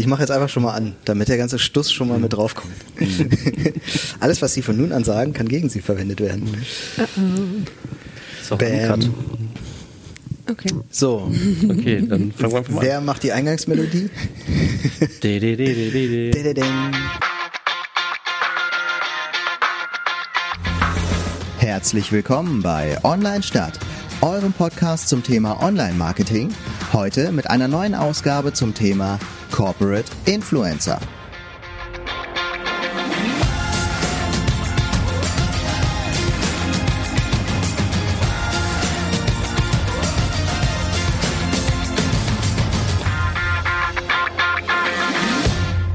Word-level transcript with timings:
Ich 0.00 0.06
mache 0.06 0.22
jetzt 0.22 0.30
einfach 0.30 0.48
schon 0.48 0.62
mal 0.62 0.72
an, 0.72 0.94
damit 1.04 1.28
der 1.28 1.36
ganze 1.36 1.58
Stuss 1.58 1.92
schon 1.92 2.08
mal 2.08 2.18
mit 2.18 2.32
draufkommt. 2.32 2.72
Alles, 4.20 4.40
was 4.40 4.54
Sie 4.54 4.62
von 4.62 4.74
nun 4.74 4.92
an 4.92 5.04
sagen, 5.04 5.34
kann 5.34 5.46
gegen 5.46 5.68
Sie 5.68 5.82
verwendet 5.82 6.22
werden. 6.22 6.48
Ist 8.40 8.50
auch 8.50 8.56
Bam. 8.56 9.12
Okay. 10.48 10.70
So, 10.90 11.30
Okay, 11.68 12.02
dann 12.08 12.32
fangen 12.36 12.50
wir 12.52 12.58
einfach 12.60 12.72
mal 12.72 12.80
an. 12.80 12.86
wer 12.86 13.00
macht 13.02 13.22
die 13.24 13.32
Eingangsmelodie? 13.32 14.08
De, 15.22 15.38
de, 15.38 15.54
de, 15.56 15.74
de, 15.74 15.90
de, 15.90 16.08
de. 16.08 16.30
Dididing. 16.30 16.92
Herzlich 21.58 22.10
willkommen 22.10 22.62
bei 22.62 22.96
Online 23.04 23.42
Stadt, 23.42 23.78
eurem 24.22 24.54
Podcast 24.54 25.10
zum 25.10 25.22
Thema 25.22 25.62
Online-Marketing. 25.62 26.54
Heute 26.94 27.32
mit 27.32 27.50
einer 27.50 27.68
neuen 27.68 27.94
Ausgabe 27.94 28.54
zum 28.54 28.72
Thema 28.72 29.18
Corporate 29.60 30.08
Influencer. 30.24 31.19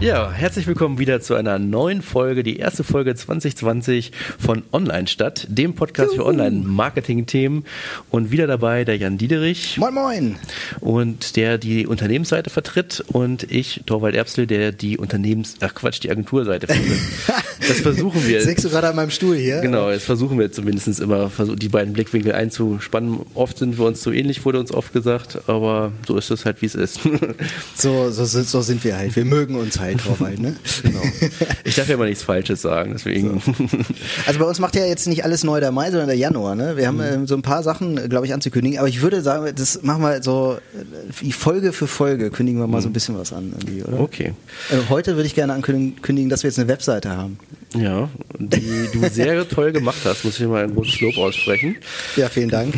Ja, 0.06 0.32
herzlich 0.32 0.68
willkommen 0.68 1.00
wieder 1.00 1.20
zu 1.20 1.34
einer 1.34 1.58
neuen 1.58 2.04
Folge, 2.04 2.44
die 2.44 2.58
erste 2.58 2.84
Folge 2.84 3.16
2020 3.16 4.12
von 4.38 4.62
Online 4.72 5.08
Stadt, 5.08 5.48
dem 5.50 5.74
Podcast 5.74 6.14
für 6.14 6.28
Online-Marketing-Themen. 6.28 7.66
Und 8.12 8.30
wieder 8.30 8.46
dabei 8.46 8.86
der 8.86 8.98
Jan 8.98 9.18
Diederich 9.18 9.80
Moin 9.80 9.96
Moin! 9.96 10.36
und 10.80 11.36
der 11.38 11.58
die 11.58 11.88
Unternehmensseite 11.88 12.52
vertritt 12.52 13.04
und 13.08 13.52
ich, 13.52 13.82
Torwald 13.88 14.14
Erbsel, 14.14 14.46
der 14.46 14.72
die 14.72 15.00
Unternehmens-, 15.00 15.56
ach 15.62 15.74
Quatsch, 15.74 16.04
die 16.04 16.12
Agenturseite 16.12 16.68
vertritt. 16.68 17.00
Das 17.68 17.80
versuchen 17.80 18.28
wir. 18.28 18.46
Du 18.46 18.70
gerade 18.70 18.90
an 18.90 18.96
meinem 18.96 19.10
Stuhl 19.10 19.36
hier? 19.38 19.62
Genau, 19.62 19.90
jetzt 19.90 20.06
versuchen 20.06 20.38
wir 20.38 20.52
zumindest 20.52 21.00
immer, 21.00 21.32
die 21.56 21.70
beiden 21.70 21.94
Blickwinkel 21.94 22.34
einzuspannen. 22.34 23.22
Oft 23.34 23.58
sind 23.58 23.78
wir 23.78 23.86
uns 23.86 24.02
zu 24.02 24.12
ähnlich, 24.12 24.46
wurde 24.46 24.60
uns 24.60 24.72
oft 24.72 24.94
gesagt, 24.94 25.40
aber 25.48 25.92
so 26.08 26.18
ist 26.18 26.32
es 26.32 26.46
halt, 26.46 26.62
wie 26.62 26.68
es 26.68 26.76
ist. 26.76 27.00
So, 27.76 28.10
so, 28.10 28.26
so 28.26 28.62
sind 28.62 28.84
wir 28.84 28.98
halt. 28.98 29.16
Wir 29.16 29.26
mögen 29.26 29.56
uns 29.56 29.80
halt, 29.80 29.95
Torwald, 29.98 30.40
ne? 30.40 30.56
genau. 30.84 31.02
Ich 31.64 31.76
darf 31.76 31.88
ja 31.88 31.98
mal 31.98 32.08
nichts 32.08 32.24
Falsches 32.24 32.62
sagen, 32.62 32.92
deswegen. 32.94 33.42
Also 34.28 34.40
bei 34.40 34.46
uns 34.46 34.60
macht 34.60 34.76
ja 34.76 34.86
jetzt 34.86 35.08
nicht 35.08 35.24
alles 35.24 35.44
neu 35.44 35.60
der 35.60 35.72
Mai, 35.72 35.92
sondern 35.92 36.08
der 36.08 36.18
Januar. 36.18 36.56
Ne? 36.56 36.78
Wir 36.78 36.88
haben 36.88 37.02
ähm, 37.02 37.28
so 37.28 37.36
ein 37.36 37.42
paar 37.42 37.64
Sachen, 37.64 38.10
glaube 38.10 38.26
ich, 38.26 38.34
anzukündigen. 38.34 38.80
Aber 38.80 38.88
ich 38.88 39.02
würde 39.02 39.22
sagen, 39.22 39.52
das 39.56 39.84
machen 39.84 40.02
wir 40.02 40.24
so 40.24 40.58
äh, 41.24 41.32
Folge 41.32 41.74
für 41.74 41.88
Folge, 41.88 42.32
kündigen 42.32 42.60
wir 42.60 42.68
mal 42.68 42.82
so 42.82 42.90
ein 42.90 42.94
bisschen 42.94 43.18
was 43.18 43.34
an, 43.34 43.54
irgendwie, 43.58 43.84
oder? 43.84 44.00
Okay. 44.00 44.34
Äh, 44.72 44.90
heute 44.90 45.16
würde 45.16 45.28
ich 45.28 45.36
gerne 45.36 45.54
ankündigen, 45.54 46.30
dass 46.30 46.44
wir 46.44 46.50
jetzt 46.50 46.60
eine 46.60 46.68
Webseite 46.68 47.16
haben. 47.16 47.38
Ja, 47.78 48.10
die 48.40 48.88
du 48.94 49.10
sehr 49.10 49.48
toll 49.50 49.72
gemacht 49.72 49.98
hast, 50.06 50.24
muss 50.24 50.40
ich 50.40 50.48
mal 50.48 50.64
ein 50.64 50.74
großes 50.74 51.02
Lob 51.02 51.18
aussprechen. 51.18 51.76
Ja, 52.16 52.30
vielen 52.30 52.50
Dank. 52.50 52.74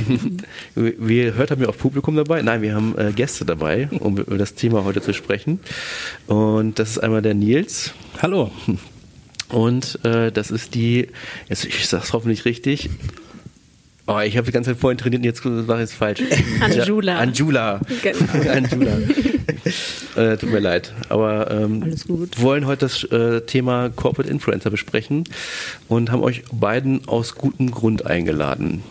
Wir 0.75 1.35
hört 1.35 1.51
haben 1.51 1.61
wir 1.61 1.69
auch 1.69 1.77
Publikum 1.77 2.15
dabei. 2.15 2.41
Nein, 2.41 2.61
wir 2.61 2.73
haben 2.75 2.97
äh, 2.97 3.11
Gäste 3.11 3.45
dabei, 3.45 3.89
um 3.99 4.17
über 4.17 4.37
das 4.37 4.55
Thema 4.55 4.83
heute 4.83 5.01
zu 5.01 5.13
sprechen. 5.13 5.59
Und 6.25 6.79
das 6.79 6.91
ist 6.91 6.97
einmal 7.07 7.21
der 7.21 7.33
Nils. 7.33 7.93
Hallo. 8.21 8.51
Und 9.49 9.97
äh, 10.03 10.29
das 10.29 10.51
ist 10.51 10.75
die, 10.75 11.07
jetzt, 11.47 11.63
ich 11.63 11.87
sag's 11.87 12.11
hoffentlich 12.11 12.43
richtig. 12.43 12.89
Oh, 14.07 14.19
ich 14.19 14.35
habe 14.35 14.45
die 14.45 14.51
ganze 14.51 14.71
Zeit 14.71 14.79
vorhin 14.79 14.97
trainiert 14.97 15.21
und 15.21 15.23
jetzt 15.23 15.67
war 15.67 15.79
es 15.79 15.93
falsch. 15.93 16.21
Anjula. 16.59 17.17
Anjula. 17.17 17.79
Genau. 18.01 18.49
Anjula. 18.51 18.97
äh, 20.15 20.37
tut 20.37 20.51
mir 20.51 20.59
leid. 20.59 20.93
Aber 21.07 21.49
ähm, 21.49 21.81
Alles 21.83 22.07
gut. 22.07 22.41
wollen 22.41 22.65
heute 22.65 22.85
das 22.85 23.03
äh, 23.05 23.41
Thema 23.41 23.89
Corporate 23.89 24.29
Influencer 24.29 24.69
besprechen 24.69 25.23
und 25.87 26.11
haben 26.11 26.21
euch 26.23 26.43
beiden 26.51 27.07
aus 27.07 27.35
gutem 27.35 27.71
Grund 27.71 28.05
eingeladen. 28.05 28.83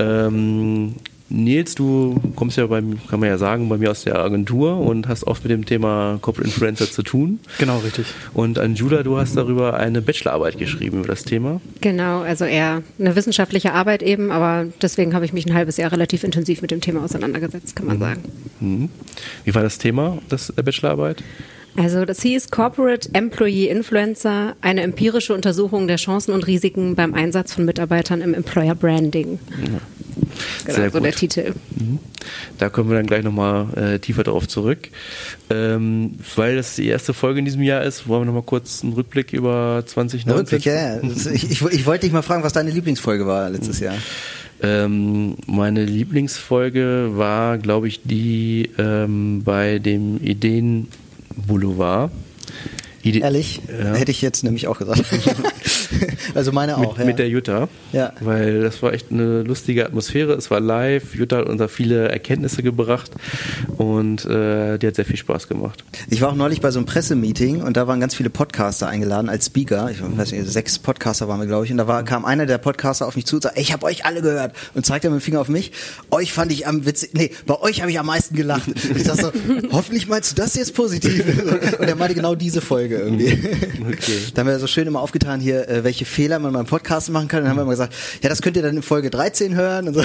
ähm, 0.00 0.96
Nils, 1.32 1.74
du 1.74 2.20
kommst 2.36 2.58
ja 2.58 2.66
beim, 2.66 2.98
kann 3.08 3.18
man 3.18 3.28
ja 3.28 3.38
sagen, 3.38 3.68
bei 3.68 3.78
mir 3.78 3.90
aus 3.90 4.04
der 4.04 4.18
Agentur 4.18 4.78
und 4.78 5.08
hast 5.08 5.26
oft 5.26 5.42
mit 5.44 5.50
dem 5.50 5.64
Thema 5.64 6.18
Corporate 6.20 6.48
Influencer 6.48 6.90
zu 6.90 7.02
tun. 7.02 7.40
Genau, 7.58 7.78
richtig. 7.78 8.06
Und 8.34 8.58
Anjula, 8.58 9.02
du 9.02 9.16
hast 9.16 9.36
darüber 9.36 9.74
eine 9.74 10.02
Bachelorarbeit 10.02 10.58
geschrieben 10.58 10.98
über 10.98 11.08
das 11.08 11.24
Thema. 11.24 11.60
Genau, 11.80 12.20
also 12.20 12.44
eher 12.44 12.82
eine 12.98 13.16
wissenschaftliche 13.16 13.72
Arbeit 13.72 14.02
eben, 14.02 14.30
aber 14.30 14.66
deswegen 14.82 15.14
habe 15.14 15.24
ich 15.24 15.32
mich 15.32 15.46
ein 15.46 15.54
halbes 15.54 15.78
Jahr 15.78 15.90
relativ 15.90 16.22
intensiv 16.22 16.60
mit 16.60 16.70
dem 16.70 16.80
Thema 16.80 17.02
auseinandergesetzt, 17.02 17.76
kann 17.76 17.86
man 17.86 17.98
sagen. 17.98 18.22
Mhm. 18.60 18.88
Wie 19.44 19.54
war 19.54 19.62
das 19.62 19.78
Thema 19.78 20.18
des, 20.30 20.52
der 20.54 20.62
Bachelorarbeit? 20.62 21.22
Also 21.76 22.04
das 22.04 22.20
hieß 22.20 22.50
Corporate 22.50 23.08
Employee 23.14 23.68
Influencer, 23.68 24.54
eine 24.60 24.82
empirische 24.82 25.32
Untersuchung 25.32 25.88
der 25.88 25.96
Chancen 25.96 26.32
und 26.32 26.46
Risiken 26.46 26.94
beim 26.94 27.14
Einsatz 27.14 27.54
von 27.54 27.64
Mitarbeitern 27.64 28.20
im 28.20 28.34
Employer 28.34 28.74
Branding. 28.74 29.38
Genau, 30.64 30.76
Sehr 30.76 30.90
so 30.90 30.98
gut. 30.98 31.06
der 31.06 31.12
Titel. 31.14 31.52
Da 32.58 32.68
kommen 32.68 32.90
wir 32.90 32.96
dann 32.96 33.06
gleich 33.06 33.24
nochmal 33.24 33.66
äh, 33.76 33.98
tiefer 33.98 34.22
darauf 34.24 34.46
zurück. 34.48 34.88
Ähm, 35.50 36.14
weil 36.36 36.56
das 36.56 36.76
die 36.76 36.86
erste 36.86 37.14
Folge 37.14 37.40
in 37.40 37.44
diesem 37.44 37.62
Jahr 37.62 37.82
ist, 37.82 38.06
wollen 38.08 38.22
wir 38.22 38.26
nochmal 38.26 38.42
kurz 38.42 38.82
einen 38.82 38.92
Rückblick 38.92 39.32
über 39.32 39.82
2019. 39.86 40.32
Rückblick, 40.38 40.64
ja, 40.64 40.96
ja. 40.96 41.00
Das- 41.02 41.26
Ich, 41.26 41.50
ich, 41.50 41.62
ich 41.62 41.86
wollte 41.86 42.06
dich 42.06 42.12
mal 42.12 42.22
fragen, 42.22 42.42
was 42.42 42.52
deine 42.52 42.70
Lieblingsfolge 42.70 43.26
war 43.26 43.50
letztes 43.50 43.80
Jahr. 43.80 43.94
Ähm, 44.62 45.36
meine 45.46 45.84
Lieblingsfolge 45.84 47.10
war, 47.16 47.58
glaube 47.58 47.88
ich, 47.88 48.00
die 48.04 48.70
ähm, 48.78 49.42
bei 49.44 49.78
dem 49.80 50.18
Ideen 50.22 50.86
Boulevard. 51.34 52.12
Ide 53.02 53.18
Ehrlich? 53.18 53.60
Ja. 53.66 53.94
Hätte 53.94 54.12
ich 54.12 54.22
jetzt 54.22 54.44
nämlich 54.44 54.68
auch 54.68 54.78
gesagt. 54.78 55.04
also 56.34 56.52
meine 56.52 56.76
auch, 56.76 56.92
mit, 56.92 56.98
ja. 56.98 57.04
mit 57.04 57.18
der 57.18 57.28
Jutta. 57.28 57.68
Ja. 57.92 58.12
Weil 58.20 58.62
das 58.62 58.80
war 58.82 58.92
echt 58.92 59.10
eine 59.10 59.42
lustige 59.42 59.84
Atmosphäre. 59.84 60.34
Es 60.34 60.50
war 60.50 60.60
live. 60.60 61.14
Jutta 61.16 61.38
hat 61.38 61.46
uns 61.46 61.58
da 61.58 61.66
viele 61.66 62.08
Erkenntnisse 62.08 62.62
gebracht 62.62 63.10
und 63.76 64.24
äh, 64.24 64.78
die 64.78 64.86
hat 64.86 64.94
sehr 64.94 65.04
viel 65.04 65.16
Spaß 65.16 65.48
gemacht. 65.48 65.84
Ich 66.10 66.20
war 66.20 66.30
auch 66.30 66.36
neulich 66.36 66.60
bei 66.60 66.70
so 66.70 66.78
einem 66.78 66.86
Pressemeeting 66.86 67.62
und 67.62 67.76
da 67.76 67.88
waren 67.88 67.98
ganz 67.98 68.14
viele 68.14 68.30
Podcaster 68.30 68.86
eingeladen 68.86 69.28
als 69.28 69.46
Speaker. 69.46 69.90
Ich 69.90 69.98
weiß 70.00 70.30
nicht, 70.32 70.46
sechs 70.46 70.78
Podcaster 70.78 71.26
waren 71.26 71.40
wir, 71.40 71.46
glaube 71.46 71.64
ich. 71.64 71.72
Und 71.72 71.78
da 71.78 71.88
war, 71.88 72.04
kam 72.04 72.24
einer 72.24 72.46
der 72.46 72.58
Podcaster 72.58 73.06
auf 73.08 73.16
mich 73.16 73.26
zu 73.26 73.36
und 73.36 73.42
sagte, 73.42 73.60
ich 73.60 73.72
habe 73.72 73.84
euch 73.86 74.04
alle 74.04 74.22
gehört. 74.22 74.54
Und 74.74 74.86
zeigte 74.86 75.10
mit 75.10 75.20
dem 75.20 75.22
Finger 75.22 75.40
auf 75.40 75.48
mich. 75.48 75.72
Euch 76.10 76.32
fand 76.32 76.52
ich 76.52 76.68
am 76.68 76.86
witzig. 76.86 77.10
Nee, 77.14 77.32
bei 77.46 77.60
euch 77.60 77.80
habe 77.80 77.90
ich 77.90 77.98
am 77.98 78.06
meisten 78.06 78.36
gelacht. 78.36 78.68
Und 78.68 78.96
ich 78.96 79.02
dachte 79.02 79.22
so, 79.22 79.32
hoffentlich 79.72 80.06
meinst 80.06 80.30
du 80.32 80.36
das 80.36 80.54
jetzt 80.54 80.74
positiv. 80.74 81.24
Und 81.78 81.88
er 81.88 81.96
meinte 81.96 82.14
genau 82.14 82.36
diese 82.36 82.60
Folge 82.60 82.91
irgendwie. 82.98 83.32
Okay. 83.82 84.18
Da 84.34 84.40
haben 84.40 84.48
wir 84.48 84.58
so 84.58 84.66
schön 84.66 84.86
immer 84.86 85.00
aufgetan 85.00 85.40
hier, 85.40 85.68
äh, 85.68 85.84
welche 85.84 86.04
Fehler 86.04 86.38
man 86.38 86.52
beim 86.52 86.66
Podcast 86.66 87.10
machen 87.10 87.28
kann. 87.28 87.40
Und 87.40 87.44
dann 87.44 87.50
haben 87.50 87.58
wir 87.58 87.62
immer 87.62 87.72
gesagt, 87.72 87.94
ja, 88.22 88.28
das 88.28 88.40
könnt 88.40 88.56
ihr 88.56 88.62
dann 88.62 88.76
in 88.76 88.82
Folge 88.82 89.10
13 89.10 89.54
hören. 89.54 89.88
Und, 89.88 89.94
so. 89.94 90.02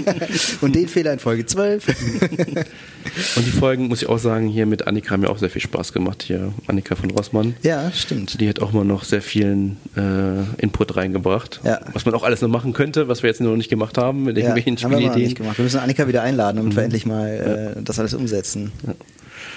und 0.60 0.74
den 0.74 0.88
Fehler 0.88 1.12
in 1.12 1.18
Folge 1.18 1.46
12. 1.46 1.86
Und 3.36 3.46
die 3.46 3.50
Folgen, 3.50 3.88
muss 3.88 4.02
ich 4.02 4.08
auch 4.08 4.18
sagen, 4.18 4.48
hier 4.48 4.66
mit 4.66 4.86
Annika 4.86 5.12
haben 5.12 5.22
mir 5.22 5.30
auch 5.30 5.38
sehr 5.38 5.50
viel 5.50 5.62
Spaß 5.62 5.92
gemacht. 5.92 6.22
Hier 6.22 6.52
Annika 6.66 6.94
von 6.94 7.10
Rossmann. 7.10 7.56
ja, 7.62 7.90
stimmt. 7.92 8.40
Die 8.40 8.48
hat 8.48 8.60
auch 8.60 8.72
mal 8.72 8.84
noch 8.84 9.04
sehr 9.04 9.22
vielen 9.22 9.76
äh, 9.96 10.62
Input 10.62 10.96
reingebracht. 10.96 11.60
Ja. 11.64 11.80
Was 11.92 12.04
man 12.04 12.14
auch 12.14 12.22
alles 12.22 12.40
noch 12.42 12.48
machen 12.48 12.72
könnte, 12.72 13.08
was 13.08 13.22
wir 13.22 13.30
jetzt 13.30 13.40
noch 13.40 13.56
nicht 13.56 13.70
gemacht 13.70 13.98
haben 13.98 14.24
mit 14.24 14.36
irgendwelchen 14.36 14.76
haben 14.76 14.90
wir 14.90 15.08
mal 15.08 15.16
nicht 15.16 15.36
gemacht. 15.36 15.58
Wir 15.58 15.64
müssen 15.64 15.80
Annika 15.80 16.06
wieder 16.06 16.22
einladen, 16.22 16.58
damit 16.58 16.76
wir 16.76 16.82
endlich 16.82 17.06
mal 17.06 17.74
äh, 17.76 17.82
das 17.82 17.98
alles 17.98 18.14
umsetzen. 18.14 18.72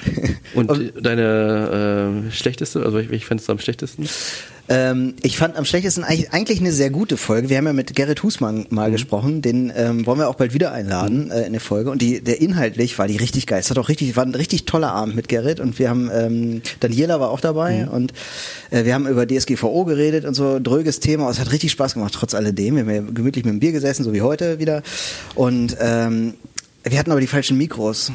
Und 0.56 0.70
Und- 0.70 0.94
deine 1.06 2.26
äh, 2.28 2.32
schlechteste, 2.32 2.84
also 2.84 2.98
ich, 3.00 3.10
ich 3.12 3.26
fand 3.26 3.42
es 3.42 3.50
am 3.50 3.60
schlechtesten. 3.60 4.08
Ähm, 4.70 5.16
ich 5.22 5.38
fand 5.38 5.58
am 5.58 5.66
schlechtesten 5.66 6.04
eigentlich, 6.06 6.32
eigentlich 6.32 6.60
eine 6.62 6.72
sehr 6.72 6.92
gute 6.92 7.18
Folge. 7.18 7.50
Wir 7.50 7.58
haben 7.58 7.66
ja 7.66 7.74
mit 7.74 7.94
Gerrit 7.96 8.24
Husmann 8.24 8.68
mal 8.70 8.88
Mhm. 8.90 8.94
gesprochen. 8.94 9.42
Den 9.42 9.72
ähm, 9.76 10.06
wollen 10.06 10.20
wir 10.20 10.30
auch 10.30 10.36
bald 10.36 10.54
wieder 10.54 10.72
einladen 10.72 11.30
äh, 11.32 11.46
in 11.46 11.52
der 11.52 11.60
Folge. 11.62 11.90
Und 11.90 12.02
die, 12.02 12.22
der 12.22 12.40
inhaltlich 12.42 12.98
war 12.98 13.08
die 13.08 13.18
richtig 13.18 13.48
geil. 13.48 13.60
Es 13.60 13.70
hat 13.70 13.78
auch 13.78 13.90
richtig, 13.90 14.16
war 14.16 14.24
ein 14.26 14.36
richtig 14.36 14.66
toller 14.66 14.92
Abend 14.94 15.16
mit 15.16 15.28
Gerrit. 15.28 15.60
Und 15.60 15.78
wir 15.80 15.90
haben 15.90 16.10
ähm, 16.14 16.62
Daniela 16.80 17.20
war 17.20 17.32
auch 17.32 17.42
dabei 17.42 17.86
Mhm. 17.86 17.88
und 17.90 18.14
äh, 18.70 18.86
wir 18.86 18.94
haben 18.94 19.08
über 19.08 19.28
DSGVO 19.28 19.84
geredet 19.86 20.24
und 20.26 20.36
so 20.36 20.60
dröges 20.60 21.00
Thema. 21.02 21.30
Es 21.30 21.40
hat 21.40 21.52
richtig 21.52 21.72
Spaß 21.72 21.96
gemacht 21.96 22.14
trotz 22.16 22.34
alledem. 22.34 22.76
Wir 22.76 22.84
haben 22.84 22.92
ja 23.08 23.12
gemütlich 23.14 23.44
mit 23.44 23.54
dem 23.54 23.60
Bier 23.60 23.72
gesessen, 23.74 24.04
so 24.04 24.14
wie 24.14 24.22
heute 24.22 24.60
wieder. 24.60 24.84
Und 25.36 25.76
ähm, 25.82 26.36
wir 26.84 26.98
hatten 26.98 27.12
aber 27.12 27.20
die 27.20 27.28
falschen 27.28 27.58
Mikros. 27.58 28.12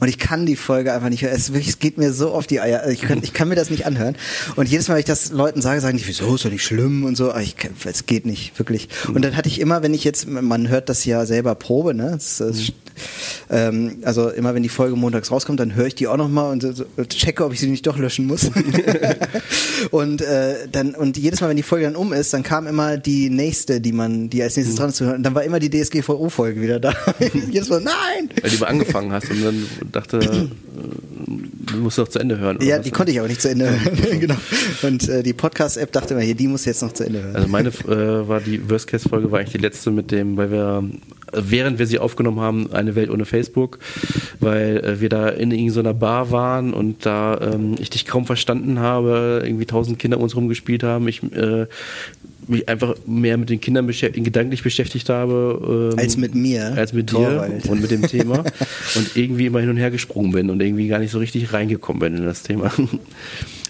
Und 0.00 0.08
ich 0.08 0.18
kann 0.18 0.46
die 0.46 0.56
Folge 0.56 0.92
einfach 0.92 1.08
nicht 1.08 1.22
hören. 1.22 1.34
Es, 1.34 1.50
es 1.50 1.78
geht 1.78 1.98
mir 1.98 2.12
so 2.12 2.32
auf 2.32 2.46
die 2.46 2.60
Eier. 2.60 2.88
Ich 2.88 3.02
kann, 3.02 3.20
ich 3.22 3.32
kann 3.32 3.48
mir 3.48 3.56
das 3.56 3.70
nicht 3.70 3.86
anhören. 3.86 4.16
Und 4.56 4.68
jedes 4.68 4.88
Mal, 4.88 4.94
wenn 4.94 5.00
ich 5.00 5.06
das 5.06 5.30
Leuten 5.30 5.60
sage, 5.60 5.80
sagen 5.80 5.98
die, 5.98 6.06
wieso 6.06 6.34
ist 6.34 6.44
doch 6.44 6.50
nicht 6.50 6.64
schlimm 6.64 7.04
und 7.04 7.16
so. 7.16 7.30
Aber 7.30 7.42
ich, 7.42 7.56
es 7.84 8.06
geht 8.06 8.26
nicht, 8.26 8.58
wirklich. 8.58 8.88
Und 9.12 9.24
dann 9.24 9.36
hatte 9.36 9.48
ich 9.48 9.60
immer, 9.60 9.82
wenn 9.82 9.94
ich 9.94 10.04
jetzt, 10.04 10.28
man 10.28 10.68
hört 10.68 10.88
das 10.88 11.04
ja 11.04 11.26
selber 11.26 11.54
Probe, 11.54 11.94
ne? 11.94 12.12
Das, 12.12 12.38
das, 12.38 12.72
ähm, 13.50 13.98
also 14.02 14.28
immer, 14.28 14.54
wenn 14.54 14.62
die 14.62 14.68
Folge 14.68 14.96
montags 14.96 15.30
rauskommt, 15.30 15.60
dann 15.60 15.74
höre 15.74 15.86
ich 15.86 15.94
die 15.94 16.06
auch 16.06 16.16
nochmal 16.16 16.52
und 16.52 16.62
so, 16.62 16.84
checke, 17.08 17.44
ob 17.44 17.52
ich 17.52 17.60
sie 17.60 17.68
nicht 17.68 17.86
doch 17.86 17.98
löschen 17.98 18.26
muss. 18.26 18.50
und 19.90 20.20
äh, 20.20 20.68
dann 20.70 20.94
und 20.94 21.16
jedes 21.16 21.40
Mal, 21.40 21.48
wenn 21.48 21.56
die 21.56 21.62
Folge 21.62 21.86
dann 21.86 21.96
um 21.96 22.12
ist, 22.12 22.32
dann 22.32 22.42
kam 22.42 22.66
immer 22.66 22.96
die 22.96 23.30
nächste, 23.30 23.80
die 23.80 23.92
man, 23.92 24.30
die 24.30 24.42
als 24.42 24.56
nächstes 24.56 24.76
dran 24.76 24.90
ist 24.90 24.96
zu 24.96 25.06
hören. 25.06 25.16
Und 25.16 25.22
dann 25.22 25.34
war 25.34 25.44
immer 25.44 25.58
die 25.58 25.70
DSGVO-Folge 25.70 26.60
wieder 26.60 26.80
da. 26.80 26.94
jedes 27.50 27.68
Mal, 27.68 27.80
nein! 27.80 28.30
Weil 28.40 28.50
du 28.50 28.58
mal 28.58 28.66
angefangen 28.66 29.12
hast 29.12 29.30
und 29.30 29.42
dann 29.42 29.66
dachte, 29.92 30.18
äh, 30.18 30.48
du 31.72 31.76
musst 31.78 31.98
doch 31.98 32.08
zu 32.08 32.18
Ende 32.18 32.38
hören. 32.38 32.58
Ja, 32.60 32.78
die 32.78 32.90
konnte 32.90 33.12
ich 33.12 33.18
aber 33.18 33.28
nicht 33.28 33.40
zu 33.40 33.50
Ende 33.50 33.70
hören. 33.70 33.98
genau. 34.20 34.36
Und 34.82 35.08
äh, 35.08 35.22
die 35.22 35.32
Podcast-App 35.32 35.92
dachte 35.92 36.14
immer, 36.14 36.22
hier, 36.22 36.34
die 36.34 36.48
muss 36.48 36.64
jetzt 36.64 36.82
noch 36.82 36.92
zu 36.92 37.04
Ende 37.04 37.22
hören. 37.22 37.36
Also 37.36 37.48
meine 37.48 37.68
äh, 37.68 38.28
war 38.28 38.40
die 38.40 38.68
Worst-Case-Folge 38.68 39.30
war 39.30 39.40
eigentlich 39.40 39.52
die 39.52 39.58
letzte 39.58 39.90
mit 39.90 40.10
dem, 40.10 40.36
weil 40.36 40.50
wir 40.50 40.84
während 41.32 41.78
wir 41.78 41.86
sie 41.86 41.98
aufgenommen 41.98 42.40
haben, 42.40 42.72
eine 42.72 42.94
Welt 42.94 43.10
ohne 43.10 43.24
Facebook, 43.24 43.78
weil 44.40 44.78
äh, 44.78 45.00
wir 45.00 45.08
da 45.08 45.28
in 45.28 45.50
irgendeiner 45.50 45.94
Bar 45.94 46.30
waren 46.30 46.72
und 46.72 47.06
da 47.06 47.38
ähm, 47.40 47.74
ich 47.78 47.90
dich 47.90 48.06
kaum 48.06 48.26
verstanden 48.26 48.80
habe, 48.80 49.42
irgendwie 49.44 49.66
tausend 49.66 49.98
Kinder 49.98 50.16
um 50.16 50.22
uns 50.24 50.36
rumgespielt 50.36 50.82
haben, 50.82 51.08
ich 51.08 51.22
äh, 51.32 51.66
mich 52.48 52.68
einfach 52.68 52.94
mehr 53.06 53.36
mit 53.36 53.50
den 53.50 53.60
Kindern 53.60 53.86
beschäft 53.86 54.14
gedanklich 54.14 54.62
beschäftigt 54.62 55.08
habe. 55.08 55.92
Ähm, 55.92 55.98
als 55.98 56.16
mit 56.16 56.34
mir. 56.34 56.72
Als 56.76 56.92
mit 56.92 57.10
Torwald. 57.10 57.64
dir 57.64 57.70
und 57.70 57.82
mit 57.82 57.90
dem 57.90 58.02
Thema. 58.02 58.38
und 58.94 59.16
irgendwie 59.16 59.46
immer 59.46 59.60
hin 59.60 59.70
und 59.70 59.76
her 59.76 59.90
gesprungen 59.90 60.32
bin 60.32 60.50
und 60.50 60.60
irgendwie 60.60 60.88
gar 60.88 60.98
nicht 60.98 61.10
so 61.10 61.18
richtig 61.18 61.52
reingekommen 61.52 62.00
bin 62.00 62.16
in 62.16 62.24
das 62.24 62.42
Thema. 62.42 62.72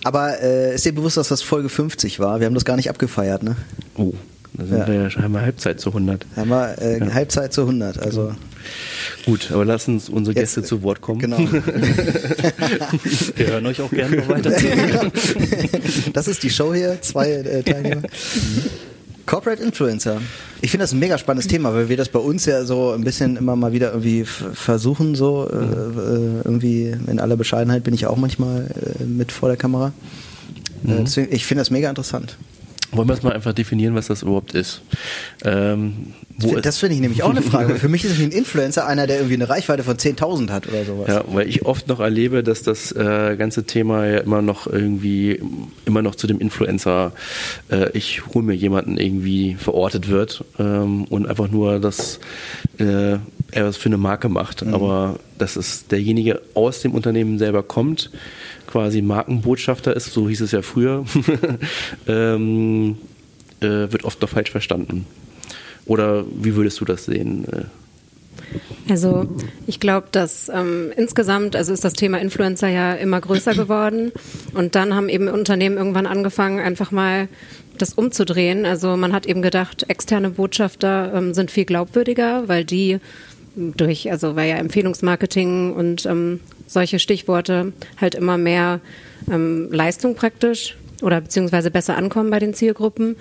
Aber 0.05 0.40
äh, 0.40 0.75
ist 0.75 0.87
dir 0.87 0.93
bewusst, 0.93 1.16
dass 1.16 1.28
das 1.28 1.43
Folge 1.43 1.69
50 1.69 2.20
war? 2.20 2.40
Wir 2.40 2.46
haben 2.46 2.55
das 2.55 2.64
gar 2.64 2.76
nicht 2.76 2.88
abgefeiert, 2.88 3.43
ne? 3.43 3.56
Oh. 3.96 4.14
Da 4.55 4.65
sind 4.65 4.79
ja. 4.79 4.87
wir 4.87 4.95
ja, 4.95 5.11
haben 5.23 5.33
wir 5.33 5.43
Halbzeit 5.43 5.81
zu 5.81 5.91
100. 5.91 6.25
Haben 6.37 6.50
wir 6.50 6.81
äh, 6.81 6.99
ja. 6.99 7.15
Halbzeit 7.15 7.53
zu 7.53 7.62
100, 7.62 7.99
also. 7.99 8.33
Gut, 9.25 9.50
aber 9.53 9.65
lass 9.65 9.89
uns 9.89 10.09
unsere 10.09 10.37
Jetzt, 10.37 10.56
Gäste 10.56 10.62
zu 10.62 10.83
Wort 10.83 11.00
kommen. 11.00 11.21
Genau. 11.21 11.39
wir 13.37 13.47
hören 13.47 13.67
euch 13.67 13.81
auch 13.81 13.91
gerne 13.91 14.17
noch 14.17 14.29
weiter 14.29 14.56
zu. 14.56 14.67
das 16.12 16.29
ist 16.29 16.43
die 16.43 16.50
Show 16.50 16.75
hier, 16.75 17.00
zwei 17.00 17.31
äh, 17.31 17.62
Teilnehmer. 17.62 18.03
Corporate 19.27 19.62
Influencer. 19.62 20.21
Ich 20.62 20.71
finde 20.71 20.85
das 20.85 20.93
ein 20.93 20.99
mega 20.99 21.19
spannendes 21.19 21.49
Thema, 21.49 21.75
weil 21.75 21.91
wir 21.91 21.99
das 21.99 22.09
bei 22.09 22.19
uns 22.19 22.47
ja 22.47 22.65
so 22.65 22.93
ein 22.93 23.05
bisschen 23.05 23.37
immer 23.37 23.56
mal 23.56 23.73
wieder 23.73 23.91
irgendwie 23.91 24.25
versuchen, 24.25 25.15
so 25.15 25.47
äh, 25.47 25.56
äh, 25.56 26.41
irgendwie 26.44 26.97
in 27.06 27.21
aller 27.21 27.37
Bescheidenheit 27.37 27.85
bin 27.85 27.93
ich 27.93 28.06
auch 28.06 28.17
manchmal 28.17 28.71
äh, 28.99 29.05
mit 29.05 29.31
vor 29.31 29.51
der 29.51 29.59
Kamera. 29.59 29.93
Mhm. 30.83 31.05
deswegen, 31.05 31.35
ich 31.35 31.44
finde 31.44 31.61
das 31.61 31.71
mega 31.71 31.91
interessant. 31.91 32.39
Wollen 32.93 33.08
wir 33.08 33.14
es 33.14 33.23
mal 33.23 33.32
einfach 33.32 33.52
definieren, 33.52 33.94
was 33.94 34.06
das 34.06 34.23
überhaupt 34.23 34.55
ist? 34.55 34.81
Ähm, 35.44 36.14
das 36.38 36.79
finde 36.79 36.94
ich 36.94 37.00
nämlich 37.00 37.23
auch 37.23 37.31
eine 37.31 37.43
Frage. 37.43 37.76
Für 37.76 37.88
mich 37.88 38.05
ist 38.05 38.20
ein 38.20 38.31
Influencer 38.31 38.87
einer, 38.87 39.06
der 39.06 39.17
irgendwie 39.17 39.35
eine 39.35 39.49
Reichweite 39.49 39.82
von 39.82 39.96
10.000 39.96 40.50
hat 40.50 40.69
oder 40.69 40.85
sowas. 40.85 41.08
Ja, 41.08 41.25
weil 41.26 41.49
ich 41.49 41.67
oft 41.67 41.88
noch 41.88 42.00
erlebe, 42.00 42.43
dass 42.43 42.62
das 42.62 42.93
äh, 42.93 43.37
ganze 43.37 43.64
Thema 43.64 44.06
ja 44.06 44.19
immer 44.19 44.43
noch 44.43 44.67
irgendwie, 44.67 45.40
immer 45.85 46.02
noch 46.02 46.14
zu 46.14 46.26
dem 46.26 46.38
Influencer, 46.38 47.12
äh, 47.70 47.90
ich 47.93 48.26
hole 48.26 48.44
mir 48.44 48.55
jemanden 48.55 48.99
irgendwie 48.99 49.56
verortet 49.56 50.08
wird 50.08 50.44
ähm, 50.58 51.05
und 51.05 51.26
einfach 51.26 51.50
nur, 51.50 51.81
dass 51.81 52.20
äh, 52.79 53.19
er 53.50 53.64
was 53.64 53.76
für 53.76 53.88
eine 53.88 53.99
Marke 53.99 54.29
macht. 54.29 54.64
Mhm. 54.64 54.75
Aber 54.75 55.19
dass 55.38 55.56
es 55.56 55.87
derjenige 55.88 56.41
aus 56.55 56.81
dem 56.81 56.94
Unternehmen 56.94 57.38
selber 57.38 57.62
kommt, 57.62 58.11
quasi 58.67 59.02
Markenbotschafter 59.02 59.96
ist, 59.96 60.12
so 60.12 60.29
hieß 60.29 60.43
es 60.43 60.52
ja 60.52 60.62
früher, 60.62 61.05
ähm, 62.06 62.99
äh, 63.61 63.67
wird 63.67 64.05
oft 64.05 64.20
noch 64.20 64.29
falsch 64.29 64.50
verstanden. 64.50 65.06
Oder 65.88 66.25
wie 66.31 66.55
würdest 66.55 66.81
du 66.81 66.85
das 66.85 67.06
sehen? 67.06 67.46
Also 68.88 69.26
ich 69.67 69.81
glaube, 69.81 70.06
dass 70.12 70.49
ähm, 70.49 70.93
insgesamt, 70.96 71.56
also 71.56 71.73
ist 71.73 71.85
das 71.85 71.93
Thema 71.94 72.19
Influencer 72.19 72.69
ja 72.69 72.94
immer 72.94 73.20
größer 73.20 73.55
geworden 73.55 74.12
und 74.55 74.75
dann 74.75 74.94
haben 74.94 75.08
eben 75.08 75.29
Unternehmen 75.29 75.76
irgendwann 75.76 76.06
angefangen, 76.06 76.61
einfach 76.61 76.90
mal 76.90 77.29
das 77.76 77.94
umzudrehen. 77.94 78.64
Also 78.64 78.96
man 78.96 79.12
hat 79.12 79.26
eben 79.26 79.43
gedacht, 79.43 79.85
externe 79.88 80.31
Botschafter 80.31 81.12
ähm, 81.14 81.35
sind 81.35 81.50
viel 81.50 81.64
glaubwürdiger, 81.64 82.49
weil 82.49 82.64
die 82.64 82.99
durch, 83.56 84.11
also 84.11 84.37
weil 84.37 84.49
ja 84.49 84.56
Empfehlungsmarketing 84.56 85.73
und 85.73 86.06
ähm, 86.06 86.41
solche 86.67 86.99
Stichworte 86.99 87.73
halt 88.00 88.14
immer 88.14 88.38
mehr 88.38 88.81
ähm, 89.31 89.69
Leistung 89.70 90.14
praktisch 90.14 90.76
oder 91.02 91.20
beziehungsweise 91.20 91.70
besser 91.70 91.96
ankommen 91.96 92.31
bei 92.31 92.38
den 92.38 92.55
Zielgruppen. 92.55 93.17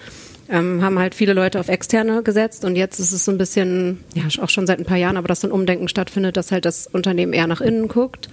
Ähm, 0.50 0.82
haben 0.82 0.98
halt 0.98 1.14
viele 1.14 1.34
Leute 1.34 1.60
auf 1.60 1.68
externe 1.68 2.24
gesetzt 2.24 2.64
und 2.64 2.76
jetzt 2.76 3.00
ist 3.00 3.12
es 3.12 3.26
so 3.26 3.32
ein 3.32 3.38
bisschen, 3.38 4.04
ja, 4.14 4.24
auch 4.42 4.50
schon 4.50 4.66
seit 4.66 4.80
ein 4.80 4.86
paar 4.86 4.98
Jahren, 4.98 5.18
aber 5.18 5.28
dass 5.28 5.42
so 5.42 5.48
ein 5.48 5.52
Umdenken 5.52 5.90
stattfindet, 5.90 6.38
dass 6.38 6.52
halt 6.52 6.64
das 6.64 6.88
Unternehmen 6.88 7.34
eher 7.34 7.48
nach 7.48 7.62
innen 7.62 7.88
guckt 7.88 8.30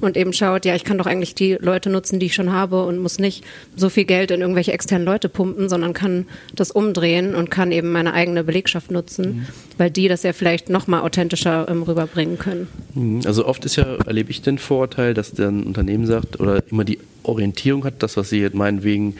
und 0.00 0.16
eben 0.16 0.32
schaut, 0.32 0.64
ja, 0.64 0.74
ich 0.74 0.84
kann 0.84 0.98
doch 0.98 1.06
eigentlich 1.06 1.34
die 1.34 1.54
Leute 1.60 1.90
nutzen, 1.90 2.18
die 2.18 2.26
ich 2.26 2.34
schon 2.34 2.52
habe 2.52 2.84
und 2.84 2.98
muss 2.98 3.18
nicht 3.18 3.44
so 3.76 3.88
viel 3.88 4.04
Geld 4.04 4.30
in 4.30 4.40
irgendwelche 4.40 4.72
externen 4.72 5.06
Leute 5.06 5.28
pumpen, 5.28 5.68
sondern 5.68 5.92
kann 5.92 6.26
das 6.54 6.70
umdrehen 6.70 7.34
und 7.34 7.50
kann 7.50 7.72
eben 7.72 7.92
meine 7.92 8.14
eigene 8.14 8.44
Belegschaft 8.44 8.90
nutzen, 8.90 9.24
mhm. 9.24 9.46
weil 9.78 9.90
die 9.90 10.08
das 10.08 10.22
ja 10.22 10.32
vielleicht 10.32 10.70
noch 10.70 10.86
mal 10.86 11.00
authentischer 11.00 11.66
ähm, 11.68 11.82
rüberbringen 11.82 12.38
können. 12.38 12.68
Mhm. 12.94 13.20
Also 13.24 13.46
oft 13.46 13.64
ist 13.64 13.76
ja, 13.76 13.96
erlebe 14.06 14.30
ich 14.30 14.42
den 14.42 14.58
Vorteil, 14.58 15.14
dass 15.14 15.38
ein 15.38 15.64
Unternehmen 15.64 16.06
sagt 16.06 16.40
oder 16.40 16.62
immer 16.70 16.84
die 16.84 16.98
Orientierung 17.24 17.84
hat, 17.84 18.02
das, 18.02 18.16
was 18.16 18.30
sie 18.30 18.40
jetzt 18.40 18.54
meinetwegen 18.54 19.16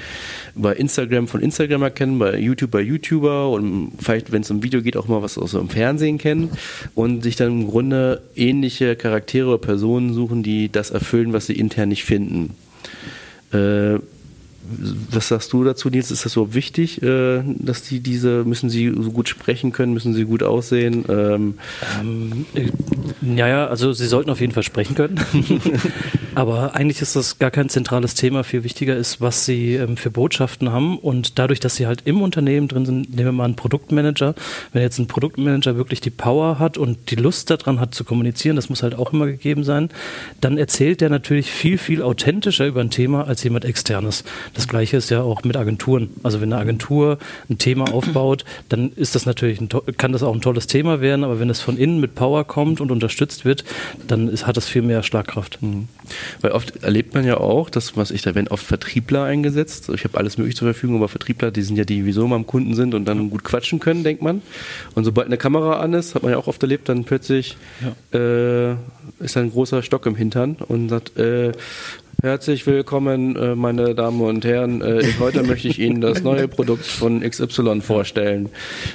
bei 0.55 0.75
Instagram 0.75 1.29
von 1.29 1.41
Instagram 1.41 1.83
erkennen, 1.83 2.19
bei 2.19 2.39
YouTube 2.39 2.71
bei 2.71 2.81
YouTuber 2.81 3.51
und 3.51 3.93
vielleicht, 3.99 4.33
wenn 4.33 4.43
es 4.43 4.51
um 4.51 4.63
Video 4.63 4.83
geht, 4.83 4.97
auch 4.97 5.09
mal 5.09 5.23
was 5.23 5.39
aus 5.39 5.53
dem 5.53 5.69
Fernsehen 5.69 6.19
kennen 6.19 6.51
und 6.95 7.23
sich 7.23 7.37
dann 7.37 7.49
im 7.49 7.69
Grunde 7.69 8.23
ähnliche 8.35 8.97
Charaktere 8.97 9.49
oder 9.49 9.59
Personen 9.59 10.15
suchen, 10.15 10.43
die 10.43 10.62
das 10.69 10.91
erfüllen, 10.91 11.32
was 11.32 11.47
sie 11.47 11.59
intern 11.59 11.88
nicht 11.88 12.05
finden. 12.05 12.55
Äh, 13.53 13.99
was 15.11 15.29
sagst 15.29 15.53
du 15.53 15.64
dazu, 15.64 15.91
Nils? 15.91 16.11
Ist 16.11 16.25
das 16.25 16.32
so 16.32 16.55
wichtig, 16.55 17.03
äh, 17.03 17.43
dass 17.44 17.82
die 17.82 18.00
diese, 18.00 18.44
müssen 18.44 18.70
sie 18.70 18.93
so 18.97 19.11
gut 19.11 19.29
sprechen 19.29 19.73
können, 19.73 19.93
müssen 19.93 20.14
sie 20.14 20.25
gut 20.25 20.43
aussehen? 20.43 21.05
Ähm, 21.09 21.55
ähm, 22.00 22.47
äh, 22.55 22.69
ja, 23.37 23.49
ja, 23.49 23.67
also 23.67 23.93
sie 23.93 24.06
sollten 24.06 24.31
auf 24.31 24.41
jeden 24.41 24.53
Fall 24.53 24.62
sprechen 24.62 24.94
können. 24.94 25.20
Aber 26.35 26.75
eigentlich 26.75 27.03
ist 27.03 27.14
das 27.14 27.38
gar 27.38 27.50
kein 27.50 27.69
zentrales 27.69 28.14
Thema. 28.14 28.43
Viel 28.43 28.64
wichtiger 28.64 28.97
ist, 28.97 29.20
was 29.20 29.44
sie 29.44 29.75
ähm, 29.75 29.97
für 29.97 30.11
Botschaften 30.11 30.73
haben. 30.73 30.99
Und 30.99 31.38
dadurch, 31.38 31.61
dass 31.61 31.76
sie 31.76 31.87
halt 31.87 32.03
im 32.05 32.23
Unternehmen 32.23 32.69
drin 32.69 32.87
sind, 32.87 33.11
nehmen 33.11 33.26
wir 33.26 33.32
mal 33.32 33.44
einen 33.44 33.56
Produktmanager. 33.56 34.35
Wenn 34.73 34.82
jetzt 34.82 34.99
ein 34.99 35.08
Produktmanager 35.08 35.76
wirklich 35.76 36.00
die 36.00 36.11
Power 36.11 36.58
hat 36.58 36.79
und 36.79 37.11
die 37.11 37.17
Lust 37.17 37.50
daran 37.50 37.81
hat 37.81 37.94
zu 37.94 38.05
kommunizieren, 38.05 38.56
das 38.56 38.70
muss 38.70 38.82
halt 38.82 38.94
auch 38.94 39.12
immer 39.12 39.26
gegeben 39.26 39.65
sein, 39.65 39.91
dann 40.41 40.56
erzählt 40.56 41.00
der 41.00 41.11
natürlich 41.11 41.50
viel, 41.50 41.76
viel 41.79 42.03
authentischer 42.03 42.67
über 42.67 42.81
ein 42.81 42.91
Thema 42.91 43.26
als 43.26 43.43
jemand 43.44 43.65
externes. 43.65 44.25
Das 44.55 44.69
gleiche 44.69 44.97
ist 44.97 45.11
ja 45.11 45.23
auch 45.23 45.45
mit 45.45 45.57
Agenturen. 45.57 46.11
Also 46.23 46.41
wenn 46.41 46.53
eine 46.53 46.61
Agentur 46.61 47.19
ein 47.49 47.59
Thema 47.59 47.93
aufbaut, 47.93 48.45
dann 48.69 48.93
ist 48.93 49.15
das 49.15 49.27
natürlich 49.27 49.61
ein, 49.61 49.69
kann 49.97 50.13
das 50.13 50.23
auch 50.23 50.35
ein 50.35 50.41
tolles 50.41 50.67
Thema 50.67 51.01
werden, 51.01 51.25
aber 51.25 51.41
wenn 51.41 51.51
es 51.51 51.61
von 51.61 51.77
innen 51.77 52.01
mit 52.01 52.15
Power 52.15 52.45
kommt 52.45 52.81
und 52.81 52.91
unterstützt 52.91 53.45
wird, 53.45 53.65
dann 54.07 54.29
ist, 54.29 54.47
hat 54.47 54.57
das 54.57 54.69
viel 54.69 54.83
mehr 54.83 55.03
Schlagkraft. 55.03 55.63
Mhm. 55.63 55.89
Weil 56.41 56.53
oft 56.53 56.83
erlebt 56.83 57.15
man 57.15 57.25
ja 57.25 57.39
auch, 57.39 57.71
dass 57.71 57.97
was 57.97 58.11
ich 58.11 58.23
da 58.23 58.35
werden 58.35 58.49
oft 58.49 58.65
Vertriebler 58.65 59.25
eingesetzt. 59.25 59.89
Ich 59.89 60.05
habe 60.05 60.19
alles 60.19 60.39
mögliche 60.39 60.59
zur 60.59 60.73
Verfügung, 60.73 60.97
aber 60.97 61.09
Vertriebler, 61.09 61.51
die 61.51 61.63
sind 61.63 61.77
ja 61.77 61.85
die, 61.85 62.03
die 62.03 62.13
sowieso 62.13 62.29
mal 62.29 62.37
am 62.37 62.47
Kunden 62.47 62.75
sind 62.75 62.94
und 62.94 63.05
dann 63.05 63.31
gut 63.31 63.44
quatschen 63.44 63.81
können, 63.81 64.05
denkt 64.05 64.23
man. 64.23 64.43
Und 64.94 65.05
sobald 65.05 65.27
eine 65.27 65.37
Kamera 65.37 65.81
an 65.81 65.93
ist, 65.94 66.15
hat 66.15 66.23
man 66.23 66.32
ja 66.32 66.39
auch 66.39 66.47
oft 66.47 66.63
erlebt, 66.63 66.89
dann 66.89 67.05
plötzlich 67.05 67.56
ja. 67.81 68.19
äh, 68.19 68.77
ist 69.21 69.37
da 69.37 69.41
ein 69.41 69.51
großer 69.51 69.82
Stock 69.82 70.06
im 70.06 70.17
Hintern 70.17 70.56
und 70.56 70.89
sagt, 70.89 71.17
äh, 71.19 71.53
Herzlich 72.21 72.67
willkommen, 72.67 73.37
äh, 73.37 73.57
meine 73.57 73.95
Damen 73.95 74.21
und 74.21 74.45
Herren. 74.45 74.81
Äh, 74.81 75.05
heute 75.19 75.43
möchte 75.43 75.69
ich 75.69 75.79
Ihnen 75.79 76.01
das 76.01 76.23
neue 76.23 76.47
Produkt 76.47 76.85
von 76.85 77.21
XY 77.21 77.81
vorstellen. 77.81 78.49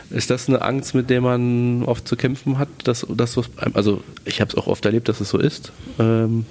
Ist 0.09 0.29
das 0.29 0.47
eine 0.47 0.61
Angst, 0.61 0.95
mit 0.95 1.09
der 1.09 1.21
man 1.21 1.83
oft 1.83 2.07
zu 2.07 2.15
kämpfen 2.15 2.57
hat? 2.57 2.69
Dass, 2.83 3.05
dass 3.09 3.37
also 3.73 4.01
ich 4.25 4.39
habe 4.39 4.49
es 4.51 4.55
auch 4.55 4.67
oft 4.67 4.85
erlebt, 4.85 5.09
dass 5.09 5.19
es 5.19 5.29
so 5.29 5.39
ist. 5.39 5.71
Ähm, 5.99 6.45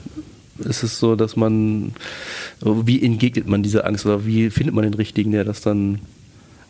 ist 0.58 0.82
es 0.82 0.98
so, 0.98 1.16
dass 1.16 1.36
man, 1.36 1.92
wie 2.60 3.02
entgegnet 3.02 3.46
man 3.46 3.62
diese 3.62 3.84
Angst 3.84 4.04
oder 4.06 4.26
wie 4.26 4.50
findet 4.50 4.74
man 4.74 4.84
den 4.84 4.94
Richtigen, 4.94 5.32
der 5.32 5.44
das 5.44 5.60
dann 5.60 6.00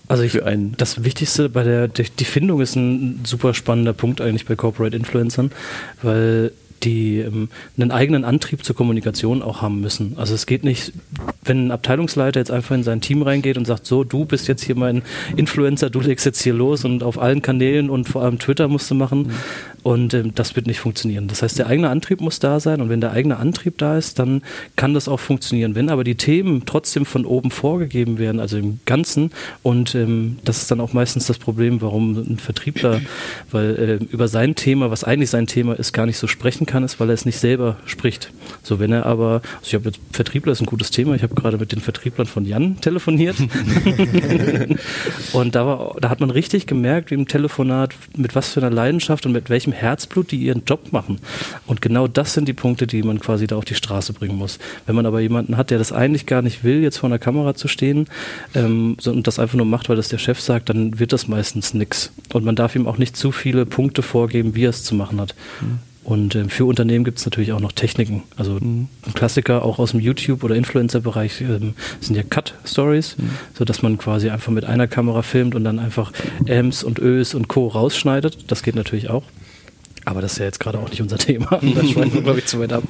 also 0.08 0.22
ich, 0.22 0.40
das 0.76 1.02
Wichtigste 1.02 1.48
bei 1.48 1.64
der, 1.64 1.88
die 1.88 2.24
Findung 2.24 2.60
ist 2.60 2.76
ein 2.76 3.22
super 3.24 3.54
spannender 3.54 3.92
Punkt 3.92 4.20
eigentlich 4.20 4.46
bei 4.46 4.54
Corporate 4.54 4.96
Influencern, 4.96 5.50
weil 6.00 6.52
die 6.82 7.18
ähm, 7.18 7.48
einen 7.78 7.90
eigenen 7.90 8.24
Antrieb 8.24 8.64
zur 8.64 8.76
Kommunikation 8.76 9.42
auch 9.42 9.62
haben 9.62 9.80
müssen. 9.80 10.14
Also 10.16 10.34
es 10.34 10.46
geht 10.46 10.64
nicht, 10.64 10.92
wenn 11.44 11.66
ein 11.66 11.70
Abteilungsleiter 11.70 12.40
jetzt 12.40 12.50
einfach 12.50 12.74
in 12.74 12.82
sein 12.82 13.00
Team 13.00 13.22
reingeht 13.22 13.56
und 13.56 13.66
sagt, 13.66 13.86
so, 13.86 14.04
du 14.04 14.24
bist 14.24 14.48
jetzt 14.48 14.64
hier 14.64 14.76
mein 14.76 15.02
Influencer, 15.36 15.90
du 15.90 16.00
legst 16.00 16.26
jetzt 16.26 16.42
hier 16.42 16.54
los 16.54 16.84
und 16.84 17.02
auf 17.02 17.18
allen 17.20 17.42
Kanälen 17.42 17.90
und 17.90 18.08
vor 18.08 18.22
allem 18.22 18.38
Twitter 18.38 18.68
musst 18.68 18.90
du 18.90 18.94
machen. 18.94 19.24
Mhm. 19.24 19.32
Und 19.86 20.14
ähm, 20.14 20.34
das 20.34 20.56
wird 20.56 20.66
nicht 20.66 20.80
funktionieren. 20.80 21.28
Das 21.28 21.42
heißt, 21.42 21.60
der 21.60 21.68
eigene 21.68 21.90
Antrieb 21.90 22.20
muss 22.20 22.40
da 22.40 22.58
sein 22.58 22.80
und 22.80 22.88
wenn 22.88 23.00
der 23.00 23.12
eigene 23.12 23.36
Antrieb 23.36 23.78
da 23.78 23.96
ist, 23.96 24.18
dann 24.18 24.42
kann 24.74 24.94
das 24.94 25.06
auch 25.06 25.20
funktionieren. 25.20 25.76
Wenn 25.76 25.90
aber 25.90 26.02
die 26.02 26.16
Themen 26.16 26.64
trotzdem 26.66 27.06
von 27.06 27.24
oben 27.24 27.52
vorgegeben 27.52 28.18
werden, 28.18 28.40
also 28.40 28.56
im 28.56 28.80
Ganzen, 28.84 29.30
und 29.62 29.94
ähm, 29.94 30.38
das 30.44 30.58
ist 30.58 30.72
dann 30.72 30.80
auch 30.80 30.92
meistens 30.92 31.26
das 31.28 31.38
Problem, 31.38 31.82
warum 31.82 32.16
ein 32.16 32.38
Vertriebler, 32.38 33.00
weil 33.52 33.76
äh, 33.76 34.04
über 34.12 34.26
sein 34.26 34.56
Thema, 34.56 34.90
was 34.90 35.04
eigentlich 35.04 35.30
sein 35.30 35.46
Thema 35.46 35.78
ist, 35.78 35.92
gar 35.92 36.06
nicht 36.06 36.18
so 36.18 36.26
sprechen 36.26 36.66
kann, 36.66 36.82
ist, 36.82 36.98
weil 36.98 37.08
er 37.08 37.14
es 37.14 37.24
nicht 37.24 37.38
selber 37.38 37.76
spricht. 37.86 38.32
So, 38.64 38.80
wenn 38.80 38.90
er 38.90 39.06
aber, 39.06 39.34
also 39.34 39.62
ich 39.62 39.74
habe 39.74 39.84
jetzt 39.84 40.00
Vertriebler 40.10 40.50
ist 40.50 40.62
ein 40.62 40.66
gutes 40.66 40.90
Thema, 40.90 41.14
ich 41.14 41.22
habe 41.22 41.36
gerade 41.36 41.58
mit 41.58 41.70
den 41.70 41.80
Vertrieblern 41.80 42.26
von 42.26 42.44
Jan 42.44 42.80
telefoniert 42.80 43.36
und 45.32 45.54
da, 45.54 45.64
war, 45.64 45.96
da 46.00 46.08
hat 46.08 46.18
man 46.18 46.30
richtig 46.30 46.66
gemerkt, 46.66 47.12
im 47.12 47.28
Telefonat, 47.28 47.94
mit 48.16 48.34
was 48.34 48.52
für 48.52 48.58
einer 48.58 48.74
Leidenschaft 48.74 49.26
und 49.26 49.30
mit 49.30 49.48
welchem 49.48 49.75
Herzblut, 49.76 50.30
die 50.30 50.38
ihren 50.38 50.64
Job 50.64 50.92
machen. 50.92 51.18
Und 51.66 51.82
genau 51.82 52.08
das 52.08 52.34
sind 52.34 52.48
die 52.48 52.52
Punkte, 52.52 52.86
die 52.86 53.02
man 53.02 53.20
quasi 53.20 53.46
da 53.46 53.56
auf 53.56 53.64
die 53.64 53.74
Straße 53.74 54.12
bringen 54.12 54.36
muss. 54.36 54.58
Wenn 54.86 54.96
man 54.96 55.06
aber 55.06 55.20
jemanden 55.20 55.56
hat, 55.56 55.70
der 55.70 55.78
das 55.78 55.92
eigentlich 55.92 56.26
gar 56.26 56.42
nicht 56.42 56.64
will, 56.64 56.82
jetzt 56.82 56.98
vor 56.98 57.08
einer 57.08 57.18
Kamera 57.18 57.54
zu 57.54 57.68
stehen 57.68 58.06
ähm, 58.54 58.96
und 59.04 59.26
das 59.26 59.38
einfach 59.38 59.56
nur 59.56 59.66
macht, 59.66 59.88
weil 59.88 59.96
das 59.96 60.08
der 60.08 60.18
Chef 60.18 60.40
sagt, 60.40 60.68
dann 60.68 60.98
wird 60.98 61.12
das 61.12 61.28
meistens 61.28 61.74
nichts. 61.74 62.12
Und 62.32 62.44
man 62.44 62.56
darf 62.56 62.74
ihm 62.74 62.86
auch 62.86 62.98
nicht 62.98 63.16
zu 63.16 63.32
viele 63.32 63.66
Punkte 63.66 64.02
vorgeben, 64.02 64.54
wie 64.54 64.64
er 64.64 64.70
es 64.70 64.84
zu 64.84 64.94
machen 64.94 65.20
hat. 65.20 65.34
Mhm. 65.60 65.78
Und 66.06 66.36
äh, 66.36 66.48
für 66.48 66.64
Unternehmen 66.66 67.04
gibt 67.04 67.18
es 67.18 67.26
natürlich 67.26 67.52
auch 67.52 67.58
noch 67.58 67.72
Techniken. 67.72 68.22
Also 68.36 68.52
mhm. 68.60 68.86
ein 69.04 69.14
Klassiker 69.14 69.64
auch 69.64 69.80
aus 69.80 69.90
dem 69.90 69.98
YouTube- 69.98 70.44
oder 70.44 70.54
Influencer-Bereich 70.54 71.40
ähm, 71.40 71.74
sind 72.00 72.14
ja 72.14 72.22
Cut-Stories, 72.22 73.16
mhm. 73.18 73.30
sodass 73.54 73.82
man 73.82 73.98
quasi 73.98 74.30
einfach 74.30 74.52
mit 74.52 74.64
einer 74.64 74.86
Kamera 74.86 75.22
filmt 75.22 75.56
und 75.56 75.64
dann 75.64 75.80
einfach 75.80 76.12
Ms 76.46 76.84
und 76.84 77.00
Ös 77.00 77.34
und 77.34 77.48
Co. 77.48 77.66
rausschneidet. 77.66 78.52
Das 78.52 78.62
geht 78.62 78.76
natürlich 78.76 79.10
auch. 79.10 79.24
Aber 80.06 80.20
das 80.20 80.32
ist 80.32 80.38
ja 80.38 80.44
jetzt 80.44 80.60
gerade 80.60 80.78
auch 80.78 80.88
nicht 80.88 81.02
unser 81.02 81.18
Thema. 81.18 81.46
Da 81.60 81.84
schweifen 81.84 82.14
wir, 82.14 82.22
glaube 82.22 82.38
ich, 82.38 82.46
zu 82.46 82.60
weit 82.60 82.72
ab. 82.72 82.84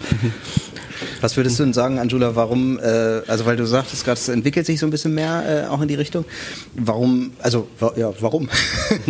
Was 1.21 1.37
würdest 1.37 1.59
du 1.59 1.65
denn 1.65 1.73
sagen, 1.73 1.99
Angela, 1.99 2.37
warum, 2.37 2.79
äh, 2.79 3.23
also 3.27 3.47
weil 3.47 3.57
du 3.57 3.65
sagtest 3.65 4.05
gerade, 4.05 4.19
es 4.19 4.29
entwickelt 4.29 4.67
sich 4.67 4.79
so 4.79 4.87
ein 4.87 4.91
bisschen 4.91 5.15
mehr 5.15 5.65
äh, 5.65 5.69
auch 5.69 5.81
in 5.81 5.89
die 5.89 5.95
Richtung. 5.95 6.27
Warum, 6.75 7.33
also 7.41 7.69
wa 7.81 7.93
ja, 7.97 8.13
warum? 8.21 8.49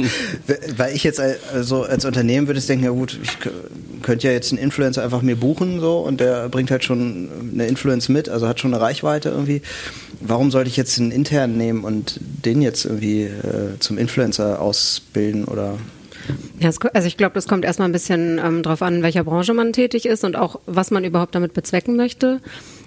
weil 0.76 0.94
ich 0.94 1.02
jetzt 1.02 1.20
also 1.20 1.82
als 1.82 2.04
Unternehmen 2.04 2.46
würde 2.46 2.60
ich 2.60 2.66
denken, 2.66 2.84
ja 2.84 2.90
gut, 2.90 3.18
ich 3.22 3.38
könnte 4.02 4.28
ja 4.28 4.32
jetzt 4.32 4.52
einen 4.52 4.62
Influencer 4.62 5.02
einfach 5.02 5.22
mir 5.22 5.36
buchen 5.36 5.80
so 5.80 5.98
und 5.98 6.20
der 6.20 6.48
bringt 6.48 6.70
halt 6.70 6.84
schon 6.84 7.28
eine 7.52 7.66
Influence 7.66 8.08
mit, 8.08 8.28
also 8.28 8.46
hat 8.46 8.60
schon 8.60 8.72
eine 8.72 8.82
Reichweite 8.82 9.30
irgendwie. 9.30 9.62
Warum 10.20 10.52
sollte 10.52 10.70
ich 10.70 10.76
jetzt 10.76 10.98
einen 10.98 11.10
internen 11.10 11.56
nehmen 11.58 11.82
und 11.82 12.20
den 12.22 12.62
jetzt 12.62 12.84
irgendwie 12.84 13.22
äh, 13.24 13.78
zum 13.80 13.98
Influencer 13.98 14.60
ausbilden 14.60 15.44
oder 15.44 15.76
ja, 16.58 16.70
also 16.94 17.06
ich 17.06 17.16
glaube, 17.16 17.34
das 17.34 17.48
kommt 17.48 17.64
erstmal 17.64 17.88
ein 17.88 17.92
bisschen 17.92 18.40
ähm, 18.42 18.62
darauf 18.62 18.82
an, 18.82 18.96
in 18.96 19.02
welcher 19.02 19.24
Branche 19.24 19.52
man 19.52 19.72
tätig 19.72 20.06
ist 20.06 20.24
und 20.24 20.36
auch, 20.36 20.60
was 20.66 20.90
man 20.90 21.04
überhaupt 21.04 21.34
damit 21.34 21.52
bezwecken 21.52 21.96
möchte. 21.96 22.40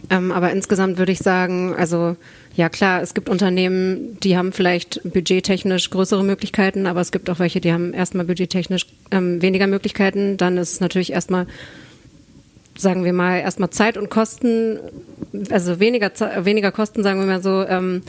Ähm, 0.09 0.31
aber 0.31 0.51
insgesamt 0.51 0.97
würde 0.97 1.11
ich 1.11 1.19
sagen, 1.19 1.75
also 1.75 2.15
ja 2.55 2.69
klar, 2.69 3.01
es 3.01 3.13
gibt 3.13 3.29
Unternehmen, 3.29 4.17
die 4.21 4.37
haben 4.37 4.53
vielleicht 4.53 5.01
budgettechnisch 5.03 5.89
größere 5.91 6.23
Möglichkeiten, 6.23 6.87
aber 6.87 7.01
es 7.01 7.11
gibt 7.11 7.29
auch 7.29 7.39
welche, 7.39 7.61
die 7.61 7.71
haben 7.71 7.93
erstmal 7.93 8.25
budgettechnisch 8.25 8.87
ähm, 9.11 9.41
weniger 9.41 9.67
Möglichkeiten. 9.67 10.37
Dann 10.37 10.57
ist 10.57 10.73
es 10.73 10.79
natürlich 10.79 11.11
erstmal 11.11 11.45
sagen 12.77 13.03
wir 13.03 13.11
mal, 13.11 13.39
erstmal 13.39 13.71
Zeit 13.71 13.97
und 13.97 14.09
Kosten, 14.09 14.79
also 15.51 15.81
weniger, 15.81 16.11
weniger 16.45 16.71
Kosten, 16.71 17.03
sagen 17.03 17.19
wir 17.19 17.27
mal 17.27 17.43
so, 17.43 17.65
ähm, 17.67 18.03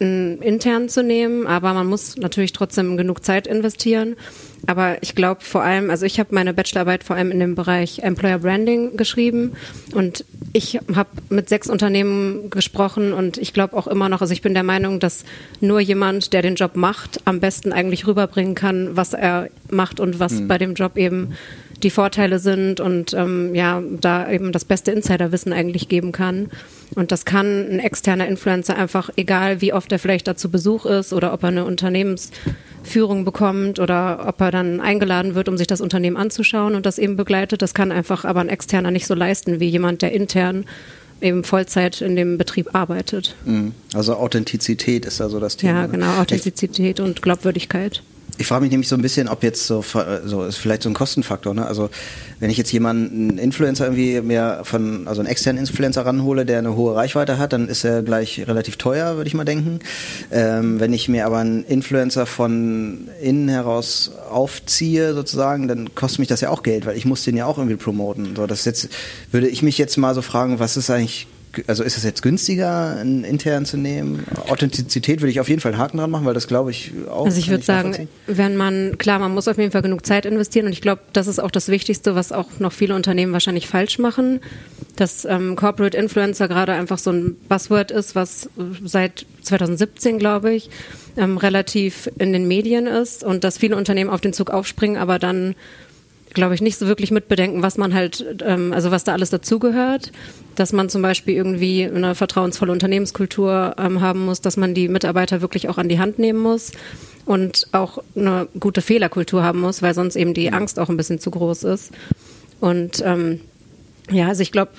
intern 0.00 0.88
zu 0.88 1.02
nehmen, 1.02 1.46
aber 1.46 1.74
man 1.74 1.86
muss 1.86 2.16
natürlich 2.16 2.52
trotzdem 2.52 2.96
genug 2.96 3.22
Zeit 3.22 3.46
investieren. 3.46 4.16
Aber 4.66 5.02
ich 5.02 5.14
glaube 5.14 5.42
vor 5.42 5.62
allem, 5.62 5.90
also 5.90 6.06
ich 6.06 6.18
habe 6.18 6.34
meine 6.34 6.54
Bachelorarbeit 6.54 7.04
vor 7.04 7.16
allem 7.16 7.30
in 7.30 7.40
dem 7.40 7.54
Bereich 7.54 8.00
Employer 8.00 8.38
Branding 8.38 8.96
geschrieben 8.96 9.52
und 9.94 10.24
ich 10.52 10.78
habe 10.94 11.10
mit 11.28 11.48
sechs 11.48 11.68
Unternehmen 11.68 12.50
gesprochen 12.50 13.12
und 13.12 13.36
ich 13.36 13.52
glaube 13.52 13.76
auch 13.76 13.86
immer 13.86 14.08
noch, 14.08 14.20
also 14.20 14.32
ich 14.32 14.42
bin 14.42 14.54
der 14.54 14.62
Meinung, 14.62 15.00
dass 15.00 15.24
nur 15.60 15.80
jemand, 15.80 16.32
der 16.32 16.42
den 16.42 16.54
Job 16.54 16.76
macht, 16.76 17.20
am 17.26 17.40
besten 17.40 17.72
eigentlich 17.72 18.06
rüberbringen 18.06 18.54
kann, 18.54 18.96
was 18.96 19.12
er 19.12 19.48
macht 19.70 20.00
und 20.00 20.18
was 20.18 20.32
mhm. 20.32 20.48
bei 20.48 20.58
dem 20.58 20.74
Job 20.74 20.96
eben 20.96 21.34
die 21.82 21.90
Vorteile 21.90 22.38
sind 22.38 22.80
und 22.80 23.12
ähm, 23.14 23.54
ja, 23.54 23.82
da 24.00 24.30
eben 24.30 24.52
das 24.52 24.64
beste 24.64 24.92
Insiderwissen 24.92 25.52
eigentlich 25.52 25.88
geben 25.88 26.12
kann. 26.12 26.50
Und 26.94 27.12
das 27.12 27.24
kann 27.24 27.68
ein 27.70 27.78
externer 27.78 28.26
Influencer 28.26 28.76
einfach, 28.76 29.10
egal 29.16 29.60
wie 29.60 29.72
oft 29.72 29.92
er 29.92 29.98
vielleicht 29.98 30.26
dazu 30.26 30.50
Besuch 30.50 30.86
ist 30.86 31.12
oder 31.12 31.32
ob 31.32 31.42
er 31.42 31.48
eine 31.48 31.64
Unternehmensführung 31.64 33.24
bekommt 33.24 33.78
oder 33.78 34.24
ob 34.26 34.40
er 34.40 34.50
dann 34.50 34.80
eingeladen 34.80 35.34
wird, 35.34 35.48
um 35.48 35.56
sich 35.56 35.66
das 35.66 35.80
Unternehmen 35.80 36.16
anzuschauen 36.16 36.74
und 36.74 36.86
das 36.86 36.98
eben 36.98 37.16
begleitet, 37.16 37.62
das 37.62 37.74
kann 37.74 37.92
einfach 37.92 38.24
aber 38.24 38.40
ein 38.40 38.48
externer 38.48 38.90
nicht 38.90 39.06
so 39.06 39.14
leisten 39.14 39.60
wie 39.60 39.68
jemand, 39.68 40.02
der 40.02 40.12
intern 40.12 40.64
eben 41.20 41.44
Vollzeit 41.44 42.00
in 42.00 42.16
dem 42.16 42.38
Betrieb 42.38 42.74
arbeitet. 42.74 43.36
Mhm. 43.44 43.72
Also 43.94 44.16
Authentizität 44.16 45.04
ist 45.04 45.20
da 45.20 45.28
so 45.28 45.38
das 45.38 45.56
Thema. 45.56 45.72
Ja, 45.72 45.86
ne? 45.86 45.92
genau, 45.92 46.20
Authentizität 46.20 47.00
und 47.00 47.22
Glaubwürdigkeit. 47.22 48.02
Ich 48.40 48.46
frage 48.46 48.62
mich 48.62 48.70
nämlich 48.70 48.88
so 48.88 48.96
ein 48.96 49.02
bisschen, 49.02 49.28
ob 49.28 49.42
jetzt 49.42 49.66
so, 49.66 49.84
so 50.24 50.44
ist 50.44 50.56
vielleicht 50.56 50.82
so 50.82 50.88
ein 50.88 50.94
Kostenfaktor. 50.94 51.52
Ne? 51.52 51.66
Also 51.66 51.90
wenn 52.38 52.48
ich 52.48 52.56
jetzt 52.56 52.72
jemanden, 52.72 53.28
einen 53.32 53.38
Influencer 53.38 53.84
irgendwie 53.84 54.18
mehr 54.22 54.62
von, 54.64 55.06
also 55.06 55.20
einen 55.20 55.28
externen 55.28 55.60
Influencer 55.60 56.06
ranhole, 56.06 56.46
der 56.46 56.60
eine 56.60 56.74
hohe 56.74 56.96
Reichweite 56.96 57.36
hat, 57.36 57.52
dann 57.52 57.68
ist 57.68 57.84
er 57.84 58.02
gleich 58.02 58.46
relativ 58.48 58.76
teuer, 58.76 59.16
würde 59.16 59.28
ich 59.28 59.34
mal 59.34 59.44
denken. 59.44 59.80
Ähm, 60.32 60.80
wenn 60.80 60.94
ich 60.94 61.06
mir 61.06 61.26
aber 61.26 61.36
einen 61.36 61.64
Influencer 61.64 62.24
von 62.24 63.08
innen 63.20 63.50
heraus 63.50 64.12
aufziehe, 64.30 65.12
sozusagen, 65.12 65.68
dann 65.68 65.94
kostet 65.94 66.20
mich 66.20 66.28
das 66.28 66.40
ja 66.40 66.48
auch 66.48 66.62
Geld, 66.62 66.86
weil 66.86 66.96
ich 66.96 67.04
muss 67.04 67.22
den 67.24 67.36
ja 67.36 67.44
auch 67.44 67.58
irgendwie 67.58 67.76
promoten. 67.76 68.34
So, 68.36 68.46
das 68.46 68.64
jetzt 68.64 68.88
würde 69.30 69.48
ich 69.48 69.62
mich 69.62 69.76
jetzt 69.76 69.98
mal 69.98 70.14
so 70.14 70.22
fragen, 70.22 70.60
was 70.60 70.78
ist 70.78 70.88
eigentlich 70.88 71.26
also 71.66 71.82
ist 71.82 71.96
es 71.96 72.04
jetzt 72.04 72.22
günstiger, 72.22 72.96
einen 72.96 73.24
intern 73.24 73.64
zu 73.64 73.76
nehmen? 73.76 74.24
Authentizität 74.48 75.20
würde 75.20 75.30
ich 75.30 75.40
auf 75.40 75.48
jeden 75.48 75.60
Fall 75.60 75.72
einen 75.72 75.80
Haken 75.80 75.98
dran 75.98 76.10
machen, 76.10 76.24
weil 76.24 76.34
das 76.34 76.46
glaube 76.46 76.70
ich 76.70 76.92
auch. 77.10 77.26
Also 77.26 77.38
ich 77.38 77.48
würde 77.50 77.64
sagen, 77.64 78.08
wenn 78.26 78.56
man, 78.56 78.98
klar, 78.98 79.18
man 79.18 79.34
muss 79.34 79.48
auf 79.48 79.58
jeden 79.58 79.72
Fall 79.72 79.82
genug 79.82 80.06
Zeit 80.06 80.26
investieren 80.26 80.66
und 80.66 80.72
ich 80.72 80.80
glaube, 80.80 81.02
das 81.12 81.26
ist 81.26 81.38
auch 81.38 81.50
das 81.50 81.68
Wichtigste, 81.68 82.14
was 82.14 82.32
auch 82.32 82.58
noch 82.58 82.72
viele 82.72 82.94
Unternehmen 82.94 83.32
wahrscheinlich 83.32 83.66
falsch 83.66 83.98
machen, 83.98 84.40
dass 84.96 85.24
ähm, 85.24 85.56
Corporate 85.56 85.96
Influencer 85.96 86.48
gerade 86.48 86.72
einfach 86.72 86.98
so 86.98 87.10
ein 87.10 87.36
Buzzword 87.48 87.90
ist, 87.90 88.14
was 88.14 88.48
seit 88.84 89.26
2017, 89.42 90.18
glaube 90.18 90.52
ich, 90.52 90.70
ähm, 91.16 91.36
relativ 91.36 92.10
in 92.18 92.32
den 92.32 92.46
Medien 92.48 92.86
ist 92.86 93.24
und 93.24 93.44
dass 93.44 93.58
viele 93.58 93.76
Unternehmen 93.76 94.10
auf 94.10 94.20
den 94.20 94.32
Zug 94.32 94.50
aufspringen, 94.50 94.96
aber 94.96 95.18
dann 95.18 95.54
glaube 96.34 96.54
ich, 96.54 96.60
nicht 96.60 96.78
so 96.78 96.86
wirklich 96.86 97.10
mitbedenken, 97.10 97.62
was 97.62 97.76
man 97.76 97.94
halt, 97.94 98.24
ähm, 98.44 98.72
also 98.72 98.90
was 98.90 99.04
da 99.04 99.12
alles 99.12 99.30
dazugehört. 99.30 100.12
Dass 100.54 100.72
man 100.72 100.88
zum 100.88 101.02
Beispiel 101.02 101.34
irgendwie 101.34 101.84
eine 101.84 102.14
vertrauensvolle 102.14 102.72
Unternehmenskultur 102.72 103.74
ähm, 103.78 104.00
haben 104.00 104.24
muss, 104.24 104.40
dass 104.40 104.56
man 104.56 104.74
die 104.74 104.88
Mitarbeiter 104.88 105.40
wirklich 105.40 105.68
auch 105.68 105.78
an 105.78 105.88
die 105.88 105.98
Hand 105.98 106.18
nehmen 106.18 106.38
muss 106.38 106.72
und 107.24 107.68
auch 107.72 108.02
eine 108.16 108.48
gute 108.58 108.82
Fehlerkultur 108.82 109.42
haben 109.42 109.60
muss, 109.60 109.82
weil 109.82 109.94
sonst 109.94 110.16
eben 110.16 110.34
die 110.34 110.52
Angst 110.52 110.78
auch 110.78 110.88
ein 110.88 110.96
bisschen 110.96 111.18
zu 111.18 111.30
groß 111.30 111.64
ist. 111.64 111.92
Und 112.60 113.02
ähm, 113.04 113.40
ja, 114.10 114.28
also 114.28 114.42
ich 114.42 114.52
glaube, 114.52 114.72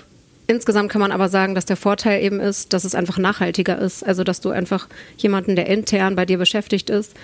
insgesamt 0.48 0.91
kann 0.91 1.01
man 1.01 1.12
aber 1.12 1.29
sagen, 1.29 1.55
dass 1.55 1.65
der 1.65 1.77
Vorteil 1.77 2.24
eben 2.24 2.39
ist, 2.39 2.74
dass 2.74 2.84
es 2.84 2.96
einfach 2.96 3.17
nachhaltiger 3.17 3.79
ist. 3.79 4.05
Also 4.05 4.24
dass 4.24 4.41
du 4.41 4.50
einfach 4.50 4.88
jemanden, 5.17 5.55
der 5.55 5.67
intern 5.67 6.15
bei 6.15 6.25
dir 6.25 6.38
beschäftigt 6.38 6.89
ist, 6.89 7.15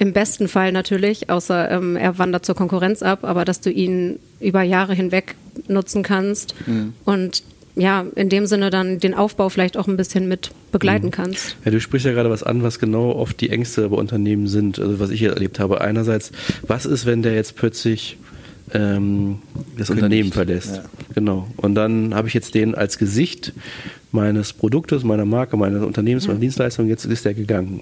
im 0.00 0.14
besten 0.14 0.48
Fall 0.48 0.72
natürlich, 0.72 1.28
außer 1.28 1.70
ähm, 1.70 1.94
er 1.94 2.18
wandert 2.18 2.46
zur 2.46 2.54
Konkurrenz 2.54 3.02
ab, 3.02 3.20
aber 3.22 3.44
dass 3.44 3.60
du 3.60 3.70
ihn 3.70 4.18
über 4.40 4.62
Jahre 4.62 4.94
hinweg 4.94 5.34
nutzen 5.68 6.02
kannst 6.02 6.54
mhm. 6.66 6.94
und 7.04 7.42
ja, 7.76 8.06
in 8.16 8.30
dem 8.30 8.46
Sinne 8.46 8.70
dann 8.70 8.98
den 8.98 9.14
Aufbau 9.14 9.50
vielleicht 9.50 9.76
auch 9.76 9.88
ein 9.88 9.96
bisschen 9.98 10.26
mit 10.26 10.52
begleiten 10.72 11.06
mhm. 11.06 11.10
kannst. 11.12 11.56
Ja, 11.64 11.70
du 11.70 11.80
sprichst 11.80 12.06
ja 12.06 12.12
gerade 12.12 12.30
was 12.30 12.42
an, 12.42 12.62
was 12.62 12.78
genau 12.78 13.12
oft 13.12 13.40
die 13.40 13.50
Ängste 13.50 13.90
bei 13.90 13.96
Unternehmen 13.96 14.46
sind, 14.46 14.78
also 14.78 14.98
was 15.00 15.10
ich 15.10 15.20
hier 15.20 15.30
erlebt 15.30 15.60
habe. 15.60 15.82
Einerseits, 15.82 16.32
was 16.62 16.86
ist, 16.86 17.04
wenn 17.04 17.22
der 17.22 17.34
jetzt 17.34 17.56
plötzlich 17.56 18.16
ähm, 18.74 19.38
das 19.76 19.88
Kündigt. 19.88 19.90
Unternehmen 19.90 20.32
verlässt? 20.32 20.76
Ja. 20.76 20.82
Genau. 21.14 21.48
Und 21.56 21.74
dann 21.74 22.14
habe 22.14 22.28
ich 22.28 22.34
jetzt 22.34 22.54
den 22.54 22.74
als 22.74 22.98
Gesicht 22.98 23.52
meines 24.12 24.52
Produktes, 24.52 25.04
meiner 25.04 25.24
Marke, 25.24 25.56
meines 25.56 25.82
Unternehmens, 25.82 26.26
meiner 26.26 26.40
Dienstleistung, 26.40 26.88
jetzt 26.88 27.04
ist 27.04 27.24
der 27.24 27.34
gegangen. 27.34 27.80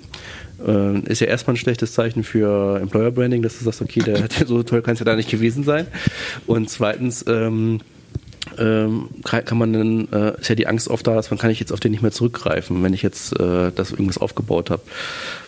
Äh, 0.66 1.00
ist 1.00 1.21
ja 1.21 1.26
erstmal 1.26 1.54
ein 1.54 1.59
schlechtes 1.59 1.92
Zeichen 1.92 2.25
für 2.25 2.80
Employer 2.80 3.11
Branding, 3.11 3.42
dass 3.42 3.59
du 3.59 3.64
sagst, 3.64 3.80
okay, 3.80 4.00
der 4.00 4.18
ja 4.18 4.47
so 4.47 4.62
toll 4.62 4.83
kann 4.83 4.95
es 4.95 5.00
ja 5.00 5.04
da 5.04 5.16
nicht 5.16 5.30
gewesen 5.30 5.64
sein. 5.64 5.87
Und 6.47 6.68
zweitens, 6.68 7.25
ähm, 7.26 7.80
ähm, 8.59 9.09
kann 9.25 9.59
man 9.59 9.73
dann, 9.73 10.09
äh, 10.12 10.40
ist 10.40 10.49
ja 10.49 10.55
die 10.55 10.67
Angst 10.67 10.88
oft 10.88 11.07
da, 11.07 11.14
dass 11.14 11.31
man 11.31 11.38
kann 11.38 11.50
ich 11.50 11.61
jetzt 11.61 11.73
auf 11.73 11.81
den 11.81 11.93
nicht 11.93 12.02
mehr 12.02 12.12
zurückgreifen, 12.12 12.83
wenn 12.83 12.95
ich 12.95 13.02
jetzt 13.02 13.38
äh, 13.38 13.71
das 13.75 13.90
irgendwas 13.90 14.19
aufgebaut 14.19 14.71
habe. 14.71 14.83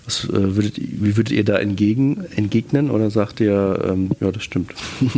Was, 0.05 0.25
äh, 0.25 0.57
würdet, 0.57 0.75
wie 0.77 1.17
würdet 1.17 1.33
ihr 1.33 1.45
da 1.45 1.59
entgegen, 1.59 2.25
entgegnen 2.37 2.91
oder 2.91 3.11
sagt 3.11 3.41
ihr, 3.41 3.85
ähm, 3.87 4.11
ja, 4.21 4.31
das 4.31 4.43
stimmt? 4.43 4.73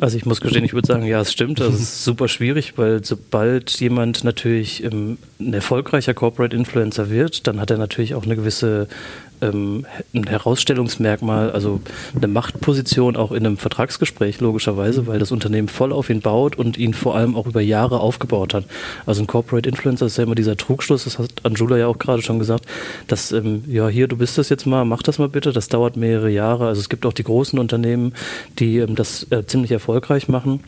Also 0.00 0.16
ich 0.16 0.26
muss 0.26 0.40
gestehen, 0.40 0.64
ich 0.64 0.74
würde 0.74 0.88
sagen, 0.88 1.04
ja, 1.04 1.20
es 1.20 1.30
stimmt. 1.30 1.60
Das 1.60 1.74
ist 1.74 2.02
super 2.02 2.26
schwierig, 2.26 2.72
weil 2.76 3.04
sobald 3.04 3.70
jemand 3.78 4.24
natürlich 4.24 4.82
ähm, 4.82 5.16
ein 5.38 5.54
erfolgreicher 5.54 6.12
Corporate 6.12 6.56
Influencer 6.56 7.08
wird, 7.08 7.46
dann 7.46 7.60
hat 7.60 7.70
er 7.70 7.78
natürlich 7.78 8.16
auch 8.16 8.24
eine 8.24 8.34
gewisse 8.34 8.88
ähm, 9.42 9.84
ein 10.14 10.26
Herausstellungsmerkmal, 10.26 11.50
also 11.50 11.80
eine 12.16 12.28
Machtposition 12.28 13.16
auch 13.16 13.32
in 13.32 13.44
einem 13.44 13.58
Vertragsgespräch 13.58 14.40
logischerweise, 14.40 15.06
weil 15.06 15.18
das 15.18 15.32
Unternehmen 15.32 15.68
voll 15.68 15.92
auf 15.92 16.08
ihn 16.08 16.20
baut 16.20 16.56
und 16.56 16.78
ihn 16.78 16.94
vor 16.94 17.16
allem 17.16 17.36
auch 17.36 17.46
über 17.46 17.60
Jahre 17.60 18.00
aufgebaut 18.00 18.54
hat. 18.54 18.64
Also 19.06 19.22
ein 19.22 19.26
Corporate 19.26 19.68
Influencer 19.68 20.06
ist 20.06 20.16
ja 20.16 20.24
immer 20.24 20.34
dieser 20.34 20.56
Trugschluss, 20.56 21.04
das 21.04 21.18
hat 21.18 21.30
Anjula 21.42 21.76
ja 21.76 21.86
auch 21.86 21.98
gerade 21.98 22.22
schon 22.22 22.38
gesagt, 22.38 22.66
dass 23.08 23.32
ähm, 23.32 23.64
ja 23.66 23.88
hier, 23.88 24.08
du 24.08 24.16
bist 24.16 24.38
das 24.38 24.48
jetzt 24.48 24.66
mal, 24.66 24.84
mach 24.84 25.02
das 25.02 25.18
mal 25.18 25.28
bitte, 25.28 25.52
das 25.52 25.68
dauert 25.68 25.96
mehrere 25.96 26.30
Jahre. 26.30 26.68
Also 26.68 26.80
es 26.80 26.88
gibt 26.88 27.04
auch 27.04 27.12
die 27.12 27.24
großen 27.24 27.58
Unternehmen, 27.58 28.14
die 28.58 28.78
ähm, 28.78 28.94
das 28.94 29.26
äh, 29.30 29.44
ziemlich 29.44 29.72
erfolgreich 29.72 30.28
machen 30.28 30.60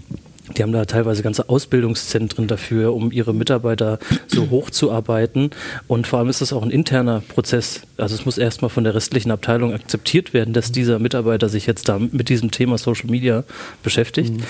Die 0.56 0.62
haben 0.62 0.72
da 0.72 0.84
teilweise 0.84 1.22
ganze 1.22 1.48
Ausbildungszentren 1.48 2.46
dafür, 2.46 2.94
um 2.94 3.10
ihre 3.12 3.34
Mitarbeiter 3.34 3.98
so 4.26 4.50
hochzuarbeiten. 4.50 5.50
Und 5.88 6.06
vor 6.06 6.18
allem 6.18 6.28
ist 6.28 6.40
das 6.40 6.52
auch 6.52 6.62
ein 6.62 6.70
interner 6.70 7.22
Prozess. 7.28 7.82
Also 7.96 8.14
es 8.14 8.24
muss 8.24 8.38
erstmal 8.38 8.68
von 8.70 8.84
der 8.84 8.94
restlichen 8.94 9.30
Abteilung 9.30 9.72
akzeptiert 9.72 10.32
werden, 10.32 10.54
dass 10.54 10.72
dieser 10.72 10.98
Mitarbeiter 10.98 11.48
sich 11.48 11.66
jetzt 11.66 11.88
da 11.88 11.98
mit 11.98 12.28
diesem 12.28 12.50
Thema 12.50 12.78
Social 12.78 13.10
Media 13.10 13.44
beschäftigt. 13.82 14.34
Mhm. 14.34 14.42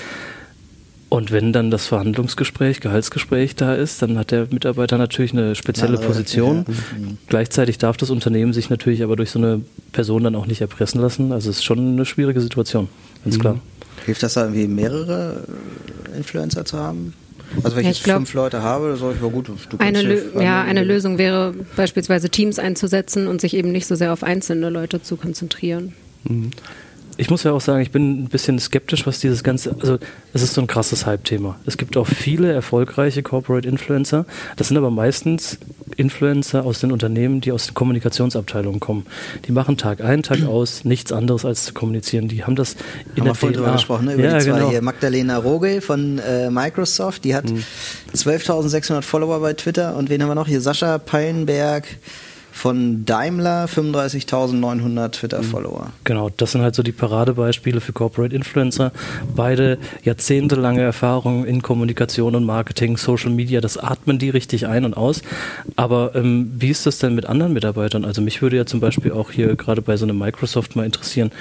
Und 1.07 1.31
wenn 1.31 1.53
dann 1.53 1.71
das 1.71 1.85
Verhandlungsgespräch, 1.87 2.81
Gehaltsgespräch 2.81 3.55
da 3.55 3.73
ist, 3.75 4.01
dann 4.01 4.17
hat 4.17 4.31
der 4.31 4.47
Mitarbeiter 4.49 4.97
natürlich 4.97 5.33
eine 5.33 5.55
spezielle 5.55 5.97
Position. 5.97 6.65
Ja, 6.67 6.73
ja. 6.73 7.07
Gleichzeitig 7.27 7.77
darf 7.77 7.95
das 7.95 8.09
Unternehmen 8.09 8.53
sich 8.53 8.69
natürlich 8.69 9.03
aber 9.03 9.15
durch 9.15 9.29
so 9.31 9.39
eine 9.39 9.61
Person 9.93 10.23
dann 10.23 10.35
auch 10.35 10.47
nicht 10.47 10.61
erpressen 10.61 10.99
lassen. 10.99 11.31
Also 11.31 11.49
es 11.51 11.57
ist 11.57 11.63
schon 11.63 11.79
eine 11.79 12.05
schwierige 12.05 12.41
Situation, 12.41 12.89
ganz 13.23 13.37
mhm. 13.37 13.41
klar. 13.41 13.59
Hilft 14.05 14.23
das 14.23 14.35
da 14.35 14.43
irgendwie 14.43 14.67
mehrere 14.67 15.43
Influencer 16.15 16.65
zu 16.65 16.77
haben? 16.77 17.13
Also 17.63 17.75
wenn 17.75 17.85
ich, 17.85 17.97
ich 17.97 18.03
glaub, 18.03 18.17
fünf 18.17 18.33
Leute 18.33 18.61
habe, 18.61 18.97
sage 18.97 19.15
ich, 19.15 19.21
war 19.21 19.29
gut. 19.29 19.49
eine, 19.77 20.21
ja, 20.39 20.63
eine 20.63 20.83
Lösung 20.83 21.17
wäre 21.17 21.53
beispielsweise 21.75 22.29
Teams 22.29 22.59
einzusetzen 22.59 23.27
und 23.27 23.39
sich 23.39 23.55
eben 23.55 23.71
nicht 23.71 23.85
so 23.85 23.95
sehr 23.95 24.11
auf 24.11 24.23
einzelne 24.23 24.69
Leute 24.69 25.01
zu 25.01 25.15
konzentrieren. 25.15 25.93
Mhm 26.23 26.51
ich 27.17 27.29
muss 27.29 27.43
ja 27.43 27.51
auch 27.51 27.61
sagen, 27.61 27.81
ich 27.81 27.91
bin 27.91 28.23
ein 28.23 28.27
bisschen 28.27 28.59
skeptisch, 28.59 29.07
was 29.07 29.19
dieses 29.19 29.43
ganze, 29.43 29.75
also 29.79 29.97
es 30.33 30.41
ist 30.41 30.53
so 30.53 30.61
ein 30.61 30.67
krasses 30.67 31.05
Hype-Thema. 31.05 31.57
Es 31.65 31.77
gibt 31.77 31.95
auch 31.97 32.07
viele 32.07 32.51
erfolgreiche 32.51 33.23
Corporate 33.23 33.67
Influencer. 33.67 34.25
Das 34.57 34.67
sind 34.67 34.77
aber 34.77 34.91
meistens 34.91 35.57
Influencer 35.95 36.65
aus 36.65 36.79
den 36.79 36.91
Unternehmen, 36.91 37.41
die 37.41 37.51
aus 37.51 37.67
den 37.67 37.73
Kommunikationsabteilungen 37.73 38.79
kommen. 38.79 39.05
Die 39.47 39.51
machen 39.51 39.77
Tag 39.77 40.01
ein, 40.01 40.23
Tag 40.23 40.43
aus 40.47 40.83
nichts 40.83 41.11
anderes 41.11 41.45
als 41.45 41.65
zu 41.65 41.73
kommunizieren. 41.73 42.27
Die 42.27 42.43
haben 42.43 42.55
das 42.55 42.75
in 43.15 43.23
haben 43.23 43.33
der 43.33 43.41
wir 43.41 43.51
drüber 43.51 43.71
gesprochen, 43.73 44.05
ne? 44.05 44.13
über 44.13 44.23
ja, 44.23 44.37
die 44.37 44.45
zwei 44.45 44.51
genau. 44.51 44.69
hier. 44.69 44.81
Magdalena 44.81 45.37
Rogel 45.37 45.81
von 45.81 46.19
äh, 46.19 46.49
Microsoft, 46.49 47.23
die 47.23 47.35
hat 47.35 47.49
mhm. 47.49 47.63
12.600 48.13 49.01
Follower 49.01 49.39
bei 49.39 49.53
Twitter 49.53 49.95
und 49.95 50.09
wen 50.09 50.21
haben 50.21 50.29
wir 50.29 50.35
noch? 50.35 50.47
Hier 50.47 50.61
Sascha 50.61 50.97
Peilenberg 50.97 51.85
von 52.55 53.03
Daimler 53.03 53.65
35.900 53.65 55.09
Twitter-Follower. 55.11 55.91
Genau, 56.05 56.29
das 56.29 56.53
sind 56.53 56.61
halt 56.61 56.73
so 56.73 56.83
die 56.83 56.93
Paradebeispiele 56.93 57.81
für 57.81 57.91
Corporate 57.91 58.33
Influencer. 58.33 58.93
Beide 59.35 59.77
jahrzehntelange 60.03 60.81
Erfahrung 60.81 61.45
in 61.45 61.61
Kommunikation 61.61 62.33
und 62.33 62.45
Marketing, 62.45 62.95
Social 62.95 63.29
Media, 63.29 63.59
das 63.59 63.77
atmen 63.77 64.19
die 64.19 64.29
richtig 64.29 64.67
ein 64.67 64.85
und 64.85 64.95
aus. 64.95 65.21
Aber 65.75 66.15
ähm, 66.15 66.49
wie 66.57 66.69
ist 66.69 66.85
das 66.85 66.97
denn 66.97 67.13
mit 67.13 67.25
anderen 67.25 67.51
Mitarbeitern? 67.51 68.05
Also 68.05 68.21
mich 68.21 68.41
würde 68.41 68.55
ja 68.55 68.65
zum 68.65 68.79
Beispiel 68.79 69.11
auch 69.11 69.31
hier 69.31 69.57
gerade 69.57 69.81
bei 69.81 69.97
so 69.97 70.05
einem 70.05 70.17
Microsoft 70.17 70.77
mal 70.77 70.85
interessieren, 70.85 71.31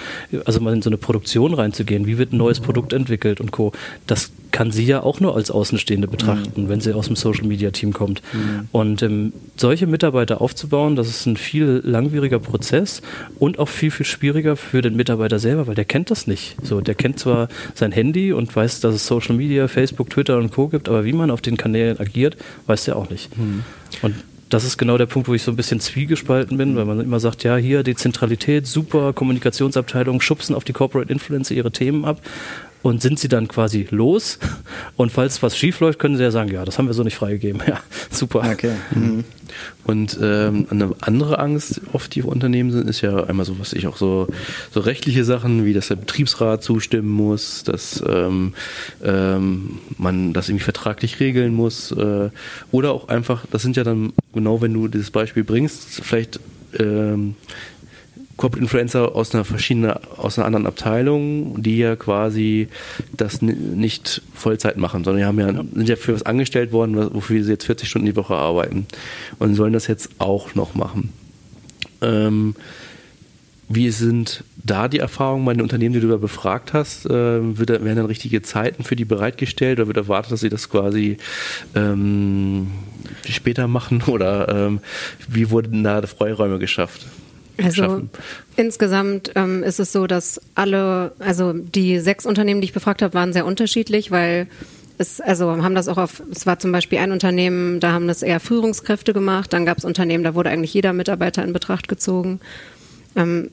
also 0.45 0.59
mal 0.61 0.75
in 0.75 0.83
so 0.83 0.91
eine 0.91 0.99
Produktion 0.99 1.55
reinzugehen. 1.55 2.07
Wie 2.07 2.19
wird 2.19 2.33
ein 2.33 2.39
neues 2.39 2.59
Produkt 2.59 2.93
entwickelt 2.93 3.41
und 3.41 3.53
Co. 3.53 3.71
Das 4.09 4.33
kann 4.55 4.71
sie 4.71 4.85
ja 4.85 5.03
auch 5.03 5.19
nur 5.19 5.35
als 5.35 5.51
Außenstehende 5.51 6.07
betrachten, 6.07 6.63
mhm. 6.63 6.69
wenn 6.69 6.81
sie 6.81 6.95
aus 6.95 7.09
dem 7.09 7.17
Social 7.17 7.45
Media 7.45 7.73
Team 7.73 7.93
kommt. 7.93 8.23
Mhm. 8.33 8.69
Und 8.71 9.03
ähm, 9.03 9.33
solche 9.57 9.89
Mitarbeiter 9.89 10.41
aufzubauen, 10.41 10.95
das 10.95 11.09
ist 11.09 11.27
ein 11.27 11.37
viel 11.37 11.83
langwieriger 11.85 12.39
Prozess 12.39 13.03
und 13.41 13.59
auch 13.59 13.69
viel, 13.69 13.91
viel 13.91 14.07
schwieriger 14.07 14.55
für 14.55 14.81
den 14.81 14.95
Mitarbeiter 14.95 15.41
selber, 15.41 15.67
weil 15.67 15.75
der 15.75 15.85
kennt 15.85 16.13
das 16.13 16.29
nicht. 16.29 16.55
So, 16.63 16.81
der 16.81 16.95
kennt 16.95 17.19
zwar 17.19 17.49
sein 17.75 17.91
Handy 17.91 18.33
und 18.33 18.55
weiß, 18.55 18.79
dass 18.79 18.95
es 18.95 19.09
Social 19.09 19.35
Media, 19.35 19.67
Facebook, 19.67 20.09
Twitter 20.11 20.39
und 20.39 20.53
Co. 20.53 20.69
gibt, 20.69 20.89
aber 20.89 21.05
wie 21.05 21.13
man 21.13 21.33
auf 21.33 21.41
den 21.41 21.57
Kanälen 21.57 21.99
agiert, 21.99 22.37
weiß 22.69 22.85
der 22.85 22.95
auch 22.95 23.11
nicht. 23.11 23.37
Mhm. 23.37 23.65
Und 24.03 24.15
das 24.51 24.63
ist 24.63 24.79
genau 24.79 24.97
der 24.99 25.07
Punkt, 25.07 25.27
wo 25.27 25.35
ich 25.35 25.43
so 25.43 25.51
ein 25.51 25.57
bisschen 25.57 25.81
zwiegespalten 25.81 26.57
bin, 26.57 26.77
weil 26.77 26.85
man 26.85 27.01
immer 27.01 27.19
sagt, 27.19 27.43
ja, 27.43 27.57
hier 27.57 27.83
Dezentralität, 27.83 28.69
super, 28.69 29.13
Kommunikationsabteilung, 29.13 30.21
schubsen 30.21 30.55
auf 30.55 30.63
die 30.63 30.73
Corporate 30.73 31.11
Influencer 31.11 31.57
ihre 31.57 31.73
Themen 31.73 32.05
ab 32.05 32.21
und 32.85 33.01
sind 33.01 33.19
sie 33.19 33.29
dann 33.29 33.49
quasi 33.49 33.89
los. 33.91 34.39
Und 34.97 35.11
falls 35.11 35.43
was 35.43 35.57
schief 35.57 35.81
läuft, 35.81 35.99
können 35.99 36.19
sie 36.19 36.23
ja 36.23 36.31
sagen, 36.31 36.53
ja, 36.53 36.67
das 36.67 36.79
haben 36.79 36.87
wir 36.87 36.93
so 36.93 37.03
nicht 37.03 37.17
freigegeben. 37.17 37.63
Ja, 37.67 37.81
super. 38.11 38.47
Okay. 38.53 38.75
Mhm. 38.95 39.25
Und 39.85 40.19
ähm, 40.21 40.67
eine 40.69 40.91
andere 41.01 41.39
Angst, 41.39 41.81
oft 41.95 42.15
die 42.15 42.23
Unternehmen 42.23 42.73
sind, 42.73 42.89
ist 42.89 43.01
ja 43.01 43.25
einmal 43.25 43.47
so, 43.47 43.59
was 43.59 43.73
ich 43.73 43.87
auch 43.87 43.97
so, 43.97 44.29
so 44.71 44.81
rechtliche 44.81 45.25
Sachen, 45.25 45.65
wie 45.65 45.73
dass 45.73 45.89
der 45.89 45.97
Betriebsrat 45.97 46.63
zustimmen 46.63 47.09
muss, 47.09 47.65
dass 47.65 48.05
ähm, 48.07 48.53
ähm, 49.03 49.79
man 49.97 50.35
das 50.35 50.51
irgendwie 50.51 50.65
vertraglich 50.65 51.21
regeln 51.21 51.55
muss. 51.55 51.91
Äh, 51.91 52.29
oder 52.71 52.93
auch 52.93 53.09
einfach, 53.09 53.47
das 53.51 53.63
sind 53.63 53.77
ja 53.79 53.85
dann 53.85 54.13
genau, 54.35 54.61
wenn 54.61 54.75
du 54.75 54.89
dieses 54.89 55.11
Beispiel 55.11 55.45
bringst, 55.45 56.05
vielleicht 56.05 56.39
ähm, 56.79 57.37
Corporate 58.37 58.63
Influencer 58.63 59.15
aus 59.15 59.35
einer 59.35 59.45
verschiedenen, 59.45 59.93
aus 60.17 60.39
einer 60.39 60.47
anderen 60.47 60.67
Abteilung, 60.67 61.63
die 61.63 61.79
ja 61.79 61.97
quasi 61.97 62.69
das 63.17 63.43
nicht 63.43 64.23
Vollzeit 64.35 64.77
machen, 64.77 65.05
sondern 65.05 65.21
die 65.21 65.27
haben 65.27 65.39
ja, 65.39 65.51
ja, 65.51 65.65
sind 65.73 65.89
ja 65.89 65.97
für 65.97 66.15
was 66.15 66.25
angestellt 66.25 66.73
worden, 66.73 67.15
wofür 67.15 67.43
sie 67.45 67.53
jetzt 67.53 67.67
40 67.67 67.89
Stunden 67.89 68.07
die 68.07 68.17
Woche 68.17 68.35
arbeiten 68.35 68.87
und 69.39 69.55
sollen 69.55 69.73
das 69.73 69.87
jetzt 69.87 70.11
auch 70.19 70.55
noch 70.55 70.75
machen. 70.75 71.13
Ähm, 72.03 72.55
wie 73.69 73.91
sind 73.91 74.45
da 74.63 74.89
die 74.89 74.99
Erfahrungen 74.99 75.45
bei 75.45 75.53
den 75.55 75.63
Unternehmen, 75.63 75.95
die 75.95 76.01
du 76.01 76.09
da 76.09 76.17
befragt 76.17 76.73
hast? 76.73 77.07
Ähm, 77.11 77.59
wird, 77.59 77.71
werden 77.71 77.97
dann 77.97 78.07
richtige 78.07 78.43
Zeiten 78.43 78.85
für 78.85 78.97
die 78.97 79.05
bereitgestellt 79.05 79.79
oder 79.79 79.87
wird 79.87 79.97
erwartet, 79.97 80.33
dass 80.33 80.41
sie 80.41 80.49
das 80.49 80.69
quasi 80.69 81.17
ähm, 81.75 82.69
später 83.29 83.69
machen? 83.69 84.03
Oder 84.07 84.49
ähm, 84.49 84.81
wie 85.29 85.51
wurden 85.51 85.83
da 85.83 86.03
Freiräume 86.03 86.59
geschafft? 86.59 87.07
Also 87.63 87.83
schaffen. 87.83 88.11
insgesamt 88.57 89.33
ähm, 89.37 89.63
ist 89.63 89.79
es 89.79 89.93
so, 89.93 90.07
dass 90.07 90.41
alle, 90.55 91.13
also 91.19 91.53
die 91.53 92.01
sechs 92.01 92.27
Unternehmen, 92.27 92.61
die 92.61 92.67
ich 92.67 92.73
befragt 92.73 93.03
habe, 93.03 93.15
waren 93.15 93.33
sehr 93.33 93.47
unterschiedlich, 93.47 94.11
weil 94.11 94.49
es, 94.99 95.21
also 95.21 95.51
haben 95.63 95.75
das 95.75 95.89
auch 95.89 95.99
auf, 95.99 96.23
es 96.31 96.47
war 96.47 96.59
zum 96.59 96.73
Beispiel 96.73 96.99
ein 96.99 97.13
Unternehmen, 97.13 97.81
da 97.81 97.93
haben 97.93 98.09
das 98.09 98.23
eher 98.23 98.41
Führungskräfte 98.41 99.13
gemacht, 99.13 99.53
dann 99.53 99.67
gab 99.67 99.79
es 99.79 99.85
Unternehmen, 99.85 100.25
da 100.25 100.35
wurde 100.35 100.51
eigentlich 100.51 100.75
jeder 100.75 100.93
Mitarbeiter 100.93 101.45
in 101.45 101.53
Betracht 101.53 101.89
gezogen. 101.89 102.41
Ähm, 103.17 103.51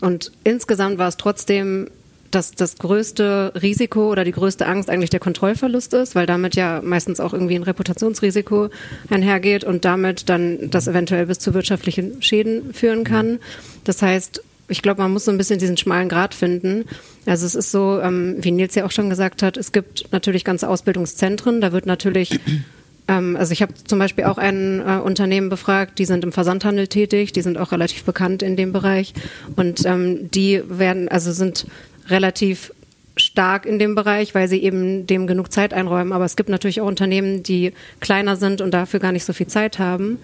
und 0.00 0.32
insgesamt 0.44 0.98
war 0.98 1.08
es 1.08 1.16
trotzdem 1.16 1.88
dass 2.34 2.52
das 2.52 2.76
größte 2.76 3.52
Risiko 3.60 4.10
oder 4.10 4.24
die 4.24 4.32
größte 4.32 4.66
Angst 4.66 4.90
eigentlich 4.90 5.10
der 5.10 5.20
Kontrollverlust 5.20 5.94
ist, 5.94 6.14
weil 6.14 6.26
damit 6.26 6.56
ja 6.56 6.80
meistens 6.82 7.20
auch 7.20 7.32
irgendwie 7.32 7.54
ein 7.54 7.62
Reputationsrisiko 7.62 8.70
einhergeht 9.10 9.64
und 9.64 9.84
damit 9.84 10.28
dann 10.28 10.70
das 10.70 10.88
eventuell 10.88 11.26
bis 11.26 11.38
zu 11.38 11.54
wirtschaftlichen 11.54 12.22
Schäden 12.22 12.72
führen 12.72 13.04
kann. 13.04 13.38
Das 13.84 14.02
heißt, 14.02 14.42
ich 14.68 14.82
glaube, 14.82 15.02
man 15.02 15.12
muss 15.12 15.26
so 15.26 15.30
ein 15.30 15.38
bisschen 15.38 15.58
diesen 15.58 15.76
schmalen 15.76 16.08
Grad 16.08 16.34
finden. 16.34 16.84
Also 17.26 17.46
es 17.46 17.54
ist 17.54 17.70
so, 17.70 18.00
ähm, 18.00 18.36
wie 18.40 18.50
Nils 18.50 18.74
ja 18.74 18.84
auch 18.86 18.90
schon 18.90 19.10
gesagt 19.10 19.42
hat, 19.42 19.56
es 19.56 19.72
gibt 19.72 20.10
natürlich 20.12 20.44
ganze 20.44 20.68
Ausbildungszentren, 20.68 21.60
da 21.60 21.72
wird 21.72 21.86
natürlich 21.86 22.40
ähm, 23.08 23.36
also 23.36 23.52
ich 23.52 23.62
habe 23.62 23.74
zum 23.74 23.98
Beispiel 23.98 24.24
auch 24.24 24.38
ein 24.38 24.80
äh, 24.80 24.98
Unternehmen 24.98 25.48
befragt, 25.48 25.98
die 25.98 26.04
sind 26.04 26.24
im 26.24 26.32
Versandhandel 26.32 26.88
tätig, 26.88 27.32
die 27.32 27.42
sind 27.42 27.58
auch 27.58 27.72
relativ 27.72 28.04
bekannt 28.04 28.42
in 28.42 28.56
dem 28.56 28.72
Bereich 28.72 29.12
und 29.56 29.84
ähm, 29.84 30.30
die 30.30 30.62
werden, 30.66 31.08
also 31.08 31.32
sind 31.32 31.66
relativ 32.12 32.72
stark 33.16 33.66
in 33.66 33.78
dem 33.78 33.94
Bereich, 33.94 34.34
weil 34.34 34.48
sie 34.48 34.62
eben 34.62 35.06
dem 35.06 35.26
genug 35.26 35.52
Zeit 35.52 35.74
einräumen. 35.74 36.12
Aber 36.12 36.24
es 36.24 36.36
gibt 36.36 36.48
natürlich 36.48 36.80
auch 36.80 36.86
Unternehmen, 36.86 37.42
die 37.42 37.72
kleiner 38.00 38.36
sind 38.36 38.60
und 38.60 38.72
dafür 38.72 39.00
gar 39.00 39.12
nicht 39.12 39.24
so 39.24 39.32
viel 39.32 39.48
Zeit 39.48 39.78
haben. 39.78 40.18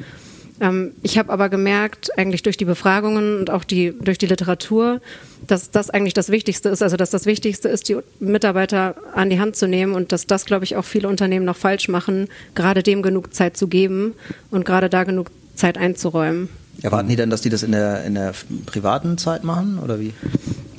Ähm, 0.61 0.93
ich 1.03 1.19
habe 1.19 1.33
aber 1.33 1.49
gemerkt, 1.49 2.11
eigentlich 2.17 2.43
durch 2.43 2.57
die 2.57 2.65
Befragungen 2.65 3.41
und 3.41 3.51
auch 3.51 3.65
die, 3.65 3.95
durch 4.01 4.19
die 4.19 4.27
Literatur, 4.27 5.01
dass 5.47 5.71
das 5.71 5.91
eigentlich 5.91 6.15
das 6.15 6.31
Wichtigste 6.31 6.69
ist. 6.69 6.83
Also 6.83 6.97
dass 6.97 7.11
das 7.11 7.27
Wichtigste 7.27 7.69
ist, 7.69 7.89
die 7.89 7.99
Mitarbeiter 8.21 8.97
an 9.15 9.31
die 9.31 9.41
Hand 9.41 9.57
zu 9.57 9.69
nehmen 9.69 9.95
und 9.95 10.13
dass 10.13 10.27
das, 10.27 10.47
glaube 10.47 10.65
ich, 10.65 10.77
auch 10.77 10.85
viele 10.85 11.09
Unternehmen 11.09 11.45
noch 11.45 11.57
falsch 11.57 11.89
machen, 11.89 12.29
gerade 12.55 12.83
dem 12.83 13.03
genug 13.03 13.35
Zeit 13.35 13.57
zu 13.57 13.69
geben 13.69 14.15
und 14.51 14.65
gerade 14.65 14.89
da 14.89 15.05
genug 15.05 15.31
Zeit 15.55 15.79
einzuräumen. 15.79 16.49
Erwarten 16.83 17.09
die 17.09 17.17
dann, 17.17 17.31
dass 17.31 17.41
die 17.41 17.51
das 17.51 17.65
in 17.65 17.73
der, 17.73 18.05
in 18.05 18.15
der 18.15 18.33
privaten 18.67 19.19
Zeit 19.19 19.43
machen 19.43 19.81
oder 19.81 19.99
wie? 19.99 20.13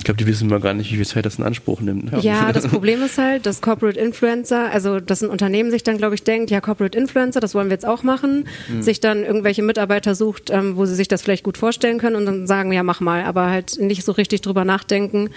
Ich 0.00 0.04
glaube, 0.04 0.16
die 0.16 0.26
wissen 0.26 0.48
mal 0.48 0.60
gar 0.60 0.72
nicht, 0.72 0.90
wie 0.90 0.96
viel 0.96 1.06
Zeit 1.06 1.26
das 1.26 1.36
in 1.36 1.44
Anspruch 1.44 1.82
nimmt. 1.82 2.10
Ja, 2.22 2.52
das 2.54 2.66
Problem 2.66 3.02
ist 3.02 3.18
halt, 3.18 3.44
dass 3.44 3.60
Corporate 3.60 4.00
Influencer, 4.00 4.70
also 4.72 4.98
dass 4.98 5.22
ein 5.22 5.28
Unternehmen 5.28 5.70
sich 5.70 5.82
dann, 5.82 5.98
glaube 5.98 6.14
ich, 6.14 6.24
denkt, 6.24 6.50
ja, 6.50 6.62
Corporate 6.62 6.96
Influencer, 6.96 7.38
das 7.38 7.54
wollen 7.54 7.68
wir 7.68 7.74
jetzt 7.74 7.86
auch 7.86 8.02
machen, 8.02 8.48
mhm. 8.68 8.80
sich 8.80 9.00
dann 9.00 9.24
irgendwelche 9.24 9.62
Mitarbeiter 9.62 10.14
sucht, 10.14 10.48
ähm, 10.48 10.76
wo 10.76 10.86
sie 10.86 10.94
sich 10.94 11.06
das 11.06 11.20
vielleicht 11.20 11.44
gut 11.44 11.58
vorstellen 11.58 11.98
können 11.98 12.16
und 12.16 12.24
dann 12.24 12.46
sagen, 12.46 12.72
ja, 12.72 12.82
mach 12.82 13.00
mal, 13.00 13.24
aber 13.24 13.50
halt 13.50 13.78
nicht 13.78 14.02
so 14.02 14.12
richtig 14.12 14.40
drüber 14.40 14.64
nachdenken, 14.64 15.28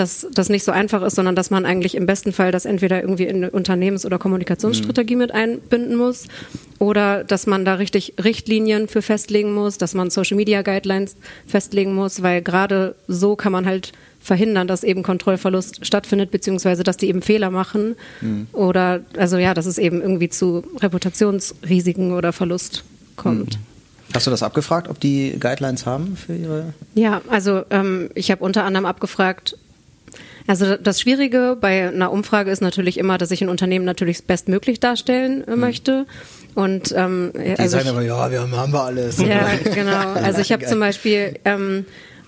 dass 0.00 0.26
das 0.32 0.48
nicht 0.48 0.64
so 0.64 0.72
einfach 0.72 1.02
ist, 1.02 1.14
sondern 1.14 1.36
dass 1.36 1.50
man 1.50 1.66
eigentlich 1.66 1.94
im 1.94 2.06
besten 2.06 2.32
Fall 2.32 2.52
das 2.52 2.64
entweder 2.64 3.02
irgendwie 3.02 3.26
in 3.26 3.36
eine 3.36 3.50
Unternehmens- 3.50 4.06
oder 4.06 4.18
Kommunikationsstrategie 4.18 5.14
mhm. 5.14 5.20
mit 5.20 5.32
einbinden 5.32 5.94
muss 5.94 6.26
oder 6.78 7.22
dass 7.22 7.46
man 7.46 7.66
da 7.66 7.74
richtig 7.74 8.14
Richtlinien 8.22 8.88
für 8.88 9.02
festlegen 9.02 9.52
muss, 9.52 9.76
dass 9.76 9.92
man 9.92 10.08
Social 10.08 10.38
Media 10.38 10.62
Guidelines 10.62 11.16
festlegen 11.46 11.94
muss, 11.94 12.22
weil 12.22 12.40
gerade 12.40 12.94
so 13.08 13.36
kann 13.36 13.52
man 13.52 13.66
halt 13.66 13.92
verhindern, 14.20 14.66
dass 14.66 14.84
eben 14.84 15.02
Kontrollverlust 15.02 15.84
stattfindet, 15.84 16.30
beziehungsweise 16.30 16.82
dass 16.82 16.96
die 16.96 17.08
eben 17.08 17.20
Fehler 17.20 17.50
machen 17.50 17.94
mhm. 18.22 18.46
oder 18.52 19.00
also 19.18 19.36
ja, 19.36 19.52
dass 19.52 19.66
es 19.66 19.76
eben 19.76 20.00
irgendwie 20.00 20.30
zu 20.30 20.64
Reputationsrisiken 20.80 22.12
oder 22.12 22.32
Verlust 22.32 22.84
kommt. 23.16 23.58
Mhm. 23.58 24.14
Hast 24.14 24.26
du 24.26 24.30
das 24.30 24.42
abgefragt, 24.42 24.88
ob 24.88 24.98
die 24.98 25.36
Guidelines 25.38 25.84
haben 25.84 26.16
für 26.16 26.34
ihre? 26.34 26.72
Ja, 26.94 27.20
also 27.28 27.64
ähm, 27.70 28.08
ich 28.14 28.30
habe 28.30 28.42
unter 28.42 28.64
anderem 28.64 28.86
abgefragt, 28.86 29.56
Also 30.46 30.76
das 30.76 31.00
Schwierige 31.00 31.56
bei 31.60 31.88
einer 31.88 32.12
Umfrage 32.12 32.50
ist 32.50 32.60
natürlich 32.60 32.98
immer, 32.98 33.18
dass 33.18 33.30
ich 33.30 33.42
ein 33.42 33.48
Unternehmen 33.48 33.84
natürlich 33.84 34.24
bestmöglich 34.24 34.80
darstellen 34.80 35.46
äh, 35.46 35.56
möchte. 35.56 36.06
Und 36.54 36.92
ähm, 36.96 37.32
Die 37.34 37.58
also 37.58 37.78
sagen 37.78 37.84
ich, 37.84 37.90
aber, 37.90 38.02
ja, 38.02 38.30
wir 38.30 38.40
haben, 38.40 38.56
haben 38.56 38.72
wir 38.72 38.82
alles. 38.82 39.18
ja, 39.18 39.48
genau. 39.74 40.12
Also 40.14 40.40
ich 40.40 40.52
habe 40.52 40.64
zum 40.66 40.80
Beispiel 40.80 41.38
ähm, 41.44 41.84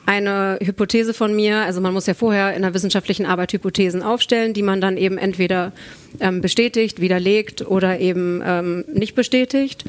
eine 0.07 0.59
Hypothese 0.61 1.15
von 1.15 1.35
mir, 1.35 1.59
also 1.59 1.81
man 1.81 1.93
muss 1.93 2.07
ja 2.07 2.15
vorher 2.15 2.55
in 2.55 2.63
der 2.63 2.75
wissenschaftlichen 2.75 3.27
Arbeit 3.27 3.53
Hypothesen 3.53 4.03
aufstellen, 4.03 4.53
die 4.53 4.63
man 4.63 4.81
dann 4.81 4.97
eben 4.97 5.19
entweder 5.19 5.73
ähm, 6.21 6.41
bestätigt, 6.41 7.01
widerlegt 7.01 7.67
oder 7.67 8.01
eben 8.01 8.43
ähm, 8.45 8.85
nicht 8.93 9.15
bestätigt. 9.15 9.85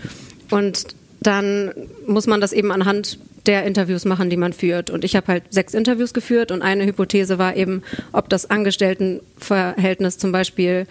Und 0.51 0.95
dann 1.21 1.71
muss 2.07 2.27
man 2.27 2.41
das 2.41 2.53
eben 2.53 2.71
anhand 2.71 3.17
der 3.45 3.65
Interviews 3.65 4.05
machen, 4.05 4.29
die 4.29 4.37
man 4.37 4.53
führt. 4.53 4.89
Und 4.89 5.03
ich 5.03 5.15
habe 5.15 5.27
halt 5.27 5.43
sechs 5.49 5.73
Interviews 5.73 6.13
geführt 6.13 6.51
und 6.51 6.61
eine 6.61 6.85
Hypothese 6.85 7.37
war 7.37 7.55
eben, 7.55 7.83
ob 8.11 8.29
das 8.29 8.49
Angestelltenverhältnis 8.49 10.17
zum 10.17 10.31
Beispiel 10.31 10.87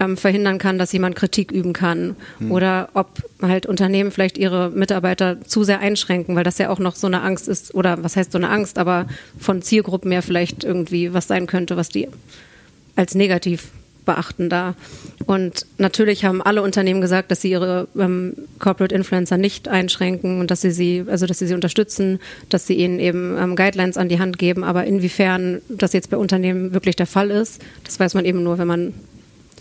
ähm, 0.00 0.16
verhindern 0.16 0.58
kann, 0.58 0.78
dass 0.78 0.92
jemand 0.92 1.14
Kritik 1.14 1.52
üben 1.52 1.72
kann 1.72 2.16
oder 2.50 2.88
ob 2.94 3.22
halt 3.42 3.66
Unternehmen 3.66 4.10
vielleicht 4.10 4.38
ihre 4.38 4.70
Mitarbeiter 4.70 5.42
zu 5.42 5.62
sehr 5.62 5.80
einschränken, 5.80 6.34
weil 6.36 6.44
das 6.44 6.58
ja 6.58 6.70
auch 6.70 6.78
noch 6.78 6.96
so 6.96 7.06
eine 7.06 7.20
Angst 7.20 7.48
ist 7.48 7.74
oder 7.74 8.02
was 8.02 8.16
heißt 8.16 8.32
so 8.32 8.38
eine 8.38 8.48
Angst, 8.48 8.78
aber 8.78 9.06
von 9.38 9.60
Zielgruppen 9.60 10.10
ja 10.10 10.22
vielleicht 10.22 10.64
irgendwie 10.64 11.12
was 11.12 11.28
sein 11.28 11.46
könnte, 11.46 11.76
was 11.76 11.90
die 11.90 12.08
als 12.96 13.14
negativ 13.14 13.68
beachten 14.04 14.48
da. 14.48 14.74
Und 15.26 15.66
natürlich 15.78 16.24
haben 16.24 16.42
alle 16.42 16.62
Unternehmen 16.62 17.00
gesagt, 17.00 17.30
dass 17.30 17.40
sie 17.40 17.50
ihre 17.50 17.88
ähm, 17.98 18.34
Corporate 18.58 18.94
Influencer 18.94 19.36
nicht 19.36 19.68
einschränken 19.68 20.40
und 20.40 20.50
dass 20.50 20.60
sie 20.60 20.70
sie, 20.70 21.04
also 21.06 21.26
dass 21.26 21.38
sie 21.38 21.46
sie 21.46 21.54
unterstützen, 21.54 22.18
dass 22.48 22.66
sie 22.66 22.74
ihnen 22.74 22.98
eben 22.98 23.36
ähm, 23.38 23.56
Guidelines 23.56 23.96
an 23.96 24.08
die 24.08 24.18
Hand 24.18 24.38
geben. 24.38 24.64
Aber 24.64 24.84
inwiefern 24.84 25.60
das 25.68 25.92
jetzt 25.92 26.10
bei 26.10 26.16
Unternehmen 26.16 26.72
wirklich 26.72 26.96
der 26.96 27.06
Fall 27.06 27.30
ist, 27.30 27.62
das 27.84 28.00
weiß 28.00 28.14
man 28.14 28.24
eben 28.24 28.42
nur, 28.42 28.58
wenn 28.58 28.68
man 28.68 28.94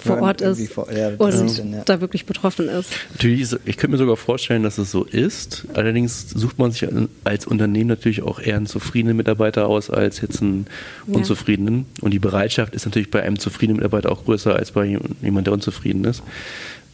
vor 0.03 0.21
Ort 0.21 0.41
ist 0.41 0.71
vor- 0.71 0.91
ja, 0.91 1.09
und 1.17 1.71
ja. 1.71 1.81
da 1.85 2.01
wirklich 2.01 2.25
betroffen 2.25 2.67
ist. 2.69 2.89
Natürlich, 3.13 3.41
ist- 3.41 3.59
ich 3.65 3.77
könnte 3.77 3.91
mir 3.91 3.97
sogar 3.97 4.17
vorstellen, 4.17 4.63
dass 4.63 4.77
es 4.77 4.91
so 4.91 5.03
ist. 5.03 5.65
Allerdings 5.73 6.29
sucht 6.29 6.59
man 6.59 6.71
sich 6.71 6.87
als 7.23 7.45
Unternehmen 7.47 7.87
natürlich 7.87 8.21
auch 8.21 8.39
eher 8.39 8.57
einen 8.57 8.65
zufriedenen 8.67 9.17
Mitarbeiter 9.17 9.67
aus 9.67 9.89
als 9.89 10.21
jetzt 10.21 10.41
einen 10.41 10.67
Ja. 11.07 11.15
unzufriedenen. 11.15 11.85
Und 12.01 12.11
die 12.11 12.19
Bereitschaft 12.19 12.73
ist 12.75 12.85
natürlich 12.85 13.11
bei 13.11 13.21
einem 13.23 13.39
zufriedenen 13.39 13.77
Mitarbeiter 13.77 14.11
auch 14.11 14.25
größer 14.25 14.55
als 14.55 14.71
bei 14.71 14.85
jemand, 15.21 15.47
der 15.47 15.53
unzufrieden 15.53 16.03
ist. 16.05 16.23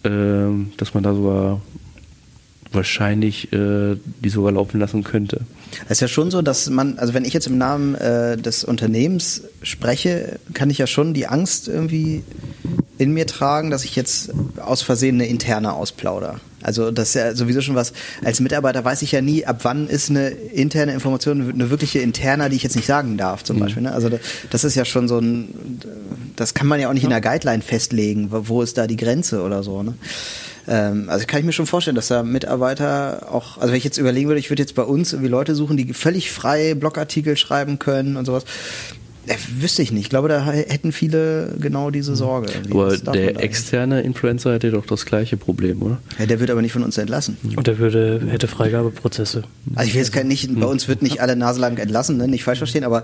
Ähm, 0.03 0.71
dass 0.77 0.93
man 0.93 1.01
da 1.03 1.15
sogar 1.15 1.61
wahrscheinlich 2.71 3.53
äh, 3.53 3.95
die 4.23 4.29
sogar 4.29 4.51
laufen 4.51 4.79
lassen 4.79 5.03
könnte. 5.03 5.41
Es 5.85 5.91
ist 5.93 6.01
ja 6.01 6.07
schon 6.07 6.29
so, 6.29 6.41
dass 6.41 6.69
man, 6.69 6.97
also 6.99 7.13
wenn 7.13 7.23
ich 7.23 7.33
jetzt 7.33 7.47
im 7.47 7.57
Namen 7.57 7.95
äh, 7.95 8.37
des 8.37 8.63
Unternehmens 8.63 9.43
spreche, 9.61 10.39
kann 10.53 10.69
ich 10.69 10.77
ja 10.77 10.87
schon 10.87 11.13
die 11.13 11.27
Angst 11.27 11.67
irgendwie 11.69 12.23
in 12.97 13.11
mir 13.11 13.27
tragen, 13.27 13.71
dass 13.71 13.83
ich 13.83 13.95
jetzt 13.95 14.31
aus 14.57 14.81
Versehen 14.81 15.15
eine 15.15 15.27
interne 15.27 15.73
ausplauder. 15.73 16.39
Also 16.61 16.89
das 16.89 17.09
ist 17.09 17.15
ja 17.15 17.35
sowieso 17.35 17.61
schon 17.61 17.75
was, 17.75 17.93
als 18.23 18.39
Mitarbeiter 18.39 18.83
weiß 18.83 19.01
ich 19.03 19.11
ja 19.11 19.21
nie, 19.21 19.45
ab 19.45 19.59
wann 19.63 19.87
ist 19.87 20.09
eine 20.09 20.29
interne 20.29 20.93
Information 20.93 21.51
eine 21.53 21.69
wirkliche 21.69 21.99
interna, 21.99 22.49
die 22.49 22.55
ich 22.55 22.63
jetzt 22.63 22.75
nicht 22.75 22.87
sagen 22.87 23.17
darf 23.17 23.43
zum 23.43 23.59
Beispiel. 23.59 23.83
Ne? 23.83 23.91
Also 23.91 24.09
da- 24.09 24.17
das 24.49 24.63
ist 24.63 24.73
ja 24.75 24.83
schon 24.85 25.07
so 25.07 25.19
ein, 25.19 25.79
das 26.35 26.53
kann 26.55 26.65
man 26.67 26.79
ja 26.79 26.89
auch 26.89 26.93
nicht 26.93 27.03
in 27.03 27.11
der 27.11 27.21
Guideline 27.21 27.61
festlegen, 27.61 28.31
wo 28.31 28.47
wo 28.47 28.61
ist 28.63 28.77
da 28.79 28.87
die 28.87 28.97
Grenze 28.97 29.43
oder 29.43 29.61
so. 29.61 29.83
Ne? 29.83 29.93
Ähm, 30.67 31.07
also 31.09 31.27
kann 31.27 31.39
ich 31.41 31.45
mir 31.45 31.53
schon 31.53 31.67
vorstellen, 31.67 31.95
dass 31.95 32.07
da 32.07 32.23
Mitarbeiter 32.23 33.27
auch, 33.31 33.57
also 33.59 33.69
wenn 33.71 33.77
ich 33.77 33.83
jetzt 33.83 33.99
überlegen 33.99 34.27
würde, 34.29 34.39
ich 34.39 34.49
würde 34.49 34.63
jetzt 34.63 34.73
bei 34.73 34.81
uns 34.83 35.13
irgendwie 35.13 35.29
Leute 35.29 35.53
suchen, 35.53 35.77
die 35.77 35.93
völlig 35.93 36.31
frei 36.31 36.73
Blogartikel 36.73 37.37
schreiben 37.37 37.77
können 37.77 38.17
und 38.17 38.25
sowas. 38.25 38.45
Äh, 39.27 39.35
wüsste 39.59 39.81
ich 39.81 39.91
nicht. 39.91 40.03
Ich 40.03 40.09
glaube, 40.09 40.27
da 40.27 40.45
hätten 40.45 40.91
viele 40.91 41.55
genau 41.59 41.89
diese 41.89 42.15
Sorge. 42.15 42.49
irgendwie. 42.53 42.73
Aber 42.73 42.97
der 42.97 43.41
externe 43.41 44.01
Influencer 44.01 44.53
hätte 44.53 44.71
doch 44.71 44.85
das 44.85 45.05
gleiche 45.05 45.37
Problem, 45.37 45.81
oder? 45.81 45.97
ja, 46.19 46.25
der 46.25 46.39
wird 46.39 46.51
aber 46.51 46.61
nicht 46.61 46.73
von 46.73 46.83
uns 46.83 46.97
entlassen. 46.97 47.37
Und 47.55 47.67
er 47.67 47.77
würde, 47.79 48.21
hätte 48.29 48.47
Freigabeprozesse. 48.47 49.43
Also 49.75 49.87
ich 49.87 49.95
will 49.95 50.01
jetzt 50.03 50.23
nicht, 50.25 50.59
bei 50.59 50.65
uns 50.65 50.87
wird 50.87 51.01
nicht 51.01 51.21
alle 51.21 51.35
naselang 51.35 51.77
entlassen, 51.77 52.17
ne? 52.17 52.27
nicht 52.27 52.43
falsch 52.43 52.59
verstehen, 52.59 52.83
aber 52.83 53.03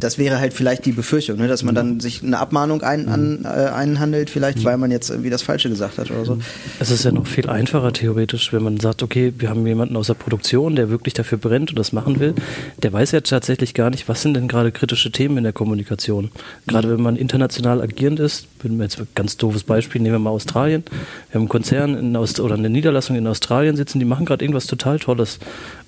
das 0.00 0.18
wäre 0.18 0.38
halt 0.38 0.52
vielleicht 0.52 0.84
die 0.84 0.92
Befürchtung, 0.92 1.38
ne? 1.38 1.48
dass 1.48 1.62
man 1.62 1.74
dann 1.74 2.00
sich 2.00 2.22
eine 2.22 2.38
Abmahnung 2.38 2.82
ein, 2.82 3.08
an, 3.08 3.44
äh, 3.44 3.48
einhandelt, 3.48 4.30
vielleicht 4.30 4.64
weil 4.64 4.76
man 4.76 4.90
jetzt 4.90 5.10
irgendwie 5.10 5.30
das 5.30 5.42
Falsche 5.42 5.68
gesagt 5.68 5.98
hat 5.98 6.10
oder 6.10 6.24
so. 6.24 6.38
Es 6.78 6.90
ist 6.90 7.04
ja 7.04 7.12
noch 7.12 7.26
viel 7.26 7.48
einfacher 7.48 7.92
theoretisch, 7.92 8.52
wenn 8.52 8.62
man 8.62 8.78
sagt, 8.78 9.02
okay, 9.02 9.32
wir 9.38 9.50
haben 9.50 9.66
jemanden 9.66 9.96
aus 9.96 10.08
der 10.08 10.14
Produktion, 10.14 10.76
der 10.76 10.90
wirklich 10.90 11.14
dafür 11.14 11.38
brennt 11.38 11.70
und 11.70 11.78
das 11.78 11.92
machen 11.92 12.20
will. 12.20 12.34
Der 12.82 12.92
weiß 12.92 13.12
ja 13.12 13.20
tatsächlich 13.20 13.74
gar 13.74 13.90
nicht, 13.90 14.08
was 14.08 14.22
sind 14.22 14.34
denn 14.34 14.48
gerade 14.48 14.72
kritische 14.72 15.10
Themen 15.10 15.38
in 15.38 15.44
der 15.44 15.52
Kommunikation. 15.54 16.30
Gerade 16.66 16.90
wenn 16.90 17.02
man 17.02 17.16
international 17.16 17.80
agierend 17.80 18.20
ist, 18.20 18.46
wenn 18.62 18.76
wir 18.76 18.84
jetzt 18.84 18.98
ein 18.98 19.08
ganz 19.14 19.36
doofes 19.36 19.64
Beispiel, 19.64 20.00
nehmen 20.02 20.16
wir 20.16 20.18
mal 20.18 20.30
Australien. 20.30 20.84
Wir 21.30 21.34
haben 21.34 21.42
einen 21.42 21.48
Konzern 21.48 21.96
in 21.96 22.16
Aust 22.16 22.40
oder 22.40 22.54
eine 22.54 22.70
Niederlassung 22.70 23.16
in 23.16 23.26
Australien 23.26 23.76
sitzen, 23.76 23.98
die 23.98 24.04
machen 24.04 24.26
gerade 24.26 24.44
irgendwas 24.44 24.66
total 24.66 24.98
Tolles. 24.98 25.38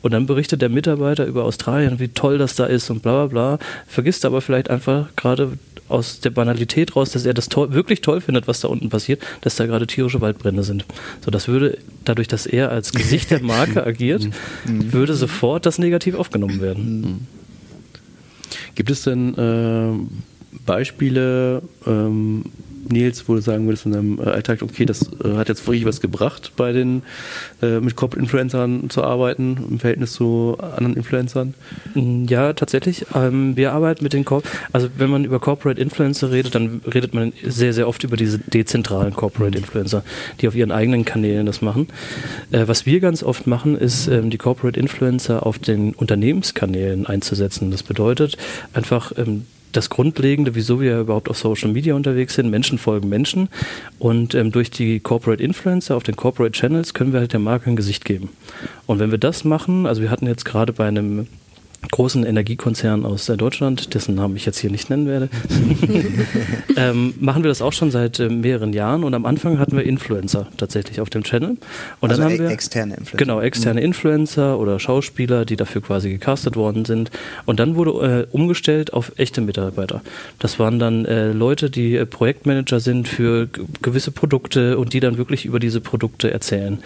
Und 0.03 0.13
dann 0.13 0.27
berichtet 0.27 0.63
der 0.63 0.69
Mitarbeiter 0.69 1.27
über 1.27 1.45
Australien, 1.45 1.99
wie 1.99 2.09
toll 2.09 2.39
das 2.39 2.55
da 2.55 2.65
ist 2.65 2.91
und 2.91 3.03
bla 3.03 3.27
bla 3.27 3.57
bla, 3.57 3.67
vergisst 3.87 4.25
aber 4.25 4.41
vielleicht 4.41 4.71
einfach 4.71 5.09
gerade 5.17 5.53
aus 5.89 6.21
der 6.21 6.31
Banalität 6.31 6.97
raus, 6.97 7.11
dass 7.11 7.27
er 7.27 7.35
das 7.35 7.49
toll, 7.49 7.73
wirklich 7.73 8.01
toll 8.01 8.21
findet, 8.21 8.49
was 8.49 8.61
da 8.61 8.69
unten 8.69 8.89
passiert, 8.89 9.23
dass 9.43 9.57
da 9.57 9.67
gerade 9.67 9.87
tierische 9.87 10.21
Waldbrände 10.21 10.63
sind. 10.63 10.85
So, 11.25 11.31
das 11.31 11.49
würde, 11.49 11.79
dadurch, 12.05 12.29
dass 12.29 12.47
er 12.47 12.71
als 12.71 12.93
Gesicht 12.93 13.31
der 13.31 13.43
Marke 13.43 13.87
agiert, 13.87 14.29
würde 14.65 15.15
sofort 15.15 15.67
das 15.67 15.79
negativ 15.79 16.15
aufgenommen 16.15 16.61
werden. 16.61 17.27
Gibt 18.75 18.91
es 18.91 19.03
denn 19.03 19.35
ähm, 19.39 20.09
Beispiele, 20.65 21.63
ähm, 21.87 22.45
Nils, 22.91 23.29
wo 23.29 23.35
du 23.35 23.41
sagen 23.41 23.67
würdest 23.67 23.87
in 23.87 23.93
deinem 23.93 24.19
äh, 24.19 24.25
Alltag, 24.25 24.63
okay, 24.63 24.85
das 24.85 25.11
äh, 25.25 25.37
hat 25.37 25.49
jetzt 25.49 25.67
wirklich 25.67 25.85
was 25.85 26.01
gebracht, 26.01 26.53
bei 26.57 26.73
den 26.73 27.03
äh, 27.63 27.81
mit 27.81 27.97
Corporate 27.97 28.23
Influencern 28.23 28.91
zu 28.91 29.03
arbeiten 29.03 29.59
im 29.71 29.79
Verhältnis 29.79 30.13
zu 30.13 30.57
anderen 30.59 30.97
Influencern? 30.97 31.55
Mm, 31.95 32.25
Ja, 32.29 32.53
tatsächlich. 32.53 33.07
Ähm, 33.15 33.57
wir 33.57 33.73
arbeiten 33.73 34.03
mit 34.03 34.13
den 34.13 34.25
Corp 34.25 34.45
also 34.73 34.89
wenn 34.97 35.11
man 35.11 35.25
über 35.25 35.41
Corporate 35.41 35.81
Influencer 35.81 36.31
redet, 36.31 36.55
dann 36.55 36.81
redet 36.93 37.15
man 37.15 37.33
sehr, 37.45 37.73
sehr 37.73 37.89
oft 37.89 38.05
über 38.05 38.17
diese 38.17 38.39
dezentralen 38.39 39.15
Corporate 39.15 39.57
Influencer, 39.57 40.05
die 40.41 40.49
auf 40.49 40.55
ihren 40.55 40.73
eigenen 40.73 41.05
Kanälen 41.05 41.47
das 41.47 41.63
machen. 41.63 41.89
Äh, 42.51 42.69
was 42.69 42.87
wir 42.87 43.01
ganz 43.01 43.23
oft 43.23 43.47
machen, 43.47 43.77
ist 43.77 44.09
ähm, 44.09 44.31
die 44.31 44.39
Corporate 44.39 44.79
Influencer 44.79 45.47
auf 45.47 45.59
den 45.59 45.95
Unternehmenskanälen 45.95 47.07
einzusetzen. 47.07 47.71
Das 47.71 47.83
bedeutet 47.83 48.37
einfach 48.75 49.13
ähm, 49.17 49.47
das 49.73 49.91
Grundlegende, 49.91 50.55
wieso 50.55 50.81
wir 50.81 51.01
überhaupt 51.01 51.29
auf 51.29 51.39
Social 51.39 51.71
Media 51.71 51.95
unterwegs 51.95 52.35
sind. 52.35 52.51
Menschen 52.51 52.79
folgen 52.79 53.09
Menschen. 53.09 53.49
Und 53.99 54.35
ähm, 54.35 54.53
durch 54.53 54.71
die 54.71 55.01
Corporate 55.01 55.43
Influencer 55.43 55.97
auf 55.97 56.03
den 56.03 56.17
Corporate 56.17 56.53
Channels 56.53 56.95
können 56.95 57.13
wir 57.13 57.21
halt 57.21 57.33
der 57.33 57.41
Marke 57.41 57.71
ein 57.71 57.77
Gesicht 57.77 58.05
geben. 58.05 58.31
Und 58.87 58.99
wenn 58.99 59.11
wir 59.11 59.19
das 59.19 59.45
machen, 59.45 59.87
also 59.87 60.03
wir 60.03 60.11
hatten 60.11 60.27
jetzt 60.27 60.45
gerade 60.45 60.73
bei 60.73 60.87
einem 60.89 61.27
großen 61.91 62.25
Energiekonzern 62.25 63.05
aus 63.05 63.29
äh, 63.29 63.37
Deutschland, 63.37 63.95
dessen 63.95 64.15
Namen 64.15 64.37
ich 64.37 64.47
jetzt 64.47 64.59
hier 64.59 64.71
nicht 64.71 64.91
nennen 64.91 65.07
werde, 65.07 65.29
ähm, 66.77 67.15
machen 67.21 67.43
wir 67.43 67.49
das 67.49 67.63
auch 67.63 67.73
schon 67.73 67.91
seit 67.91 68.19
äh, 68.19 68.29
mehreren 68.29 68.73
Jahren 68.73 69.05
und 69.05 69.15
am 69.15 69.27
Anfang 69.27 69.59
hatten 69.59 69.77
wir 69.77 69.85
Influencer 69.85 70.47
tatsächlich 70.57 71.01
auf 71.01 71.11
dem 71.11 71.23
Channel. 71.23 71.57
Und 72.01 72.11
Also 72.11 72.23
dann 72.23 72.31
haben 72.31 72.37
e- 72.37 72.43
wir 72.45 72.51
externe 72.51 72.95
Influencer. 72.95 73.17
Genau, 73.17 73.41
externe 73.41 73.81
Influencer 73.81 74.59
oder 74.59 74.79
Schauspieler, 74.79 75.45
die 75.45 75.57
dafür 75.57 75.83
quasi 75.83 76.11
gecastet 76.11 76.57
worden 76.57 76.85
sind. 76.85 77.11
Und 77.45 77.61
dann 77.61 77.77
wurde 77.77 78.27
äh, 78.31 78.35
umgestellt 78.35 78.93
auf 78.93 79.13
echte 79.17 79.41
Mitarbeiter. 79.41 80.03
Das 80.39 80.59
waren 80.59 80.79
dann 80.79 81.05
äh, 81.05 81.33
Leute, 81.33 81.71
die 81.71 81.97
äh, 81.97 82.07
Projektmanager 82.07 82.81
sind 82.81 83.09
für 83.09 83.49
gewisse 83.83 84.11
Produkte 84.11 84.79
und 84.79 84.93
die 84.93 85.01
dann 85.01 85.19
wirklich 85.19 85.45
über 85.45 85.61
diese 85.61 85.81
Produkte 85.81 86.31
erzählen. 86.31 86.79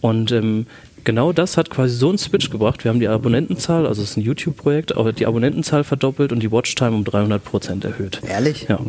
Und 0.00 0.32
ähm, 0.32 0.66
genau 1.04 1.32
das 1.32 1.56
hat 1.56 1.70
quasi 1.70 1.94
so 1.96 2.08
einen 2.08 2.18
Switch 2.18 2.50
gebracht. 2.50 2.84
Wir 2.84 2.90
haben 2.90 3.00
die 3.00 3.08
Abonnentenzahl, 3.08 3.86
also 3.86 4.02
es 4.02 4.10
ist 4.10 4.16
ein 4.16 4.22
YouTube-Projekt, 4.22 4.96
auch 4.96 5.10
die 5.12 5.26
Abonnentenzahl 5.26 5.84
verdoppelt 5.84 6.32
und 6.32 6.40
die 6.42 6.50
Watchtime 6.52 6.92
um 6.96 7.04
300 7.04 7.42
Prozent 7.44 7.84
erhöht. 7.84 8.20
Ehrlich? 8.26 8.66
Ja. 8.68 8.80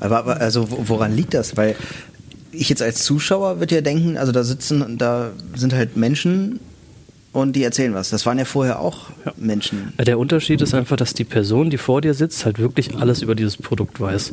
Aber, 0.00 0.18
aber 0.18 0.40
also 0.40 0.70
wo- 0.70 0.84
woran 0.88 1.14
liegt 1.14 1.34
das? 1.34 1.56
Weil 1.56 1.74
ich 2.52 2.68
jetzt 2.68 2.82
als 2.82 3.04
Zuschauer 3.04 3.60
würde 3.60 3.74
ja 3.74 3.80
denken, 3.80 4.16
also 4.16 4.32
da 4.32 4.42
sitzen, 4.44 4.96
da 4.98 5.30
sind 5.54 5.74
halt 5.74 5.96
Menschen 5.96 6.60
und 7.32 7.54
die 7.56 7.62
erzählen 7.62 7.92
was. 7.94 8.08
Das 8.10 8.24
waren 8.24 8.38
ja 8.38 8.46
vorher 8.46 8.80
auch 8.80 9.10
Menschen. 9.36 9.92
Äh, 9.98 10.04
Der 10.04 10.18
Unterschied 10.18 10.60
ist 10.62 10.72
einfach, 10.72 10.96
dass 10.96 11.12
die 11.14 11.24
Person, 11.24 11.68
die 11.68 11.76
vor 11.78 12.00
dir 12.00 12.14
sitzt, 12.14 12.44
halt 12.46 12.58
wirklich 12.58 12.96
alles 12.96 13.20
über 13.22 13.34
dieses 13.34 13.56
Produkt 13.58 14.00
weiß 14.00 14.32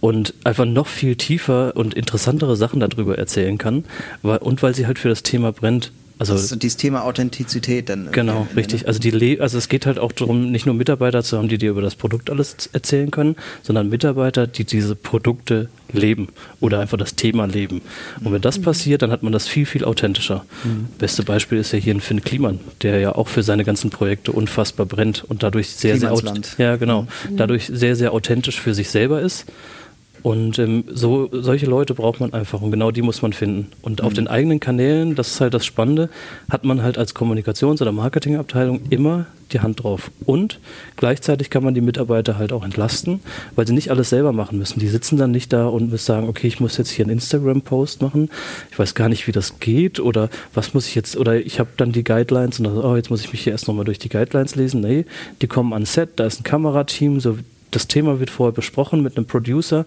und 0.00 0.32
einfach 0.44 0.64
noch 0.64 0.86
viel 0.86 1.16
tiefer 1.16 1.74
und 1.76 1.94
interessantere 1.94 2.56
Sachen 2.56 2.78
darüber 2.80 3.18
erzählen 3.18 3.58
kann 3.58 3.84
und 4.22 4.62
weil 4.62 4.74
sie 4.74 4.86
halt 4.86 4.98
für 4.98 5.08
das 5.08 5.22
Thema 5.24 5.52
brennt. 5.52 5.92
Also 6.18 6.32
das 6.32 6.50
ist 6.50 6.62
dieses 6.62 6.78
Thema 6.78 7.04
Authentizität 7.04 7.90
dann. 7.90 8.10
Genau, 8.10 8.46
richtig. 8.56 8.82
Ne? 8.82 8.88
Also 8.88 9.00
die 9.00 9.40
also 9.40 9.58
es 9.58 9.68
geht 9.68 9.84
halt 9.84 9.98
auch 9.98 10.12
darum, 10.12 10.50
nicht 10.50 10.64
nur 10.64 10.74
Mitarbeiter 10.74 11.22
zu 11.22 11.36
haben, 11.36 11.48
die 11.48 11.58
dir 11.58 11.70
über 11.70 11.82
das 11.82 11.94
Produkt 11.94 12.30
alles 12.30 12.70
erzählen 12.72 13.10
können, 13.10 13.36
sondern 13.62 13.90
Mitarbeiter, 13.90 14.46
die 14.46 14.64
diese 14.64 14.96
Produkte 14.96 15.68
leben 15.92 16.28
oder 16.60 16.80
einfach 16.80 16.96
das 16.96 17.16
Thema 17.16 17.46
leben. 17.46 17.82
Und 18.24 18.32
wenn 18.32 18.40
das 18.40 18.58
mhm. 18.58 18.62
passiert, 18.62 19.02
dann 19.02 19.10
hat 19.10 19.22
man 19.22 19.32
das 19.32 19.46
viel, 19.46 19.66
viel 19.66 19.84
authentischer. 19.84 20.46
Mhm. 20.64 20.88
Beste 20.98 21.22
Beispiel 21.22 21.58
ist 21.58 21.72
ja 21.72 21.78
hier 21.78 21.94
ein 21.94 22.00
Finn 22.00 22.22
Kliman, 22.22 22.60
der 22.82 22.98
ja 22.98 23.14
auch 23.14 23.28
für 23.28 23.42
seine 23.42 23.64
ganzen 23.64 23.90
Projekte 23.90 24.32
unfassbar 24.32 24.86
brennt 24.86 25.22
und 25.24 25.42
dadurch 25.42 25.70
sehr, 25.70 25.98
sehr, 25.98 26.14
ja, 26.58 26.76
genau, 26.76 27.02
mhm. 27.02 27.36
dadurch 27.36 27.66
sehr, 27.66 27.94
sehr 27.94 28.12
authentisch 28.12 28.60
für 28.60 28.74
sich 28.74 28.88
selber 28.88 29.20
ist 29.20 29.46
und 30.26 30.58
ähm, 30.58 30.82
so, 30.92 31.28
solche 31.30 31.66
Leute 31.66 31.94
braucht 31.94 32.18
man 32.18 32.32
einfach 32.32 32.60
und 32.60 32.72
genau 32.72 32.90
die 32.90 33.02
muss 33.02 33.22
man 33.22 33.32
finden. 33.32 33.68
Und 33.80 34.00
mhm. 34.00 34.06
auf 34.08 34.12
den 34.12 34.26
eigenen 34.26 34.58
Kanälen, 34.58 35.14
das 35.14 35.28
ist 35.28 35.40
halt 35.40 35.54
das 35.54 35.64
Spannende, 35.64 36.10
hat 36.50 36.64
man 36.64 36.82
halt 36.82 36.98
als 36.98 37.14
Kommunikations- 37.14 37.80
oder 37.80 37.92
Marketingabteilung 37.92 38.80
immer 38.90 39.26
die 39.52 39.60
Hand 39.60 39.84
drauf. 39.84 40.10
Und 40.24 40.58
gleichzeitig 40.96 41.48
kann 41.48 41.62
man 41.62 41.74
die 41.74 41.80
Mitarbeiter 41.80 42.38
halt 42.38 42.52
auch 42.52 42.64
entlasten, 42.64 43.20
weil 43.54 43.68
sie 43.68 43.72
nicht 43.72 43.92
alles 43.92 44.10
selber 44.10 44.32
machen 44.32 44.58
müssen. 44.58 44.80
Die 44.80 44.88
sitzen 44.88 45.16
dann 45.16 45.30
nicht 45.30 45.52
da 45.52 45.68
und 45.68 45.92
müssen 45.92 46.06
sagen, 46.06 46.28
okay, 46.28 46.48
ich 46.48 46.58
muss 46.58 46.76
jetzt 46.76 46.90
hier 46.90 47.04
einen 47.04 47.12
Instagram-Post 47.12 48.02
machen. 48.02 48.28
Ich 48.72 48.78
weiß 48.80 48.96
gar 48.96 49.08
nicht, 49.08 49.28
wie 49.28 49.32
das 49.32 49.60
geht 49.60 50.00
oder 50.00 50.28
was 50.54 50.74
muss 50.74 50.88
ich 50.88 50.96
jetzt, 50.96 51.16
oder 51.16 51.36
ich 51.36 51.60
habe 51.60 51.68
dann 51.76 51.92
die 51.92 52.02
Guidelines 52.02 52.58
und 52.58 52.64
dann, 52.64 52.78
oh, 52.78 52.96
jetzt 52.96 53.10
muss 53.10 53.20
ich 53.20 53.30
mich 53.30 53.42
hier 53.42 53.52
erst 53.52 53.68
nochmal 53.68 53.84
durch 53.84 54.00
die 54.00 54.08
Guidelines 54.08 54.56
lesen. 54.56 54.80
Nee, 54.80 55.04
die 55.40 55.46
kommen 55.46 55.72
ans 55.72 55.92
Set, 55.92 56.08
da 56.16 56.26
ist 56.26 56.40
ein 56.40 56.42
Kamerateam, 56.42 57.20
so 57.20 57.38
das 57.76 57.88
Thema 57.88 58.20
wird 58.20 58.30
vorher 58.30 58.54
besprochen 58.54 59.02
mit 59.02 59.18
einem 59.18 59.26
Producer, 59.26 59.84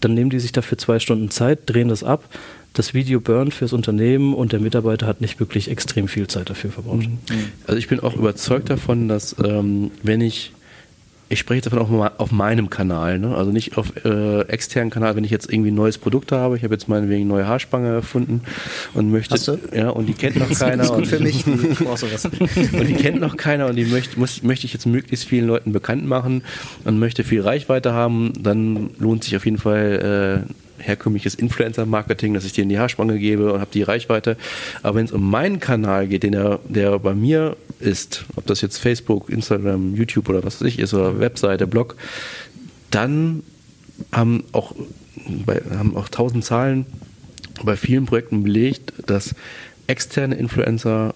dann 0.00 0.14
nehmen 0.14 0.28
die 0.28 0.40
sich 0.40 0.50
dafür 0.50 0.76
zwei 0.76 0.98
Stunden 0.98 1.30
Zeit, 1.30 1.60
drehen 1.66 1.86
das 1.86 2.02
ab. 2.02 2.24
Das 2.72 2.94
Video 2.94 3.20
burnt 3.20 3.54
fürs 3.54 3.72
Unternehmen 3.72 4.34
und 4.34 4.50
der 4.50 4.58
Mitarbeiter 4.58 5.06
hat 5.06 5.20
nicht 5.20 5.38
wirklich 5.38 5.70
extrem 5.70 6.08
viel 6.08 6.26
Zeit 6.26 6.50
dafür 6.50 6.72
verbraucht. 6.72 7.08
Mhm. 7.08 7.18
Also 7.64 7.78
ich 7.78 7.86
bin 7.86 8.00
auch 8.00 8.16
überzeugt 8.16 8.70
davon, 8.70 9.06
dass 9.06 9.36
ähm, 9.38 9.92
wenn 10.02 10.20
ich 10.20 10.50
ich 11.30 11.38
spreche 11.38 11.62
davon 11.62 11.78
auch 11.78 11.90
mal 11.90 12.12
auf 12.16 12.32
meinem 12.32 12.70
Kanal, 12.70 13.18
ne? 13.18 13.34
also 13.34 13.50
nicht 13.50 13.76
auf 13.76 13.92
äh, 14.04 14.42
externen 14.42 14.90
Kanal, 14.90 15.14
wenn 15.14 15.24
ich 15.24 15.30
jetzt 15.30 15.52
irgendwie 15.52 15.70
ein 15.70 15.74
neues 15.74 15.98
Produkt 15.98 16.32
habe. 16.32 16.56
Ich 16.56 16.64
habe 16.64 16.74
jetzt 16.74 16.88
meinetwegen 16.88 17.22
eine 17.22 17.28
neue 17.28 17.46
Haarspange 17.46 17.88
erfunden 17.88 18.42
und 18.94 19.10
möchte, 19.10 19.34
Hast 19.34 19.48
du? 19.48 19.58
ja, 19.74 19.90
und 19.90 20.06
die 20.06 20.14
kennt 20.14 20.36
noch 20.36 20.48
keiner. 20.48 20.76
Das 20.78 20.86
ist 20.90 20.94
gut 20.94 21.06
für 21.06 21.20
mich. 21.20 21.44
Ich 21.68 21.78
sowas. 22.00 22.24
und 22.24 22.86
die 22.86 22.94
kennt 22.94 23.20
noch 23.20 23.36
keiner 23.36 23.66
und 23.66 23.76
die 23.76 23.84
möchte, 23.84 24.18
muss, 24.18 24.42
möchte 24.42 24.66
ich 24.66 24.72
jetzt 24.72 24.86
möglichst 24.86 25.26
vielen 25.26 25.46
Leuten 25.46 25.72
bekannt 25.72 26.06
machen 26.06 26.42
und 26.84 26.98
möchte 26.98 27.24
viel 27.24 27.40
Reichweite 27.40 27.92
haben. 27.92 28.32
Dann 28.40 28.90
lohnt 28.98 29.24
sich 29.24 29.36
auf 29.36 29.44
jeden 29.44 29.58
Fall 29.58 30.44
äh, 30.46 30.67
herkömmliches 30.78 31.34
Influencer-Marketing, 31.34 32.34
dass 32.34 32.44
ich 32.44 32.52
dir 32.52 32.62
in 32.62 32.68
die 32.68 32.78
Haarspange 32.78 33.18
gebe 33.18 33.52
und 33.52 33.60
habe 33.60 33.70
die 33.72 33.82
Reichweite. 33.82 34.36
Aber 34.82 34.96
wenn 34.96 35.04
es 35.04 35.12
um 35.12 35.28
meinen 35.28 35.60
Kanal 35.60 36.08
geht, 36.08 36.22
den 36.22 36.32
der, 36.32 36.60
der 36.68 36.98
bei 36.98 37.14
mir 37.14 37.56
ist, 37.80 38.24
ob 38.36 38.46
das 38.46 38.60
jetzt 38.60 38.78
Facebook, 38.78 39.30
Instagram, 39.30 39.94
YouTube 39.94 40.28
oder 40.28 40.44
was 40.44 40.60
weiß 40.60 40.68
ich 40.68 40.78
ist, 40.78 40.94
oder 40.94 41.18
Webseite, 41.20 41.66
Blog, 41.66 41.96
dann 42.90 43.42
haben 44.12 44.44
auch, 44.52 44.74
bei, 45.46 45.60
haben 45.70 45.96
auch 45.96 46.08
tausend 46.08 46.44
Zahlen 46.44 46.86
bei 47.64 47.76
vielen 47.76 48.06
Projekten 48.06 48.42
belegt, 48.42 48.92
dass 49.06 49.34
externe 49.86 50.36
Influencer 50.36 51.14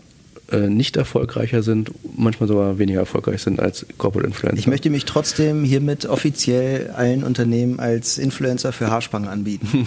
nicht 0.58 0.96
erfolgreicher 0.96 1.62
sind, 1.62 1.90
manchmal 2.16 2.48
sogar 2.48 2.78
weniger 2.78 3.00
erfolgreich 3.00 3.42
sind 3.42 3.60
als 3.60 3.86
Corporate 3.98 4.26
Influencer. 4.26 4.58
Ich 4.58 4.66
möchte 4.66 4.90
mich 4.90 5.04
trotzdem 5.04 5.64
hiermit 5.64 6.06
offiziell 6.06 6.90
allen 6.90 7.24
Unternehmen 7.24 7.80
als 7.80 8.18
Influencer 8.18 8.72
für 8.72 8.90
Haarspangen 8.90 9.28
anbieten. 9.28 9.86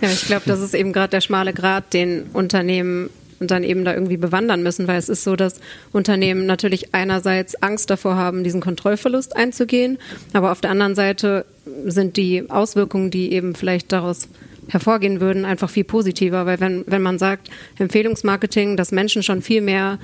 ja, 0.00 0.08
ich 0.10 0.26
glaube, 0.26 0.42
das 0.46 0.60
ist 0.60 0.74
eben 0.74 0.92
gerade 0.92 1.10
der 1.10 1.20
schmale 1.20 1.52
Grad, 1.52 1.92
den 1.92 2.24
Unternehmen 2.32 3.10
und 3.42 3.50
dann 3.50 3.64
eben 3.64 3.84
da 3.84 3.92
irgendwie 3.92 4.16
bewandern 4.16 4.62
müssen, 4.62 4.86
weil 4.86 4.98
es 4.98 5.08
ist 5.08 5.24
so, 5.24 5.34
dass 5.34 5.60
Unternehmen 5.90 6.46
natürlich 6.46 6.94
einerseits 6.94 7.60
Angst 7.60 7.90
davor 7.90 8.14
haben, 8.14 8.44
diesen 8.44 8.60
Kontrollverlust 8.60 9.36
einzugehen, 9.36 9.98
aber 10.32 10.52
auf 10.52 10.60
der 10.60 10.70
anderen 10.70 10.94
Seite 10.94 11.44
sind 11.84 12.16
die 12.16 12.48
Auswirkungen, 12.48 13.10
die 13.10 13.32
eben 13.32 13.56
vielleicht 13.56 13.90
daraus 13.90 14.28
hervorgehen 14.68 15.20
würden, 15.20 15.44
einfach 15.44 15.70
viel 15.70 15.84
positiver. 15.84 16.46
Weil 16.46 16.60
wenn, 16.60 16.84
wenn 16.86 17.02
man 17.02 17.18
sagt, 17.18 17.50
Empfehlungsmarketing, 17.78 18.76
dass 18.76 18.92
Menschen 18.92 19.22
schon 19.22 19.42
viel 19.42 19.60
mehr 19.60 19.98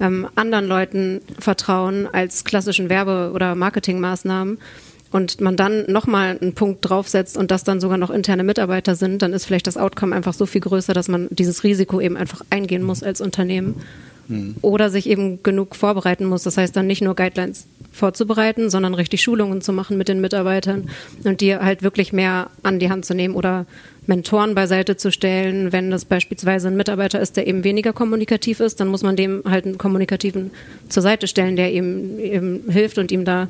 ähm, 0.00 0.28
anderen 0.34 0.66
Leuten 0.66 1.20
vertrauen 1.38 2.08
als 2.12 2.44
klassischen 2.44 2.88
Werbe- 2.88 3.32
oder 3.34 3.54
Marketingmaßnahmen 3.54 4.58
und 5.10 5.40
man 5.40 5.56
dann 5.56 5.84
nochmal 5.90 6.38
einen 6.40 6.54
Punkt 6.54 6.78
draufsetzt 6.82 7.36
und 7.36 7.50
das 7.50 7.64
dann 7.64 7.80
sogar 7.80 7.98
noch 7.98 8.10
interne 8.10 8.42
Mitarbeiter 8.42 8.96
sind, 8.96 9.22
dann 9.22 9.32
ist 9.32 9.44
vielleicht 9.44 9.66
das 9.66 9.76
Outcome 9.76 10.14
einfach 10.14 10.34
so 10.34 10.46
viel 10.46 10.60
größer, 10.60 10.92
dass 10.92 11.08
man 11.08 11.28
dieses 11.30 11.62
Risiko 11.62 12.00
eben 12.00 12.16
einfach 12.16 12.42
eingehen 12.50 12.82
muss 12.82 13.02
als 13.02 13.20
Unternehmen. 13.20 13.80
Mhm. 14.28 14.56
Oder 14.62 14.90
sich 14.90 15.08
eben 15.08 15.42
genug 15.42 15.76
vorbereiten 15.76 16.24
muss. 16.24 16.42
Das 16.42 16.56
heißt 16.56 16.74
dann 16.76 16.86
nicht 16.86 17.02
nur 17.02 17.14
Guidelines 17.14 17.66
vorzubereiten, 17.92 18.70
sondern 18.70 18.94
richtig 18.94 19.22
Schulungen 19.22 19.60
zu 19.60 19.72
machen 19.72 19.96
mit 19.96 20.08
den 20.08 20.20
Mitarbeitern 20.20 20.90
und 21.22 21.40
die 21.40 21.54
halt 21.54 21.82
wirklich 21.82 22.12
mehr 22.12 22.50
an 22.62 22.78
die 22.78 22.90
Hand 22.90 23.04
zu 23.04 23.14
nehmen 23.14 23.34
oder 23.34 23.66
Mentoren 24.06 24.54
beiseite 24.54 24.96
zu 24.96 25.12
stellen. 25.12 25.72
Wenn 25.72 25.90
das 25.90 26.04
beispielsweise 26.04 26.68
ein 26.68 26.76
Mitarbeiter 26.76 27.20
ist, 27.20 27.36
der 27.36 27.46
eben 27.46 27.64
weniger 27.64 27.92
kommunikativ 27.92 28.60
ist, 28.60 28.80
dann 28.80 28.88
muss 28.88 29.02
man 29.02 29.16
dem 29.16 29.42
halt 29.48 29.64
einen 29.64 29.78
kommunikativen 29.78 30.50
zur 30.88 31.02
Seite 31.02 31.26
stellen, 31.26 31.56
der 31.56 31.72
ihm, 31.72 32.18
ihm 32.18 32.62
hilft 32.68 32.98
und 32.98 33.12
ihm 33.12 33.24
da 33.24 33.48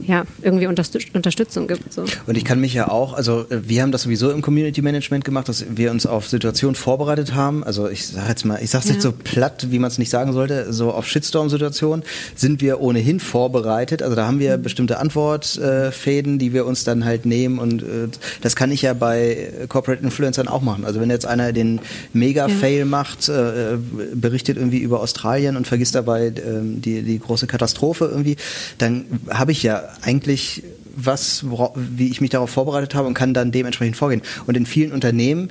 ja, 0.00 0.24
irgendwie 0.42 0.66
Unterstützung 0.66 1.66
gibt. 1.66 1.92
So. 1.92 2.04
Und 2.26 2.36
ich 2.36 2.44
kann 2.44 2.60
mich 2.60 2.74
ja 2.74 2.88
auch, 2.88 3.14
also 3.14 3.46
wir 3.48 3.82
haben 3.82 3.92
das 3.92 4.02
sowieso 4.02 4.30
im 4.30 4.42
Community 4.42 4.82
Management 4.82 5.24
gemacht, 5.24 5.48
dass 5.48 5.64
wir 5.76 5.90
uns 5.90 6.06
auf 6.06 6.28
Situationen 6.28 6.74
vorbereitet 6.74 7.34
haben. 7.34 7.64
Also 7.64 7.88
ich 7.88 8.06
sage 8.08 8.28
jetzt 8.28 8.44
mal, 8.44 8.58
ich 8.62 8.70
sage 8.70 8.82
es 8.84 8.88
ja. 8.88 8.94
jetzt 8.94 9.02
so 9.02 9.12
platt, 9.12 9.68
wie 9.70 9.78
man 9.78 9.90
es 9.90 9.98
nicht 9.98 10.10
sagen 10.10 10.32
sollte, 10.32 10.72
so 10.72 10.92
auf 10.92 11.06
Shitstorm-Situationen 11.06 12.04
sind 12.34 12.60
wir 12.60 12.80
ohnehin 12.80 13.20
vorbereitet. 13.20 14.02
Also 14.02 14.14
da 14.14 14.26
haben 14.26 14.38
wir 14.38 14.58
mhm. 14.58 14.62
bestimmte 14.62 14.98
Antwortfäden, 14.98 16.38
die 16.38 16.52
wir 16.52 16.66
uns 16.66 16.84
dann 16.84 17.04
halt 17.04 17.26
nehmen 17.26 17.58
und 17.58 17.82
äh, 17.82 18.08
das 18.42 18.56
kann 18.56 18.70
ich 18.70 18.82
ja 18.82 18.94
bei 18.94 19.52
Corporate 19.68 20.02
Influencern 20.02 20.48
auch 20.48 20.62
machen. 20.62 20.84
Also 20.84 21.00
wenn 21.00 21.10
jetzt 21.10 21.26
einer 21.26 21.52
den 21.52 21.80
Mega-Fail 22.12 22.80
ja. 22.80 22.84
macht, 22.84 23.28
äh, 23.28 23.76
berichtet 24.14 24.56
irgendwie 24.56 24.78
über 24.78 25.00
Australien 25.00 25.56
und 25.56 25.66
vergisst 25.66 25.94
dabei 25.94 26.26
äh, 26.26 26.32
die, 26.62 27.02
die 27.02 27.18
große 27.18 27.46
Katastrophe 27.46 28.06
irgendwie, 28.06 28.36
dann 28.78 29.06
habe 29.30 29.52
ich 29.52 29.62
ja 29.62 29.85
eigentlich 30.02 30.62
was, 30.96 31.44
wie 31.74 32.08
ich 32.08 32.20
mich 32.20 32.30
darauf 32.30 32.50
vorbereitet 32.50 32.94
habe 32.94 33.06
und 33.06 33.14
kann 33.14 33.34
dann 33.34 33.52
dementsprechend 33.52 33.96
vorgehen. 33.96 34.22
Und 34.46 34.56
in 34.56 34.66
vielen 34.66 34.92
Unternehmen 34.92 35.50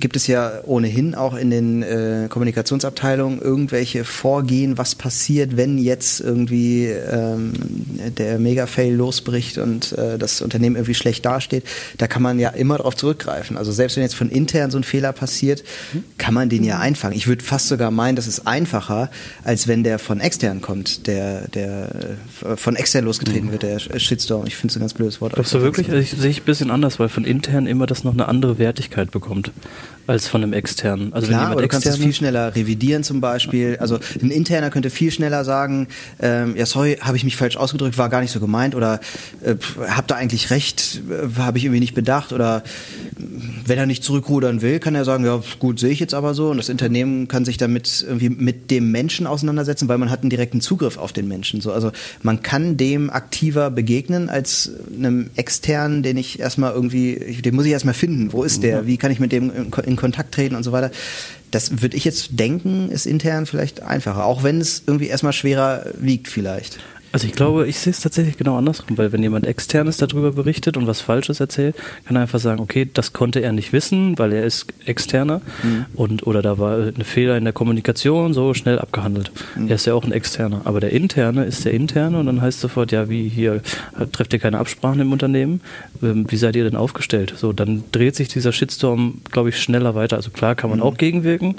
gibt 0.00 0.16
es 0.16 0.26
ja 0.26 0.60
ohnehin 0.64 1.14
auch 1.14 1.34
in 1.34 1.50
den 1.50 1.82
äh, 1.82 2.26
Kommunikationsabteilungen 2.28 3.40
irgendwelche 3.40 4.04
Vorgehen, 4.04 4.78
was 4.78 4.94
passiert, 4.94 5.56
wenn 5.56 5.78
jetzt 5.78 6.20
irgendwie 6.20 6.86
ähm, 6.86 7.52
der 8.18 8.38
Mega-Fail 8.38 8.94
losbricht 8.94 9.58
und 9.58 9.92
äh, 9.92 10.18
das 10.18 10.40
Unternehmen 10.40 10.76
irgendwie 10.76 10.94
schlecht 10.94 11.24
dasteht. 11.24 11.64
Da 11.98 12.06
kann 12.06 12.22
man 12.22 12.38
ja 12.38 12.50
immer 12.50 12.78
darauf 12.78 12.96
zurückgreifen. 12.96 13.56
Also 13.56 13.70
selbst 13.70 13.96
wenn 13.96 14.02
jetzt 14.02 14.14
von 14.14 14.30
intern 14.30 14.70
so 14.70 14.78
ein 14.78 14.84
Fehler 14.84 15.12
passiert, 15.12 15.62
kann 16.18 16.34
man 16.34 16.48
den 16.48 16.64
ja 16.64 16.78
einfangen. 16.78 17.16
Ich 17.16 17.26
würde 17.26 17.44
fast 17.44 17.68
sogar 17.68 17.90
meinen, 17.90 18.16
das 18.16 18.26
ist 18.26 18.46
einfacher, 18.46 19.10
als 19.44 19.68
wenn 19.68 19.84
der 19.84 19.98
von 19.98 20.20
extern 20.20 20.62
kommt, 20.62 21.06
der, 21.06 21.48
der 21.48 21.90
äh, 22.44 22.56
von 22.56 22.76
extern 22.76 23.04
losgetreten 23.04 23.48
mhm. 23.48 23.52
wird, 23.52 23.62
der 23.62 23.78
Shitstorm. 23.78 24.46
Ich 24.46 24.56
finde 24.56 24.72
es 24.72 24.76
ein 24.76 24.80
ganz 24.80 24.94
blödes 24.94 25.20
Wort. 25.20 25.34
Glaubst 25.34 25.54
du 25.54 25.60
wirklich? 25.60 25.88
Also 25.88 26.00
ich, 26.00 26.10
sehe 26.10 26.30
ich 26.30 26.40
ein 26.40 26.44
bisschen 26.44 26.70
anders, 26.70 26.98
weil 26.98 27.08
von 27.08 27.24
intern 27.24 27.66
immer 27.66 27.86
das 27.86 28.04
noch 28.04 28.12
eine 28.12 28.26
andere 28.26 28.58
Wertigkeit 28.58 29.10
bekommt 29.10 29.52
als 30.06 30.26
von 30.26 30.42
einem 30.42 30.52
externen. 30.52 31.12
Also 31.12 31.28
Klar, 31.28 31.50
aber 31.50 31.62
du 31.62 31.68
kannst 31.68 31.86
es 31.86 31.96
viel 31.96 32.12
schneller 32.12 32.54
revidieren 32.54 33.04
zum 33.04 33.20
Beispiel. 33.20 33.76
Also 33.80 33.98
ein 34.20 34.30
interner 34.30 34.70
könnte 34.70 34.90
viel 34.90 35.10
schneller 35.10 35.44
sagen, 35.44 35.88
ähm, 36.20 36.56
ja 36.56 36.66
sorry, 36.66 36.98
habe 37.00 37.16
ich 37.16 37.24
mich 37.24 37.36
falsch 37.36 37.56
ausgedrückt, 37.56 37.98
war 37.98 38.08
gar 38.08 38.20
nicht 38.20 38.32
so 38.32 38.40
gemeint 38.40 38.74
oder 38.74 39.00
äh, 39.44 39.54
hab 39.88 40.08
da 40.08 40.16
eigentlich 40.16 40.50
recht, 40.50 41.02
äh, 41.08 41.38
habe 41.38 41.58
ich 41.58 41.64
irgendwie 41.64 41.80
nicht 41.80 41.94
bedacht 41.94 42.32
oder 42.32 42.62
wenn 43.64 43.78
er 43.78 43.86
nicht 43.86 44.02
zurückrudern 44.02 44.60
will, 44.60 44.80
kann 44.80 44.94
er 44.94 45.04
sagen, 45.04 45.24
ja 45.24 45.40
gut, 45.58 45.78
sehe 45.78 45.90
ich 45.90 46.00
jetzt 46.00 46.14
aber 46.14 46.34
so 46.34 46.50
und 46.50 46.56
das 46.56 46.68
Unternehmen 46.68 47.28
kann 47.28 47.44
sich 47.44 47.56
damit 47.56 48.04
irgendwie 48.06 48.30
mit 48.30 48.70
dem 48.70 48.90
Menschen 48.90 49.26
auseinandersetzen, 49.26 49.88
weil 49.88 49.98
man 49.98 50.10
hat 50.10 50.22
einen 50.22 50.30
direkten 50.30 50.60
Zugriff 50.60 50.98
auf 50.98 51.12
den 51.12 51.28
Menschen. 51.28 51.60
So, 51.60 51.72
also 51.72 51.92
man 52.22 52.42
kann 52.42 52.76
dem 52.76 53.10
aktiver 53.10 53.70
begegnen 53.70 54.28
als 54.28 54.70
einem 54.96 55.30
externen, 55.36 56.02
den 56.02 56.16
ich 56.16 56.40
erstmal 56.40 56.72
irgendwie, 56.72 57.40
den 57.42 57.54
muss 57.54 57.66
ich 57.66 57.72
erstmal 57.72 57.94
finden. 57.94 58.32
Wo 58.32 58.42
ist 58.42 58.62
der? 58.62 58.86
Wie 58.86 58.96
kann 58.96 59.12
ich 59.12 59.20
mit 59.20 59.32
dem 59.32 59.70
in 59.78 59.96
Kontakt 59.96 60.34
treten 60.34 60.54
und 60.54 60.62
so 60.62 60.72
weiter. 60.72 60.90
Das 61.50 61.82
würde 61.82 61.96
ich 61.96 62.04
jetzt 62.04 62.28
denken, 62.30 62.90
ist 62.90 63.06
intern 63.06 63.46
vielleicht 63.46 63.82
einfacher, 63.82 64.24
auch 64.24 64.42
wenn 64.42 64.60
es 64.60 64.82
irgendwie 64.86 65.08
erstmal 65.08 65.32
schwerer 65.34 65.84
wiegt 65.98 66.28
vielleicht. 66.28 66.78
Also 67.12 67.26
ich 67.26 67.34
glaube, 67.34 67.68
ich 67.68 67.78
sehe 67.78 67.90
es 67.90 68.00
tatsächlich 68.00 68.38
genau 68.38 68.56
andersrum, 68.56 68.96
weil 68.96 69.12
wenn 69.12 69.22
jemand 69.22 69.46
externes 69.46 69.98
darüber 69.98 70.32
berichtet 70.32 70.78
und 70.78 70.86
was 70.86 71.02
Falsches 71.02 71.40
erzählt, 71.40 71.76
kann 72.06 72.16
er 72.16 72.22
einfach 72.22 72.40
sagen, 72.40 72.60
okay, 72.60 72.88
das 72.92 73.12
konnte 73.12 73.40
er 73.40 73.52
nicht 73.52 73.74
wissen, 73.74 74.18
weil 74.18 74.32
er 74.32 74.44
ist 74.44 74.66
externer 74.86 75.42
mhm. 75.62 75.86
und 75.94 76.26
oder 76.26 76.40
da 76.40 76.58
war 76.58 76.78
ein 76.78 77.04
Fehler 77.04 77.36
in 77.36 77.44
der 77.44 77.52
Kommunikation, 77.52 78.32
so 78.32 78.54
schnell 78.54 78.78
abgehandelt. 78.78 79.30
Mhm. 79.56 79.68
Er 79.68 79.74
ist 79.74 79.86
ja 79.86 79.92
auch 79.92 80.04
ein 80.04 80.12
externer, 80.12 80.62
aber 80.64 80.80
der 80.80 80.92
interne 80.92 81.44
ist 81.44 81.66
der 81.66 81.74
interne 81.74 82.18
und 82.18 82.26
dann 82.26 82.40
heißt 82.40 82.60
sofort, 82.60 82.92
ja, 82.92 83.10
wie 83.10 83.28
hier 83.28 83.60
trefft 84.12 84.32
ihr 84.32 84.38
keine 84.38 84.58
Absprachen 84.58 85.00
im 85.00 85.12
Unternehmen, 85.12 85.60
ähm, 86.02 86.24
wie 86.30 86.36
seid 86.36 86.56
ihr 86.56 86.64
denn 86.64 86.76
aufgestellt? 86.76 87.34
So, 87.36 87.52
dann 87.52 87.84
dreht 87.92 88.16
sich 88.16 88.28
dieser 88.28 88.52
Shitstorm, 88.52 89.20
glaube 89.30 89.50
ich, 89.50 89.60
schneller 89.60 89.94
weiter. 89.94 90.16
Also 90.16 90.30
klar 90.30 90.54
kann 90.54 90.70
man 90.70 90.78
mhm. 90.78 90.84
auch 90.84 90.96
gegenwirken, 90.96 91.56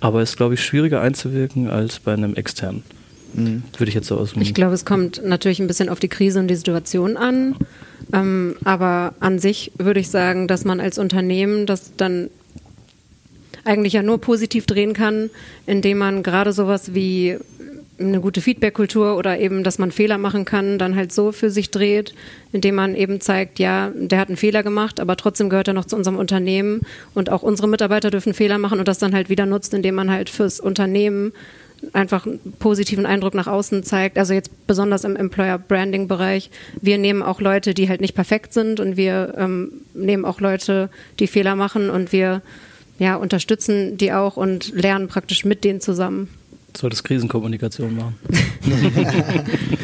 aber 0.00 0.22
es 0.22 0.30
ist, 0.30 0.36
glaube 0.38 0.54
ich, 0.54 0.64
schwieriger 0.64 1.02
einzuwirken 1.02 1.68
als 1.68 1.98
bei 1.98 2.14
einem 2.14 2.34
externen. 2.34 2.82
Mhm. 3.34 3.62
Würde 3.76 3.88
ich 3.88 3.94
jetzt 3.94 4.06
so 4.06 4.16
aus. 4.16 4.32
Ich 4.40 4.54
glaube, 4.54 4.74
es 4.74 4.84
kommt 4.84 5.22
natürlich 5.24 5.60
ein 5.60 5.66
bisschen 5.66 5.88
auf 5.88 6.00
die 6.00 6.08
Krise 6.08 6.40
und 6.40 6.48
die 6.48 6.56
Situation 6.56 7.16
an. 7.16 7.56
Ähm, 8.12 8.56
aber 8.64 9.14
an 9.20 9.38
sich 9.38 9.72
würde 9.78 10.00
ich 10.00 10.10
sagen, 10.10 10.48
dass 10.48 10.64
man 10.64 10.80
als 10.80 10.98
Unternehmen 10.98 11.66
das 11.66 11.92
dann 11.96 12.30
eigentlich 13.64 13.94
ja 13.94 14.02
nur 14.02 14.20
positiv 14.20 14.66
drehen 14.66 14.92
kann, 14.92 15.30
indem 15.66 15.98
man 15.98 16.22
gerade 16.22 16.52
sowas 16.52 16.94
wie 16.94 17.38
eine 17.98 18.20
gute 18.20 18.40
Feedback-Kultur 18.40 19.16
oder 19.16 19.38
eben, 19.38 19.62
dass 19.62 19.78
man 19.78 19.92
Fehler 19.92 20.18
machen 20.18 20.44
kann, 20.44 20.78
dann 20.78 20.96
halt 20.96 21.12
so 21.12 21.30
für 21.30 21.48
sich 21.48 21.70
dreht, 21.70 22.12
indem 22.52 22.74
man 22.74 22.94
eben 22.96 23.20
zeigt, 23.20 23.58
ja, 23.60 23.92
der 23.94 24.18
hat 24.18 24.28
einen 24.28 24.36
Fehler 24.36 24.62
gemacht, 24.64 24.98
aber 24.98 25.16
trotzdem 25.16 25.48
gehört 25.48 25.68
er 25.68 25.74
noch 25.74 25.84
zu 25.84 25.96
unserem 25.96 26.16
Unternehmen 26.16 26.80
und 27.14 27.30
auch 27.30 27.42
unsere 27.42 27.68
Mitarbeiter 27.68 28.10
dürfen 28.10 28.34
Fehler 28.34 28.58
machen 28.58 28.80
und 28.80 28.88
das 28.88 28.98
dann 28.98 29.14
halt 29.14 29.28
wieder 29.28 29.46
nutzt, 29.46 29.74
indem 29.74 29.94
man 29.94 30.10
halt 30.10 30.28
fürs 30.28 30.58
Unternehmen 30.58 31.32
einfach 31.92 32.26
einen 32.26 32.54
positiven 32.58 33.06
Eindruck 33.06 33.34
nach 33.34 33.46
außen 33.46 33.82
zeigt. 33.82 34.18
Also 34.18 34.34
jetzt 34.34 34.66
besonders 34.66 35.04
im 35.04 35.16
Employer 35.16 35.58
Branding 35.58 36.08
Bereich. 36.08 36.50
Wir 36.80 36.98
nehmen 36.98 37.22
auch 37.22 37.40
Leute, 37.40 37.74
die 37.74 37.88
halt 37.88 38.00
nicht 38.00 38.14
perfekt 38.14 38.52
sind 38.52 38.80
und 38.80 38.96
wir 38.96 39.34
ähm, 39.36 39.72
nehmen 39.94 40.24
auch 40.24 40.40
Leute, 40.40 40.88
die 41.18 41.26
Fehler 41.26 41.56
machen 41.56 41.90
und 41.90 42.12
wir 42.12 42.42
ja, 42.98 43.16
unterstützen 43.16 43.96
die 43.96 44.12
auch 44.12 44.36
und 44.36 44.72
lernen 44.72 45.08
praktisch 45.08 45.44
mit 45.44 45.64
denen 45.64 45.80
zusammen. 45.80 46.28
Solltest 46.76 47.04
Krisenkommunikation 47.04 47.94
machen. 47.94 48.14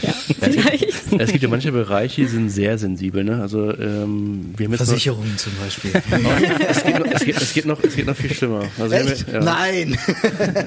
ja, 0.02 0.12
vielleicht. 0.40 0.86
Es 1.18 1.30
gibt 1.30 1.42
ja 1.42 1.48
manche 1.48 1.70
Bereiche, 1.70 2.22
die 2.22 2.26
sind 2.26 2.50
sehr 2.50 2.78
sensibel. 2.78 3.22
Ne? 3.22 3.40
Also, 3.40 3.70
ähm, 3.78 4.54
wir 4.56 4.66
haben 4.66 4.76
Versicherungen 4.76 5.36
zum 5.38 5.52
Beispiel. 5.62 5.92
es, 6.68 6.82
geht 6.82 6.98
noch, 6.98 7.06
es, 7.06 7.24
geht, 7.24 7.36
es, 7.36 7.52
geht 7.52 7.66
noch, 7.66 7.84
es 7.84 7.96
geht 7.96 8.06
noch 8.06 8.16
viel 8.16 8.34
schlimmer. 8.34 8.64
Also 8.78 8.94
Echt? 8.94 9.26
Wir, 9.26 9.34
ja. 9.34 9.40
Nein! 9.40 9.98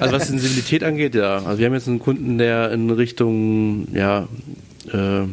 Also 0.00 0.14
was 0.14 0.28
Sensibilität 0.28 0.82
angeht, 0.82 1.14
ja. 1.14 1.42
Also 1.44 1.58
wir 1.58 1.66
haben 1.66 1.74
jetzt 1.74 1.88
einen 1.88 1.98
Kunden, 1.98 2.38
der 2.38 2.72
in 2.72 2.90
Richtung 2.90 3.86
ja, 3.94 4.28
äh, 4.92 5.26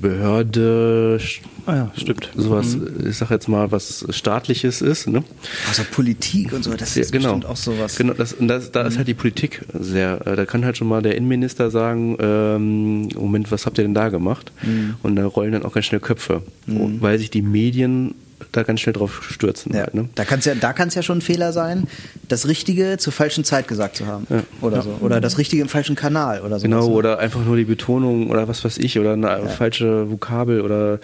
Behörde, 0.00 1.18
ah 1.66 1.74
ja, 1.74 1.92
stimmt. 1.96 2.30
Sowas, 2.36 2.76
mhm. 2.76 3.08
ich 3.08 3.16
sag 3.16 3.30
jetzt 3.30 3.48
mal, 3.48 3.72
was 3.72 4.06
staatliches 4.10 4.80
ist. 4.80 5.08
Ne? 5.08 5.24
Also 5.68 5.82
Politik 5.90 6.52
und 6.52 6.62
so, 6.62 6.74
das 6.74 6.96
ist 6.96 7.12
ja, 7.12 7.18
genau. 7.18 7.34
bestimmt 7.34 7.46
auch 7.46 7.56
sowas. 7.56 7.96
Genau, 7.96 8.12
das, 8.12 8.36
das, 8.38 8.70
da 8.70 8.82
mhm. 8.82 8.88
ist 8.88 8.96
halt 8.96 9.08
die 9.08 9.14
Politik 9.14 9.64
sehr, 9.78 10.26
äh, 10.26 10.36
da 10.36 10.46
kann 10.46 10.64
halt 10.64 10.76
schon 10.76 10.88
mal 10.88 11.02
der 11.02 11.16
Innenminister 11.16 11.70
sagen, 11.70 12.16
ähm, 12.20 13.08
Moment, 13.08 13.50
was 13.50 13.66
habt 13.66 13.78
ihr 13.78 13.84
denn 13.84 13.94
da 13.94 14.08
gemacht? 14.08 14.52
Mhm. 14.62 14.94
Und 15.02 15.16
da 15.16 15.26
rollen 15.26 15.52
dann 15.52 15.64
auch 15.64 15.72
ganz 15.72 15.86
schnell 15.86 16.00
Köpfe, 16.00 16.42
mhm. 16.66 17.00
weil 17.00 17.18
sich 17.18 17.30
die 17.30 17.42
Medien 17.42 18.14
da 18.52 18.62
ganz 18.62 18.80
schnell 18.80 18.92
drauf 18.92 19.22
stürzen. 19.28 19.72
Ja. 19.74 19.82
Halt, 19.82 19.94
ne? 19.94 20.08
Da 20.14 20.24
kann 20.24 20.38
es 20.38 20.44
ja, 20.44 20.54
da 20.54 20.72
kann's 20.72 20.94
ja 20.94 21.02
schon 21.02 21.18
ein 21.18 21.22
Fehler 21.22 21.52
sein, 21.52 21.86
das 22.28 22.46
Richtige 22.46 22.96
zur 22.98 23.12
falschen 23.12 23.44
Zeit 23.44 23.68
gesagt 23.68 23.96
zu 23.96 24.06
haben. 24.06 24.26
Ja. 24.30 24.42
Oder 24.60 24.76
ja. 24.78 24.82
so. 24.82 24.98
Oder 25.00 25.20
das 25.20 25.38
Richtige 25.38 25.62
im 25.62 25.68
falschen 25.68 25.96
Kanal 25.96 26.42
oder 26.42 26.58
so. 26.58 26.62
Genau, 26.62 26.88
ne? 26.88 26.94
oder 26.94 27.18
einfach 27.18 27.44
nur 27.44 27.56
die 27.56 27.64
Betonung 27.64 28.30
oder 28.30 28.48
was 28.48 28.64
weiß 28.64 28.78
ich, 28.78 28.98
oder 28.98 29.12
eine 29.12 29.48
falsche 29.48 30.10
Vokabel 30.10 30.60
oder 30.60 31.00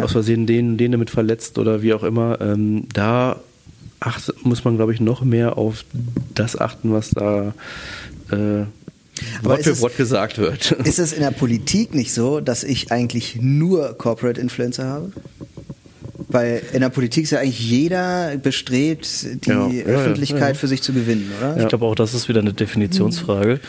aus 0.00 0.12
Versehen 0.12 0.46
den, 0.46 0.76
den 0.76 0.92
damit 0.92 1.10
verletzt 1.10 1.58
oder 1.58 1.82
wie 1.82 1.94
auch 1.94 2.02
immer. 2.02 2.40
Ähm, 2.40 2.86
da 2.92 3.40
acht, 4.00 4.32
muss 4.44 4.64
man, 4.64 4.76
glaube 4.76 4.92
ich, 4.92 5.00
noch 5.00 5.22
mehr 5.22 5.56
auf 5.58 5.84
das 6.34 6.58
achten, 6.58 6.92
was 6.92 7.10
da 7.10 7.54
äh, 8.30 8.64
Wort 9.42 9.64
für 9.64 9.80
Wort 9.80 9.96
gesagt 9.96 10.38
wird. 10.38 10.72
Ist 10.84 10.98
es 10.98 11.12
in 11.12 11.20
der 11.20 11.30
Politik 11.30 11.94
nicht 11.94 12.12
so, 12.12 12.40
dass 12.40 12.64
ich 12.64 12.90
eigentlich 12.90 13.38
nur 13.40 13.96
Corporate 13.96 14.40
Influencer 14.40 14.84
habe? 14.84 15.12
Weil 16.34 16.62
in 16.72 16.80
der 16.80 16.88
Politik 16.88 17.22
ist 17.22 17.30
ja 17.30 17.38
eigentlich 17.38 17.60
jeder 17.60 18.36
bestrebt, 18.38 19.06
die 19.46 19.50
ja, 19.50 19.68
Öffentlichkeit 19.68 20.40
ja, 20.40 20.48
ja, 20.48 20.54
für 20.54 20.66
sich 20.66 20.82
zu 20.82 20.92
gewinnen, 20.92 21.30
oder? 21.38 21.56
Ich 21.58 21.68
glaube 21.68 21.84
auch, 21.84 21.94
das 21.94 22.12
ist 22.12 22.28
wieder 22.28 22.40
eine 22.40 22.52
Definitionsfrage. 22.52 23.60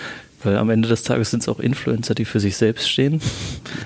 Weil 0.45 0.57
am 0.57 0.69
Ende 0.69 0.87
des 0.87 1.03
Tages 1.03 1.31
sind 1.31 1.41
es 1.41 1.49
auch 1.49 1.59
Influencer, 1.59 2.15
die 2.15 2.25
für 2.25 2.39
sich 2.39 2.55
selbst 2.57 2.89
stehen. 2.89 3.21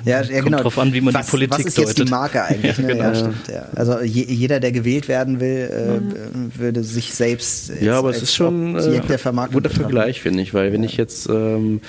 Ja, 0.05 0.21
ja 0.21 0.41
Kommt 0.41 0.45
genau. 0.45 0.61
drauf 0.61 0.79
an, 0.79 0.93
wie 0.93 1.01
man 1.01 1.13
was, 1.13 1.25
die 1.25 1.31
Politik 1.31 1.57
deutet. 1.57 1.65
Was 1.65 1.71
ist 1.73 1.77
jetzt 1.77 1.99
deutet. 1.99 2.07
die 2.07 2.11
Marke 2.11 2.43
eigentlich? 2.45 2.77
ja, 2.77 2.83
ne? 2.83 2.93
genau. 2.93 3.03
ja, 3.03 3.15
stimmt, 3.15 3.47
ja. 3.47 3.65
Also 3.75 3.99
je, 3.99 4.23
jeder, 4.23 4.59
der 4.59 4.71
gewählt 4.71 5.07
werden 5.07 5.39
will, 5.39 5.69
äh, 5.69 6.59
würde 6.59 6.83
sich 6.83 7.13
selbst 7.13 7.71
Ja, 7.81 7.97
aber 7.97 8.11
es 8.11 8.21
ist 8.21 8.35
schon 8.35 8.75
äh, 8.75 9.01
der 9.01 9.19
Vermarktung 9.19 9.61
guter 9.61 9.73
Vergleich, 9.73 10.21
finde 10.21 10.41
ich. 10.41 10.53
Weil 10.53 10.71
wenn 10.71 10.83
ich 10.83 10.95
jetzt 10.97 11.27
ähm, 11.29 11.81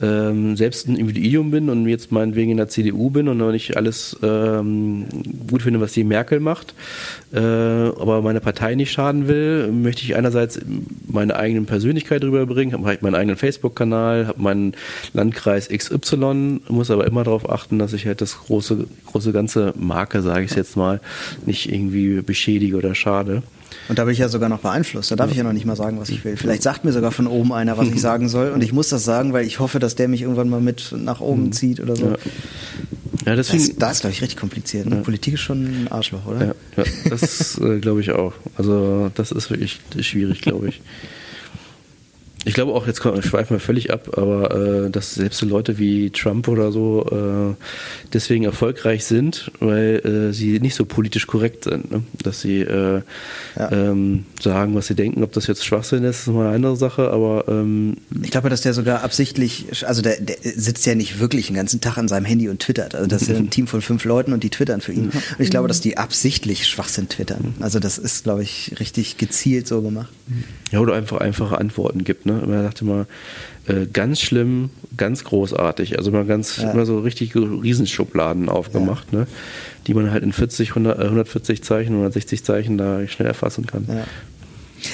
ähm, 0.00 0.56
selbst 0.56 0.88
ein 0.88 0.96
Individuum 0.96 1.50
bin 1.50 1.68
und 1.68 1.86
jetzt 1.86 2.12
meinetwegen 2.12 2.52
in 2.52 2.56
der 2.56 2.68
CDU 2.68 3.10
bin 3.10 3.28
und 3.28 3.38
noch 3.38 3.52
nicht 3.52 3.76
alles 3.76 4.16
ähm, 4.22 5.06
gut 5.48 5.62
finde, 5.62 5.80
was 5.80 5.92
die 5.92 6.04
Merkel 6.04 6.40
macht, 6.40 6.74
aber 7.38 8.22
meine 8.22 8.40
Partei 8.40 8.74
nicht 8.74 8.90
schaden 8.90 9.28
will, 9.28 9.70
möchte 9.70 10.02
ich 10.02 10.16
einerseits 10.16 10.58
meine 11.06 11.36
eigene 11.36 11.62
Persönlichkeit 11.62 12.24
rüberbringen, 12.24 12.74
habe 12.74 12.86
halt 12.86 13.02
meinen 13.02 13.14
eigenen 13.14 13.36
Facebook-Kanal, 13.36 14.26
habe 14.26 14.42
meinen 14.42 14.74
Landkreis 15.12 15.68
XY, 15.68 16.60
muss 16.68 16.90
aber 16.90 17.06
immer 17.06 17.22
darauf 17.22 17.48
achten, 17.48 17.78
dass 17.78 17.92
ich 17.92 18.06
halt 18.06 18.20
das 18.20 18.38
große, 18.38 18.86
große 19.06 19.32
ganze 19.32 19.74
Marke, 19.76 20.22
sage 20.22 20.44
ich 20.44 20.54
jetzt 20.54 20.76
mal, 20.76 21.00
nicht 21.46 21.70
irgendwie 21.72 22.20
beschädige 22.20 22.76
oder 22.76 22.94
schade. 22.94 23.42
Und 23.88 23.98
da 23.98 24.04
bin 24.04 24.12
ich 24.12 24.18
ja 24.18 24.28
sogar 24.28 24.48
noch 24.48 24.60
beeinflusst. 24.60 25.10
Da 25.10 25.16
darf 25.16 25.30
ich 25.30 25.36
ja 25.36 25.42
noch 25.42 25.52
nicht 25.52 25.66
mal 25.66 25.76
sagen, 25.76 25.98
was 25.98 26.10
ich 26.10 26.24
will. 26.24 26.36
Vielleicht 26.36 26.62
sagt 26.62 26.84
mir 26.84 26.92
sogar 26.92 27.10
von 27.10 27.26
oben 27.26 27.52
einer, 27.52 27.76
was 27.78 27.88
ich 27.88 28.00
sagen 28.00 28.28
soll. 28.28 28.50
Und 28.50 28.62
ich 28.62 28.72
muss 28.72 28.88
das 28.88 29.04
sagen, 29.04 29.32
weil 29.32 29.44
ich 29.46 29.58
hoffe, 29.58 29.78
dass 29.78 29.94
der 29.94 30.08
mich 30.08 30.22
irgendwann 30.22 30.48
mal 30.48 30.60
mit 30.60 30.94
nach 30.96 31.20
oben 31.20 31.46
mhm. 31.46 31.52
zieht 31.52 31.80
oder 31.80 31.96
so. 31.96 32.06
Ja. 32.06 32.16
Ja, 33.30 33.36
deswegen, 33.36 33.62
das, 33.62 33.76
das 33.76 33.92
ist, 33.92 34.00
glaube 34.00 34.12
ich, 34.14 34.22
richtig 34.22 34.40
kompliziert. 34.40 34.86
Ne? 34.86 34.96
Ja. 34.96 35.02
Politik 35.02 35.34
ist 35.34 35.40
schon 35.40 35.62
ein 35.84 35.88
Arschloch, 35.88 36.26
oder? 36.26 36.46
Ja, 36.46 36.54
ja 36.76 36.84
das 37.08 37.58
äh, 37.58 37.78
glaube 37.78 38.00
ich 38.00 38.10
auch. 38.10 38.32
Also 38.56 39.08
das 39.14 39.30
ist 39.30 39.50
wirklich 39.50 39.78
schwierig, 40.00 40.40
glaube 40.40 40.70
ich. 40.70 40.80
Ich 42.46 42.54
glaube 42.54 42.72
auch, 42.72 42.86
jetzt 42.86 43.02
schweifen 43.02 43.50
wir 43.50 43.60
völlig 43.60 43.92
ab, 43.92 44.16
aber 44.16 44.86
äh, 44.86 44.90
dass 44.90 45.14
selbst 45.14 45.38
so 45.38 45.46
Leute 45.46 45.78
wie 45.78 46.08
Trump 46.08 46.48
oder 46.48 46.72
so 46.72 47.04
äh, 47.10 47.54
deswegen 48.14 48.44
erfolgreich 48.44 49.04
sind, 49.04 49.50
weil 49.60 50.30
äh, 50.30 50.32
sie 50.32 50.58
nicht 50.58 50.74
so 50.74 50.86
politisch 50.86 51.26
korrekt 51.26 51.64
sind. 51.64 51.90
Ne? 51.90 52.02
Dass 52.22 52.40
sie 52.40 52.60
äh, 52.60 53.02
ja. 53.56 53.72
ähm, 53.72 54.24
sagen, 54.40 54.74
was 54.74 54.86
sie 54.86 54.94
denken. 54.94 55.22
Ob 55.22 55.32
das 55.32 55.48
jetzt 55.48 55.66
Schwachsinn 55.66 56.02
ist, 56.02 56.20
ist 56.20 56.26
mal 56.28 56.46
eine 56.46 56.54
andere 56.56 56.76
Sache, 56.76 57.10
aber 57.10 57.44
ähm, 57.48 57.98
ich 58.22 58.30
glaube, 58.30 58.48
dass 58.48 58.62
der 58.62 58.72
sogar 58.72 59.04
absichtlich, 59.04 59.66
also 59.86 60.00
der, 60.00 60.18
der 60.18 60.36
sitzt 60.42 60.86
ja 60.86 60.94
nicht 60.94 61.20
wirklich 61.20 61.48
den 61.48 61.56
ganzen 61.56 61.82
Tag 61.82 61.98
an 61.98 62.08
seinem 62.08 62.24
Handy 62.24 62.48
und 62.48 62.60
twittert. 62.60 62.94
Also 62.94 63.06
das 63.06 63.22
ist 63.22 63.28
ja 63.28 63.36
ein 63.36 63.50
Team 63.50 63.66
von 63.66 63.82
fünf 63.82 64.06
Leuten 64.06 64.32
und 64.32 64.42
die 64.42 64.50
twittern 64.50 64.80
für 64.80 64.92
ihn. 64.92 65.10
Und 65.10 65.40
ich 65.40 65.50
glaube, 65.50 65.68
dass 65.68 65.82
die 65.82 65.98
absichtlich 65.98 66.66
Schwachsinn 66.66 67.10
twittern. 67.10 67.54
Also 67.60 67.80
das 67.80 67.98
ist, 67.98 68.24
glaube 68.24 68.42
ich, 68.42 68.76
richtig 68.80 69.18
gezielt 69.18 69.68
so 69.68 69.82
gemacht. 69.82 70.08
Ja, 70.70 70.78
oder 70.80 70.94
einfach 70.94 71.18
einfache 71.18 71.58
Antworten 71.58 72.04
gibt. 72.04 72.26
Ne? 72.26 72.42
Man 72.46 72.62
sagt 72.62 72.82
immer, 72.82 73.06
äh, 73.66 73.86
ganz 73.92 74.20
schlimm, 74.20 74.70
ganz 74.96 75.24
großartig. 75.24 75.98
Also 75.98 76.10
immer 76.10 76.24
ganz, 76.24 76.58
ja. 76.58 76.70
immer 76.70 76.86
so 76.86 77.00
richtig 77.00 77.34
Riesenschubladen 77.34 78.48
aufgemacht, 78.48 79.08
ja. 79.12 79.20
ne? 79.20 79.26
die 79.86 79.94
man 79.94 80.10
halt 80.10 80.22
in 80.22 80.32
40, 80.32 80.70
100, 80.70 80.98
140 80.98 81.62
Zeichen, 81.64 81.92
160 81.92 82.44
Zeichen 82.44 82.78
da 82.78 83.06
schnell 83.08 83.28
erfassen 83.28 83.66
kann. 83.66 83.86
Ja. 83.88 84.04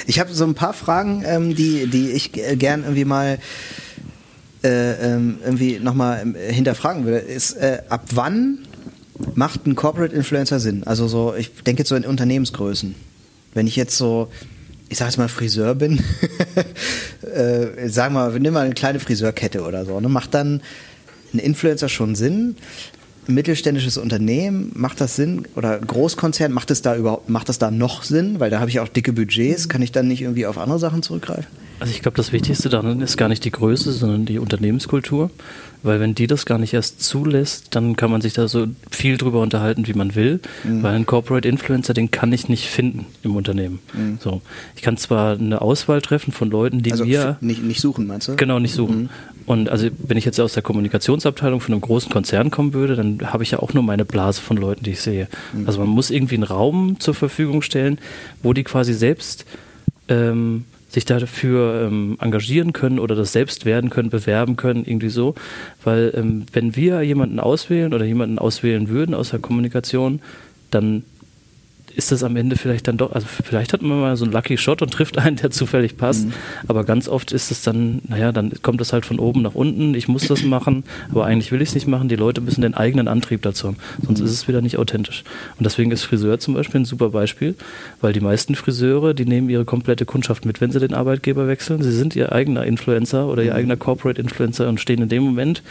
Ich 0.05 0.19
habe 0.19 0.33
so 0.33 0.43
ein 0.45 0.55
paar 0.55 0.73
Fragen, 0.73 1.23
ähm, 1.25 1.55
die, 1.55 1.87
die 1.87 2.11
ich 2.11 2.31
gern 2.31 2.83
irgendwie 2.83 3.05
mal 3.05 3.39
äh, 4.63 5.13
ähm, 5.13 5.37
irgendwie 5.43 5.79
nochmal 5.79 6.21
ähm, 6.21 6.35
hinterfragen 6.35 7.05
würde. 7.05 7.19
Ist, 7.19 7.53
äh, 7.53 7.83
ab 7.89 8.05
wann 8.13 8.59
macht 9.35 9.65
ein 9.65 9.75
Corporate 9.75 10.13
Influencer 10.13 10.59
Sinn? 10.59 10.83
Also 10.85 11.07
so, 11.07 11.35
ich 11.35 11.53
denke 11.63 11.81
jetzt 11.81 11.89
so 11.89 11.95
in 11.95 12.05
Unternehmensgrößen. 12.05 12.95
Wenn 13.53 13.67
ich 13.67 13.75
jetzt 13.75 13.97
so 13.97 14.29
ich 14.89 14.97
sag 14.97 15.07
jetzt 15.07 15.17
mal 15.17 15.27
Friseur 15.27 15.75
bin, 15.75 16.01
äh, 17.33 17.89
sagen 17.89 18.13
wir 18.13 18.29
mal, 18.29 18.39
nimm 18.39 18.53
mal 18.53 18.65
eine 18.65 18.73
kleine 18.73 18.99
Friseurkette 18.99 19.63
oder 19.63 19.85
so, 19.85 19.99
ne? 19.99 20.09
macht 20.09 20.33
dann 20.33 20.61
ein 21.33 21.39
Influencer 21.39 21.89
schon 21.89 22.15
Sinn? 22.15 22.55
Ein 23.27 23.33
mittelständisches 23.33 23.97
Unternehmen, 23.97 24.71
macht 24.73 25.01
das 25.01 25.17
Sinn? 25.17 25.45
Oder 25.55 25.77
Großkonzern, 25.79 26.53
macht 26.53 26.71
es 26.71 26.81
da 26.81 26.95
überhaupt, 26.95 27.27
macht 27.27 27.49
das 27.49 27.59
da 27.59 27.71
noch 27.71 28.03
Sinn? 28.03 28.39
Weil 28.39 28.49
da 28.49 28.61
habe 28.61 28.69
ich 28.69 28.79
auch 28.79 28.87
dicke 28.87 29.11
Budgets, 29.11 29.67
kann 29.67 29.81
ich 29.81 29.91
dann 29.91 30.07
nicht 30.07 30.21
irgendwie 30.21 30.45
auf 30.45 30.57
andere 30.57 30.79
Sachen 30.79 31.03
zurückgreifen? 31.03 31.47
Also 31.79 31.93
ich 31.93 32.01
glaube, 32.01 32.15
das 32.15 32.31
Wichtigste 32.31 32.69
daran 32.69 33.01
ist 33.01 33.17
gar 33.17 33.27
nicht 33.27 33.43
die 33.43 33.51
Größe, 33.51 33.91
sondern 33.91 34.25
die 34.25 34.39
Unternehmenskultur. 34.39 35.29
Weil 35.83 35.99
wenn 35.99 36.15
die 36.15 36.27
das 36.27 36.45
gar 36.45 36.57
nicht 36.57 36.73
erst 36.73 37.01
zulässt, 37.01 37.75
dann 37.75 37.95
kann 37.95 38.11
man 38.11 38.21
sich 38.21 38.33
da 38.33 38.47
so 38.47 38.67
viel 38.89 39.17
drüber 39.17 39.41
unterhalten, 39.41 39.87
wie 39.87 39.93
man 39.93 40.15
will. 40.15 40.39
Mhm. 40.63 40.83
Weil 40.83 40.95
ein 40.95 41.05
Corporate 41.05 41.47
Influencer, 41.47 41.93
den 41.93 42.11
kann 42.11 42.31
ich 42.33 42.49
nicht 42.49 42.67
finden 42.67 43.05
im 43.23 43.35
Unternehmen. 43.35 43.79
Mhm. 43.93 44.17
So. 44.21 44.41
Ich 44.75 44.81
kann 44.81 44.97
zwar 44.97 45.37
eine 45.37 45.61
Auswahl 45.61 46.01
treffen 46.01 46.31
von 46.31 46.49
Leuten, 46.49 46.81
die 46.81 46.91
also 46.91 47.05
mir. 47.05 47.37
Nicht, 47.41 47.63
nicht 47.63 47.81
suchen, 47.81 48.07
meinst 48.07 48.27
du? 48.27 48.35
Genau, 48.35 48.59
nicht 48.59 48.73
suchen. 48.73 49.03
Mhm. 49.03 49.09
Und 49.45 49.69
also 49.69 49.87
wenn 49.99 50.17
ich 50.17 50.25
jetzt 50.25 50.39
aus 50.41 50.53
der 50.53 50.63
Kommunikationsabteilung 50.63 51.61
von 51.61 51.73
einem 51.73 51.81
großen 51.81 52.11
Konzern 52.11 52.51
kommen 52.51 52.73
würde, 52.73 52.97
dann 52.97 53.31
habe 53.31 53.43
ich 53.43 53.51
ja 53.51 53.59
auch 53.59 53.73
nur 53.73 53.81
meine 53.81 54.03
Blase 54.03 54.41
von 54.41 54.57
Leuten, 54.57 54.83
die 54.83 54.91
ich 54.91 55.01
sehe. 55.01 55.29
Mhm. 55.53 55.67
Also 55.67 55.79
man 55.79 55.89
muss 55.89 56.09
irgendwie 56.09 56.35
einen 56.35 56.43
Raum 56.43 56.99
zur 56.99 57.13
Verfügung 57.13 57.61
stellen, 57.61 57.97
wo 58.43 58.51
die 58.51 58.65
quasi 58.65 58.93
selbst 58.93 59.45
ähm, 60.09 60.65
sich 60.89 61.05
dafür 61.05 61.87
ähm, 61.87 62.17
engagieren 62.21 62.73
können 62.73 62.99
oder 62.99 63.15
das 63.15 63.33
selbst 63.33 63.65
werden 63.65 63.89
können, 63.89 64.09
bewerben 64.09 64.55
können, 64.55 64.85
irgendwie 64.85 65.09
so. 65.09 65.35
Weil 65.83 66.13
ähm, 66.15 66.45
wenn 66.53 66.75
wir 66.75 67.01
jemanden 67.01 67.39
auswählen 67.39 67.93
oder 67.93 68.05
jemanden 68.05 68.39
auswählen 68.39 68.87
würden 68.87 69.13
aus 69.13 69.31
der 69.31 69.39
Kommunikation, 69.39 70.21
dann 70.71 71.03
ist 71.97 72.11
das 72.11 72.23
am 72.23 72.35
Ende 72.35 72.55
vielleicht 72.55 72.87
dann 72.87 72.97
doch, 72.97 73.11
also 73.11 73.25
vielleicht 73.27 73.73
hat 73.73 73.81
man 73.81 73.99
mal 73.99 74.15
so 74.15 74.23
einen 74.23 74.31
Lucky 74.31 74.57
Shot 74.57 74.83
und 74.83 74.93
trifft 74.93 75.17
einen, 75.17 75.35
der 75.35 75.49
zufällig 75.49 75.97
passt, 75.97 76.27
mhm. 76.27 76.33
aber 76.67 76.83
ganz 76.83 77.09
oft 77.09 77.31
ist 77.31 77.49
es 77.49 77.63
dann, 77.63 78.01
naja, 78.07 78.31
dann 78.31 78.53
kommt 78.61 78.79
es 78.81 78.93
halt 78.93 79.05
von 79.05 79.19
oben 79.19 79.41
nach 79.41 79.55
unten, 79.55 79.95
ich 79.95 80.07
muss 80.07 80.27
das 80.27 80.43
machen, 80.43 80.83
aber 81.09 81.25
eigentlich 81.25 81.51
will 81.51 81.61
ich 81.61 81.69
es 81.69 81.75
nicht 81.75 81.87
machen, 81.87 82.07
die 82.07 82.15
Leute 82.15 82.39
müssen 82.39 82.61
den 82.61 82.75
eigenen 82.75 83.07
Antrieb 83.07 83.41
dazu 83.41 83.69
haben, 83.69 83.77
sonst 84.05 84.19
mhm. 84.19 84.25
ist 84.25 84.31
es 84.31 84.47
wieder 84.47 84.61
nicht 84.61 84.77
authentisch. 84.77 85.23
Und 85.57 85.65
deswegen 85.65 85.91
ist 85.91 86.03
Friseur 86.03 86.39
zum 86.39 86.53
Beispiel 86.53 86.81
ein 86.81 86.85
super 86.85 87.09
Beispiel, 87.09 87.55
weil 87.99 88.13
die 88.13 88.19
meisten 88.19 88.53
Friseure, 88.53 89.15
die 89.15 89.25
nehmen 89.25 89.49
ihre 89.49 89.65
komplette 89.65 90.05
Kundschaft 90.05 90.45
mit, 90.45 90.61
wenn 90.61 90.71
sie 90.71 90.79
den 90.79 90.93
Arbeitgeber 90.93 91.47
wechseln, 91.47 91.81
sie 91.81 91.91
sind 91.91 92.15
ihr 92.15 92.31
eigener 92.31 92.63
Influencer 92.63 93.27
oder 93.27 93.43
ihr 93.43 93.51
mhm. 93.51 93.57
eigener 93.57 93.75
Corporate 93.75 94.21
Influencer 94.21 94.69
und 94.69 94.79
stehen 94.79 95.01
in 95.01 95.09
dem 95.09 95.23
Moment 95.23 95.63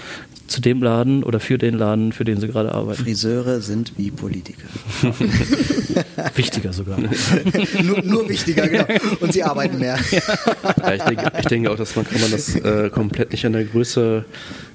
zu 0.49 0.61
dem 0.61 0.83
Laden 0.83 1.23
oder 1.23 1.41
für 1.41 1.59
den 1.59 1.77
Laden, 1.79 2.13
für 2.13 2.25
den 2.25 2.41
sie 2.41 2.49
gerade 2.49 2.73
arbeiten. 2.73 3.03
Friseure 3.03 3.61
sind 3.61 3.93
wie 3.97 4.11
Politiker. 4.11 4.67
wichtiger 6.35 6.73
sogar. 6.73 6.99
nur, 7.83 8.03
nur, 8.03 8.29
wichtiger, 8.29 8.69
genau. 8.69 8.87
Und 9.21 9.33
sie 9.33 9.43
arbeiten 9.43 9.79
mehr. 9.79 9.99
Ja, 10.11 10.95
ich, 10.95 11.03
denke, 11.03 11.33
ich 11.39 11.47
denke 11.47 11.71
auch, 11.71 11.77
dass 11.77 11.97
man 11.97 12.07
kann 12.07 12.21
man 12.21 12.31
das 12.31 12.55
äh, 12.55 12.91
komplett 12.91 13.33
nicht 13.33 13.45
an 13.47 13.53
der 13.53 13.65
Größe 13.65 14.25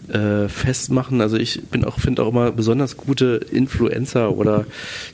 äh, 0.09 0.47
festmachen. 0.47 1.21
Also 1.21 1.37
ich 1.37 1.61
bin 1.63 1.85
auch 1.85 1.99
finde 1.99 2.23
auch 2.23 2.29
immer 2.29 2.51
besonders 2.51 2.97
gute 2.97 3.41
Influencer 3.51 4.35
oder 4.35 4.65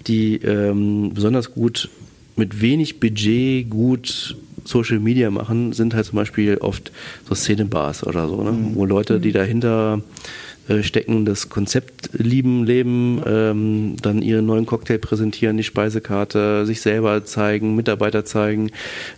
die 0.07 0.35
ähm, 0.37 1.11
besonders 1.13 1.53
gut 1.53 1.89
mit 2.35 2.61
wenig 2.61 2.99
Budget 2.99 3.69
gut 3.69 4.37
Social 4.67 4.99
Media 4.99 5.31
machen, 5.31 5.73
sind 5.73 5.93
halt 5.93 6.05
zum 6.05 6.17
Beispiel 6.17 6.57
oft 6.57 6.91
so 7.27 7.35
Szenebars 7.35 8.05
oder 8.05 8.27
so, 8.27 8.43
ne? 8.43 8.51
Mhm. 8.51 8.75
wo 8.75 8.85
Leute, 8.85 9.19
die 9.19 9.31
dahinter 9.31 10.01
äh, 10.67 10.83
stecken, 10.83 11.25
das 11.25 11.49
Konzept 11.49 12.09
lieben, 12.13 12.65
leben, 12.65 13.21
ähm, 13.25 13.95
dann 14.01 14.21
ihren 14.21 14.45
neuen 14.45 14.65
Cocktail 14.65 14.97
präsentieren, 14.97 15.57
die 15.57 15.63
Speisekarte, 15.63 16.65
sich 16.65 16.81
selber 16.81 17.23
zeigen, 17.25 17.75
Mitarbeiter 17.75 18.25
zeigen, 18.25 18.71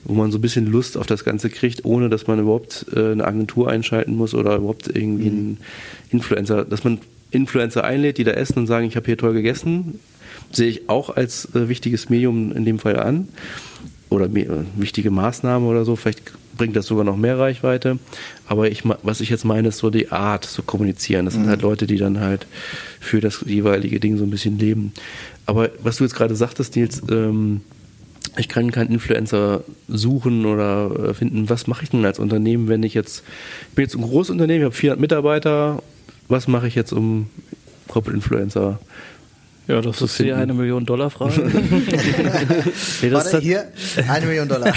wo 0.04 0.14
man 0.14 0.32
so 0.32 0.38
ein 0.38 0.42
bisschen 0.42 0.68
Lust 0.68 0.98
auf 0.98 1.08
das 1.08 1.26
Ganze 1.26 1.50
kriegt, 1.50 1.86
ohne 1.86 2.10
dass 2.10 2.28
man 2.28 2.40
überhaupt 2.40 2.86
äh, 2.96 3.12
eine 3.12 3.26
Agentur 3.26 3.70
einschalten 3.70 4.16
muss 4.16 4.34
oder 4.34 4.58
überhaupt 4.58 4.88
irgendwie 4.88 5.30
mhm. 5.30 5.38
einen 5.38 5.58
Influencer, 6.12 6.66
dass 6.66 6.84
man 6.84 7.00
Influencer 7.32 7.84
einlädt, 7.84 8.18
die 8.18 8.24
da 8.24 8.32
essen 8.32 8.60
und 8.60 8.68
sagen, 8.68 8.88
ich 8.88 8.96
habe 8.96 9.06
hier 9.06 9.18
toll 9.18 9.34
gegessen, 9.34 10.00
sehe 10.52 10.68
ich 10.68 10.90
auch 10.90 11.10
als 11.16 11.54
äh, 11.56 11.70
wichtiges 11.70 12.10
Medium 12.10 12.52
in 12.52 12.66
dem 12.66 12.80
Fall 12.80 13.00
an 13.00 13.28
oder 14.10 14.26
äh, 14.26 14.48
wichtige 14.76 15.12
Maßnahme 15.12 15.66
oder 15.66 15.86
so. 15.86 15.96
Vielleicht 15.96 16.34
bringt 16.58 16.76
das 16.76 16.88
sogar 16.88 17.06
noch 17.06 17.18
mehr 17.18 17.40
Reichweite. 17.40 18.00
Aber 18.50 18.72
ich, 18.72 18.82
was 19.04 19.22
ich 19.22 19.30
jetzt 19.30 19.46
meine, 19.46 19.68
ist 19.68 19.78
so 19.78 19.92
die 19.92 20.12
Art 20.12 20.44
zu 20.44 20.64
kommunizieren. 20.64 21.26
Das 21.26 21.36
sind 21.36 21.48
halt 21.48 21.62
mhm. 21.62 21.70
Leute, 21.70 21.86
die 21.86 21.98
dann 21.98 22.20
halt 22.20 22.48
für 23.00 23.22
das 23.22 23.44
jeweilige 23.46 24.00
Ding 24.00 24.18
so 24.18 24.24
ein 24.24 24.32
bisschen 24.32 24.58
leben. 24.58 24.92
Aber 25.46 25.70
was 25.84 25.98
du 25.98 26.04
jetzt 26.04 26.16
gerade 26.16 26.36
sagtest, 26.36 26.76
Nils, 26.76 27.04
ähm, 27.12 27.62
ich 28.38 28.50
kann 28.50 28.72
keinen 28.72 28.92
Influencer 28.92 29.64
suchen 29.88 30.48
oder 30.48 31.10
äh, 31.10 31.14
finden. 31.14 31.48
Was 31.48 31.68
mache 31.68 31.84
ich 31.84 31.92
denn 31.92 32.04
als 32.04 32.18
Unternehmen, 32.18 32.70
wenn 32.70 32.82
ich 32.82 32.96
jetzt, 32.96 33.24
ich 33.70 33.76
bin 33.76 33.84
jetzt 33.84 33.96
ein 33.96 34.02
großes 34.02 34.32
Unternehmen, 34.32 34.62
ich 34.62 34.66
habe 34.66 34.76
400 34.76 35.00
Mitarbeiter. 35.00 35.84
Was 36.28 36.48
mache 36.48 36.68
ich 36.68 36.74
jetzt, 36.74 36.92
um 36.92 37.30
Corporate 37.88 38.16
Influencer 38.16 38.80
ja, 39.70 39.82
das 39.82 40.02
ist 40.02 40.18
hier 40.18 40.36
eine 40.36 40.54
Million 40.54 40.86
Dollar 40.86 41.12
Frage. 41.12 41.44
nee, 43.02 43.10
das 43.10 43.26
Warte, 43.26 43.40
hier 43.40 43.72
eine 44.08 44.26
Million 44.26 44.50
Dollar. 44.50 44.74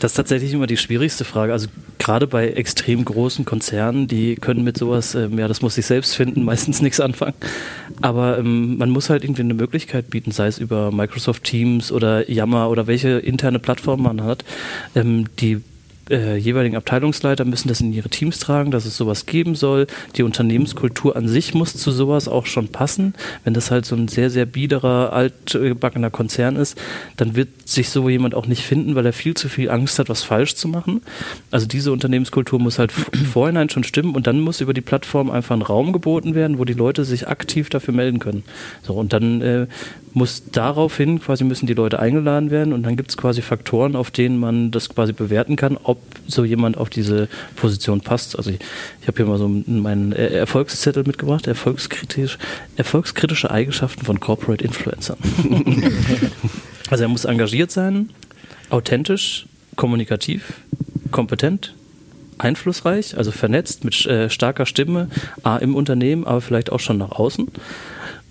das 0.00 0.12
ist 0.12 0.14
tatsächlich 0.14 0.52
immer 0.52 0.68
die 0.68 0.76
schwierigste 0.76 1.24
Frage. 1.24 1.52
Also 1.52 1.66
gerade 2.06 2.28
bei 2.28 2.50
extrem 2.50 3.04
großen 3.04 3.44
Konzernen, 3.44 4.06
die 4.06 4.36
können 4.36 4.62
mit 4.62 4.78
sowas, 4.78 5.16
ähm, 5.16 5.40
ja, 5.40 5.48
das 5.48 5.60
muss 5.60 5.76
ich 5.76 5.86
selbst 5.86 6.14
finden, 6.14 6.44
meistens 6.50 6.80
nichts 6.80 7.00
anfangen. 7.00 7.34
Aber 8.00 8.38
ähm, 8.38 8.78
man 8.78 8.90
muss 8.90 9.10
halt 9.10 9.24
irgendwie 9.24 9.42
eine 9.42 9.54
Möglichkeit 9.54 10.08
bieten, 10.08 10.30
sei 10.30 10.46
es 10.46 10.58
über 10.58 10.92
Microsoft 10.92 11.42
Teams 11.42 11.90
oder 11.90 12.30
Yammer 12.30 12.70
oder 12.70 12.86
welche 12.86 13.18
interne 13.18 13.58
Plattform 13.58 14.02
man 14.02 14.22
hat, 14.22 14.44
ähm, 14.94 15.24
die 15.40 15.62
äh, 16.10 16.36
jeweiligen 16.36 16.76
Abteilungsleiter 16.76 17.44
müssen 17.44 17.68
das 17.68 17.80
in 17.80 17.92
ihre 17.92 18.08
Teams 18.08 18.38
tragen, 18.38 18.70
dass 18.70 18.84
es 18.84 18.96
sowas 18.96 19.26
geben 19.26 19.54
soll. 19.54 19.86
Die 20.16 20.22
Unternehmenskultur 20.22 21.16
an 21.16 21.28
sich 21.28 21.54
muss 21.54 21.76
zu 21.76 21.90
sowas 21.90 22.28
auch 22.28 22.46
schon 22.46 22.68
passen. 22.68 23.14
Wenn 23.44 23.54
das 23.54 23.70
halt 23.70 23.86
so 23.86 23.96
ein 23.96 24.08
sehr, 24.08 24.30
sehr 24.30 24.46
biederer, 24.46 25.12
altbackener 25.12 26.10
Konzern 26.10 26.56
ist, 26.56 26.78
dann 27.16 27.34
wird 27.36 27.68
sich 27.68 27.90
so 27.90 28.08
jemand 28.08 28.34
auch 28.34 28.46
nicht 28.46 28.62
finden, 28.62 28.94
weil 28.94 29.06
er 29.06 29.12
viel 29.12 29.34
zu 29.34 29.48
viel 29.48 29.70
Angst 29.70 29.98
hat, 29.98 30.08
was 30.08 30.22
falsch 30.22 30.54
zu 30.54 30.68
machen. 30.68 31.02
Also 31.50 31.66
diese 31.66 31.92
Unternehmenskultur 31.92 32.58
muss 32.60 32.78
halt 32.78 32.92
Vorhinein 33.32 33.68
schon 33.70 33.84
stimmen 33.84 34.14
und 34.14 34.26
dann 34.26 34.40
muss 34.40 34.60
über 34.60 34.74
die 34.74 34.80
Plattform 34.80 35.30
einfach 35.30 35.56
ein 35.56 35.62
Raum 35.62 35.92
geboten 35.92 36.34
werden, 36.34 36.58
wo 36.58 36.64
die 36.64 36.74
Leute 36.74 37.04
sich 37.04 37.28
aktiv 37.28 37.68
dafür 37.68 37.94
melden 37.94 38.18
können. 38.18 38.44
So, 38.82 38.94
und 38.94 39.12
dann 39.12 39.40
äh, 39.42 39.66
muss 40.16 40.44
daraufhin 40.50 41.20
quasi 41.20 41.44
müssen 41.44 41.66
die 41.66 41.74
Leute 41.74 41.98
eingeladen 41.98 42.50
werden 42.50 42.72
und 42.72 42.84
dann 42.84 42.96
gibt 42.96 43.10
es 43.10 43.18
quasi 43.18 43.42
Faktoren, 43.42 43.94
auf 43.94 44.10
denen 44.10 44.38
man 44.38 44.70
das 44.70 44.88
quasi 44.88 45.12
bewerten 45.12 45.56
kann, 45.56 45.76
ob 45.82 45.95
so 46.26 46.44
jemand 46.44 46.76
auf 46.76 46.90
diese 46.90 47.28
Position 47.54 48.00
passt. 48.00 48.36
Also 48.36 48.50
ich, 48.50 48.58
ich 49.00 49.08
habe 49.08 49.16
hier 49.16 49.26
mal 49.26 49.38
so 49.38 49.48
meinen 49.48 50.12
Erfolgszettel 50.12 51.04
mitgebracht, 51.06 51.46
erfolgskritisch, 51.46 52.38
erfolgskritische 52.76 53.50
Eigenschaften 53.50 54.04
von 54.04 54.20
Corporate 54.20 54.64
Influencern. 54.64 55.18
also 56.90 57.04
er 57.04 57.08
muss 57.08 57.24
engagiert 57.24 57.70
sein, 57.70 58.10
authentisch, 58.70 59.46
kommunikativ, 59.76 60.54
kompetent, 61.10 61.74
einflussreich, 62.38 63.16
also 63.16 63.30
vernetzt 63.30 63.84
mit 63.84 64.04
äh, 64.06 64.28
starker 64.28 64.66
Stimme, 64.66 65.08
A, 65.42 65.56
im 65.56 65.74
Unternehmen, 65.74 66.26
aber 66.26 66.40
vielleicht 66.40 66.70
auch 66.72 66.80
schon 66.80 66.98
nach 66.98 67.12
außen 67.12 67.48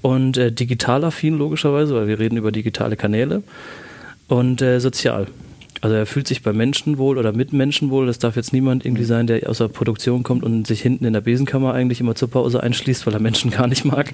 und 0.02 0.38
äh, 0.38 0.52
digital 0.52 1.04
affin 1.04 1.38
logischerweise, 1.38 1.96
weil 1.96 2.08
wir 2.08 2.20
reden 2.20 2.38
über 2.38 2.52
digitale 2.52 2.96
Kanäle 2.96 3.42
und 4.28 4.62
äh, 4.62 4.80
sozial. 4.80 5.28
Also 5.82 5.96
er 5.96 6.06
fühlt 6.06 6.28
sich 6.28 6.42
bei 6.42 6.54
Menschen 6.54 6.98
wohl 6.98 7.18
oder 7.18 7.32
mit 7.32 7.54
Menschen 7.54 7.90
wohl. 7.90 8.06
Das 8.06 8.20
darf 8.20 8.36
jetzt 8.36 8.54
niemand 8.54 8.86
irgendwie 8.86 9.04
sein, 9.04 9.28
der 9.28 9.50
aus 9.50 9.58
der 9.60 9.68
Produktion 9.68 10.24
kommt 10.24 10.44
und 10.44 10.66
sich 10.66 10.82
hinten 10.82 11.06
in 11.06 11.14
der 11.14 11.22
Besenkammer 11.22 11.74
eigentlich 11.74 12.00
immer 12.00 12.16
zur 12.16 12.30
Pause 12.30 12.64
einschließt, 12.64 13.06
weil 13.06 13.14
er 13.14 13.20
Menschen 13.20 13.52
gar 13.52 13.68
nicht 13.68 13.86
mag. 13.86 14.12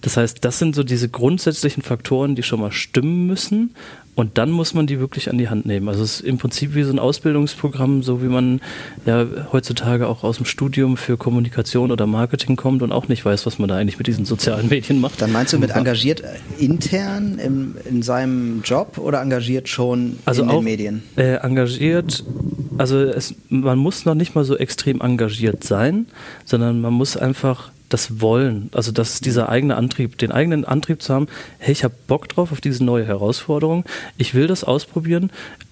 Das 0.00 0.16
heißt, 0.16 0.44
das 0.44 0.58
sind 0.58 0.74
so 0.74 0.84
diese 0.84 1.08
grundsätzlichen 1.08 1.82
Faktoren, 1.82 2.34
die 2.34 2.42
schon 2.42 2.60
mal 2.60 2.72
stimmen 2.72 3.26
müssen. 3.26 3.74
Und 4.18 4.36
dann 4.36 4.50
muss 4.50 4.74
man 4.74 4.88
die 4.88 4.98
wirklich 4.98 5.30
an 5.30 5.38
die 5.38 5.48
Hand 5.48 5.64
nehmen. 5.64 5.88
Also 5.88 6.02
es 6.02 6.14
ist 6.14 6.20
im 6.22 6.38
Prinzip 6.38 6.74
wie 6.74 6.82
so 6.82 6.90
ein 6.90 6.98
Ausbildungsprogramm, 6.98 8.02
so 8.02 8.20
wie 8.20 8.26
man 8.26 8.60
ja 9.06 9.24
heutzutage 9.52 10.08
auch 10.08 10.24
aus 10.24 10.38
dem 10.38 10.44
Studium 10.44 10.96
für 10.96 11.16
Kommunikation 11.16 11.92
oder 11.92 12.08
Marketing 12.08 12.56
kommt 12.56 12.82
und 12.82 12.90
auch 12.90 13.06
nicht 13.06 13.24
weiß, 13.24 13.46
was 13.46 13.60
man 13.60 13.68
da 13.68 13.76
eigentlich 13.76 13.96
mit 13.96 14.08
diesen 14.08 14.24
sozialen 14.24 14.70
Medien 14.70 15.00
macht. 15.00 15.22
Dann 15.22 15.30
meinst 15.30 15.52
du 15.52 15.60
mit 15.60 15.70
engagiert 15.70 16.24
intern 16.58 17.38
im, 17.38 17.76
in 17.88 18.02
seinem 18.02 18.62
Job 18.64 18.98
oder 18.98 19.22
engagiert 19.22 19.68
schon 19.68 20.18
also 20.24 20.42
in 20.42 20.48
den 20.48 20.64
Medien? 20.64 21.02
Äh, 21.14 21.34
engagiert, 21.34 22.24
also 22.76 22.98
es, 22.98 23.36
man 23.50 23.78
muss 23.78 24.04
noch 24.04 24.16
nicht 24.16 24.34
mal 24.34 24.42
so 24.42 24.56
extrem 24.56 25.00
engagiert 25.00 25.62
sein, 25.62 26.06
sondern 26.44 26.80
man 26.80 26.92
muss 26.92 27.16
einfach 27.16 27.70
das 27.88 28.20
Wollen, 28.20 28.70
also 28.72 28.92
das 28.92 29.14
ist 29.14 29.24
dieser 29.24 29.48
eigene 29.48 29.76
Antrieb, 29.76 30.18
den 30.18 30.32
eigenen 30.32 30.64
Antrieb 30.64 31.02
zu 31.02 31.14
haben, 31.14 31.28
hey, 31.58 31.72
ich 31.72 31.84
habe 31.84 31.94
Bock 32.06 32.28
drauf 32.28 32.52
auf 32.52 32.60
diese 32.60 32.84
neue 32.84 33.06
Herausforderung, 33.06 33.84
ich 34.16 34.34
will 34.34 34.46
das 34.46 34.64
ausprobieren. 34.64 35.30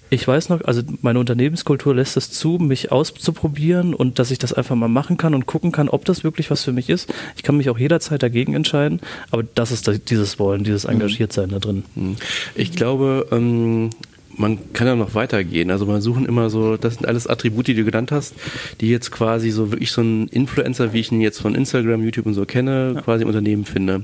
Ich 0.09 0.25
weiß 0.25 0.47
noch, 0.47 0.61
also 0.63 0.83
meine 1.01 1.19
Unternehmenskultur 1.19 1.93
lässt 1.93 2.15
es 2.15 2.31
zu, 2.31 2.59
mich 2.59 2.93
auszuprobieren 2.93 3.93
und 3.93 4.19
dass 4.19 4.31
ich 4.31 4.39
das 4.39 4.53
einfach 4.53 4.75
mal 4.75 4.87
machen 4.87 5.17
kann 5.17 5.35
und 5.35 5.47
gucken 5.47 5.73
kann, 5.73 5.89
ob 5.89 6.05
das 6.05 6.23
wirklich 6.23 6.49
was 6.49 6.63
für 6.63 6.71
mich 6.71 6.89
ist. 6.89 7.13
Ich 7.35 7.43
kann 7.43 7.57
mich 7.57 7.69
auch 7.69 7.77
jederzeit 7.77 8.23
dagegen 8.23 8.53
entscheiden, 8.53 9.01
aber 9.31 9.43
das 9.43 9.71
ist 9.71 10.09
dieses 10.09 10.39
Wollen, 10.39 10.63
dieses 10.63 10.85
mhm. 10.85 10.93
Engagiertsein 10.93 11.49
da 11.49 11.59
drin. 11.59 11.83
Mhm. 11.95 12.15
Ich 12.55 12.71
glaube, 12.71 13.27
ähm, 13.31 13.89
man 14.37 14.73
kann 14.73 14.87
ja 14.87 14.95
noch 14.95 15.15
weitergehen. 15.15 15.71
Also 15.71 15.85
man 15.85 16.01
suchen 16.01 16.25
immer 16.25 16.49
so, 16.49 16.77
das 16.77 16.95
sind 16.95 17.07
alles 17.07 17.27
Attribute, 17.27 17.67
die 17.67 17.73
du 17.73 17.83
genannt 17.83 18.11
hast, 18.11 18.35
die 18.79 18.89
jetzt 18.89 19.11
quasi 19.11 19.49
so 19.49 19.71
wirklich 19.71 19.91
so 19.91 20.01
ein 20.01 20.27
Influencer, 20.27 20.93
wie 20.93 20.99
ich 20.99 21.11
ihn 21.11 21.21
jetzt 21.21 21.39
von 21.39 21.55
Instagram, 21.55 22.03
YouTube 22.03 22.27
und 22.27 22.35
so 22.35 22.45
kenne, 22.45 22.93
ja. 22.95 23.01
quasi 23.01 23.23
im 23.23 23.29
Unternehmen 23.29 23.65
finde. 23.65 24.03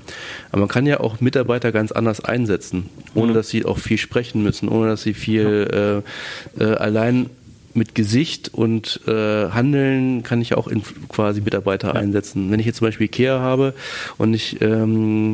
Aber 0.52 0.62
man 0.62 0.70
kann 0.70 0.86
ja 0.86 1.00
auch 1.00 1.22
Mitarbeiter 1.22 1.72
ganz 1.72 1.92
anders 1.92 2.20
einsetzen, 2.20 2.90
ohne 3.14 3.32
mhm. 3.32 3.36
dass 3.36 3.50
sie 3.50 3.66
auch 3.66 3.78
viel 3.78 3.98
sprechen 3.98 4.44
müssen, 4.44 4.70
ohne 4.70 4.88
dass 4.88 5.04
sie 5.04 5.14
viel 5.14 5.68
ja. 5.72 6.64
äh, 6.64 6.72
äh, 6.72 6.76
allein 6.78 7.30
mit 7.76 7.96
Gesicht 7.96 8.54
und 8.54 9.02
äh, 9.08 9.50
Handeln 9.50 10.22
kann 10.22 10.42
ich 10.42 10.56
auch 10.56 10.68
in, 10.68 10.84
quasi 11.10 11.42
Mitarbeiter 11.42 11.90
ja. 11.90 11.94
einsetzen. 11.96 12.52
Wenn 12.52 12.60
ich 12.60 12.66
jetzt 12.66 12.78
zum 12.78 12.88
Beispiel 12.88 13.06
Ikea 13.06 13.40
habe 13.40 13.74
und 14.18 14.34
ich 14.34 14.62
ähm, 14.62 15.34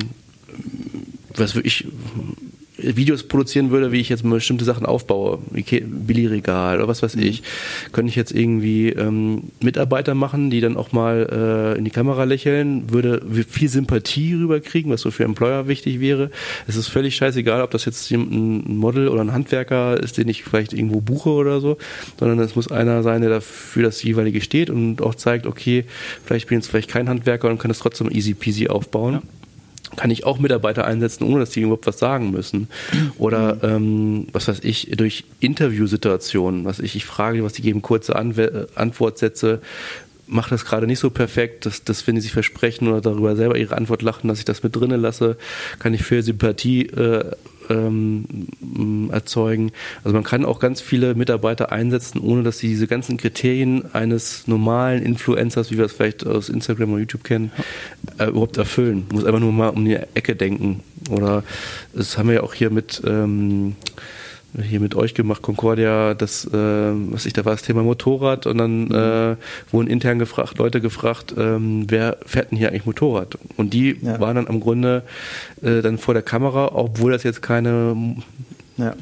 was 1.35 1.55
ich 1.55 1.85
Videos 2.81 3.23
produzieren 3.23 3.71
würde, 3.71 3.91
wie 3.91 3.99
ich 3.99 4.09
jetzt 4.09 4.23
bestimmte 4.29 4.65
Sachen 4.65 4.85
aufbaue, 4.85 5.39
Billigregal 5.49 6.77
oder 6.77 6.87
was 6.87 7.03
weiß 7.03 7.15
mhm. 7.15 7.23
ich, 7.23 7.43
könnte 7.91 8.09
ich 8.09 8.15
jetzt 8.15 8.31
irgendwie 8.31 8.89
ähm, 8.89 9.43
Mitarbeiter 9.61 10.15
machen, 10.15 10.49
die 10.49 10.61
dann 10.61 10.77
auch 10.77 10.91
mal 10.91 11.73
äh, 11.75 11.77
in 11.77 11.85
die 11.85 11.91
Kamera 11.91 12.23
lächeln, 12.23 12.91
würde 12.91 13.21
viel 13.47 13.69
Sympathie 13.69 14.33
rüberkriegen, 14.33 14.91
was 14.91 15.01
so 15.01 15.11
für 15.11 15.23
Employer 15.23 15.67
wichtig 15.67 15.99
wäre. 15.99 16.31
Es 16.67 16.75
ist 16.75 16.87
völlig 16.87 17.15
scheißegal, 17.15 17.61
ob 17.61 17.71
das 17.71 17.85
jetzt 17.85 18.11
ein 18.11 18.77
Model 18.77 19.07
oder 19.07 19.21
ein 19.21 19.33
Handwerker 19.33 19.99
ist, 20.01 20.17
den 20.17 20.27
ich 20.27 20.43
vielleicht 20.43 20.73
irgendwo 20.73 21.01
buche 21.01 21.29
oder 21.29 21.59
so, 21.59 21.77
sondern 22.19 22.39
es 22.39 22.55
muss 22.55 22.71
einer 22.71 23.03
sein, 23.03 23.21
der 23.21 23.29
dafür 23.29 23.83
das 23.83 24.01
jeweilige 24.03 24.41
steht 24.41 24.69
und 24.69 25.01
auch 25.01 25.15
zeigt, 25.15 25.45
okay, 25.45 25.85
vielleicht 26.25 26.47
bin 26.47 26.57
ich 26.57 26.63
jetzt 26.63 26.71
vielleicht 26.71 26.89
kein 26.89 27.09
Handwerker 27.09 27.49
und 27.49 27.59
kann 27.59 27.69
das 27.69 27.79
trotzdem 27.79 28.09
easy 28.11 28.33
peasy 28.33 28.67
aufbauen. 28.67 29.13
Ja 29.13 29.38
kann 29.95 30.11
ich 30.11 30.25
auch 30.25 30.39
Mitarbeiter 30.39 30.85
einsetzen, 30.85 31.23
ohne 31.23 31.39
dass 31.39 31.51
die 31.51 31.61
überhaupt 31.61 31.87
was 31.87 31.99
sagen 31.99 32.31
müssen. 32.31 32.67
Oder 33.17 33.55
mhm. 33.55 33.61
ähm, 33.63 34.27
was 34.31 34.47
weiß 34.47 34.59
ich, 34.63 34.91
durch 34.95 35.25
Interviewsituationen, 35.39 36.65
was 36.65 36.79
ich, 36.79 36.95
ich 36.95 37.05
frage, 37.05 37.43
was 37.43 37.53
die 37.53 37.61
geben, 37.61 37.81
kurze 37.81 38.15
Anwe 38.15 38.67
Antwortsätze, 38.75 39.61
macht 40.29 40.51
das 40.51 40.63
gerade 40.63 40.85
nicht 40.85 40.99
so 40.99 41.09
perfekt, 41.09 41.65
dass, 41.65 41.83
dass 41.83 42.05
wenn 42.05 42.15
sie 42.15 42.21
sich 42.21 42.31
versprechen 42.31 42.87
oder 42.87 43.01
darüber 43.01 43.35
selber 43.35 43.57
ihre 43.57 43.75
Antwort 43.75 44.01
lachen, 44.01 44.27
dass 44.27 44.39
ich 44.39 44.45
das 44.45 44.61
mit 44.63 44.75
drinnen 44.75 45.01
lasse, 45.01 45.37
kann 45.79 45.93
ich 45.93 46.03
für 46.03 46.21
Sympathie 46.21 46.85
äh, 46.87 47.31
ähm, 47.69 49.09
erzeugen. 49.11 49.71
Also 50.03 50.13
man 50.13 50.23
kann 50.23 50.45
auch 50.45 50.59
ganz 50.59 50.81
viele 50.81 51.15
Mitarbeiter 51.15 51.71
einsetzen, 51.71 52.19
ohne 52.19 52.43
dass 52.43 52.59
sie 52.59 52.67
diese 52.67 52.87
ganzen 52.87 53.17
Kriterien 53.17 53.93
eines 53.93 54.47
normalen 54.47 55.03
Influencers, 55.03 55.71
wie 55.71 55.77
wir 55.77 55.85
es 55.85 55.93
vielleicht 55.93 56.25
aus 56.25 56.49
Instagram 56.49 56.91
oder 56.91 56.99
YouTube 56.99 57.23
kennen, 57.23 57.51
äh, 58.17 58.25
überhaupt 58.25 58.57
erfüllen. 58.57 59.05
Man 59.07 59.17
muss 59.17 59.25
einfach 59.25 59.39
nur 59.39 59.51
mal 59.51 59.69
um 59.69 59.85
die 59.85 59.95
Ecke 59.95 60.35
denken. 60.35 60.81
Oder 61.09 61.43
das 61.93 62.17
haben 62.17 62.27
wir 62.27 62.35
ja 62.35 62.43
auch 62.43 62.53
hier 62.53 62.69
mit 62.69 63.01
ähm, 63.05 63.75
hier 64.61 64.79
mit 64.79 64.95
euch 64.95 65.13
gemacht, 65.13 65.41
Concordia, 65.41 66.13
das, 66.13 66.45
äh, 66.45 66.51
was 66.53 67.25
ich 67.25 67.33
da 67.33 67.45
war, 67.45 67.53
das 67.53 67.61
Thema 67.61 67.83
Motorrad 67.83 68.47
und 68.47 68.57
dann 68.57 68.85
mhm. 68.85 68.93
äh, 68.93 69.35
wurden 69.71 69.87
intern 69.87 70.19
gefragt, 70.19 70.57
Leute 70.57 70.81
gefragt, 70.81 71.33
ähm, 71.37 71.85
wer 71.87 72.17
fährt 72.25 72.51
denn 72.51 72.57
hier 72.57 72.69
eigentlich 72.69 72.85
Motorrad? 72.85 73.37
Und 73.57 73.73
die 73.73 73.97
ja. 74.01 74.19
waren 74.19 74.35
dann 74.35 74.47
am 74.47 74.59
Grunde 74.59 75.03
äh, 75.61 75.81
dann 75.81 75.97
vor 75.97 76.13
der 76.13 76.23
Kamera, 76.23 76.71
obwohl 76.73 77.11
das 77.11 77.23
jetzt 77.23 77.41
keine 77.41 78.15
ja. 78.79 78.95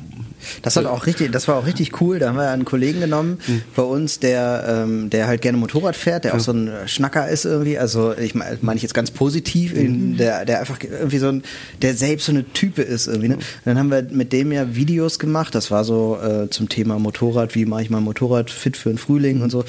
Das 0.62 0.76
hat 0.76 0.86
auch 0.86 1.06
richtig, 1.06 1.32
das 1.32 1.48
war 1.48 1.56
auch 1.56 1.66
richtig 1.66 2.00
cool. 2.02 2.20
Da 2.20 2.30
haben 2.30 2.38
wir 2.38 2.50
einen 2.50 2.66
Kollegen 2.66 3.00
genommen 3.00 3.40
mhm. 3.48 3.62
bei 3.76 3.84
uns, 3.84 4.20
der, 4.20 4.84
ähm, 4.86 5.10
der 5.10 5.28
halt 5.28 5.42
gerne 5.42 5.58
Motorrad 5.58 5.96
fährt, 5.96 6.24
der 6.24 6.32
ja. 6.32 6.38
auch 6.38 6.42
so 6.42 6.52
ein 6.52 6.72
Schnacker 6.86 7.28
ist 7.28 7.46
irgendwie. 7.46 7.78
Also 7.78 8.14
ich 8.14 8.36
meine 8.36 8.58
mein 8.62 8.78
ich 8.78 8.84
jetzt 8.84 8.94
ganz 8.94 9.12
positiv, 9.12 9.74
mhm. 9.74 10.18
der, 10.18 10.46
der 10.46 10.60
einfach 10.60 10.80
irgendwie 10.82 11.18
so 11.18 11.28
ein, 11.28 11.44
der 11.82 11.96
selbst 11.96 12.26
so 12.26 12.32
eine 12.32 12.46
Type 12.54 12.82
ist 12.82 13.08
irgendwie. 13.08 13.30
Ne? 13.30 13.38
Dann 13.66 13.78
haben 13.78 13.90
wir 13.90 14.04
mit 14.04 14.32
dem 14.32 14.52
ja 14.52 14.76
Videos 14.76 15.20
gemacht. 15.20 15.56
Das 15.56 15.72
war 15.72 15.84
so 15.84 16.18
äh, 16.22 16.50
zum 16.50 16.70
Thema 16.70 17.00
Motorrad, 17.00 17.56
wie 17.56 17.66
mache 17.66 17.82
ich 17.84 17.90
mein 17.90 18.04
Motorrad 18.04 18.50
fit 18.50 18.78
für 18.78 18.90
den 18.90 18.98
Frühling 18.98 19.42
und 19.42 19.52
so. 19.52 19.64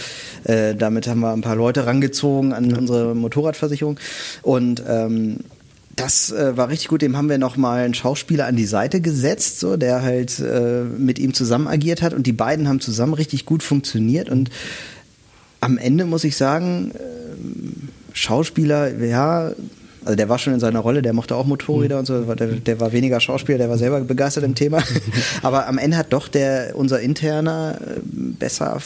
Äh, 0.45 0.75
damit 0.75 1.09
haben 1.09 1.21
wir 1.21 1.33
ein 1.33 1.41
paar 1.41 1.57
Leute 1.57 1.87
rangezogen 1.87 2.53
an 2.53 2.73
unsere 2.73 3.15
Motorradversicherung 3.15 3.99
und 4.43 4.83
ähm, 4.87 5.39
das 5.99 6.31
äh, 6.31 6.57
war 6.57 6.69
richtig 6.69 6.89
gut. 6.89 7.03
Dem 7.03 7.17
haben 7.17 7.29
wir 7.29 7.39
nochmal 7.39 7.85
einen 7.85 7.95
Schauspieler 7.95 8.47
an 8.47 8.57
die 8.57 8.67
Seite 8.67 9.01
gesetzt, 9.01 9.61
so 9.61 9.77
der 9.77 10.03
halt 10.03 10.39
äh, 10.39 10.85
mit 10.85 11.19
ihm 11.19 11.35
zusammen 11.35 11.67
agiert 11.67 12.03
hat 12.03 12.15
und 12.15 12.27
die 12.27 12.33
beiden 12.33 12.69
haben 12.69 12.81
zusammen 12.81 13.15
richtig 13.15 13.45
gut 13.45 13.63
funktioniert 13.63 14.29
und 14.29 14.51
am 15.61 15.77
Ende 15.77 16.05
muss 16.05 16.25
ich 16.25 16.37
sagen, 16.37 16.93
äh, 16.95 16.99
Schauspieler, 18.13 18.97
ja, 19.05 19.53
also 20.05 20.17
der 20.17 20.29
war 20.29 20.39
schon 20.39 20.55
in 20.55 20.61
seiner 20.61 20.79
Rolle, 20.79 21.03
der 21.03 21.13
mochte 21.13 21.35
auch 21.35 21.47
Motorräder 21.47 21.97
mhm. 21.97 22.01
und 22.01 22.07
so, 22.07 22.35
der, 22.35 22.47
der, 22.47 22.81
war 22.81 22.93
weniger 22.93 23.21
Schauspieler, 23.21 23.59
der 23.59 23.69
war 23.69 23.79
selber 23.79 24.01
begeistert 24.01 24.45
im 24.45 24.55
Thema. 24.55 24.83
Aber 25.43 25.67
am 25.67 25.79
Ende 25.79 25.97
hat 25.97 26.13
doch 26.13 26.29
der 26.29 26.73
unser 26.75 27.01
interner 27.01 27.79
äh, 27.81 28.01
besser 28.07 28.81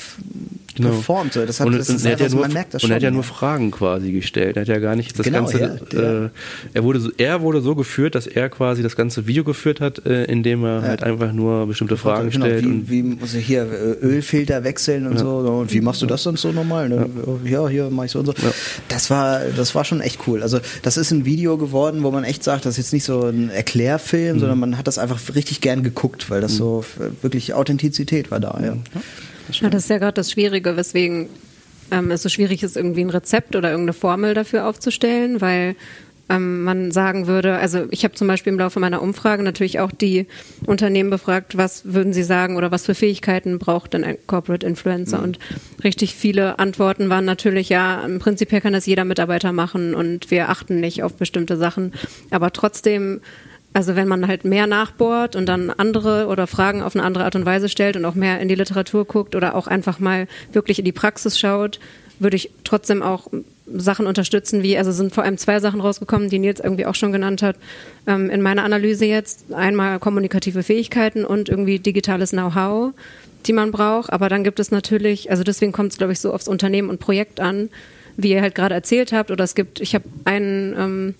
genau. 0.76 0.90
performt. 0.90 1.36
Das 1.36 1.60
hat, 1.60 1.66
und, 1.66 1.78
das 1.78 1.88
und 1.88 2.04
hat 2.04 2.20
ja 2.20 2.28
nur, 2.28 2.40
man 2.40 2.52
merkt 2.52 2.74
das 2.74 2.82
schon. 2.82 2.88
Und 2.88 2.92
er 2.92 2.96
hat 2.96 3.02
ja 3.02 3.10
nur 3.10 3.22
Fragen 3.22 3.70
quasi 3.70 4.12
gestellt. 4.12 4.56
Er 4.56 4.62
hat 4.62 4.68
ja 4.68 4.78
gar 4.78 4.96
nicht 4.96 5.18
das 5.18 5.24
genau, 5.24 5.38
ganze. 5.38 5.78
Ja, 5.92 6.24
äh, 6.24 6.28
er 6.72 6.84
wurde 6.84 7.00
so, 7.00 7.10
er 7.16 7.42
wurde 7.42 7.60
so 7.60 7.74
geführt, 7.74 8.14
dass 8.14 8.26
er 8.26 8.48
quasi 8.48 8.82
das 8.82 8.96
ganze 8.96 9.26
Video 9.26 9.44
geführt 9.44 9.80
hat, 9.80 10.04
äh, 10.06 10.24
indem 10.24 10.64
er 10.64 10.82
halt 10.82 11.02
einfach 11.02 11.32
nur 11.32 11.66
bestimmte 11.66 11.96
Fragen 11.96 12.30
genau, 12.30 12.46
stellt. 12.46 12.64
Wie, 12.64 12.90
wie 12.90 13.02
muss 13.02 13.34
ich 13.34 13.46
hier 13.46 13.62
äh, 13.62 14.04
Ölfilter 14.04 14.64
wechseln 14.64 15.06
und 15.06 15.18
so. 15.18 15.36
Und 15.38 15.72
wie 15.72 15.80
machst 15.80 16.02
du 16.02 16.06
das 16.06 16.22
sonst 16.22 16.42
so 16.42 16.52
normal? 16.52 16.88
Ne? 16.88 17.08
Ja. 17.44 17.68
hier 17.68 17.88
mach 17.90 18.04
ich 18.04 18.10
so 18.10 18.20
und 18.20 18.26
so. 18.26 18.34
Das 18.88 19.10
war, 19.10 19.40
das 19.56 19.74
war 19.74 19.84
schon 19.84 20.00
echt 20.00 20.20
cool. 20.26 20.42
Also 20.42 20.60
das 20.82 20.96
ist 20.96 21.10
ein 21.10 21.24
Video 21.24 21.56
geworden, 21.56 22.02
wo 22.02 22.10
man 22.10 22.24
echt 22.24 22.44
sagt, 22.44 22.66
das 22.66 22.72
ist 22.72 22.78
jetzt 22.78 22.92
nicht 22.92 23.04
so 23.04 23.26
ein 23.26 23.50
Erklärfilm, 23.50 24.36
mhm. 24.36 24.40
sondern 24.40 24.58
man 24.58 24.78
hat 24.78 24.86
das 24.86 24.98
einfach 24.98 25.20
richtig 25.34 25.60
gern 25.60 25.82
geguckt, 25.82 26.30
weil 26.30 26.40
das 26.40 26.52
mhm. 26.54 26.56
so 26.56 26.84
wirklich 27.22 27.54
Authentizität 27.54 28.30
war 28.30 28.40
da. 28.40 28.60
Ja. 28.62 28.76
Das, 29.46 29.60
ja, 29.60 29.70
das 29.70 29.84
ist 29.84 29.90
ja 29.90 29.98
gerade 29.98 30.14
das 30.14 30.30
Schwierige, 30.30 30.76
weswegen 30.76 31.28
ähm, 31.90 32.10
es 32.10 32.22
so 32.22 32.28
schwierig 32.28 32.62
ist, 32.62 32.76
irgendwie 32.76 33.02
ein 33.02 33.10
Rezept 33.10 33.56
oder 33.56 33.70
irgendeine 33.70 33.92
Formel 33.92 34.34
dafür 34.34 34.66
aufzustellen, 34.66 35.40
weil 35.40 35.76
ähm, 36.28 36.64
man 36.64 36.92
sagen 36.92 37.26
würde, 37.26 37.56
also 37.56 37.86
ich 37.90 38.04
habe 38.04 38.14
zum 38.14 38.28
Beispiel 38.28 38.52
im 38.52 38.58
Laufe 38.58 38.80
meiner 38.80 39.02
Umfrage 39.02 39.42
natürlich 39.42 39.80
auch 39.80 39.90
die 39.90 40.26
Unternehmen 40.66 41.10
befragt, 41.10 41.56
was 41.56 41.92
würden 41.92 42.12
sie 42.12 42.22
sagen 42.22 42.56
oder 42.56 42.70
was 42.70 42.86
für 42.86 42.94
Fähigkeiten 42.94 43.58
braucht 43.58 43.92
denn 43.92 44.04
ein 44.04 44.16
Corporate 44.26 44.66
Influencer? 44.66 45.18
Mhm. 45.18 45.24
Und 45.24 45.38
richtig 45.84 46.14
viele 46.14 46.58
Antworten 46.58 47.10
waren 47.10 47.24
natürlich, 47.24 47.68
ja, 47.68 48.02
im 48.04 48.18
Prinzip 48.18 48.50
kann 48.50 48.72
das 48.72 48.86
jeder 48.86 49.04
Mitarbeiter 49.04 49.52
machen 49.52 49.94
und 49.94 50.30
wir 50.30 50.48
achten 50.48 50.80
nicht 50.80 51.02
auf 51.02 51.14
bestimmte 51.14 51.56
Sachen. 51.56 51.92
Aber 52.30 52.52
trotzdem 52.52 53.20
also 53.72 53.96
wenn 53.96 54.08
man 54.08 54.26
halt 54.26 54.44
mehr 54.44 54.66
nachbohrt 54.66 55.36
und 55.36 55.46
dann 55.46 55.70
andere 55.70 56.26
oder 56.26 56.46
Fragen 56.46 56.82
auf 56.82 56.94
eine 56.94 57.04
andere 57.04 57.24
Art 57.24 57.36
und 57.36 57.46
Weise 57.46 57.68
stellt 57.68 57.96
und 57.96 58.04
auch 58.04 58.14
mehr 58.14 58.40
in 58.40 58.48
die 58.48 58.54
Literatur 58.54 59.04
guckt 59.04 59.34
oder 59.34 59.54
auch 59.54 59.66
einfach 59.66 59.98
mal 59.98 60.26
wirklich 60.52 60.78
in 60.78 60.84
die 60.84 60.92
Praxis 60.92 61.38
schaut, 61.38 61.80
würde 62.18 62.36
ich 62.36 62.50
trotzdem 62.64 63.02
auch 63.02 63.28
Sachen 63.74 64.06
unterstützen, 64.06 64.62
wie, 64.62 64.76
also 64.76 64.92
sind 64.92 65.14
vor 65.14 65.24
allem 65.24 65.38
zwei 65.38 65.60
Sachen 65.60 65.80
rausgekommen, 65.80 66.28
die 66.28 66.38
Nils 66.38 66.60
irgendwie 66.60 66.86
auch 66.86 66.94
schon 66.94 67.12
genannt 67.12 67.42
hat, 67.42 67.56
ähm, 68.06 68.30
in 68.30 68.42
meiner 68.42 68.64
Analyse 68.64 69.06
jetzt. 69.06 69.52
Einmal 69.52 69.98
kommunikative 69.98 70.62
Fähigkeiten 70.62 71.24
und 71.24 71.48
irgendwie 71.48 71.78
digitales 71.78 72.30
Know-how, 72.30 72.92
die 73.46 73.52
man 73.52 73.72
braucht. 73.72 74.12
Aber 74.12 74.28
dann 74.28 74.44
gibt 74.44 74.60
es 74.60 74.70
natürlich, 74.70 75.30
also 75.30 75.42
deswegen 75.42 75.72
kommt 75.72 75.92
es, 75.92 75.98
glaube 75.98 76.12
ich, 76.12 76.20
so 76.20 76.32
aufs 76.32 76.48
Unternehmen 76.48 76.90
und 76.90 77.00
Projekt 77.00 77.40
an, 77.40 77.70
wie 78.16 78.32
ihr 78.32 78.42
halt 78.42 78.54
gerade 78.54 78.74
erzählt 78.74 79.12
habt. 79.12 79.30
Oder 79.30 79.44
es 79.44 79.54
gibt, 79.54 79.80
ich 79.80 79.94
habe 79.94 80.04
einen 80.24 80.74
ähm, 80.78 81.14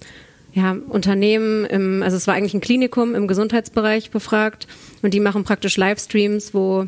ja, 0.55 0.77
Unternehmen, 0.89 1.65
im, 1.65 2.03
also 2.03 2.17
es 2.17 2.27
war 2.27 2.35
eigentlich 2.35 2.55
ein 2.55 2.61
Klinikum 2.61 3.15
im 3.15 3.27
Gesundheitsbereich 3.27 4.11
befragt 4.11 4.67
und 5.01 5.15
die 5.15 5.21
machen 5.21 5.45
praktisch 5.45 5.77
Livestreams, 5.77 6.53
wo 6.53 6.87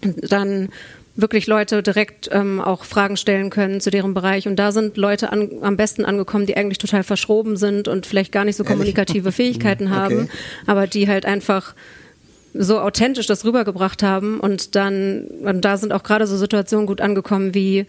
dann 0.00 0.70
wirklich 1.16 1.46
Leute 1.46 1.82
direkt 1.82 2.28
ähm, 2.32 2.60
auch 2.60 2.84
Fragen 2.84 3.16
stellen 3.16 3.50
können 3.50 3.80
zu 3.80 3.90
deren 3.90 4.14
Bereich. 4.14 4.46
Und 4.46 4.56
da 4.56 4.70
sind 4.70 4.96
Leute 4.96 5.32
an, 5.32 5.50
am 5.62 5.76
besten 5.76 6.04
angekommen, 6.04 6.46
die 6.46 6.56
eigentlich 6.56 6.78
total 6.78 7.02
verschroben 7.02 7.56
sind 7.56 7.88
und 7.88 8.06
vielleicht 8.06 8.32
gar 8.32 8.44
nicht 8.44 8.56
so 8.56 8.64
kommunikative 8.64 9.32
Fähigkeiten 9.32 9.90
haben, 9.90 10.24
okay. 10.24 10.28
aber 10.66 10.86
die 10.86 11.08
halt 11.08 11.24
einfach 11.24 11.74
so 12.52 12.80
authentisch 12.80 13.26
das 13.26 13.44
rübergebracht 13.44 14.02
haben. 14.02 14.40
Und 14.40 14.74
dann, 14.74 15.24
und 15.42 15.64
da 15.64 15.76
sind 15.76 15.92
auch 15.92 16.02
gerade 16.02 16.26
so 16.26 16.36
Situationen 16.36 16.86
gut 16.86 17.00
angekommen 17.00 17.54
wie 17.54 17.86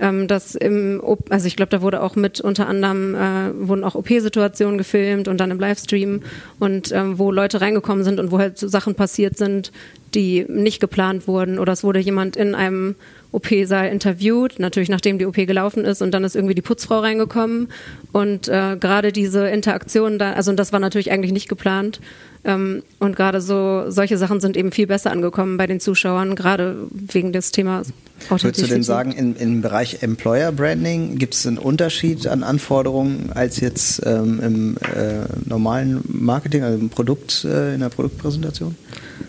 ähm, 0.00 0.28
das 0.28 0.54
im, 0.54 1.02
also 1.30 1.46
ich 1.46 1.56
glaube, 1.56 1.70
da 1.70 1.82
wurde 1.82 2.02
auch 2.02 2.16
mit 2.16 2.40
unter 2.40 2.66
anderem 2.66 3.14
äh, 3.14 3.68
wurden 3.68 3.84
auch 3.84 3.94
OP-Situationen 3.94 4.78
gefilmt 4.78 5.28
und 5.28 5.38
dann 5.38 5.50
im 5.50 5.58
Livestream 5.58 6.22
und 6.58 6.92
ähm, 6.92 7.18
wo 7.18 7.30
Leute 7.30 7.60
reingekommen 7.60 8.04
sind 8.04 8.20
und 8.20 8.30
wo 8.30 8.38
halt 8.38 8.58
so 8.58 8.68
Sachen 8.68 8.94
passiert 8.94 9.36
sind, 9.36 9.72
die 10.14 10.44
nicht 10.48 10.80
geplant 10.80 11.26
wurden 11.26 11.58
oder 11.58 11.72
es 11.72 11.84
wurde 11.84 11.98
jemand 12.00 12.36
in 12.36 12.54
einem 12.54 12.94
OP-Saal 13.32 13.88
interviewt, 13.88 14.58
natürlich 14.58 14.88
nachdem 14.88 15.18
die 15.18 15.26
OP 15.26 15.34
gelaufen 15.34 15.84
ist 15.84 16.00
und 16.00 16.12
dann 16.12 16.24
ist 16.24 16.36
irgendwie 16.36 16.54
die 16.54 16.62
Putzfrau 16.62 17.00
reingekommen 17.00 17.68
und 18.12 18.48
äh, 18.48 18.76
gerade 18.78 19.12
diese 19.12 19.48
Interaktion 19.48 20.18
da, 20.18 20.32
also 20.32 20.52
das 20.52 20.72
war 20.72 20.80
natürlich 20.80 21.10
eigentlich 21.10 21.32
nicht 21.32 21.48
geplant 21.48 22.00
und 22.46 23.16
gerade 23.16 23.40
so 23.40 23.90
solche 23.90 24.18
Sachen 24.18 24.40
sind 24.40 24.56
eben 24.56 24.70
viel 24.72 24.86
besser 24.86 25.10
angekommen 25.10 25.56
bei 25.56 25.66
den 25.66 25.80
Zuschauern, 25.80 26.36
gerade 26.36 26.76
wegen 26.90 27.32
des 27.32 27.50
Themas 27.50 27.92
Würdest 28.28 28.62
du 28.62 28.66
denn 28.66 28.82
sagen, 28.82 29.12
in, 29.12 29.36
im 29.36 29.60
Bereich 29.60 30.02
Employer 30.02 30.50
Branding 30.50 31.18
gibt 31.18 31.34
es 31.34 31.46
einen 31.46 31.58
Unterschied 31.58 32.26
an 32.26 32.42
Anforderungen 32.42 33.30
als 33.34 33.60
jetzt 33.60 34.02
ähm, 34.04 34.40
im 34.40 34.76
äh, 34.78 35.26
normalen 35.44 36.00
Marketing, 36.08 36.62
also 36.62 36.78
im 36.78 36.88
Produkt, 36.88 37.44
äh, 37.44 37.74
in 37.74 37.80
der 37.80 37.90
Produktpräsentation? 37.90 38.74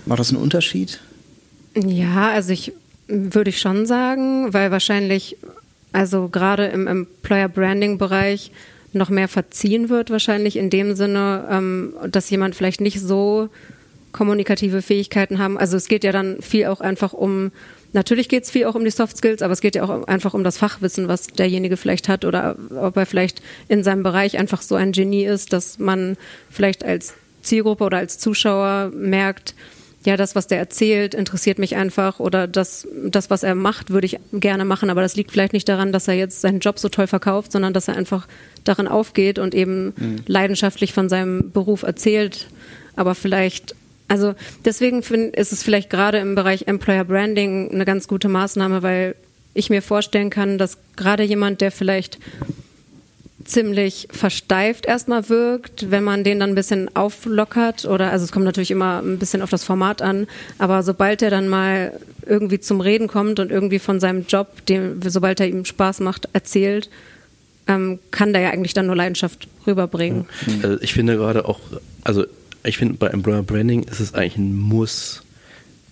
Macht 0.06 0.20
das 0.20 0.30
einen 0.30 0.42
Unterschied? 0.42 1.00
Ja, 1.76 2.30
also 2.30 2.54
ich 2.54 2.74
würde 3.08 3.50
ich 3.50 3.60
schon 3.60 3.86
sagen, 3.86 4.54
weil 4.54 4.72
wahrscheinlich, 4.72 5.38
also 5.92 6.28
gerade 6.30 6.68
im 6.68 6.88
Employer 6.88 7.50
Branding 7.50 7.98
Bereich 7.98 8.52
noch 8.98 9.10
mehr 9.10 9.28
verziehen 9.28 9.90
wird, 9.90 10.10
wahrscheinlich 10.10 10.58
in 10.58 10.70
dem 10.70 10.96
Sinne, 10.96 11.46
ähm, 11.50 11.94
dass 12.10 12.30
jemand 12.30 12.56
vielleicht 12.56 12.82
nicht 12.82 13.00
so 13.00 13.50
kommunikative 14.12 14.82
Fähigkeiten 14.82 15.40
haben. 15.40 15.58
Also 15.58 15.78
es 15.78 15.88
geht 15.88 16.04
ja 16.04 16.12
dann 16.12 16.42
viel 16.42 16.66
auch 16.66 16.82
einfach 16.82 17.14
um 17.14 17.52
natürlich 17.94 18.30
geht 18.30 18.44
es 18.44 18.52
viel 18.52 18.66
auch 18.66 18.76
um 18.76 18.84
die 18.84 18.92
Soft 18.92 19.18
Skills, 19.18 19.42
aber 19.42 19.54
es 19.54 19.62
geht 19.62 19.76
ja 19.76 19.84
auch 19.84 20.08
einfach 20.08 20.34
um 20.34 20.44
das 20.44 20.58
Fachwissen, 20.58 21.08
was 21.08 21.28
derjenige 21.28 21.78
vielleicht 21.78 22.10
hat 22.10 22.26
oder 22.26 22.56
ob 22.80 22.98
er 22.98 23.06
vielleicht 23.06 23.42
in 23.68 23.84
seinem 23.84 24.04
Bereich 24.04 24.38
einfach 24.38 24.62
so 24.62 24.76
ein 24.76 24.92
Genie 24.92 25.26
ist, 25.26 25.54
dass 25.54 25.80
man 25.80 26.18
vielleicht 26.50 26.84
als 26.84 27.16
Zielgruppe 27.42 27.84
oder 27.84 27.98
als 27.98 28.20
Zuschauer 28.20 28.92
merkt, 28.94 29.56
ja, 30.06 30.16
das, 30.16 30.36
was 30.36 30.48
der 30.48 30.60
erzählt, 30.60 31.14
interessiert 31.16 31.60
mich 31.60 31.76
einfach 31.76 32.20
oder 32.20 32.48
das, 32.48 32.88
das, 33.06 33.30
was 33.30 33.44
er 33.44 33.56
macht, 33.56 33.90
würde 33.90 34.06
ich 34.06 34.20
gerne 34.32 34.64
machen, 34.64 34.90
aber 34.90 35.02
das 35.02 35.16
liegt 35.16 35.32
vielleicht 35.32 35.54
nicht 35.54 35.68
daran, 35.68 35.92
dass 35.92 36.08
er 36.08 36.14
jetzt 36.14 36.40
seinen 36.40 36.60
Job 36.60 36.80
so 36.80 36.88
toll 36.88 37.08
verkauft, 37.08 37.52
sondern 37.52 37.74
dass 37.74 37.90
er 37.90 37.98
einfach 37.98 38.28
darin 38.68 38.88
aufgeht 38.88 39.40
und 39.40 39.56
eben 39.56 39.94
mhm. 39.98 40.16
leidenschaftlich 40.26 40.94
von 40.94 41.10
seinem 41.10 41.52
Beruf 41.52 41.84
erzählt, 41.84 42.48
aber 42.96 43.16
vielleicht 43.16 43.76
also 44.10 44.36
deswegen 44.64 45.04
find, 45.04 45.36
ist 45.36 45.52
es 45.52 45.64
vielleicht 45.64 45.90
gerade 45.90 46.20
im 46.20 46.36
Bereich 46.36 46.68
Employer 46.68 47.04
Branding 47.04 47.72
eine 47.72 47.84
ganz 47.84 48.08
gute 48.08 48.30
Maßnahme, 48.30 48.82
weil 48.82 49.16
ich 49.54 49.70
mir 49.70 49.82
vorstellen 49.82 50.30
kann, 50.30 50.58
dass 50.58 50.78
gerade 50.96 51.24
jemand, 51.24 51.62
der 51.62 51.72
vielleicht 51.72 52.20
ziemlich 53.44 54.08
versteift 54.12 54.86
erstmal 54.86 55.30
wirkt, 55.30 55.90
wenn 55.90 56.04
man 56.04 56.24
den 56.24 56.40
dann 56.40 56.50
ein 56.50 56.56
bisschen 56.56 56.94
auflockert 56.96 57.86
oder 57.86 58.12
also 58.12 58.26
es 58.26 58.32
kommt 58.32 58.46
natürlich 58.46 58.72
immer 58.72 59.02
ein 59.02 59.20
bisschen 59.20 59.42
auf 59.42 59.50
das 59.50 59.64
Format 59.64 60.02
an, 60.02 60.28
aber 60.58 60.84
sobald 60.84 61.22
er 61.22 61.30
dann 61.30 61.48
mal 61.48 62.00
irgendwie 62.26 62.60
zum 62.60 62.82
Reden 62.82 63.08
kommt 63.08 63.40
und 63.40 63.52
irgendwie 63.52 63.80
von 63.80 64.00
seinem 64.00 64.26
Job, 64.28 64.66
dem, 64.66 65.00
sobald 65.02 65.40
er 65.40 65.48
ihm 65.48 65.64
Spaß 65.64 66.02
macht, 66.02 66.28
erzählt, 66.34 66.90
ähm, 67.68 68.00
kann 68.12 68.34
der 68.34 68.42
ja 68.42 68.50
eigentlich 68.52 68.74
dann 68.74 68.88
nur 68.88 68.96
Leidenschaft 68.96 69.48
rüberbringen. 69.66 70.26
Also 70.64 70.82
ich 70.82 70.94
finde 70.94 71.18
gerade 71.18 71.46
auch, 71.46 71.60
also 72.04 72.26
ich 72.64 72.78
finde 72.78 72.96
bei 72.96 73.08
Employer 73.08 73.44
Branding 73.44 73.84
ist 73.84 74.00
es 74.00 74.14
eigentlich 74.14 74.38
ein 74.38 74.56
Muss 74.56 75.24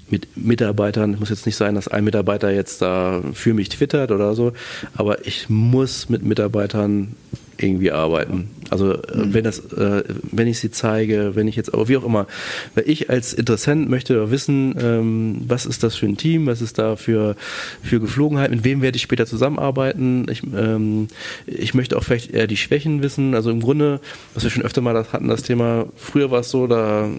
mit 0.10 0.38
Mitarbeitern. 0.38 1.18
Muss 1.20 1.30
jetzt 1.30 1.46
nicht 1.46 1.56
sein, 1.56 1.76
dass 1.76 1.88
ein 1.88 2.04
Mitarbeiter 2.04 2.52
jetzt 2.52 2.82
da 2.82 3.22
für 3.34 3.54
mich 3.54 3.70
twittert 3.70 4.12
oder 4.12 4.36
so, 4.36 4.54
aber 4.96 5.26
ich 5.26 5.50
muss 5.50 6.10
mit 6.10 6.24
Mitarbeitern 6.24 7.16
irgendwie 7.58 7.92
arbeiten. 7.92 8.50
Also 8.70 8.88
mhm. 8.88 9.34
wenn 9.34 9.44
das, 9.44 9.60
äh, 9.74 10.04
wenn 10.32 10.48
ich 10.48 10.60
sie 10.60 10.72
zeige, 10.72 11.36
wenn 11.36 11.48
ich 11.48 11.56
jetzt, 11.56 11.74
aber 11.74 11.88
wie 11.88 11.98
auch 11.98 12.04
immer, 12.04 12.28
weil 12.74 12.90
ich 12.90 13.10
als 13.10 13.34
Interessent 13.34 13.90
möchte 13.90 14.32
wissen, 14.32 14.76
ähm, 14.80 15.42
was 15.48 15.66
ist 15.66 15.84
das 15.84 15.96
für 15.96 16.08
ein 16.08 16.18
Team, 16.18 16.48
was 16.48 16.62
ist 16.62 16.80
da 16.80 16.96
für, 16.96 17.36
für 17.84 18.00
Geflogenheit, 18.00 18.52
mit 18.52 18.64
wem 18.64 18.82
werde 18.82 18.96
ich 18.96 19.04
später 19.04 19.26
zusammenarbeiten. 19.26 20.26
Ich, 20.30 20.42
ähm, 20.44 21.08
ich 21.46 21.74
möchte 21.74 21.98
auch 21.98 22.04
vielleicht 22.04 22.32
eher 22.32 22.48
die 22.48 22.58
Schwächen 22.58 23.02
wissen. 23.02 23.36
Also 23.36 23.52
im 23.52 23.62
Grunde, 23.62 24.00
was 24.34 24.44
wir 24.44 24.50
schon 24.50 24.64
öfter 24.64 24.82
mal 24.82 24.96
hatten, 24.96 25.28
das 25.28 25.44
Thema, 25.44 25.86
früher 25.96 26.32
war 26.32 26.40
es 26.40 26.50
so, 26.50 26.68
da 26.68 27.10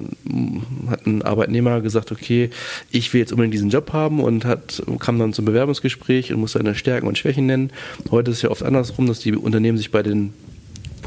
hat 0.88 1.06
ein 1.06 1.22
Arbeitnehmer 1.22 1.80
gesagt, 1.80 2.10
okay, 2.10 2.50
ich 2.90 3.12
will 3.12 3.20
jetzt 3.20 3.32
unbedingt 3.32 3.54
diesen 3.54 3.70
Job 3.70 3.92
haben 3.92 4.20
und 4.20 4.44
hat, 4.44 4.82
kam 4.98 5.18
dann 5.18 5.32
zum 5.32 5.44
Bewerbungsgespräch 5.44 6.32
und 6.32 6.40
muss 6.40 6.52
seine 6.52 6.74
Stärken 6.74 7.06
und 7.06 7.18
Schwächen 7.18 7.46
nennen. 7.46 7.70
Heute 8.10 8.30
ist 8.30 8.38
es 8.38 8.42
ja 8.42 8.50
oft 8.50 8.62
andersrum, 8.62 9.06
dass 9.06 9.20
die 9.20 9.34
Unternehmen 9.34 9.78
sich 9.78 9.90
bei 9.90 10.02
den 10.02 10.25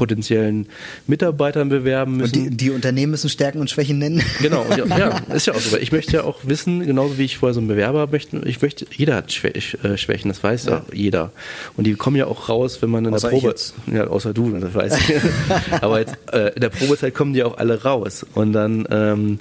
potenziellen 0.00 0.66
Mitarbeitern 1.06 1.68
bewerben 1.68 2.16
müssen. 2.16 2.38
Und 2.38 2.52
die, 2.52 2.56
die 2.56 2.70
Unternehmen 2.70 3.10
müssen 3.10 3.28
Stärken 3.28 3.60
und 3.60 3.68
Schwächen 3.68 3.98
nennen. 3.98 4.22
Genau, 4.40 4.64
ja, 4.70 4.86
ja, 4.98 5.18
ist 5.34 5.46
ja 5.46 5.52
auch 5.52 5.60
so. 5.60 5.76
Ich 5.76 5.92
möchte 5.92 6.12
ja 6.12 6.24
auch 6.24 6.38
wissen, 6.44 6.86
genauso 6.86 7.18
wie 7.18 7.26
ich 7.26 7.36
vorher 7.36 7.52
so 7.52 7.60
ein 7.60 7.68
Bewerber 7.68 8.06
möchte, 8.06 8.38
ich 8.46 8.62
möchte, 8.62 8.86
jeder 8.96 9.16
hat 9.16 9.30
äh, 9.44 9.98
Schwächen, 9.98 10.30
das 10.30 10.42
weiß 10.42 10.64
ja. 10.64 10.86
jeder. 10.90 11.32
Und 11.76 11.86
die 11.86 11.92
kommen 11.92 12.16
ja 12.16 12.28
auch 12.28 12.48
raus, 12.48 12.80
wenn 12.80 12.88
man 12.88 13.04
in 13.04 13.12
außer 13.12 13.28
der 13.28 13.36
Probe, 13.36 13.54
ja, 13.92 14.06
außer 14.06 14.32
du, 14.32 14.50
das 14.58 14.72
weiß 14.72 14.96
ich. 14.96 15.16
Aber 15.82 16.00
jetzt, 16.00 16.16
äh, 16.32 16.54
in 16.54 16.62
der 16.62 16.70
Probezeit 16.70 17.14
kommen 17.14 17.34
die 17.34 17.42
auch 17.42 17.58
alle 17.58 17.82
raus. 17.82 18.24
Und 18.32 18.54
dann, 18.54 18.88
ähm, 18.90 19.38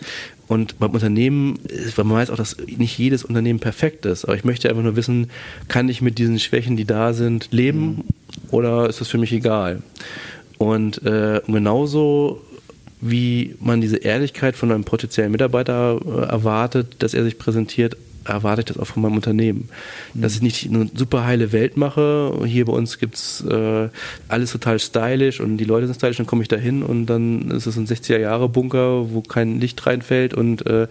und 0.50 0.80
beim 0.80 0.92
Unternehmen, 0.92 1.60
weil 1.96 2.06
man 2.06 2.18
weiß 2.18 2.32
auch, 2.32 2.36
dass 2.36 2.58
nicht 2.66 2.98
jedes 2.98 3.24
Unternehmen 3.24 3.60
perfekt 3.60 4.06
ist. 4.06 4.26
Aber 4.26 4.36
ich 4.36 4.44
möchte 4.44 4.68
einfach 4.68 4.84
nur 4.84 4.98
wissen, 4.98 5.30
kann 5.70 5.88
ich 5.88 6.02
mit 6.02 6.18
diesen 6.18 6.38
Schwächen, 6.38 6.76
die 6.76 6.86
da 6.86 7.14
sind, 7.14 7.48
leben 7.52 7.82
mhm. 7.86 8.04
oder 8.52 8.90
ist 8.90 9.00
das 9.00 9.08
für 9.08 9.20
mich 9.20 9.32
egal? 9.32 9.84
Und 10.60 11.02
äh, 11.04 11.42
genauso 11.48 12.42
wie 13.02 13.56
man 13.60 13.82
diese 13.82 13.98
Ehrlichkeit 13.98 14.56
von 14.56 14.72
einem 14.72 14.84
potenziellen 14.84 15.32
Mitarbeiter 15.32 16.00
äh, 16.06 16.30
erwartet, 16.30 16.98
dass 17.00 17.14
er 17.14 17.24
sich 17.24 17.40
präsentiert, 17.40 17.96
erwarte 18.26 18.62
ich 18.62 18.66
das 18.66 18.78
auch 18.78 18.88
von 18.88 19.02
meinem 19.02 19.16
Unternehmen. 19.16 19.70
Mhm. 20.14 20.22
Dass 20.22 20.36
ich 20.36 20.42
nicht 20.42 20.70
eine 20.70 20.90
super 20.94 21.26
heile 21.26 21.54
Welt 21.54 21.78
mache. 21.78 22.38
Hier 22.46 22.66
bei 22.66 22.74
uns 22.74 23.00
gibt's 23.00 23.42
äh, 23.50 23.88
alles 24.28 24.52
total 24.52 24.80
stylisch 24.80 25.40
und 25.40 25.58
die 25.58 25.64
Leute 25.64 25.88
sind 25.88 25.96
stylisch, 25.96 26.18
dann 26.18 26.26
komme 26.26 26.42
ich 26.42 26.50
da 26.50 26.58
hin 26.58 26.84
und 26.84 27.06
dann 27.06 27.52
ist 27.52 27.66
es 27.66 27.78
ein 27.78 27.88
60er-Jahre-Bunker, 27.88 29.14
wo 29.14 29.22
kein 29.22 29.62
Licht 29.62 29.86
reinfällt 29.86 30.34
und 30.34 30.66
äh, 30.68 30.88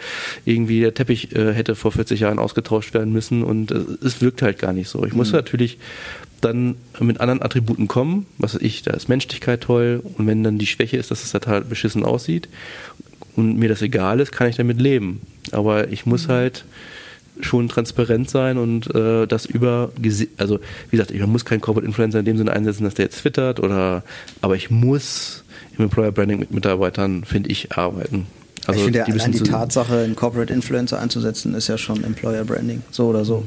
irgendwie 0.47 0.81
der 0.81 0.95
Teppich 0.95 1.37
äh, 1.37 1.53
hätte 1.53 1.75
vor 1.75 1.93
40 1.93 2.21
Jahren 2.21 2.39
ausgetauscht 2.39 2.95
werden 2.95 3.13
müssen 3.13 3.45
und 3.45 3.71
äh, 3.71 3.81
es 4.03 4.23
wirkt 4.23 4.41
halt 4.41 4.59
gar 4.59 4.73
nicht 4.73 4.89
so. 4.89 5.05
Ich 5.05 5.13
muss 5.13 5.29
mhm. 5.29 5.37
natürlich 5.37 5.79
dann 6.41 6.77
mit 7.01 7.21
anderen 7.21 7.43
Attributen 7.43 7.89
kommen, 7.89 8.27
was 8.39 8.55
weiß 8.55 8.63
ich, 8.63 8.83
da 8.83 8.93
ist 8.93 9.09
Menschlichkeit 9.09 9.63
toll 9.63 10.03
und 10.17 10.27
wenn 10.27 10.45
dann 10.45 10.59
die 10.59 10.67
Schwäche 10.67 10.97
ist, 10.97 11.11
dass 11.11 11.25
es 11.25 11.33
total 11.33 11.63
beschissen 11.63 12.05
aussieht 12.05 12.49
und 13.37 13.59
mir 13.59 13.69
das 13.69 13.83
egal 13.83 14.21
ist, 14.21 14.33
kann 14.33 14.49
ich 14.49 14.57
damit 14.57 14.81
leben. 14.81 15.21
Aber 15.53 15.89
ich 15.89 16.07
muss 16.07 16.29
mhm. 16.29 16.33
halt 16.33 16.65
schon 17.41 17.69
transparent 17.69 18.29
sein 18.29 18.59
und 18.59 18.93
äh, 18.95 19.27
das 19.27 19.47
über, 19.47 19.93
also 20.37 20.59
wie 20.91 20.97
gesagt, 20.97 21.13
ich 21.13 21.25
muss 21.25 21.45
keinen 21.45 21.61
Corporate 21.61 21.87
Influencer 21.87 22.19
in 22.19 22.25
dem 22.25 22.37
Sinne 22.37 22.53
einsetzen, 22.53 22.85
dass 22.85 22.95
der 22.95 23.07
jetzt 23.07 23.21
twittert 23.21 23.61
oder, 23.61 24.03
aber 24.41 24.57
ich 24.57 24.71
muss 24.71 25.45
im 25.77 25.85
Employer 25.85 26.11
Branding 26.11 26.41
mit 26.41 26.51
Mitarbeitern, 26.51 27.25
finde 27.25 27.51
ich, 27.51 27.77
arbeiten. 27.77 28.27
Also 28.69 28.81
ich 28.81 28.85
finde 28.85 28.99
ja 28.99 29.05
allein 29.07 29.33
die 29.33 29.41
Tatsache, 29.41 30.01
einen 30.01 30.15
Corporate 30.15 30.53
Influencer 30.53 30.99
einzusetzen, 30.99 31.55
ist 31.55 31.69
ja 31.69 31.79
schon 31.79 32.05
Employer 32.05 32.45
Branding, 32.45 32.83
so 32.91 33.07
oder 33.07 33.25
so. 33.25 33.45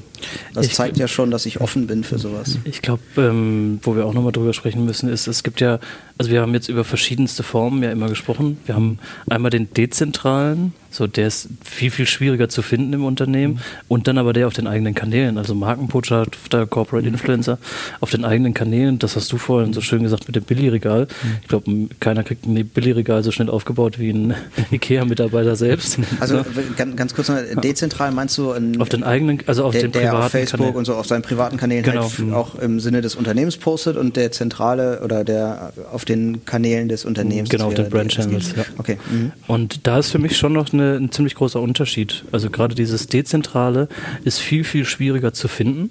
Das 0.56 0.66
ich 0.66 0.74
zeigt 0.74 0.98
ja 0.98 1.08
schon, 1.08 1.30
dass 1.30 1.46
ich 1.46 1.62
offen 1.62 1.86
bin 1.86 2.04
für 2.04 2.18
sowas. 2.18 2.58
Ich 2.64 2.82
glaube, 2.82 3.02
ähm, 3.18 3.80
wo 3.84 3.96
wir 3.96 4.08
auch 4.08 4.14
nochmal 4.16 4.32
drüber 4.32 4.54
sprechen 4.54 4.84
müssen, 4.84 5.10
ist, 5.10 5.28
es 5.28 5.44
gibt 5.44 5.62
ja, 5.62 5.80
also 6.18 6.32
wir 6.32 6.42
haben 6.42 6.56
jetzt 6.56 6.70
über 6.70 6.84
verschiedenste 6.84 7.44
Formen 7.44 7.84
ja 7.84 7.92
immer 7.92 8.10
gesprochen. 8.10 8.58
Wir 8.66 8.74
haben 8.74 8.98
einmal 9.30 9.52
den 9.52 9.72
dezentralen, 9.72 10.74
so 10.90 11.08
der 11.08 11.28
ist 11.28 11.50
viel, 11.64 11.90
viel 11.90 12.06
schwieriger 12.06 12.50
zu 12.50 12.62
finden 12.62 12.92
im 12.94 13.06
Unternehmen. 13.06 13.54
Mhm. 13.54 13.60
Und 13.88 14.08
dann 14.08 14.18
aber 14.18 14.34
der 14.34 14.48
auf 14.48 14.54
den 14.54 14.68
eigenen 14.68 14.94
Kanälen, 14.94 15.38
also 15.38 15.56
Markenbotschafter, 15.56 16.68
Corporate 16.68 17.08
mhm. 17.08 17.14
Influencer, 17.14 17.58
auf 18.00 18.12
den 18.12 18.26
eigenen 18.26 18.54
Kanälen, 18.54 19.00
das 19.00 19.16
hast 19.16 19.32
du 19.32 19.38
vorhin 19.38 19.74
so 19.74 19.82
schön 19.82 20.04
gesagt 20.04 20.28
mit 20.28 20.36
dem 20.36 20.44
Billigregal. 20.44 21.08
Mhm. 21.24 21.38
Ich 21.42 21.48
glaube, 21.48 21.88
keiner 22.00 22.24
kriegt 22.24 22.46
ein 22.46 22.68
Billigregal 22.68 23.24
so 23.24 23.32
schnell 23.32 23.50
aufgebaut 23.50 24.00
wie 24.00 24.12
ein 24.12 24.34
IKEA-Mitarbeiter 25.12 25.56
selbst. 25.56 26.00
Also 26.20 26.44
ganz, 26.78 26.96
ganz 26.96 27.16
kurz 27.16 27.30
noch, 27.30 27.38
dezentral 27.62 28.12
meinst 28.12 28.38
du 28.38 28.54
auf 28.80 28.90
den 28.90 29.04
eigenen, 29.04 29.40
also 29.48 29.66
auf 29.66 29.74
der, 29.74 29.84
den 29.84 29.92
privaten 29.92 30.12
der 30.16 30.26
auf 30.26 30.32
Facebook 30.32 30.60
Kanälen. 30.60 30.76
und 30.76 30.86
so 30.86 30.96
auf 30.96 31.06
seinen 31.08 31.22
privaten 31.22 31.58
Kanälen 31.58 31.84
genau. 31.84 32.10
halt 32.10 32.34
auch 32.34 32.56
im 32.56 32.80
Sinne 32.80 33.02
des 33.02 33.16
Unternehmens 33.16 33.58
postet 33.58 33.98
und 33.98 34.16
der 34.16 34.32
zentrale 34.32 35.02
oder 35.04 35.24
der 35.24 35.74
auf 35.92 36.06
den 36.06 36.46
Kanälen 36.46 36.90
des 36.90 37.06
Unternehmens. 37.06 37.50
Genau, 37.50 37.68
auf 37.68 37.74
den 37.74 37.90
Brand 37.90 38.12
Channels. 38.12 38.54
Ja. 38.56 38.66
Okay. 38.78 38.98
Mhm. 39.12 39.32
Und 39.48 39.88
da 39.88 40.00
ist 40.00 40.12
für 40.12 40.20
mich 40.20 40.38
schon 40.38 40.54
noch 40.54 40.72
eine, 40.74 40.96
ein 40.96 41.12
ziemlich 41.12 41.36
großer 41.36 41.60
Unterschied. 41.60 42.24
Also 42.32 42.50
gerade 42.50 42.76
dieses 42.76 43.08
Dezentrale 43.08 43.88
ist 44.24 44.40
viel, 44.40 44.64
viel 44.64 44.86
schwieriger 44.86 45.34
zu 45.34 45.48
finden, 45.48 45.90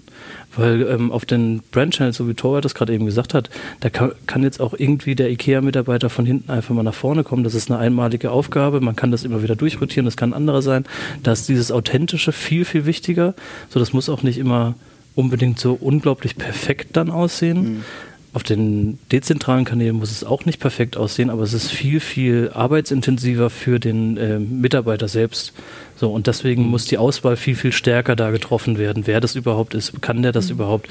weil 0.57 0.83
ähm, 0.83 1.13
auf 1.13 1.25
den 1.25 1.63
Brand-Channels, 1.71 2.17
so 2.17 2.29
wie 2.29 2.35
Torwart 2.35 2.65
das 2.65 2.75
gerade 2.75 2.93
eben 2.93 3.07
gesagt 3.07 3.35
hat, 3.35 3.51
da 3.81 3.91
kann, 3.91 4.13
kann 4.27 4.43
jetzt 4.43 4.61
auch 4.61 4.75
irgendwie 4.77 5.15
der 5.15 5.31
IKEA-Mitarbeiter 5.31 6.11
von 6.11 6.27
hinten 6.27 6.51
einfach 6.51 6.75
mal 6.75 6.83
nach 6.83 6.95
vorne 6.95 7.25
kommen. 7.25 7.45
Das 7.45 7.55
ist 7.55 7.71
eine 7.71 7.79
einmalige 7.79 8.31
Aufgabe, 8.31 8.81
man 8.81 8.97
kann 8.97 9.11
das 9.11 9.25
immer 9.25 9.43
wieder 9.43 9.57
durchrotieren, 9.57 10.05
das 10.05 10.17
kann 10.17 10.31
ein 10.31 10.35
anderer 10.35 10.63
sein. 10.63 10.85
Da 11.23 11.33
ist 11.33 11.49
dieses 11.49 11.71
Authentische 11.71 12.33
viel, 12.33 12.65
viel 12.65 12.87
wichtiger. 12.87 13.35
So, 13.69 13.79
das 13.79 13.93
muss 13.93 14.09
auch 14.09 14.23
nicht 14.23 14.39
immer 14.39 14.75
unbedingt 15.15 15.59
so 15.59 15.77
unglaublich 15.81 16.37
perfekt 16.37 16.97
dann 16.97 17.11
aussehen. 17.11 17.63
Mhm. 17.63 17.85
Auf 18.33 18.45
den 18.45 18.99
dezentralen 19.11 19.65
Kanälen 19.65 19.97
muss 19.97 20.13
es 20.13 20.23
auch 20.23 20.45
nicht 20.45 20.61
perfekt 20.61 20.97
aussehen, 20.97 21.31
aber 21.31 21.43
es 21.43 21.53
ist 21.53 21.69
viel, 21.73 21.99
viel 21.99 22.53
arbeitsintensiver 22.55 23.51
für 23.51 23.81
den 23.81 24.17
äh, 24.17 24.39
Mitarbeiter 24.39 25.09
selbst. 25.09 25.53
So, 26.01 26.09
und 26.11 26.29
deswegen 26.29 26.67
muss 26.67 26.87
die 26.87 26.97
Auswahl 26.97 27.37
viel, 27.37 27.55
viel 27.55 27.73
stärker 27.73 28.17
da 28.17 28.31
getroffen 28.31 28.79
werden. 28.79 29.03
Wer 29.07 29.21
das 29.21 29.35
überhaupt 29.35 29.75
ist, 29.75 30.01
kann 30.01 30.23
der 30.23 30.33
das 30.33 30.47
mhm. 30.47 30.53
überhaupt? 30.53 30.89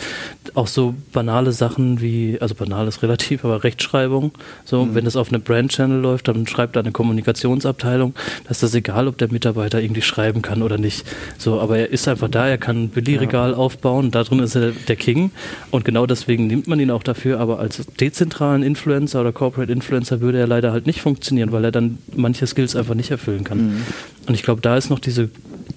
Auch 0.53 0.67
so 0.67 0.93
banale 1.11 1.51
Sachen 1.51 1.99
wie, 1.99 2.37
also 2.39 2.53
banal 2.53 2.87
ist 2.87 3.01
relativ, 3.01 3.43
aber 3.43 3.63
Rechtschreibung. 3.63 4.33
So, 4.65 4.85
mhm. 4.85 4.93
wenn 4.93 5.05
das 5.05 5.15
auf 5.15 5.29
einem 5.29 5.41
Brand-Channel 5.41 5.99
läuft, 5.99 6.27
dann 6.27 6.45
schreibt 6.45 6.75
da 6.75 6.81
eine 6.81 6.91
Kommunikationsabteilung. 6.91 8.13
Da 8.43 8.51
ist 8.51 8.61
das 8.61 8.75
egal, 8.75 9.07
ob 9.07 9.17
der 9.17 9.31
Mitarbeiter 9.31 9.81
irgendwie 9.81 10.03
schreiben 10.03 10.43
kann 10.43 10.61
oder 10.61 10.77
nicht. 10.77 11.03
So, 11.39 11.59
aber 11.59 11.79
er 11.79 11.89
ist 11.89 12.07
einfach 12.07 12.29
da, 12.29 12.47
er 12.47 12.59
kann 12.59 12.83
ein 12.83 12.89
Billigregal 12.89 13.53
ja. 13.53 13.57
aufbauen, 13.57 14.11
da 14.11 14.23
drin 14.23 14.37
ist 14.37 14.53
er 14.53 14.73
der 14.73 14.95
King. 14.95 15.31
Und 15.71 15.85
genau 15.85 16.05
deswegen 16.05 16.45
nimmt 16.45 16.67
man 16.67 16.79
ihn 16.79 16.91
auch 16.91 17.01
dafür, 17.01 17.39
aber 17.39 17.57
als 17.57 17.83
dezentralen 17.99 18.61
Influencer 18.61 19.21
oder 19.21 19.31
Corporate 19.31 19.71
Influencer 19.71 20.21
würde 20.21 20.37
er 20.37 20.45
leider 20.45 20.71
halt 20.71 20.85
nicht 20.85 21.01
funktionieren, 21.01 21.51
weil 21.51 21.65
er 21.65 21.71
dann 21.71 21.97
manche 22.15 22.45
Skills 22.45 22.75
einfach 22.75 22.93
nicht 22.93 23.09
erfüllen 23.09 23.43
kann. 23.43 23.57
Mhm. 23.57 23.81
Und 24.27 24.35
ich 24.35 24.43
glaube, 24.43 24.61
da 24.61 24.77
ist 24.77 24.91
noch 24.91 24.98
diese, 25.05 25.29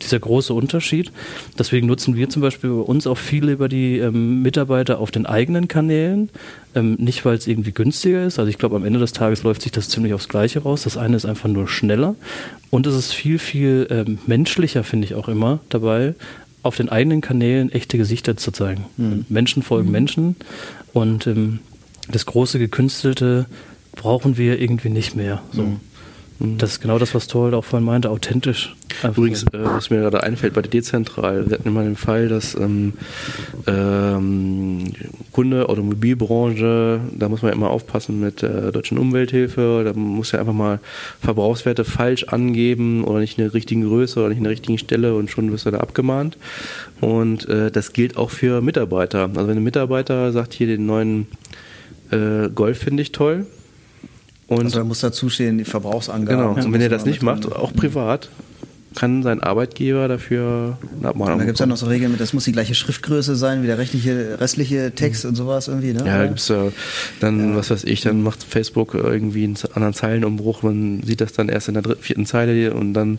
dieser 0.03 0.19
große 0.19 0.53
Unterschied. 0.55 1.13
Deswegen 1.59 1.87
nutzen 1.87 2.17
wir 2.17 2.29
zum 2.29 2.43
Beispiel 2.43 2.71
bei 2.71 2.83
uns 2.83 3.07
auch 3.07 3.19
viele 3.19 3.53
über 3.53 3.69
die 3.69 3.99
ähm, 3.99 4.43
Mitarbeiter 4.43 4.99
auf 4.99 5.11
den 5.11 5.27
eigenen 5.27 5.69
Kanälen. 5.69 6.31
Ähm, 6.75 6.95
nicht, 6.99 7.25
weil 7.25 7.37
es 7.37 7.47
irgendwie 7.47 7.73
günstiger 7.73 8.25
ist. 8.25 8.39
Also 8.39 8.49
ich 8.49 8.59
glaube, 8.59 8.77
am 8.77 8.85
Ende 8.85 8.99
des 8.99 9.13
Tages 9.13 9.43
läuft 9.43 9.63
sich 9.63 9.73
das 9.73 9.89
ziemlich 9.89 10.15
aufs 10.15 10.29
Gleiche 10.29 10.61
raus. 10.61 10.83
Das 10.83 10.97
eine 10.97 11.17
ist 11.17 11.27
einfach 11.27 11.49
nur 11.49 11.69
schneller 11.69 12.15
und 12.71 12.87
es 12.87 12.95
ist 12.95 13.13
viel, 13.13 13.39
viel 13.39 13.87
ähm, 13.91 14.19
menschlicher, 14.27 14.83
finde 14.83 15.07
ich 15.07 15.15
auch 15.15 15.29
immer 15.29 15.61
dabei, 15.69 16.15
auf 16.63 16.77
den 16.77 16.89
eigenen 16.89 17.21
Kanälen 17.21 17.71
echte 17.71 17.99
Gesichter 17.99 18.37
zu 18.37 18.53
zeigen. 18.53 18.87
Mhm. 18.97 19.27
Menschen 19.29 19.63
folgen 19.63 19.89
mhm. 19.89 19.93
Menschen 19.93 20.37
und 20.93 21.27
ähm, 21.27 21.59
das 22.11 22.25
große 22.27 22.59
Gekünstelte 22.59 23.47
brauchen 23.95 24.39
wir 24.39 24.61
irgendwie 24.61 24.89
nicht 24.89 25.15
mehr. 25.15 25.43
So. 25.53 25.63
Mhm. 25.63 25.81
Mhm. 26.39 26.59
Das 26.59 26.73
ist 26.73 26.81
genau 26.81 26.99
das, 26.99 27.15
was 27.15 27.27
Torwald 27.27 27.55
auch 27.55 27.65
vorhin 27.65 27.87
meinte, 27.87 28.11
authentisch. 28.11 28.75
Übrigens, 29.03 29.45
äh, 29.45 29.49
was 29.53 29.91
mir 29.91 30.01
gerade 30.01 30.23
einfällt, 30.23 30.55
bei 30.55 30.63
der 30.63 30.71
Dezentral, 30.71 31.49
wir 31.49 31.59
hatten 31.59 31.69
immer 31.69 31.83
den 31.83 31.97
Fall, 31.97 32.29
dass 32.29 32.55
ähm, 32.55 32.95
ähm, 33.67 34.93
Kunde, 35.33 35.69
Automobilbranche, 35.69 37.01
da 37.13 37.29
muss 37.29 37.43
man 37.43 37.53
immer 37.53 37.71
aufpassen 37.71 38.21
mit 38.21 38.43
der 38.43 38.73
deutschen 38.73 38.99
Umwelthilfe, 38.99 39.83
da 39.85 39.99
muss 39.99 40.33
ja 40.33 40.41
einfach 40.41 40.53
mal 40.53 40.79
Verbrauchswerte 41.21 41.85
falsch 41.85 42.25
angeben 42.25 43.05
oder 43.05 43.21
nicht 43.21 43.39
in 43.39 43.45
der 43.45 43.55
richtigen 43.55 43.83
Größe 43.83 44.21
oder 44.21 44.29
nicht 44.29 44.39
in 44.39 44.45
der 44.45 44.53
richtigen 44.53 44.79
Stelle 44.79 45.15
und 45.15 45.31
schon 45.31 45.51
wirst 45.53 45.67
du 45.67 45.71
da 45.71 45.79
abgemahnt. 45.79 46.37
Und 47.01 47.49
äh, 47.49 47.71
das 47.71 47.93
gilt 47.93 48.17
auch 48.17 48.31
für 48.31 48.61
Mitarbeiter. 48.61 49.31
Also 49.35 49.49
wenn 49.49 49.57
ein 49.57 49.65
Mitarbeiter 49.65 50.33
sagt, 50.33 50.53
hier 50.53 50.67
den 50.67 50.87
neuen 50.87 51.27
äh, 52.11 52.49
Golf 52.55 52.79
finde 52.79 53.03
ich 53.03 53.13
toll, 53.13 53.47
und 54.55 54.65
also 54.67 54.79
da 54.79 54.85
muss 54.85 55.01
dazu 55.01 55.29
stehen, 55.29 55.59
die 55.59 55.65
Verbrauchsangaben. 55.65 56.55
Genau, 56.55 56.67
und 56.67 56.73
wenn 56.73 56.81
er 56.81 56.89
das 56.89 57.05
nicht 57.05 57.23
macht, 57.23 57.51
auch 57.51 57.73
privat, 57.73 58.29
kann 58.95 59.23
sein 59.23 59.43
Arbeitgeber 59.43 60.09
dafür 60.09 60.79
eine 60.99 61.09
Abmahnung 61.09 61.39
Da 61.39 61.45
gibt 61.45 61.57
es 61.57 61.61
ja 61.61 61.67
noch 61.67 61.77
so 61.77 61.87
Regeln 61.87 62.13
mit, 62.13 62.21
das 62.21 62.33
muss 62.33 62.45
die 62.45 62.53
gleiche 62.53 62.75
Schriftgröße 62.75 63.37
sein 63.37 63.63
wie 63.63 63.67
der 63.67 63.79
rechtliche, 63.79 64.39
restliche 64.41 64.93
Text 64.93 65.25
mhm. 65.25 65.31
und 65.31 65.37
sowas 65.37 65.69
irgendwie, 65.69 65.93
ne? 65.93 66.01
Ja, 66.07 66.19
da 66.19 66.27
gibt 66.27 66.41
es 66.41 66.49
ja 66.49 66.69
dann, 67.21 67.51
ja. 67.51 67.57
was 67.57 67.71
weiß 67.71 67.85
ich, 67.85 68.01
dann 68.01 68.23
macht 68.23 68.43
Facebook 68.43 68.95
irgendwie 68.95 69.45
einen 69.45 69.57
anderen 69.75 69.95
Zeilenumbruch, 69.95 70.63
man 70.63 71.03
sieht 71.03 71.21
das 71.21 71.33
dann 71.33 71.49
erst 71.49 71.69
in 71.69 71.75
der 71.75 71.83
dritten, 71.83 72.03
vierten 72.03 72.27
Zeile 72.27 72.75
und 72.75 72.95
dann 72.95 73.19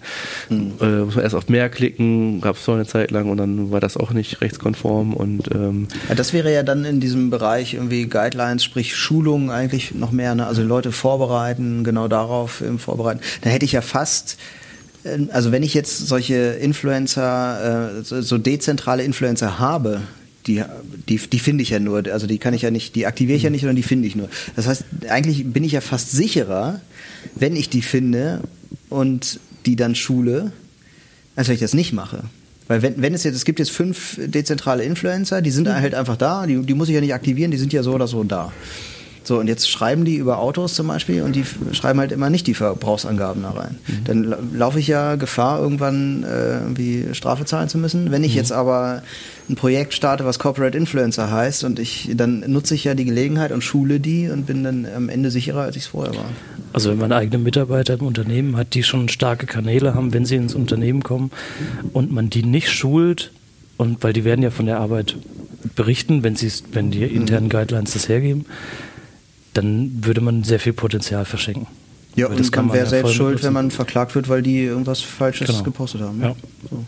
mhm. 0.49 0.74
äh, 0.80 0.86
muss 0.86 1.15
man 1.15 1.24
erst 1.24 1.36
auf 1.36 1.49
mehr 1.49 1.69
klicken, 1.69 2.41
gab 2.41 2.57
es 2.57 2.65
so 2.65 2.74
eine 2.74 2.86
Zeit 2.86 3.11
lang 3.11 3.30
und 3.30 3.38
dann 3.38 3.71
war 3.71 3.80
das 3.80 3.97
auch 3.97 4.11
nicht 4.11 4.41
rechtskonform 4.41 5.13
und 5.13 5.49
ähm 5.53 5.88
ja, 6.09 6.15
Das 6.15 6.34
wäre 6.34 6.53
ja 6.53 6.63
dann 6.63 6.86
in 6.86 6.99
diesem 6.99 7.30
Bereich 7.30 7.74
irgendwie 7.74 8.07
Guidelines, 8.07 8.63
sprich 8.63 8.95
Schulungen 8.95 9.49
eigentlich 9.49 9.95
noch 9.95 10.11
mehr, 10.11 10.36
ne? 10.36 10.45
also 10.45 10.61
Leute 10.61 10.91
vorbereiten, 10.91 11.84
genau 11.84 12.07
darauf 12.07 12.63
Vorbereiten. 12.78 13.21
Da 13.41 13.49
hätte 13.49 13.65
ich 13.65 13.71
ja 13.74 13.82
fast 13.82 14.38
also 15.31 15.51
wenn 15.51 15.63
ich 15.63 15.73
jetzt 15.73 16.07
solche 16.07 16.35
Influencer, 16.35 17.99
äh, 17.99 18.03
so 18.03 18.37
dezentrale 18.37 19.03
Influencer 19.03 19.59
habe, 19.59 20.01
die, 20.47 20.63
die, 21.09 21.17
die 21.17 21.39
finde 21.39 21.63
ich 21.63 21.69
ja 21.69 21.79
nur, 21.79 22.05
also 22.11 22.27
die 22.27 22.37
kann 22.37 22.53
ich 22.53 22.61
ja 22.61 22.71
nicht, 22.71 22.95
die 22.95 23.05
aktiviere 23.05 23.37
ich 23.37 23.43
ja 23.43 23.49
nicht, 23.49 23.61
sondern 23.61 23.75
die 23.75 23.83
finde 23.83 24.07
ich 24.07 24.15
nur. 24.15 24.29
Das 24.55 24.67
heißt, 24.67 24.83
eigentlich 25.09 25.45
bin 25.45 25.63
ich 25.63 25.71
ja 25.71 25.81
fast 25.81 26.11
sicherer, 26.11 26.81
wenn 27.35 27.55
ich 27.55 27.69
die 27.69 27.81
finde 27.81 28.41
und 28.89 29.39
die 29.65 29.75
dann 29.75 29.95
schule, 29.95 30.51
als 31.35 31.47
wenn 31.47 31.55
ich 31.55 31.61
das 31.61 31.73
nicht 31.73 31.93
mache. 31.93 32.23
Weil 32.67 32.81
wenn, 32.81 33.01
wenn 33.01 33.13
es 33.13 33.23
jetzt, 33.23 33.35
es 33.35 33.45
gibt 33.45 33.59
jetzt 33.59 33.71
fünf 33.71 34.19
dezentrale 34.21 34.83
Influencer, 34.83 35.41
die 35.41 35.51
sind 35.51 35.67
mhm. 35.67 35.75
halt 35.75 35.95
einfach 35.95 36.17
da, 36.17 36.45
die, 36.45 36.61
die 36.61 36.73
muss 36.73 36.89
ich 36.89 36.95
ja 36.95 37.01
nicht 37.01 37.13
aktivieren, 37.13 37.51
die 37.51 37.57
sind 37.57 37.73
ja 37.73 37.83
so 37.83 37.93
oder 37.93 38.07
so 38.07 38.23
da. 38.23 38.51
So, 39.28 39.39
und 39.39 39.47
jetzt 39.47 39.69
schreiben 39.69 40.05
die 40.05 40.15
über 40.15 40.39
Autos 40.39 40.74
zum 40.74 40.88
Beispiel 40.88 41.21
und 41.21 41.36
die 41.36 41.45
schreiben 41.71 41.99
halt 41.99 42.11
immer 42.11 42.30
nicht 42.30 42.47
die 42.47 42.53
Verbrauchsangaben 42.53 43.43
da 43.43 43.51
rein. 43.51 43.78
Mhm. 43.88 44.03
Dann 44.05 44.36
laufe 44.57 44.80
ich 44.80 44.88
ja 44.88 45.15
Gefahr, 45.15 45.59
irgendwann 45.59 46.24
äh, 46.24 46.59
irgendwie 46.59 47.05
Strafe 47.13 47.45
zahlen 47.45 47.69
zu 47.69 47.78
müssen. 47.78 48.11
Wenn 48.11 48.24
ich 48.24 48.32
mhm. 48.32 48.38
jetzt 48.38 48.51
aber 48.51 49.03
ein 49.49 49.55
Projekt 49.55 49.93
starte, 49.93 50.26
was 50.26 50.39
Corporate 50.39 50.78
Influencer 50.78 51.32
heißt 51.32 51.63
und 51.63 51.80
ich, 51.80 52.11
dann 52.15 52.43
nutze 52.47 52.76
ich 52.76 52.84
ja 52.84 52.95
die 52.95 53.05
Gelegenheit 53.05 53.51
und 53.51 53.63
schule 53.63 53.99
die 53.99 54.30
und 54.30 54.45
bin 54.45 54.63
dann 54.63 54.88
am 54.95 55.09
Ende 55.09 55.32
sicherer, 55.32 55.61
als 55.61 55.76
ich 55.76 55.84
es 55.84 55.88
vorher 55.89 56.15
war. 56.15 56.26
Also 56.71 56.89
wenn 56.89 56.97
man 56.97 57.11
eigene 57.11 57.38
Mitarbeiter 57.38 57.93
im 57.93 58.05
Unternehmen 58.05 58.57
hat, 58.57 58.74
die 58.74 58.84
schon 58.84 59.09
starke 59.09 59.45
Kanäle 59.45 59.95
haben, 59.95 60.13
wenn 60.13 60.26
sie 60.26 60.36
ins 60.36 60.55
Unternehmen 60.55 61.03
kommen 61.03 61.32
und 61.93 62.11
man 62.11 62.30
die 62.30 62.43
nicht 62.43 62.69
schult, 62.69 63.32
und 63.78 64.03
weil 64.03 64.13
die 64.13 64.24
werden 64.24 64.43
ja 64.43 64.51
von 64.51 64.65
der 64.65 64.80
Arbeit 64.80 65.15
berichten, 65.76 66.24
wenn 66.24 66.36
sie 66.36 66.51
wenn 66.71 66.91
die 66.91 67.03
internen 67.03 67.45
mhm. 67.45 67.49
Guidelines 67.49 67.93
das 67.93 68.07
hergeben, 68.07 68.45
dann 69.53 70.05
würde 70.05 70.21
man 70.21 70.43
sehr 70.43 70.59
viel 70.59 70.73
Potenzial 70.73 71.25
verschenken. 71.25 71.67
Ja, 72.15 72.29
weil 72.29 72.37
und 72.37 72.55
man 72.55 72.73
wäre 72.73 72.85
selbst 72.85 73.13
schuld, 73.13 73.33
nutzen. 73.33 73.45
wenn 73.45 73.53
man 73.53 73.71
verklagt 73.71 74.13
wird, 74.15 74.29
weil 74.29 74.41
die 74.41 74.63
irgendwas 74.63 75.01
Falsches 75.01 75.47
genau. 75.47 75.63
gepostet 75.63 76.01
haben. 76.01 76.21
Ja. 76.21 76.35
So. 76.69 76.85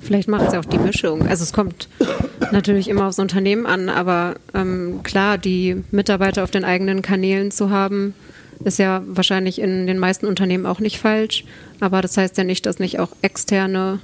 Vielleicht 0.00 0.28
macht 0.28 0.46
es 0.46 0.52
ja 0.54 0.60
auch 0.60 0.64
die 0.64 0.78
Mischung. 0.78 1.26
Also 1.28 1.44
es 1.44 1.52
kommt 1.52 1.88
natürlich 2.50 2.88
immer 2.88 3.06
aufs 3.06 3.18
Unternehmen 3.18 3.66
an, 3.66 3.88
aber 3.88 4.34
ähm, 4.54 5.00
klar, 5.02 5.38
die 5.38 5.82
Mitarbeiter 5.90 6.42
auf 6.42 6.50
den 6.50 6.64
eigenen 6.64 7.02
Kanälen 7.02 7.50
zu 7.50 7.70
haben, 7.70 8.14
ist 8.64 8.78
ja 8.78 9.02
wahrscheinlich 9.06 9.60
in 9.60 9.86
den 9.86 9.98
meisten 9.98 10.26
Unternehmen 10.26 10.66
auch 10.66 10.80
nicht 10.80 10.98
falsch. 10.98 11.44
Aber 11.80 12.02
das 12.02 12.16
heißt 12.16 12.36
ja 12.38 12.44
nicht, 12.44 12.66
dass 12.66 12.78
nicht 12.78 12.98
auch 12.98 13.10
externe 13.22 14.00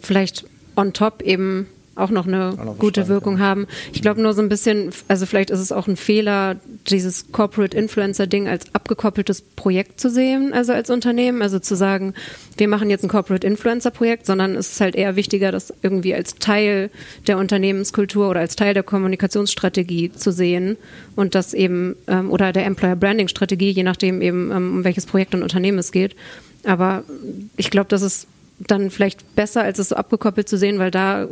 vielleicht 0.00 0.44
on 0.76 0.92
top 0.92 1.22
eben 1.22 1.66
auch 1.98 2.10
noch 2.10 2.26
eine 2.26 2.50
auch 2.50 2.78
gute 2.78 3.00
Stand, 3.00 3.08
Wirkung 3.08 3.38
ja. 3.38 3.44
haben. 3.44 3.66
Ich 3.92 4.02
glaube 4.02 4.20
nur 4.20 4.32
so 4.34 4.42
ein 4.42 4.48
bisschen, 4.48 4.90
also 5.08 5.26
vielleicht 5.26 5.50
ist 5.50 5.60
es 5.60 5.72
auch 5.72 5.88
ein 5.88 5.96
Fehler, 5.96 6.56
dieses 6.88 7.32
Corporate 7.32 7.76
Influencer 7.76 8.26
Ding 8.26 8.48
als 8.48 8.74
abgekoppeltes 8.74 9.42
Projekt 9.42 10.00
zu 10.00 10.10
sehen, 10.10 10.52
also 10.52 10.72
als 10.72 10.90
Unternehmen, 10.90 11.42
also 11.42 11.58
zu 11.58 11.74
sagen, 11.74 12.14
wir 12.56 12.68
machen 12.68 12.90
jetzt 12.90 13.04
ein 13.04 13.08
Corporate 13.08 13.46
Influencer 13.46 13.90
Projekt, 13.90 14.26
sondern 14.26 14.54
es 14.54 14.72
ist 14.72 14.80
halt 14.80 14.94
eher 14.94 15.16
wichtiger, 15.16 15.52
das 15.52 15.72
irgendwie 15.82 16.14
als 16.14 16.36
Teil 16.36 16.90
der 17.26 17.38
Unternehmenskultur 17.38 18.28
oder 18.28 18.40
als 18.40 18.56
Teil 18.56 18.74
der 18.74 18.82
Kommunikationsstrategie 18.82 20.12
zu 20.12 20.32
sehen 20.32 20.76
und 21.16 21.34
das 21.34 21.54
eben 21.54 21.96
ähm, 22.06 22.30
oder 22.30 22.52
der 22.52 22.66
Employer 22.66 22.96
Branding 22.96 23.28
Strategie, 23.28 23.70
je 23.70 23.82
nachdem 23.82 24.22
eben 24.22 24.50
ähm, 24.50 24.76
um 24.78 24.84
welches 24.84 25.06
Projekt 25.06 25.34
und 25.34 25.42
Unternehmen 25.42 25.78
es 25.78 25.92
geht. 25.92 26.14
Aber 26.64 27.04
ich 27.56 27.70
glaube, 27.70 27.88
das 27.88 28.02
ist 28.02 28.26
dann 28.58 28.90
vielleicht 28.90 29.36
besser, 29.36 29.62
als 29.62 29.78
es 29.78 29.90
so 29.90 29.96
abgekoppelt 29.96 30.48
zu 30.48 30.58
sehen, 30.58 30.78
weil 30.78 30.90
da 30.90 31.28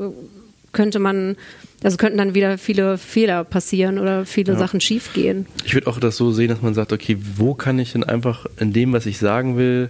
könnte 0.77 0.99
man, 1.01 1.37
also 1.83 1.97
könnten 1.97 2.19
dann 2.19 2.35
wieder 2.35 2.59
viele 2.59 2.99
Fehler 2.99 3.43
passieren 3.45 3.99
oder 3.99 4.27
viele 4.27 4.53
ja. 4.53 4.59
Sachen 4.59 4.81
schiefgehen. 4.81 5.47
Ich 5.65 5.75
würde 5.75 5.89
auch 5.89 5.99
das 5.99 6.17
so 6.17 6.31
sehen, 6.31 6.49
dass 6.49 6.63
man 6.63 6.75
sagt, 6.75 6.93
okay, 6.93 7.17
wo 7.37 7.55
kann 7.55 7.79
ich 7.81 7.93
denn 7.93 8.05
einfach 8.05 8.47
in 8.61 8.73
dem, 8.73 8.93
was 8.93 9.07
ich 9.07 9.19
sagen 9.19 9.57
will, 9.57 9.89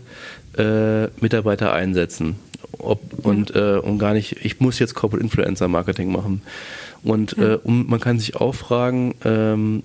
äh, 0.57 1.09
Mitarbeiter 1.21 1.73
einsetzen? 1.73 2.37
Ob, 2.79 3.01
und, 3.25 3.51
ja. 3.51 3.77
äh, 3.77 3.79
und 3.81 3.99
gar 3.99 4.15
nicht, 4.15 4.45
ich 4.45 4.61
muss 4.61 4.79
jetzt 4.79 4.95
Corporate 4.95 5.25
Influencer 5.25 5.69
Marketing 5.69 6.13
machen. 6.13 6.41
Und 7.03 7.37
ja. 7.37 7.55
äh, 7.55 7.59
um, 7.63 7.87
man 7.89 8.01
kann 8.01 8.19
sich 8.19 8.37
auch 8.37 8.55
fragen, 8.55 9.15
ähm, 9.25 9.83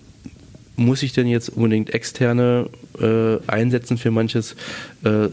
muss 0.75 1.03
ich 1.03 1.13
denn 1.13 1.27
jetzt 1.27 1.49
unbedingt 1.49 1.93
externe 1.93 2.69
äh, 2.99 3.37
einsetzen 3.47 3.97
für 3.97 4.11
manches? 4.11 4.55
Äh, 5.03 5.29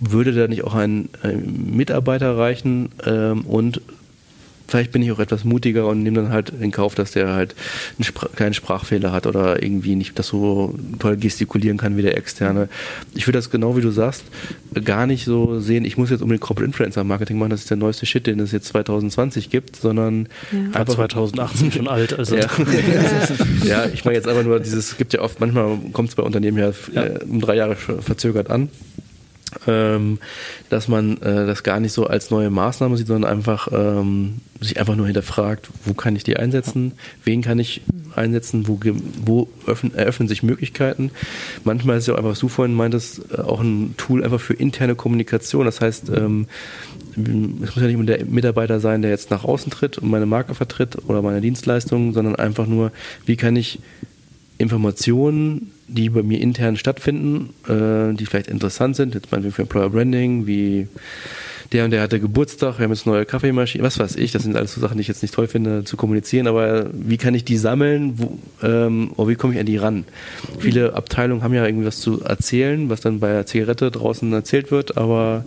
würde 0.00 0.32
da 0.32 0.48
nicht 0.48 0.64
auch 0.64 0.74
ein, 0.74 1.10
ein 1.22 1.72
Mitarbeiter 1.76 2.38
reichen 2.38 2.88
ähm, 3.04 3.42
und 3.42 3.82
vielleicht 4.70 4.92
bin 4.92 5.02
ich 5.02 5.12
auch 5.12 5.18
etwas 5.18 5.44
mutiger 5.44 5.86
und 5.86 6.02
nehme 6.02 6.16
dann 6.16 6.30
halt 6.30 6.50
in 6.60 6.70
Kauf, 6.70 6.94
dass 6.94 7.12
der 7.12 7.28
halt 7.32 7.54
einen 7.98 8.04
Spr 8.04 8.28
keinen 8.34 8.54
Sprachfehler 8.54 9.12
hat 9.12 9.26
oder 9.26 9.62
irgendwie 9.62 9.96
nicht 9.96 10.18
das 10.18 10.28
so 10.28 10.74
toll 10.98 11.16
gestikulieren 11.16 11.78
kann 11.78 11.96
wie 11.96 12.02
der 12.02 12.16
externe. 12.16 12.68
Ich 13.14 13.26
würde 13.26 13.38
das 13.38 13.50
genau 13.50 13.76
wie 13.76 13.80
du 13.80 13.90
sagst 13.90 14.24
gar 14.84 15.06
nicht 15.06 15.24
so 15.24 15.58
sehen, 15.60 15.84
ich 15.84 15.96
muss 15.96 16.10
jetzt 16.10 16.22
unbedingt 16.22 16.42
Corporate 16.42 16.66
Influencer 16.66 17.04
Marketing 17.04 17.38
machen, 17.38 17.50
das 17.50 17.62
ist 17.62 17.70
der 17.70 17.76
neueste 17.76 18.06
Shit, 18.06 18.26
den 18.26 18.38
es 18.40 18.52
jetzt 18.52 18.68
2020 18.68 19.50
gibt, 19.50 19.76
sondern 19.76 20.28
ja. 20.52 20.78
einfach 20.78 20.94
2018 20.94 21.72
schon 21.72 21.88
alt. 21.88 22.18
Also. 22.18 22.36
Ja. 22.36 22.46
ja, 23.64 23.86
ich 23.86 24.04
meine 24.04 24.16
jetzt 24.16 24.28
einfach 24.28 24.44
nur 24.44 24.60
dieses, 24.60 24.90
es 24.90 24.96
gibt 24.96 25.12
ja 25.12 25.20
oft, 25.20 25.40
manchmal 25.40 25.78
kommt 25.92 26.10
es 26.10 26.14
bei 26.14 26.22
Unternehmen 26.22 26.58
ja, 26.58 26.72
ja. 26.92 27.04
Äh, 27.04 27.24
um 27.24 27.40
drei 27.40 27.56
Jahre 27.56 27.76
verzögert 27.76 28.50
an 28.50 28.68
dass 29.66 30.88
man 30.88 31.16
äh, 31.18 31.46
das 31.46 31.62
gar 31.62 31.80
nicht 31.80 31.92
so 31.92 32.06
als 32.06 32.30
neue 32.30 32.50
Maßnahme 32.50 32.96
sieht, 32.96 33.08
sondern 33.08 33.30
einfach 33.30 33.68
ähm, 33.72 34.40
sich 34.60 34.78
einfach 34.78 34.96
nur 34.96 35.06
hinterfragt, 35.06 35.68
wo 35.84 35.94
kann 35.94 36.14
ich 36.16 36.24
die 36.24 36.36
einsetzen, 36.36 36.92
wen 37.24 37.42
kann 37.42 37.58
ich 37.58 37.82
einsetzen, 38.14 38.68
wo, 38.68 38.78
wo 39.24 39.48
öffnen, 39.66 39.94
eröffnen 39.94 40.28
sich 40.28 40.42
Möglichkeiten. 40.42 41.10
Manchmal 41.64 41.98
ist 41.98 42.06
ja 42.06 42.14
auch 42.14 42.18
einfach, 42.18 42.30
was 42.30 42.38
du 42.38 42.48
vorhin 42.48 42.74
meintest, 42.74 43.22
äh, 43.32 43.40
auch 43.40 43.60
ein 43.60 43.94
Tool 43.96 44.22
einfach 44.22 44.40
für 44.40 44.54
interne 44.54 44.94
Kommunikation. 44.94 45.66
Das 45.66 45.80
heißt, 45.80 46.10
ähm, 46.10 46.46
es 47.16 47.74
muss 47.74 47.76
ja 47.76 47.88
nicht 47.88 48.08
der 48.08 48.24
Mitarbeiter 48.26 48.80
sein, 48.80 49.02
der 49.02 49.10
jetzt 49.10 49.30
nach 49.30 49.44
außen 49.44 49.70
tritt 49.70 49.98
und 49.98 50.10
meine 50.10 50.26
Marke 50.26 50.54
vertritt 50.54 50.96
oder 51.06 51.22
meine 51.22 51.40
Dienstleistungen, 51.40 52.12
sondern 52.12 52.36
einfach 52.36 52.66
nur, 52.66 52.92
wie 53.26 53.36
kann 53.36 53.56
ich 53.56 53.80
Informationen, 54.58 55.72
die 55.94 56.10
bei 56.10 56.22
mir 56.22 56.40
intern 56.40 56.76
stattfinden, 56.76 57.50
äh, 57.68 58.14
die 58.14 58.26
vielleicht 58.26 58.48
interessant 58.48 58.96
sind, 58.96 59.14
jetzt 59.14 59.30
meinetwegen 59.32 59.54
für 59.54 59.62
Employer 59.62 59.90
Branding, 59.90 60.46
wie 60.46 60.88
der 61.72 61.84
und 61.84 61.92
der 61.92 62.02
hatte 62.02 62.18
Geburtstag, 62.18 62.78
wir 62.78 62.84
haben 62.84 62.92
jetzt 62.92 63.06
eine 63.06 63.16
neue 63.16 63.26
Kaffeemaschine, 63.26 63.84
was 63.84 63.98
weiß 63.98 64.16
ich, 64.16 64.32
das 64.32 64.42
sind 64.42 64.56
alles 64.56 64.74
so 64.74 64.80
Sachen, 64.80 64.96
die 64.96 65.02
ich 65.02 65.08
jetzt 65.08 65.22
nicht 65.22 65.34
toll 65.34 65.46
finde 65.46 65.84
zu 65.84 65.96
kommunizieren, 65.96 66.46
aber 66.46 66.86
wie 66.92 67.16
kann 67.16 67.34
ich 67.34 67.44
die 67.44 67.56
sammeln, 67.56 68.14
wo, 68.16 68.38
ähm, 68.62 69.12
oder 69.16 69.28
wie 69.28 69.34
komme 69.36 69.54
ich 69.54 69.60
an 69.60 69.66
die 69.66 69.76
ran? 69.76 70.04
Viele 70.58 70.94
Abteilungen 70.94 71.42
haben 71.42 71.54
ja 71.54 71.64
irgendwie 71.64 71.86
was 71.86 72.00
zu 72.00 72.22
erzählen, 72.22 72.88
was 72.88 73.00
dann 73.00 73.20
bei 73.20 73.32
der 73.32 73.46
Zigarette 73.46 73.90
draußen 73.90 74.32
erzählt 74.32 74.70
wird, 74.70 74.96
aber 74.96 75.44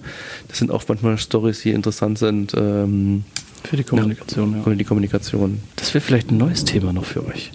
das 0.48 0.60
sind 0.60 0.72
auch 0.72 0.84
manchmal 0.88 1.18
Stories, 1.18 1.62
die 1.62 1.72
interessant 1.72 2.18
sind. 2.18 2.54
Ähm, 2.56 3.26
für 3.64 3.78
die 3.78 3.84
Kommunikation, 3.84 4.58
ja. 4.58 4.64
Für 4.64 4.76
die 4.76 4.84
Kommunikation. 4.84 5.60
Das 5.76 5.94
wäre 5.94 6.04
vielleicht 6.04 6.32
ein 6.32 6.38
neues 6.38 6.64
Thema 6.66 6.94
noch 6.94 7.06
für 7.06 7.26
euch. 7.26 7.52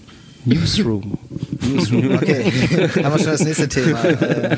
Newsroom. 0.48 1.18
Newsroom, 1.60 2.14
okay. 2.14 2.44
Haben 3.02 3.14
wir 3.14 3.18
schon 3.18 3.26
das 3.26 3.44
nächste 3.44 3.68
Thema. 3.68 4.04
Äh, 4.04 4.56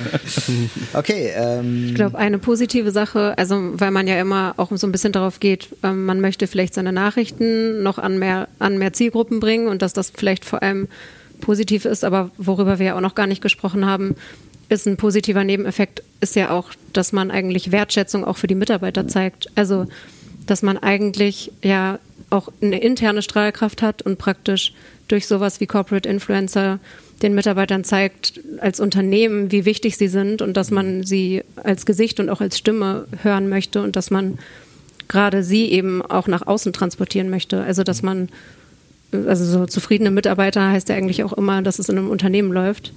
okay. 0.95 1.31
Ähm. 1.35 1.87
Ich 1.89 1.95
glaube, 1.95 2.19
eine 2.19 2.39
positive 2.39 2.91
Sache, 2.93 3.37
also 3.37 3.73
weil 3.75 3.91
man 3.91 4.07
ja 4.07 4.21
immer 4.21 4.55
auch 4.57 4.71
so 4.75 4.87
ein 4.87 4.93
bisschen 4.93 5.13
darauf 5.13 5.41
geht, 5.41 5.69
ähm, 5.83 6.05
man 6.07 6.21
möchte 6.21 6.47
vielleicht 6.47 6.75
seine 6.75 6.93
Nachrichten 6.93 7.83
noch 7.83 7.99
an 7.99 8.19
mehr, 8.19 8.49
an 8.59 8.79
mehr 8.79 8.93
Zielgruppen 8.93 9.41
bringen 9.41 9.69
und 9.69 9.83
dass 9.83 9.93
das 9.93 10.11
vielleicht 10.15 10.45
vor 10.45 10.63
allem 10.63 10.89
positiv 11.41 11.85
ist, 11.85 12.05
aber 12.05 12.31
worüber 12.39 12.79
wir 12.79 12.87
ja 12.87 12.97
auch 12.97 13.01
noch 13.01 13.15
gar 13.15 13.27
nicht 13.27 13.43
gesprochen 13.43 13.87
haben, 13.87 14.15
ist 14.69 14.87
ein 14.87 14.97
positiver 14.97 15.43
Nebeneffekt, 15.43 16.03
ist 16.21 16.37
ja 16.37 16.51
auch, 16.51 16.71
dass 16.93 17.13
man 17.13 17.31
eigentlich 17.31 17.73
Wertschätzung 17.73 18.25
auch 18.25 18.37
für 18.37 18.47
die 18.47 18.55
Mitarbeiter 18.55 19.09
zeigt. 19.09 19.49
Also, 19.57 19.87
dass 20.47 20.63
man 20.63 20.79
eigentlich 20.79 21.51
ja 21.63 21.99
auch 22.31 22.49
eine 22.63 22.81
interne 22.81 23.23
Strahlkraft 23.23 23.83
hat 23.83 24.03
und 24.03 24.19
praktisch 24.19 24.73
durch 25.11 25.27
sowas 25.27 25.61
wie 25.61 25.67
Corporate 25.67 26.09
Influencer 26.09 26.79
den 27.23 27.35
Mitarbeitern 27.35 27.85
zeigt 27.85 28.41
als 28.61 28.81
Unternehmen, 28.81 29.53
wie 29.53 29.65
wichtig 29.65 29.97
sie 29.97 30.09
sind 30.09 30.41
und 30.41 30.57
dass 30.57 30.71
man 30.71 31.05
sie 31.05 31.43
als 31.57 31.85
Gesicht 31.85 32.19
und 32.21 32.31
auch 32.31 32.41
als 32.41 32.57
Stimme 32.57 33.07
hören 33.23 33.49
möchte 33.49 33.83
und 33.83 33.97
dass 33.97 34.11
man 34.11 34.39
gerade 35.09 35.43
sie 35.43 35.67
eben 35.67 36.03
auch 36.03 36.29
nach 36.29 36.47
außen 36.47 36.73
transportieren 36.73 37.29
möchte. 37.31 37.63
Also 37.63 37.83
dass 37.83 38.03
man, 38.03 38.29
also 39.13 39.45
so 39.45 39.67
zufriedene 39.67 40.11
Mitarbeiter 40.11 40.71
heißt 40.71 40.89
ja 40.89 40.95
eigentlich 40.95 41.25
auch 41.25 41.33
immer, 41.33 41.63
dass 41.63 41.79
es 41.79 41.89
in 41.89 41.99
einem 41.99 42.11
Unternehmen 42.11 42.53
läuft. 42.53 42.93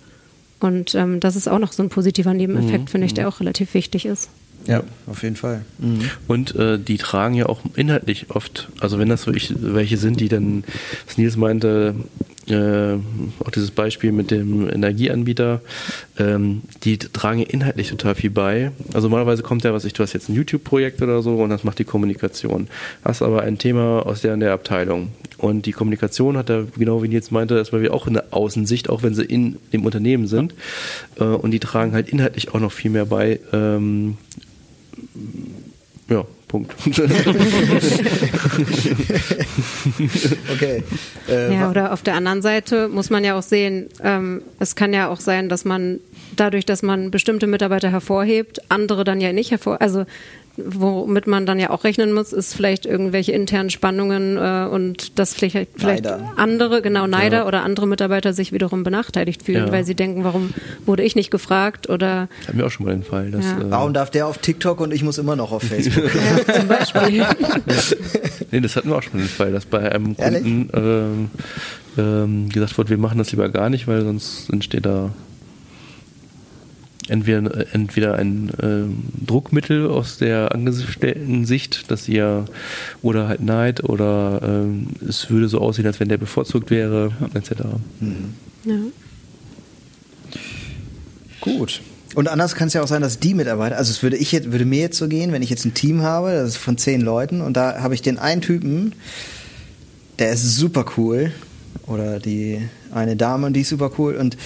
Und 0.59 0.95
ähm, 0.95 1.19
das 1.19 1.35
ist 1.35 1.49
auch 1.49 1.59
noch 1.59 1.73
so 1.73 1.83
ein 1.83 1.89
positiver 1.89 2.33
Nebeneffekt, 2.33 2.85
mhm. 2.85 2.87
finde 2.87 3.07
ich, 3.07 3.13
der 3.13 3.27
auch 3.27 3.41
relativ 3.41 3.73
wichtig 3.73 4.05
ist. 4.05 4.29
Ja, 4.65 4.83
auf 5.07 5.23
jeden 5.23 5.35
Fall. 5.35 5.65
Mhm. 5.79 6.09
Und 6.27 6.55
äh, 6.55 6.79
die 6.79 6.97
tragen 6.97 7.35
ja 7.35 7.47
auch 7.47 7.61
inhaltlich 7.75 8.27
oft, 8.29 8.69
also 8.79 8.99
wenn 8.99 9.09
das 9.09 9.25
wirklich 9.25 9.53
welche 9.59 9.97
sind, 9.97 10.19
die 10.19 10.29
dann, 10.29 10.63
was 11.05 11.17
Nils 11.17 11.35
meinte, 11.35 11.95
äh, 12.47 12.95
auch 13.39 13.51
dieses 13.53 13.71
Beispiel 13.71 14.11
mit 14.11 14.31
dem 14.31 14.69
Energieanbieter, 14.69 15.61
ähm, 16.17 16.61
die 16.83 16.97
tragen 16.97 17.41
inhaltlich 17.41 17.89
total 17.89 18.15
viel 18.15 18.31
bei. 18.31 18.71
Also 18.93 19.07
normalerweise 19.07 19.43
kommt 19.43 19.63
ja, 19.63 19.73
was 19.73 19.85
ich, 19.85 19.93
du 19.93 20.03
hast 20.03 20.13
jetzt 20.13 20.29
ein 20.29 20.35
YouTube-Projekt 20.35 21.01
oder 21.01 21.21
so 21.21 21.35
und 21.37 21.49
das 21.49 21.63
macht 21.63 21.79
die 21.79 21.85
Kommunikation. 21.85 22.67
Hast 23.03 23.21
aber 23.21 23.43
ein 23.43 23.57
Thema 23.57 24.05
aus 24.05 24.21
der, 24.21 24.33
in 24.33 24.41
der 24.41 24.53
Abteilung. 24.53 25.11
Und 25.37 25.65
die 25.65 25.71
Kommunikation 25.71 26.37
hat 26.37 26.49
da, 26.49 26.63
genau 26.77 27.03
wie 27.03 27.07
Nils 27.07 27.31
meinte, 27.31 27.55
erstmal 27.55 27.81
wieder 27.81 27.93
auch 27.93 28.07
eine 28.07 28.31
Außensicht, 28.31 28.89
auch 28.89 29.03
wenn 29.03 29.13
sie 29.13 29.23
in 29.25 29.57
dem 29.71 29.85
Unternehmen 29.85 30.27
sind. 30.27 30.53
Äh, 31.19 31.23
und 31.23 31.51
die 31.51 31.59
tragen 31.59 31.93
halt 31.93 32.09
inhaltlich 32.09 32.53
auch 32.53 32.59
noch 32.59 32.71
viel 32.71 32.91
mehr 32.91 33.05
bei. 33.05 33.39
Ähm, 33.51 34.17
ja, 36.09 36.25
Punkt. 36.47 36.73
okay. 40.53 40.83
Äh, 41.27 41.53
ja, 41.53 41.69
oder 41.69 41.93
auf 41.93 42.03
der 42.03 42.13
anderen 42.13 42.43
Seite 42.43 42.89
muss 42.89 43.09
man 43.09 43.23
ja 43.23 43.35
auch 43.35 43.41
sehen, 43.41 43.89
ähm, 44.03 44.43
es 44.59 44.75
kann 44.75 44.93
ja 44.93 45.09
auch 45.09 45.19
sein, 45.19 45.49
dass 45.49 45.65
man 45.65 45.99
dadurch, 46.35 46.65
dass 46.65 46.83
man 46.83 47.09
bestimmte 47.09 47.47
Mitarbeiter 47.47 47.89
hervorhebt, 47.89 48.61
andere 48.69 49.03
dann 49.03 49.19
ja 49.19 49.33
nicht 49.33 49.49
hervor, 49.49 49.81
also 49.81 50.05
womit 50.57 51.25
man 51.25 51.45
dann 51.45 51.59
ja 51.59 51.71
auch 51.71 51.83
rechnen 51.83 52.13
muss, 52.13 52.31
ist 52.31 52.53
vielleicht 52.53 52.85
irgendwelche 52.85 53.31
internen 53.31 53.69
Spannungen 53.69 54.37
äh, 54.37 54.67
und 54.69 55.17
dass 55.17 55.33
vielleicht, 55.33 55.57
vielleicht 55.75 56.05
andere, 56.35 56.81
genau 56.81 57.07
Neider 57.07 57.37
ja. 57.37 57.47
oder 57.47 57.63
andere 57.63 57.87
Mitarbeiter 57.87 58.33
sich 58.33 58.51
wiederum 58.51 58.83
benachteiligt 58.83 59.43
fühlen, 59.43 59.67
ja. 59.67 59.71
weil 59.71 59.83
sie 59.83 59.95
denken, 59.95 60.23
warum 60.23 60.53
wurde 60.85 61.03
ich 61.03 61.15
nicht 61.15 61.31
gefragt 61.31 61.89
oder. 61.89 62.27
Hatten 62.47 62.57
wir 62.57 62.67
auch 62.67 62.71
schon 62.71 62.85
mal 62.85 62.91
den 62.91 63.03
Fall. 63.03 63.31
Dass, 63.31 63.45
ja. 63.45 63.59
äh, 63.59 63.71
warum 63.71 63.93
darf 63.93 64.11
der 64.11 64.27
auf 64.27 64.37
TikTok 64.37 64.79
und 64.79 64.93
ich 64.93 65.03
muss 65.03 65.17
immer 65.17 65.35
noch 65.35 65.51
auf 65.51 65.63
Facebook? 65.63 66.11
ja, 66.47 66.53
zum 66.53 66.67
Beispiel. 66.67 67.01
nee, 68.51 68.61
das 68.61 68.75
hatten 68.75 68.89
wir 68.89 68.97
auch 68.97 69.03
schon 69.03 69.13
mal 69.13 69.23
den 69.23 69.29
Fall, 69.29 69.51
dass 69.51 69.65
bei 69.65 69.91
einem 69.91 70.15
Kunden 70.15 70.69
ähm, 70.73 71.29
ähm, 71.97 72.49
gesagt 72.49 72.77
wurde, 72.77 72.91
wir 72.91 72.97
machen 72.97 73.17
das 73.17 73.31
lieber 73.31 73.49
gar 73.49 73.69
nicht, 73.69 73.87
weil 73.87 74.03
sonst 74.03 74.49
entsteht 74.51 74.85
da 74.85 75.11
entweder, 77.07 77.73
entweder 77.73 78.15
ein 78.15 78.49
äh, 78.49 79.25
Druckmittel 79.25 79.87
aus 79.87 80.17
der 80.17 80.53
angestellten 80.53 81.45
Sicht, 81.45 81.91
dass 81.91 82.07
ihr 82.07 82.45
oder 83.01 83.27
halt 83.27 83.41
Neid 83.41 83.83
oder 83.83 84.41
äh, 84.43 85.05
es 85.07 85.29
würde 85.29 85.47
so 85.47 85.59
aussehen, 85.59 85.85
als 85.85 85.99
wenn 85.99 86.09
der 86.09 86.17
bevorzugt 86.17 86.71
wäre, 86.71 87.11
etc. 87.33 87.51
Mhm. 87.99 88.33
Ja. 88.65 88.79
Gut. 91.41 91.81
Und 92.15 92.27
anders 92.27 92.55
kann 92.55 92.67
es 92.67 92.73
ja 92.73 92.83
auch 92.83 92.87
sein, 92.87 93.01
dass 93.01 93.19
die 93.19 93.33
Mitarbeiter, 93.33 93.77
also 93.77 93.91
es 93.91 94.03
würde 94.03 94.17
ich 94.17 94.31
jetzt, 94.31 94.51
würde 94.51 94.65
mir 94.65 94.79
jetzt 94.79 94.97
so 94.97 95.07
gehen, 95.07 95.31
wenn 95.31 95.41
ich 95.41 95.49
jetzt 95.49 95.65
ein 95.65 95.73
Team 95.73 96.03
habe, 96.03 96.31
das 96.31 96.49
ist 96.49 96.57
von 96.57 96.77
zehn 96.77 97.01
Leuten 97.01 97.41
und 97.41 97.57
da 97.57 97.81
habe 97.81 97.95
ich 97.95 98.01
den 98.01 98.19
einen 98.19 98.41
Typen, 98.41 98.93
der 100.19 100.31
ist 100.31 100.57
super 100.57 100.85
cool 100.95 101.31
oder 101.87 102.19
die 102.19 102.61
eine 102.93 103.15
Dame 103.15 103.47
und 103.47 103.53
die 103.53 103.61
ist 103.61 103.69
super 103.69 103.91
cool 103.97 104.15
und 104.15 104.37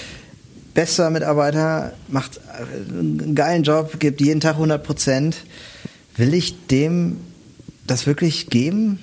bester 0.77 1.09
Mitarbeiter, 1.09 1.93
macht 2.07 2.39
einen 2.87 3.33
geilen 3.33 3.63
Job, 3.63 3.99
gibt 3.99 4.21
jeden 4.21 4.41
Tag 4.41 4.53
100 4.53 4.83
Prozent. 4.83 5.37
Will 6.17 6.35
ich 6.35 6.67
dem 6.67 7.17
das 7.87 8.05
wirklich 8.05 8.51
geben? 8.51 8.99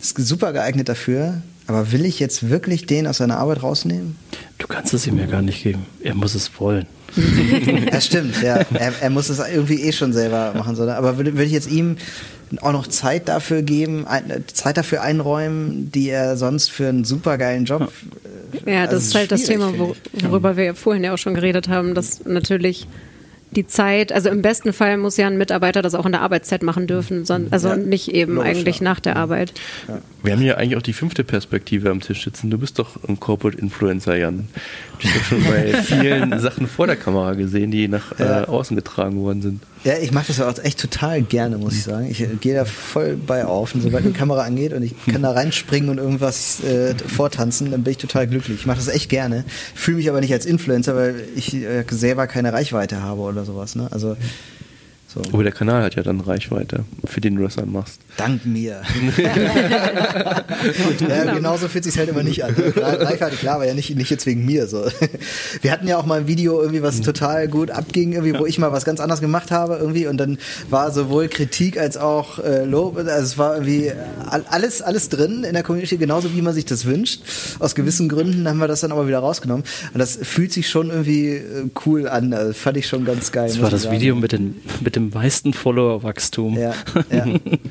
Ist 0.00 0.18
super 0.18 0.52
geeignet 0.52 0.88
dafür. 0.88 1.42
Aber 1.68 1.92
will 1.92 2.04
ich 2.04 2.18
jetzt 2.18 2.50
wirklich 2.50 2.86
den 2.86 3.06
aus 3.06 3.18
seiner 3.18 3.38
Arbeit 3.38 3.62
rausnehmen? 3.62 4.16
Du 4.58 4.66
kannst 4.66 4.94
es 4.94 5.06
ihm 5.06 5.16
ja 5.16 5.26
gar 5.26 5.42
nicht 5.42 5.62
geben. 5.62 5.86
Er 6.02 6.16
muss 6.16 6.34
es 6.34 6.50
wollen. 6.58 6.86
das 7.90 8.06
stimmt, 8.06 8.42
ja. 8.42 8.60
Er, 8.74 8.92
er, 9.00 9.10
muss 9.10 9.28
es 9.28 9.38
irgendwie 9.38 9.82
eh 9.82 9.92
schon 9.92 10.12
selber 10.12 10.52
machen. 10.54 10.76
Aber 10.88 11.18
will, 11.18 11.36
will 11.36 11.46
ich 11.46 11.52
jetzt 11.52 11.70
ihm 11.70 11.96
auch 12.60 12.72
noch 12.72 12.86
Zeit 12.86 13.28
dafür 13.28 13.62
geben, 13.62 14.06
Zeit 14.52 14.76
dafür 14.76 15.02
einräumen, 15.02 15.90
die 15.92 16.08
er 16.10 16.36
sonst 16.36 16.70
für 16.70 16.88
einen 16.88 17.04
supergeilen 17.04 17.64
Job. 17.64 17.92
Ja, 18.64 18.84
das 18.84 18.94
also 18.94 18.96
ist 18.96 19.14
halt 19.14 19.32
das 19.32 19.42
Thema, 19.44 19.72
worüber 20.12 20.56
wir 20.56 20.64
ja 20.64 20.74
vorhin 20.74 21.04
ja 21.04 21.12
auch 21.14 21.18
schon 21.18 21.34
geredet 21.34 21.68
haben, 21.68 21.94
dass 21.94 22.24
natürlich 22.24 22.86
die 23.56 23.66
Zeit, 23.66 24.12
also 24.12 24.28
im 24.28 24.42
besten 24.42 24.72
Fall 24.72 24.96
muss 24.96 25.16
ja 25.16 25.26
ein 25.26 25.38
Mitarbeiter 25.38 25.82
das 25.82 25.94
auch 25.94 26.06
in 26.06 26.12
der 26.12 26.20
Arbeitszeit 26.20 26.62
machen 26.62 26.86
dürfen, 26.86 27.24
sondern, 27.24 27.52
also 27.52 27.68
ja, 27.68 27.76
nicht 27.76 28.08
eben 28.12 28.36
logisch, 28.36 28.50
eigentlich 28.50 28.78
ja. 28.78 28.84
nach 28.84 29.00
der 29.00 29.16
Arbeit. 29.16 29.52
Ja. 29.88 29.98
Wir 30.22 30.32
haben 30.32 30.42
ja 30.42 30.56
eigentlich 30.56 30.76
auch 30.76 30.82
die 30.82 30.92
fünfte 30.92 31.24
Perspektive 31.24 31.90
am 31.90 32.00
Tisch 32.00 32.24
sitzen. 32.24 32.50
Du 32.50 32.58
bist 32.58 32.78
doch 32.78 32.96
ein 33.08 33.18
Corporate 33.18 33.58
Influencer, 33.58 34.16
Jan. 34.16 34.48
Hast 35.02 35.16
doch 35.16 35.24
schon 35.24 35.44
bei 35.48 35.82
vielen 35.82 36.38
Sachen 36.38 36.66
vor 36.68 36.86
der 36.86 36.96
Kamera 36.96 37.34
gesehen, 37.34 37.70
die 37.70 37.88
nach 37.88 38.18
äh, 38.18 38.44
außen 38.46 38.76
getragen 38.76 39.20
worden 39.20 39.42
sind. 39.42 39.62
Ja, 39.86 39.98
ich 39.98 40.10
mache 40.10 40.26
das 40.26 40.40
auch 40.40 40.58
echt 40.64 40.80
total 40.80 41.22
gerne, 41.22 41.58
muss 41.58 41.74
ich 41.74 41.84
sagen. 41.84 42.10
Ich 42.10 42.20
äh, 42.20 42.26
gehe 42.40 42.56
da 42.56 42.64
voll 42.64 43.16
bei 43.16 43.44
auf. 43.44 43.72
Und 43.72 43.82
sobald 43.82 44.04
eine 44.04 44.12
Kamera 44.12 44.42
angeht 44.42 44.72
und 44.72 44.82
ich 44.82 44.96
kann 45.06 45.22
da 45.22 45.30
reinspringen 45.30 45.90
und 45.90 45.98
irgendwas 45.98 46.58
äh, 46.64 46.96
vortanzen, 46.98 47.70
dann 47.70 47.84
bin 47.84 47.92
ich 47.92 47.98
total 47.98 48.26
glücklich. 48.26 48.58
Ich 48.58 48.66
mache 48.66 48.78
das 48.78 48.88
echt 48.88 49.08
gerne. 49.08 49.44
Fühle 49.76 49.98
mich 49.98 50.08
aber 50.10 50.20
nicht 50.20 50.32
als 50.32 50.44
Influencer, 50.44 50.96
weil 50.96 51.22
ich 51.36 51.54
äh, 51.54 51.84
selber 51.88 52.26
keine 52.26 52.52
Reichweite 52.52 53.00
habe 53.00 53.20
oder 53.20 53.44
sowas. 53.44 53.76
Ne? 53.76 53.86
Also 53.92 54.16
so. 55.16 55.22
Aber 55.32 55.42
der 55.42 55.52
Kanal 55.52 55.82
hat 55.82 55.94
ja 55.94 56.02
dann 56.02 56.20
Reichweite, 56.20 56.84
für 57.04 57.20
den 57.20 57.36
du 57.36 57.42
das 57.42 57.56
dann 57.56 57.72
machst. 57.72 58.00
Dank 58.16 58.44
mir. 58.44 58.82
ja, 59.16 59.32
genau. 60.98 61.34
genauso 61.34 61.68
fühlt 61.68 61.84
sich 61.84 61.96
halt 61.96 62.10
immer 62.10 62.22
nicht 62.22 62.44
an. 62.44 62.54
Reichweite, 62.54 63.36
klar, 63.36 63.56
aber 63.56 63.66
ja 63.66 63.74
nicht, 63.74 63.94
nicht 63.96 64.10
jetzt 64.10 64.26
wegen 64.26 64.44
mir. 64.44 64.66
So. 64.66 64.84
Wir 65.62 65.72
hatten 65.72 65.88
ja 65.88 65.96
auch 65.96 66.06
mal 66.06 66.20
ein 66.20 66.26
Video, 66.26 66.60
irgendwie, 66.60 66.82
was 66.82 67.00
total 67.00 67.48
gut 67.48 67.70
abging, 67.70 68.12
irgendwie, 68.12 68.38
wo 68.38 68.46
ich 68.46 68.58
mal 68.58 68.72
was 68.72 68.84
ganz 68.84 69.00
anderes 69.00 69.20
gemacht 69.20 69.50
habe, 69.50 69.76
irgendwie, 69.76 70.06
und 70.06 70.18
dann 70.18 70.38
war 70.68 70.90
sowohl 70.90 71.28
Kritik 71.28 71.78
als 71.78 71.96
auch 71.96 72.38
äh, 72.38 72.64
Lob, 72.64 72.96
also 72.98 73.10
es 73.10 73.38
war 73.38 73.54
irgendwie 73.54 73.92
alles, 74.50 74.82
alles 74.82 75.08
drin 75.08 75.44
in 75.44 75.54
der 75.54 75.62
Community, 75.62 75.96
genauso 75.96 76.34
wie 76.34 76.42
man 76.42 76.54
sich 76.54 76.64
das 76.64 76.84
wünscht. 76.84 77.22
Aus 77.58 77.74
gewissen 77.74 78.08
Gründen 78.08 78.46
haben 78.48 78.58
wir 78.58 78.68
das 78.68 78.80
dann 78.80 78.92
aber 78.92 79.08
wieder 79.08 79.20
rausgenommen. 79.20 79.64
Und 79.92 79.98
das 79.98 80.18
fühlt 80.20 80.52
sich 80.52 80.68
schon 80.68 80.90
irgendwie 80.90 81.30
äh, 81.30 81.70
cool 81.86 82.08
an. 82.08 82.32
Also, 82.32 82.52
fand 82.52 82.76
ich 82.76 82.86
schon 82.86 83.04
ganz 83.04 83.32
geil. 83.32 83.48
Das 83.48 83.60
war 83.60 83.70
das 83.70 83.82
sagen. 83.82 83.96
Video 83.96 84.14
mit, 84.14 84.32
den, 84.32 84.56
mit 84.82 84.96
dem 84.96 85.05
meisten 85.10 85.52
Follower-Wachstum. 85.52 86.58
Ja, 86.58 86.74
ja. 87.10 87.24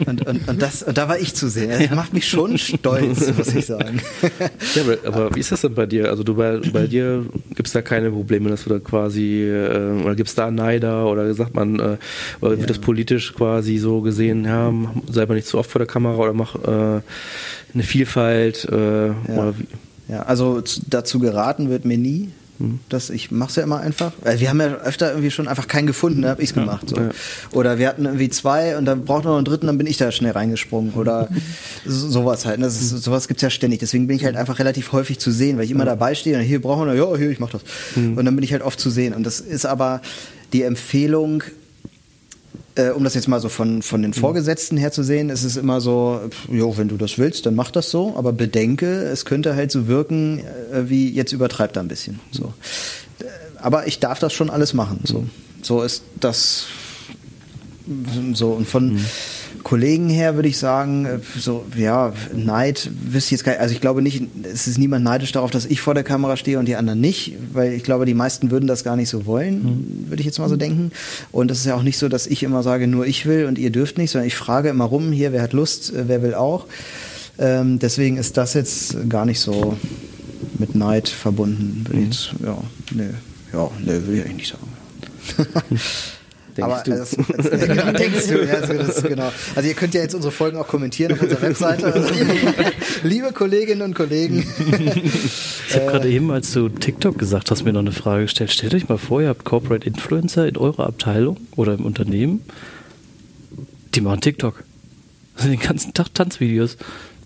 Und, 0.06 0.28
und, 0.28 0.48
und, 0.48 0.62
das, 0.62 0.84
und 0.84 0.98
da 0.98 1.08
war 1.08 1.20
ich 1.20 1.34
zu 1.36 1.50
sehen. 1.50 1.70
Das 1.70 1.90
ja. 1.90 1.96
macht 1.96 2.14
mich 2.14 2.28
schon 2.28 2.58
stolz, 2.58 3.34
muss 3.38 3.54
ich 3.54 3.66
sagen. 3.66 4.02
Ja, 4.76 4.82
aber, 4.82 4.98
aber, 5.06 5.36
wie 5.36 5.40
ist 5.40 5.52
das 5.52 5.62
denn 5.62 5.74
bei 5.74 5.86
dir? 5.86 6.10
Also 6.10 6.24
du 6.24 6.36
bei, 6.36 6.60
bei 6.72 6.88
dir 6.88 7.26
gibt 7.50 7.68
es 7.68 7.74
da 7.74 7.82
keine 7.82 8.12
Probleme, 8.12 8.50
dass 8.50 8.64
du 8.64 8.70
da 8.70 8.80
quasi, 8.80 9.44
äh, 9.44 10.02
oder 10.04 10.16
gibt 10.16 10.30
es 10.30 10.36
da 10.36 10.52
Neider 10.52 11.06
oder 11.08 11.34
sagt 11.34 11.56
man, 11.56 11.80
äh, 11.80 11.98
oder 12.42 12.52
wird 12.52 12.62
ja. 12.62 12.68
das 12.68 12.80
politisch 12.80 13.34
quasi 13.34 13.78
so 13.78 14.02
gesehen, 14.02 14.46
ja, 14.46 14.74
sei 15.10 15.26
mal 15.26 15.36
nicht 15.36 15.48
zu 15.48 15.58
oft 15.58 15.72
vor 15.72 15.80
der 15.80 15.88
Kamera 15.88 16.18
oder 16.18 16.34
mach 16.34 16.56
äh, 16.56 17.02
eine 17.74 17.84
Vielfalt 17.84 18.68
äh, 18.72 19.08
ja. 19.08 19.14
oder 19.28 19.54
wie? 19.58 19.68
Ja, 20.08 20.24
also 20.24 20.62
dazu 20.88 21.20
geraten 21.20 21.70
wird 21.70 21.86
mir 21.86 21.98
nie. 21.98 22.30
Das, 22.89 23.10
ich 23.10 23.32
mache 23.32 23.49
es 23.49 23.56
ja 23.58 23.64
immer 23.64 23.80
einfach. 23.80 24.14
Wir 24.24 24.49
haben 24.49 24.62
ja 24.62 24.76
öfter 24.76 25.10
irgendwie 25.10 25.32
schon 25.32 25.47
einfach 25.47 25.68
keinen 25.68 25.88
gefunden, 25.88 26.22
da 26.22 26.30
habe 26.30 26.41
ich 26.41 26.49
es 26.49 26.56
gemacht. 26.56 26.89
So. 26.89 26.95
Ja. 26.95 27.10
Oder 27.51 27.78
wir 27.78 27.88
hatten 27.89 28.06
irgendwie 28.06 28.30
zwei 28.30 28.78
und 28.78 28.86
dann 28.86 29.03
braucht 29.03 29.26
noch 29.26 29.36
einen 29.36 29.45
dritten, 29.45 29.68
dann 29.68 29.78
bin 29.78 29.88
ich 29.88 29.97
da 29.97 30.12
schnell 30.12 30.32
reingesprungen. 30.32 30.93
Oder 30.93 31.28
so, 31.86 32.10
sowas 32.10 32.45
halt. 32.45 32.62
Das 32.62 32.82
ist, 32.82 32.89
sowas 33.03 33.28
gibt's 33.28 33.43
ja 33.43 33.49
ständig. 33.49 33.80
Deswegen 33.80 34.08
bin 34.08 34.16
ich 34.16 34.24
halt 34.24 34.38
einfach 34.38 34.60
relativ 34.60 34.91
häufig 34.93 35.20
zu 35.20 35.32
sehen, 35.32 35.58
weil 35.58 35.66
ich 35.66 35.72
immer 35.72 35.86
dabei 35.86 36.16
stehe 36.16 36.38
und 36.38 36.43
hier 36.43 36.62
brauchen 36.62 36.88
wir, 36.88 36.95
ja, 36.95 37.16
hier, 37.18 37.30
ich 37.30 37.39
mach 37.39 37.49
das. 37.49 37.62
Mhm. 37.95 38.18
Und 38.18 38.26
dann 38.26 38.36
bin 38.36 38.43
ich 38.43 38.53
halt 38.53 38.62
oft 38.62 38.80
zu 38.80 38.89
sehen. 38.89 39.14
Und 39.14 39.26
das 39.26 39.41
ist 39.41 39.66
aber 39.66 40.01
die 40.53 40.64
Empfehlung, 40.64 41.43
äh, 42.76 42.89
um 42.89 43.03
das 43.03 43.13
jetzt 43.13 43.28
mal 43.28 43.39
so 43.39 43.49
von, 43.49 43.82
von 43.82 44.01
den 44.01 44.13
Vorgesetzten 44.13 44.78
her 44.78 44.91
zu 44.91 45.03
sehen, 45.03 45.30
ist 45.30 45.43
es 45.43 45.57
immer 45.57 45.82
so, 45.82 46.21
jo, 46.49 46.78
wenn 46.78 46.88
du 46.88 46.97
das 46.97 47.17
willst, 47.17 47.45
dann 47.45 47.55
mach 47.55 47.71
das 47.71 47.89
so, 47.89 48.15
aber 48.17 48.34
bedenke, 48.34 49.03
es 49.03 49.26
könnte 49.26 49.55
halt 49.55 49.71
so 49.71 49.88
wirken, 49.88 50.39
äh, 50.71 50.89
wie 50.89 51.09
jetzt 51.09 51.32
übertreibt 51.32 51.78
er 51.78 51.84
ein 51.84 51.88
bisschen. 51.88 52.19
So. 52.32 52.53
Äh, 53.19 53.26
aber 53.57 53.88
ich 53.88 53.99
darf 53.99 54.19
das 54.19 54.34
schon 54.34 54.49
alles 54.49 54.73
machen. 54.73 54.99
So, 55.03 55.26
so 55.61 55.82
ist 55.84 56.03
das 56.19 56.65
so 58.34 58.51
und 58.51 58.67
von 58.67 58.93
mhm. 58.93 59.05
Kollegen 59.66 60.09
her 60.09 60.36
würde 60.36 60.47
ich 60.47 60.59
sagen, 60.59 61.05
äh, 61.05 61.20
so, 61.39 61.66
ja, 61.76 62.13
Neid 62.36 62.91
wüsste 63.03 63.30
ich 63.30 63.32
jetzt 63.32 63.43
gar 63.43 63.53
nicht. 63.53 63.61
Also 63.61 63.74
ich 63.74 63.82
glaube 63.82 64.03
nicht, 64.03 64.22
es 64.43 64.68
ist 64.68 64.78
niemand 64.78 65.03
neidisch 65.03 65.32
darauf, 65.32 65.49
dass 65.49 65.66
ich 65.66 65.82
vor 65.82 65.95
der 65.95 66.03
Kamera 66.03 66.38
stehe 66.38 66.59
und 66.59 66.68
die 66.68 66.76
anderen 66.76 67.01
nicht, 67.01 67.34
weil 67.51 67.74
ich 67.74 67.84
glaube, 67.84 68.05
die 68.05 68.13
meisten 68.13 68.51
würden 68.51 68.68
das 68.68 68.84
gar 68.84 68.95
nicht 68.95 69.09
so 69.09 69.26
wollen, 69.26 69.63
mhm. 69.63 70.09
würde 70.09 70.20
ich 70.22 70.28
jetzt 70.28 70.38
mal 70.38 70.49
so 70.49 70.55
denken. 70.55 70.91
Und 71.32 71.49
es 71.49 71.57
ist 71.57 71.66
ja 71.66 71.74
auch 71.74 71.82
nicht 71.82 71.97
so, 71.97 72.09
dass 72.09 72.28
ich 72.28 72.43
immer 72.43 72.61
sage, 72.61 72.86
nur 72.86 73.07
ich 73.07 73.26
will 73.26 73.45
und 73.45 73.57
ihr 73.57 73.72
dürft 73.72 73.97
nicht, 73.97 74.11
sondern 74.11 74.28
ich 74.28 74.36
frage 74.36 74.70
immer 74.70 74.86
rum, 74.86 75.11
hier, 75.11 75.34
wer 75.34 75.41
hat 75.41 75.53
Lust, 75.53 75.91
äh, 75.91 76.07
wer 76.07 76.22
will 76.22 76.36
auch. 76.36 76.68
Ähm, 77.39 77.80
deswegen 77.80 78.18
ist 78.18 78.38
das 78.38 78.53
jetzt 78.53 79.09
gar 79.09 79.26
nicht 79.26 79.39
so 79.39 79.76
mit 80.59 80.76
Neid 80.76 81.09
verbunden, 81.09 81.86
würde 81.88 82.01
ich 82.01 82.05
mhm. 82.05 82.11
jetzt, 82.11 82.45
ja, 82.45 82.57
nee, 82.93 83.09
ja, 83.51 83.72
nee, 83.84 83.93
würde 83.93 84.13
ich 84.13 84.26
eigentlich 84.26 84.36
nicht 84.36 84.55
sagen. 85.38 85.80
Denkst 86.58 86.72
aber 86.72 86.84
du? 86.84 86.91
Das, 86.91 87.10
das, 87.12 87.49
genau, 87.68 87.91
denkst 87.91 88.28
du, 88.28 88.45
ja, 88.45 88.53
also, 88.53 88.74
das, 88.74 89.03
genau. 89.03 89.32
Also 89.56 89.68
ihr 89.68 89.76
könnt 89.76 89.93
ja 89.93 90.01
jetzt 90.01 90.16
unsere 90.16 90.32
Folgen 90.32 90.58
auch 90.58 90.68
kommentieren 90.68 91.12
auf 91.14 91.22
unserer 91.22 91.41
Webseite. 91.41 91.93
Also, 91.93 92.10
liebe 93.03 93.34
Kolleginnen 93.34 93.82
und 93.82 93.93
Kollegen. 93.93 94.45
Ich 95.68 95.76
habe 95.76 95.86
gerade 95.88 96.10
eben, 96.10 96.32
als 96.32 96.53
du 96.53 96.70
TikTok 96.70 97.18
gesagt 97.18 97.51
hast, 97.51 97.66
mir 97.66 97.74
noch 97.74 97.82
eine 97.82 97.91
Frage 97.91 98.24
gestellt. 98.24 98.51
Stellt 98.51 98.74
euch 98.74 98.88
mal 98.88 98.97
vor, 98.97 99.22
ihr 99.22 99.30
habt 99.30 99.43
Corporate 99.43 99.86
Influencer 99.86 100.47
in 100.47 100.58
eurer 100.58 100.88
Abteilung 100.88 101.38
oder 101.56 101.74
im 101.74 101.86
Unternehmen. 101.86 102.41
Die 103.93 104.01
machen 104.01 104.22
TikTok. 104.22 104.64
Sind 105.36 105.51
den 105.51 105.60
ganzen 105.60 105.93
Tag 105.93 106.14
Tanzvideos. 106.14 106.78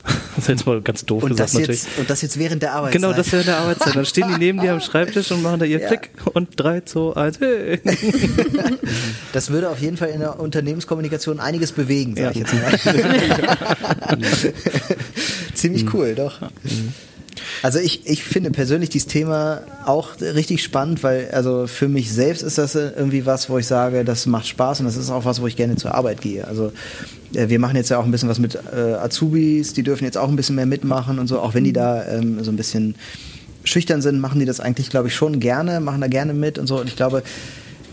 Das 0.03 0.45
ist 0.45 0.47
jetzt 0.47 0.65
mal 0.65 0.81
ganz 0.81 1.05
doof 1.05 1.23
und 1.23 1.31
gesagt 1.31 1.53
das 1.53 1.67
jetzt, 1.67 1.87
Und 1.97 2.09
das 2.09 2.21
jetzt 2.21 2.39
während 2.39 2.63
der 2.63 2.73
Arbeitszeit. 2.73 3.01
Genau, 3.01 3.13
das 3.13 3.31
während 3.31 3.47
der 3.47 3.57
Arbeitszeit. 3.57 3.95
Dann 3.95 4.05
stehen 4.05 4.27
die 4.29 4.37
neben 4.39 4.61
dir 4.61 4.73
am 4.73 4.79
Schreibtisch 4.79 5.31
und 5.31 5.41
machen 5.41 5.59
da 5.59 5.65
ihr 5.65 5.79
ja. 5.79 5.87
Klick 5.87 6.11
und 6.33 6.49
3, 6.55 6.81
2, 6.81 7.15
1, 7.17 7.39
hey. 7.39 7.81
Das 9.33 9.49
würde 9.49 9.69
auf 9.69 9.79
jeden 9.79 9.97
Fall 9.97 10.09
in 10.09 10.19
der 10.19 10.39
Unternehmenskommunikation 10.39 11.39
einiges 11.39 11.71
bewegen, 11.71 12.15
sag 12.15 12.23
ja. 12.23 12.31
ich 12.31 12.37
jetzt 12.37 12.53
mal. 12.53 12.79
Ziemlich 15.53 15.85
mhm. 15.85 15.91
cool, 15.93 16.15
doch. 16.15 16.39
Also 17.62 17.80
ich, 17.80 18.07
ich 18.07 18.24
finde 18.24 18.51
persönlich 18.51 18.89
dieses 18.89 19.07
Thema 19.07 19.62
auch 19.86 20.20
richtig 20.22 20.64
spannend, 20.64 21.03
weil 21.03 21.30
also 21.32 21.68
für 21.68 21.88
mich 21.88 22.12
selbst 22.12 22.41
ist 22.41 22.57
das 22.57 22.76
irgendwie 22.76 23.26
was, 23.26 23.49
wo 23.49 23.57
ich 23.57 23.68
sage, 23.68 24.05
das 24.05 24.26
macht 24.26 24.47
Spaß 24.47 24.80
und 24.80 24.86
das 24.86 24.95
ist 24.95 25.10
auch 25.10 25.26
was, 25.26 25.41
wo 25.41 25.47
ich 25.47 25.55
gerne 25.55 25.76
zur 25.76 25.93
Arbeit 25.95 26.22
gehe. 26.22 26.47
Also 26.47 26.72
äh, 27.34 27.49
wir 27.49 27.60
machen 27.60 27.76
jetzt 27.76 27.89
ja 27.89 27.97
auch 27.97 28.05
ein 28.05 28.12
bisschen 28.12 28.30
was 28.30 28.39
mit 28.39 28.55
äh, 28.55 28.93
Azubis, 28.93 29.74
die 29.74 29.84
dürfen 29.84 30.05
jetzt 30.05 30.18
auch 30.18 30.30
ein 30.30 30.36
bisschen 30.36 30.55
mehr 30.55 30.66
mitmachen 30.66 31.20
und 31.20 31.28
so, 31.28 31.39
auch 31.39 31.53
wenn 31.53 31.64
die 31.64 31.74
da 31.74 32.05
ähm, 32.07 32.43
so 32.43 32.51
ein 32.51 32.57
bisschen 32.57 32.95
schüchtern 33.64 34.01
sind, 34.01 34.20
machen 34.20 34.39
die 34.39 34.45
das 34.45 34.60
eigentlich, 34.60 34.89
glaube 34.89 35.10
ich, 35.10 35.16
schon 35.16 35.39
gerne, 35.39 35.80
machen 35.80 36.01
da 36.01 36.07
gerne 36.07 36.34
mit 36.34 36.57
und 36.57 36.68
so. 36.68 36.80
Und 36.80 36.88
ich 36.88 36.95
glaube, 36.95 37.24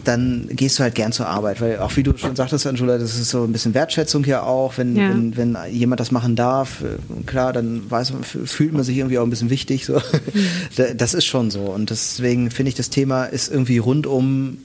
dann 0.07 0.48
gehst 0.52 0.78
du 0.78 0.82
halt 0.82 0.94
gern 0.94 1.12
zur 1.12 1.26
Arbeit, 1.26 1.61
weil 1.61 1.78
auch 1.78 1.96
wie 1.96 2.02
du 2.02 2.16
schon 2.16 2.36
sagtest, 2.36 2.66
Angela, 2.66 2.98
das 2.98 3.18
ist 3.18 3.30
so 3.30 3.44
ein 3.44 3.52
bisschen 3.52 3.74
Wertschätzung 3.74 4.24
hier 4.24 4.44
auch, 4.44 4.78
wenn, 4.78 4.96
ja. 4.96 5.09
wenn, 5.11 5.36
wenn 5.36 5.57
jemand 5.70 6.00
das 6.00 6.11
machen 6.12 6.36
darf, 6.36 6.82
äh, 6.82 7.24
klar, 7.24 7.52
dann 7.52 7.90
weiß 7.90 8.12
man, 8.12 8.22
fühlt 8.22 8.72
man 8.72 8.84
sich 8.84 8.96
irgendwie 8.96 9.18
auch 9.18 9.24
ein 9.24 9.30
bisschen 9.30 9.50
wichtig, 9.50 9.84
so. 9.84 9.94
Mhm. 9.94 10.96
Das 10.96 11.14
ist 11.14 11.24
schon 11.24 11.50
so 11.50 11.62
und 11.62 11.90
deswegen 11.90 12.50
finde 12.50 12.68
ich, 12.68 12.74
das 12.74 12.90
Thema 12.90 13.24
ist 13.24 13.50
irgendwie 13.50 13.78
rundum 13.78 14.59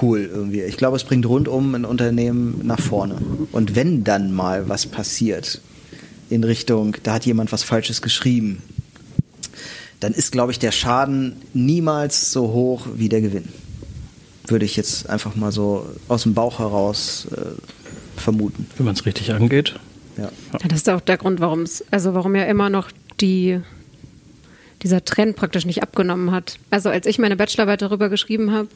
cool 0.00 0.28
irgendwie. 0.32 0.62
Ich 0.62 0.76
glaube, 0.76 0.96
es 0.96 1.04
bringt 1.04 1.26
rundum 1.26 1.74
ein 1.74 1.84
Unternehmen 1.84 2.60
nach 2.64 2.80
vorne. 2.80 3.18
Und 3.52 3.76
wenn 3.76 4.04
dann 4.04 4.32
mal 4.32 4.68
was 4.68 4.86
passiert 4.86 5.60
in 6.30 6.44
Richtung, 6.44 6.96
da 7.02 7.14
hat 7.14 7.26
jemand 7.26 7.52
was 7.52 7.62
Falsches 7.62 8.00
geschrieben, 8.00 8.62
dann 10.00 10.14
ist, 10.14 10.32
glaube 10.32 10.50
ich, 10.50 10.58
der 10.58 10.72
Schaden 10.72 11.36
niemals 11.52 12.32
so 12.32 12.52
hoch 12.52 12.86
wie 12.96 13.10
der 13.10 13.20
Gewinn 13.20 13.48
würde 14.46 14.64
ich 14.64 14.76
jetzt 14.76 15.08
einfach 15.08 15.34
mal 15.36 15.52
so 15.52 15.86
aus 16.08 16.24
dem 16.24 16.34
Bauch 16.34 16.58
heraus 16.58 17.28
äh, 17.32 18.20
vermuten. 18.20 18.66
Wenn 18.76 18.86
man 18.86 18.94
es 18.94 19.06
richtig 19.06 19.32
angeht. 19.32 19.74
Ja. 20.16 20.24
ja. 20.24 20.58
Das 20.68 20.78
ist 20.78 20.90
auch 20.90 21.00
der 21.00 21.16
Grund, 21.16 21.40
warum 21.40 21.62
es, 21.62 21.84
also 21.90 22.14
warum 22.14 22.34
ja 22.34 22.44
immer 22.44 22.70
noch 22.70 22.90
die 23.20 23.60
dieser 24.82 25.04
Trend 25.04 25.36
praktisch 25.36 25.64
nicht 25.64 25.82
abgenommen 25.82 26.32
hat. 26.32 26.58
Also 26.70 26.90
als 26.90 27.06
ich 27.06 27.18
meine 27.18 27.36
Bachelorarbeit 27.36 27.82
darüber 27.82 28.08
geschrieben 28.08 28.52
habe, 28.52 28.68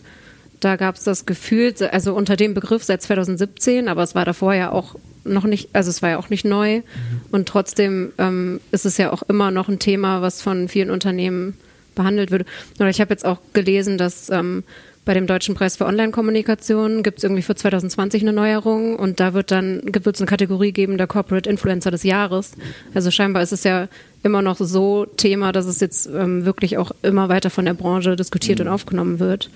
da 0.61 0.77
gab 0.77 0.95
es 0.95 1.05
das 1.05 1.27
Gefühl, 1.27 1.75
also 1.91 2.15
unter 2.15 2.37
dem 2.37 2.55
Begriff 2.55 2.85
seit 2.85 3.03
2017, 3.03 3.89
aber 3.89 4.03
es 4.03 4.15
war 4.15 4.25
davor 4.25 4.55
ja 4.55 4.71
auch 4.71 4.95
noch 5.25 5.45
nicht, 5.45 5.71
also 5.73 5.91
es 5.91 6.03
war 6.03 6.11
ja 6.11 6.19
auch 6.19 6.31
nicht 6.31 6.45
neu. 6.45 6.79
Mhm. 6.79 6.83
Und 7.31 7.49
trotzdem 7.49 8.13
ähm, 8.19 8.61
ist 8.71 8.87
es 8.87 8.97
ja 8.97 9.13
auch 9.13 9.23
immer 9.25 9.51
noch 9.51 9.69
ein 9.69 9.79
Thema, 9.79 10.23
was 10.23 10.41
von 10.41 10.69
vielen 10.69 10.91
Unternehmen 10.91 11.59
behandelt 11.95 12.31
wird. 12.31 12.47
Oder 12.79 12.89
ich 12.89 13.01
habe 13.01 13.11
jetzt 13.13 13.25
auch 13.25 13.39
gelesen, 13.53 13.99
dass 13.99 14.31
ähm, 14.31 14.63
bei 15.07 15.15
dem 15.15 15.29
Deutschen 15.29 15.55
Preis 15.55 15.77
für 15.77 15.87
Online-Kommunikation 15.87 17.05
gibt 17.05 17.19
es 17.19 17.25
irgendwie 17.25 17.43
für 17.43 17.55
2020 17.55 18.23
eine 18.23 18.33
Neuerung 18.33 18.97
und 18.97 19.21
da 19.21 19.35
wird 19.35 19.53
dann 19.53 19.81
wird 19.85 20.17
es 20.17 20.21
eine 20.21 20.29
Kategorie 20.29 20.73
geben 20.73 20.99
der 20.99 21.07
Corporate 21.07 21.49
Influencer 21.49 21.93
des 21.93 22.03
Jahres. 22.03 22.53
Also 22.93 23.13
scheinbar 23.13 23.45
ist 23.45 23.53
es 23.53 23.63
ja 23.63 23.87
immer 24.25 24.43
noch 24.43 24.59
so 24.59 25.07
Thema, 25.07 25.53
dass 25.53 25.67
es 25.67 25.79
jetzt 25.79 26.07
ähm, 26.07 26.45
wirklich 26.45 26.77
auch 26.77 26.91
immer 27.03 27.29
weiter 27.29 27.51
von 27.51 27.65
der 27.65 27.75
Branche 27.75 28.17
diskutiert 28.17 28.59
mhm. 28.59 28.67
und 28.67 28.73
aufgenommen 28.73 29.21
wird. 29.21 29.49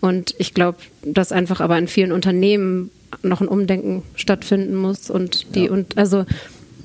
Und 0.00 0.36
ich 0.38 0.54
glaube, 0.54 0.78
dass 1.02 1.32
einfach 1.32 1.60
aber 1.60 1.76
in 1.76 1.88
vielen 1.88 2.12
Unternehmen 2.12 2.92
noch 3.24 3.40
ein 3.40 3.48
Umdenken 3.48 4.04
stattfinden 4.14 4.76
muss 4.76 5.10
und 5.10 5.56
die 5.56 5.64
ja. 5.64 5.72
und 5.72 5.98
also 5.98 6.24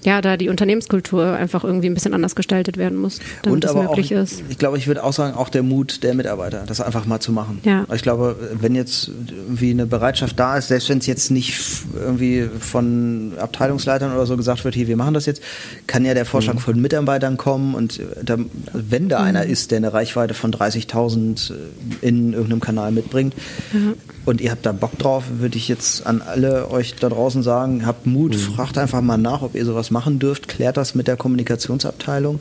ja, 0.04 0.22
da 0.22 0.38
die 0.38 0.50
Unternehmenskultur 0.50 1.34
einfach 1.34 1.64
irgendwie 1.64 1.88
ein 1.88 1.94
bisschen 1.94 2.14
anders 2.14 2.36
gestaltet 2.36 2.78
werden 2.78 2.98
muss, 2.98 3.20
damit 3.42 3.56
und 3.56 3.64
das 3.64 3.74
möglich 3.74 4.16
auch, 4.16 4.22
ist. 4.22 4.44
Ich 4.50 4.58
glaube, 4.58 4.78
ich 4.78 4.88
würde 4.88 5.04
auch 5.04 5.14
sagen, 5.14 5.36
auch 5.36 5.50
der 5.50 5.64
Mut 5.64 6.04
der 6.04 6.14
Mitarbeiter, 6.14 6.64
das 6.66 6.82
einfach 6.82 7.06
mal 7.06 7.20
zu 7.20 7.32
machen. 7.32 7.62
Ja. 7.64 7.86
Ich 7.94 8.02
glaube, 8.02 8.36
wenn 8.60 8.76
jetzt 8.76 9.10
irgendwie 9.30 9.72
eine 9.72 9.86
Bereitschaft 9.86 10.40
da 10.40 10.58
ist, 10.58 10.68
selbst 10.68 10.90
wenn 10.90 10.98
es 10.98 11.08
jetzt 11.08 11.32
nicht 11.32 11.60
irgendwie 11.96 12.50
von 12.60 13.34
Abteilungsleitern 13.40 14.14
oder 14.14 14.26
so 14.26 14.38
gesagt 14.38 14.64
wird, 14.66 14.76
hier, 14.76 14.88
wir 14.88 14.98
machen 14.98 15.14
das 15.14 15.26
jetzt, 15.26 15.42
kann 15.88 16.06
ja 16.06 16.14
der 16.14 16.26
Vorschlag 16.26 16.56
mhm. 16.56 16.60
von 16.60 16.82
Mitarbeitern 16.82 17.38
kommen 17.38 17.76
und 17.76 18.00
da, 18.24 18.38
wenn 18.74 19.10
da 19.10 19.20
mhm. 19.20 19.26
einer 19.26 19.46
ist, 19.46 19.72
der 19.72 19.78
eine 19.78 19.94
Reichweite 19.94 20.34
von 20.34 20.52
30.000 20.52 21.54
in 22.02 22.34
irgendeinem 22.34 22.62
Kanal 22.62 22.92
mitbringt, 22.92 23.34
mhm 23.72 23.94
und 24.26 24.42
ihr 24.42 24.52
habt 24.52 24.66
da 24.66 24.72
Bock 24.72 24.98
drauf, 24.98 25.26
würde 25.40 25.58
ich 25.58 25.68
jetzt 25.68 26.06
an 26.06 26.22
alle 26.22 26.70
euch 26.70 26.96
da 26.96 27.10
draußen 27.10 27.44
sagen, 27.44 27.86
habt 27.86 28.06
Mut, 28.06 28.34
mhm. 28.34 28.38
fragt 28.38 28.78
einfach 28.78 29.02
mal 29.02 29.18
nach, 29.18 29.42
ob 29.42 29.56
ihr 29.56 29.66
sowas 29.66 29.92
machen 29.92 30.20
dürft, 30.20 30.48
klärt 30.48 30.78
das 30.78 30.96
mit 30.96 31.08
der 31.08 31.18
Kommunikationsabteilung. 31.18 32.40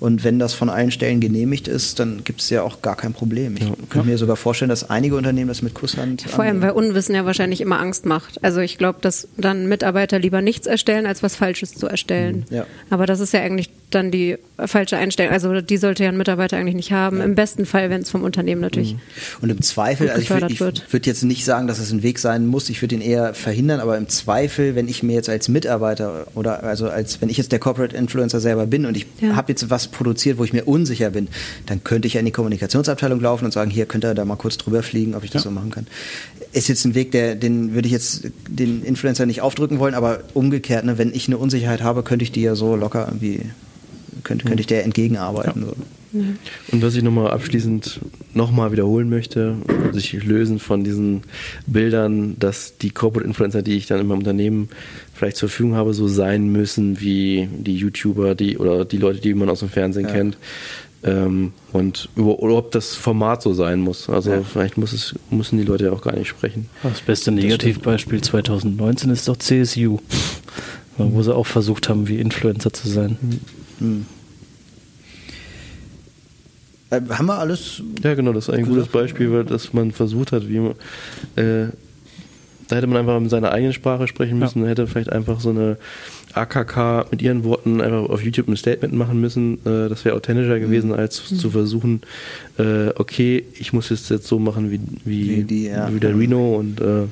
Und 0.00 0.24
wenn 0.24 0.40
das 0.40 0.52
von 0.52 0.68
allen 0.68 0.90
Stellen 0.90 1.20
genehmigt 1.20 1.68
ist, 1.68 2.00
dann 2.00 2.24
gibt 2.24 2.40
es 2.40 2.50
ja 2.50 2.62
auch 2.64 2.82
gar 2.82 2.96
kein 2.96 3.12
Problem. 3.12 3.54
Ich 3.56 3.62
ja. 3.62 3.72
könnte 3.88 4.08
mir 4.08 4.18
sogar 4.18 4.34
vorstellen, 4.34 4.68
dass 4.68 4.90
einige 4.90 5.14
Unternehmen 5.14 5.46
das 5.46 5.62
mit 5.62 5.74
Kusshand. 5.74 6.22
Vor 6.22 6.42
allem, 6.42 6.60
weil 6.60 6.72
Unwissen 6.72 7.14
ja 7.14 7.24
wahrscheinlich 7.24 7.60
immer 7.60 7.78
Angst 7.78 8.04
macht. 8.04 8.42
Also 8.42 8.58
ich 8.58 8.78
glaube, 8.78 8.98
dass 9.00 9.28
dann 9.36 9.68
Mitarbeiter 9.68 10.18
lieber 10.18 10.42
nichts 10.42 10.66
erstellen, 10.66 11.06
als 11.06 11.22
was 11.22 11.36
Falsches 11.36 11.74
zu 11.74 11.86
erstellen. 11.86 12.46
Ja. 12.50 12.66
Aber 12.90 13.06
das 13.06 13.20
ist 13.20 13.32
ja 13.32 13.42
eigentlich 13.42 13.70
dann 13.94 14.10
die 14.10 14.36
falsche 14.66 14.96
Einstellung. 14.96 15.32
Also 15.32 15.60
die 15.60 15.76
sollte 15.76 16.04
ja 16.04 16.10
ein 16.10 16.16
Mitarbeiter 16.16 16.56
eigentlich 16.56 16.74
nicht 16.74 16.92
haben. 16.92 17.18
Ja. 17.18 17.24
Im 17.24 17.34
besten 17.34 17.66
Fall, 17.66 17.90
wenn 17.90 18.02
es 18.02 18.10
vom 18.10 18.22
Unternehmen 18.22 18.60
natürlich. 18.60 18.94
Mhm. 18.94 18.98
Und 19.40 19.50
im 19.50 19.62
Zweifel, 19.62 20.10
also 20.10 20.20
ich, 20.20 20.50
ich 20.50 20.60
würde 20.60 21.06
jetzt 21.06 21.22
nicht 21.22 21.44
sagen, 21.44 21.66
dass 21.66 21.78
es 21.78 21.92
ein 21.92 22.02
Weg 22.02 22.18
sein 22.18 22.46
muss. 22.46 22.68
Ich 22.68 22.80
würde 22.82 22.94
ihn 22.94 23.00
eher 23.00 23.34
verhindern, 23.34 23.80
aber 23.80 23.96
im 23.96 24.08
Zweifel, 24.08 24.74
wenn 24.74 24.88
ich 24.88 25.02
mir 25.02 25.14
jetzt 25.14 25.28
als 25.28 25.48
Mitarbeiter 25.48 26.26
oder 26.34 26.62
also 26.62 26.88
als 26.88 27.20
wenn 27.20 27.28
ich 27.28 27.36
jetzt 27.36 27.52
der 27.52 27.58
Corporate 27.58 27.96
Influencer 27.96 28.40
selber 28.40 28.66
bin 28.66 28.86
und 28.86 28.96
ich 28.96 29.06
ja. 29.20 29.36
habe 29.36 29.52
jetzt 29.52 29.70
was 29.70 29.88
produziert, 29.88 30.38
wo 30.38 30.44
ich 30.44 30.52
mir 30.52 30.64
unsicher 30.64 31.10
bin, 31.10 31.28
dann 31.66 31.84
könnte 31.84 32.08
ich 32.08 32.14
ja 32.14 32.20
in 32.20 32.26
die 32.26 32.32
Kommunikationsabteilung 32.32 33.20
laufen 33.20 33.44
und 33.44 33.52
sagen, 33.52 33.70
hier 33.70 33.86
könnt 33.86 34.04
ihr 34.04 34.14
da 34.14 34.24
mal 34.24 34.36
kurz 34.36 34.58
drüber 34.58 34.82
fliegen, 34.82 35.14
ob 35.14 35.24
ich 35.24 35.30
das 35.30 35.44
ja. 35.44 35.50
so 35.50 35.54
machen 35.54 35.70
kann. 35.70 35.86
Ist 36.52 36.68
jetzt 36.68 36.84
ein 36.84 36.94
Weg, 36.94 37.12
der, 37.12 37.34
den 37.34 37.74
würde 37.74 37.86
ich 37.86 37.92
jetzt 37.92 38.28
den 38.48 38.84
Influencer 38.84 39.26
nicht 39.26 39.40
aufdrücken 39.40 39.78
wollen, 39.78 39.94
aber 39.94 40.20
umgekehrt, 40.34 40.84
ne, 40.84 40.98
wenn 40.98 41.14
ich 41.14 41.28
eine 41.28 41.38
Unsicherheit 41.38 41.82
habe, 41.82 42.02
könnte 42.02 42.24
ich 42.24 42.32
die 42.32 42.42
ja 42.42 42.54
so 42.54 42.76
locker 42.76 43.06
irgendwie 43.08 43.40
könnte, 44.22 44.46
könnte 44.46 44.60
ich 44.60 44.66
der 44.66 44.84
entgegenarbeiten. 44.84 45.62
Ja. 45.62 45.68
So. 45.68 45.76
Und 46.72 46.82
was 46.82 46.94
ich 46.94 47.02
nochmal 47.02 47.30
abschließend 47.30 48.00
nochmal 48.34 48.70
wiederholen 48.70 49.08
möchte, 49.08 49.56
sich 49.92 50.12
lösen 50.22 50.58
von 50.58 50.84
diesen 50.84 51.22
Bildern, 51.66 52.36
dass 52.38 52.76
die 52.76 52.90
Corporate 52.90 53.26
Influencer, 53.26 53.62
die 53.62 53.76
ich 53.76 53.86
dann 53.86 53.98
in 53.98 54.06
meinem 54.06 54.18
Unternehmen 54.18 54.68
vielleicht 55.14 55.38
zur 55.38 55.48
Verfügung 55.48 55.74
habe, 55.74 55.94
so 55.94 56.08
sein 56.08 56.48
müssen 56.52 57.00
wie 57.00 57.48
die 57.50 57.76
YouTuber, 57.76 58.34
die 58.34 58.58
oder 58.58 58.84
die 58.84 58.98
Leute, 58.98 59.20
die 59.20 59.32
man 59.32 59.48
aus 59.48 59.60
dem 59.60 59.70
Fernsehen 59.70 60.06
ja. 60.06 60.12
kennt. 60.12 60.36
Ähm, 61.04 61.52
und 61.72 62.10
über, 62.14 62.38
oder 62.40 62.56
ob 62.56 62.70
das 62.72 62.94
Format 62.94 63.42
so 63.42 63.54
sein 63.54 63.80
muss. 63.80 64.10
Also 64.10 64.32
ja. 64.32 64.42
vielleicht 64.42 64.76
muss 64.76 64.92
es, 64.92 65.14
müssen 65.30 65.58
die 65.58 65.64
Leute 65.64 65.86
ja 65.86 65.92
auch 65.92 66.02
gar 66.02 66.14
nicht 66.14 66.28
sprechen. 66.28 66.68
Das 66.82 67.00
beste 67.00 67.32
Negativbeispiel 67.32 68.20
2019 68.20 69.10
ist 69.10 69.26
doch 69.28 69.36
CSU, 69.38 69.98
wo 70.98 71.22
sie 71.22 71.34
auch 71.34 71.46
versucht 71.46 71.88
haben, 71.88 72.06
wie 72.06 72.18
Influencer 72.18 72.72
zu 72.72 72.88
sein. 72.88 73.16
Hm. 73.82 74.06
Äh, 76.90 77.00
haben 77.10 77.26
wir 77.26 77.38
alles? 77.38 77.82
Ja, 78.02 78.14
genau, 78.14 78.32
das 78.32 78.48
ist 78.48 78.54
ein 78.54 78.66
gutes 78.66 78.88
Beispiel, 78.88 79.32
weil 79.32 79.44
dass 79.44 79.72
man 79.72 79.92
versucht 79.92 80.32
hat, 80.32 80.48
wie 80.48 80.58
man, 80.58 80.72
äh, 81.36 81.68
Da 82.68 82.76
hätte 82.76 82.86
man 82.86 82.98
einfach 82.98 83.18
in 83.18 83.28
seiner 83.28 83.52
eigenen 83.52 83.72
Sprache 83.72 84.06
sprechen 84.08 84.38
müssen, 84.38 84.62
ja. 84.62 84.68
hätte 84.68 84.86
vielleicht 84.86 85.12
einfach 85.12 85.40
so 85.40 85.50
eine 85.50 85.76
AKK 86.34 87.06
mit 87.10 87.20
ihren 87.20 87.44
Worten 87.44 87.80
einfach 87.80 88.08
auf 88.08 88.22
YouTube 88.22 88.48
ein 88.48 88.56
Statement 88.56 88.94
machen 88.94 89.20
müssen. 89.20 89.54
Äh, 89.66 89.88
das 89.88 90.04
wäre 90.04 90.16
authentischer 90.16 90.58
gewesen, 90.58 90.88
mhm. 90.88 90.96
als 90.96 91.30
mhm. 91.30 91.36
zu 91.36 91.50
versuchen, 91.50 92.00
äh, 92.58 92.88
okay, 92.96 93.44
ich 93.58 93.72
muss 93.72 93.90
es 93.90 94.08
jetzt 94.08 94.26
so 94.26 94.38
machen 94.38 94.70
wie, 94.70 94.80
wie, 95.04 95.36
wie, 95.36 95.42
die, 95.44 95.66
ja. 95.66 95.92
wie 95.92 96.00
der 96.00 96.18
Reno 96.18 96.56
und 96.56 96.80
äh, 96.80 97.04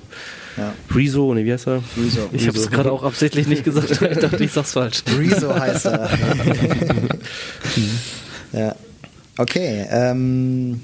ja. 0.56 0.72
Rezo, 0.94 1.34
ne, 1.34 1.44
wie 1.44 1.52
heißt 1.52 1.66
er? 1.68 1.82
Rezo. 1.96 2.28
Ich 2.32 2.46
habe 2.46 2.58
es 2.58 2.70
gerade 2.70 2.92
auch 2.92 3.02
absichtlich 3.02 3.46
nicht 3.46 3.64
gesagt, 3.64 3.90
ich 4.02 4.18
dachte, 4.18 4.42
ich 4.42 4.52
sag's 4.52 4.72
falsch. 4.72 5.02
Rezo 5.18 5.54
heißt 5.54 5.86
er. 5.86 6.10
ja. 8.52 8.74
Okay, 9.38 9.86
ähm, 9.90 10.80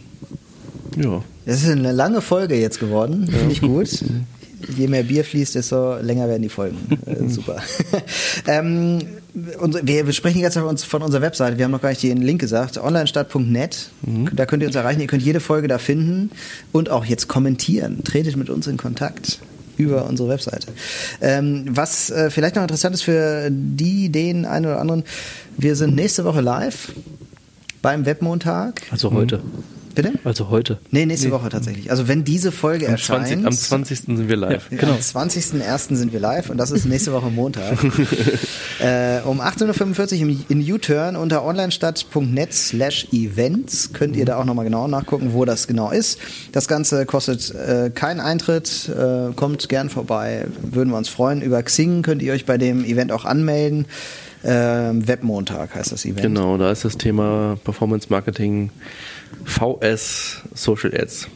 ja. 0.97 1.23
Das 1.45 1.63
ist 1.63 1.69
eine 1.69 1.93
lange 1.93 2.21
Folge 2.21 2.57
jetzt 2.57 2.81
geworden, 2.81 3.29
finde 3.29 3.53
ich 3.53 3.61
gut. 3.61 3.89
Je 4.77 4.89
mehr 4.89 5.03
Bier 5.03 5.25
fließt, 5.25 5.55
desto 5.55 5.97
länger 5.99 6.29
werden 6.29 6.43
die 6.43 6.49
Folgen. 6.49 6.79
Äh, 7.05 7.29
super. 7.29 7.63
ähm, 8.47 9.01
wir 9.35 10.13
sprechen 10.13 10.41
jetzt 10.41 10.57
von 10.57 11.03
unserer 11.03 11.21
Webseite. 11.21 11.59
Wir 11.59 11.67
haben 11.67 11.73
noch 11.73 11.83
gar 11.83 11.91
nicht 11.91 12.03
den 12.03 12.23
Link 12.23 12.41
gesagt. 12.41 12.79
Onlinestadt.net. 12.79 13.91
Mhm. 14.03 14.31
Da 14.35 14.47
könnt 14.47 14.63
ihr 14.63 14.67
uns 14.67 14.77
erreichen. 14.77 15.01
Ihr 15.01 15.07
könnt 15.07 15.23
jede 15.23 15.41
Folge 15.41 15.69
da 15.69 15.79
finden 15.79 16.31
und 16.73 16.89
auch 16.89 17.05
jetzt 17.05 17.29
kommentieren. 17.29 18.03
Tretet 18.03 18.37
mit 18.37 18.49
uns 18.49 18.67
in 18.67 18.79
Kontakt 18.79 19.41
über 19.77 20.07
unsere 20.07 20.29
Webseite. 20.29 20.69
Ähm, 21.21 21.65
was 21.69 22.11
äh, 22.11 22.31
vielleicht 22.31 22.57
noch 22.57 22.63
interessant 22.63 22.95
ist 22.95 23.03
für 23.03 23.49
die, 23.51 24.11
den 24.11 24.45
einen 24.45 24.67
oder 24.67 24.81
anderen, 24.81 25.05
wir 25.57 25.77
sind 25.77 25.95
nächste 25.95 26.25
Woche 26.25 26.41
live 26.41 26.93
beim 27.83 28.07
Webmontag. 28.07 28.83
Also 28.91 29.13
heute. 29.13 29.41
Bitte? 29.97 30.13
Also 30.25 30.51
heute. 30.51 30.79
Nee, 30.91 31.07
nächste 31.07 31.29
nee. 31.29 31.33
Woche 31.33 31.49
tatsächlich. 31.49 31.91
Also 31.91 32.07
wenn 32.07 32.23
diese 32.23 32.53
Folge 32.53 32.85
am 32.87 32.93
erscheint. 32.93 33.29
20, 33.29 33.47
am 33.47 33.53
20. 33.53 33.99
sind 33.99 34.29
wir 34.29 34.37
live. 34.37 34.71
Ja, 34.71 34.77
genau. 34.77 34.93
Am 34.93 34.99
20.01. 34.99 35.97
sind 35.97 36.13
wir 36.13 36.21
live 36.21 36.51
und 36.51 36.59
das 36.59 36.71
ist 36.71 36.85
nächste 36.85 37.15
Woche 37.15 37.31
Montag. 37.31 37.73
äh, 38.79 39.21
um 39.25 39.41
18.45 39.41 40.23
Uhr 40.23 40.37
in 40.51 40.73
U-Turn 40.73 41.17
unter 41.17 41.45
onlinestadt.net 41.45 42.53
slash 42.53 43.09
events 43.13 43.95
könnt 43.95 44.17
ihr 44.17 44.27
da 44.27 44.37
auch 44.37 44.45
nochmal 44.45 44.67
genau 44.67 44.87
nachgucken, 44.87 45.33
wo 45.33 45.47
das 45.47 45.67
genau 45.67 45.91
ist. 45.91 46.19
Das 46.53 46.69
Ganze 46.69 47.07
kostet 47.07 47.55
äh, 47.55 47.89
keinen 47.89 48.21
Eintritt. 48.21 48.91
Äh, 48.91 49.33
kommt 49.35 49.71
gern 49.71 49.89
vorbei. 49.89 50.47
Würden 50.61 50.91
wir 50.91 50.99
uns 50.99 51.09
freuen. 51.09 51.41
Über 51.41 51.63
Xing 51.63 52.03
könnt 52.03 52.21
ihr 52.21 52.35
euch 52.35 52.45
bei 52.45 52.59
dem 52.59 52.85
Event 52.85 53.13
auch 53.13 53.25
anmelden. 53.25 53.87
Ähm, 54.45 55.09
Webmontag 55.09 55.75
heißt 55.75 55.91
das 55.91 56.05
Event. 56.05 56.23
Genau, 56.23 56.57
da 56.59 56.71
ist 56.71 56.85
das 56.85 56.97
Thema 56.99 57.59
Performance 57.65 58.09
Marketing 58.11 58.71
VS 59.45 60.43
Social 60.55 60.93
Ads. 60.95 61.29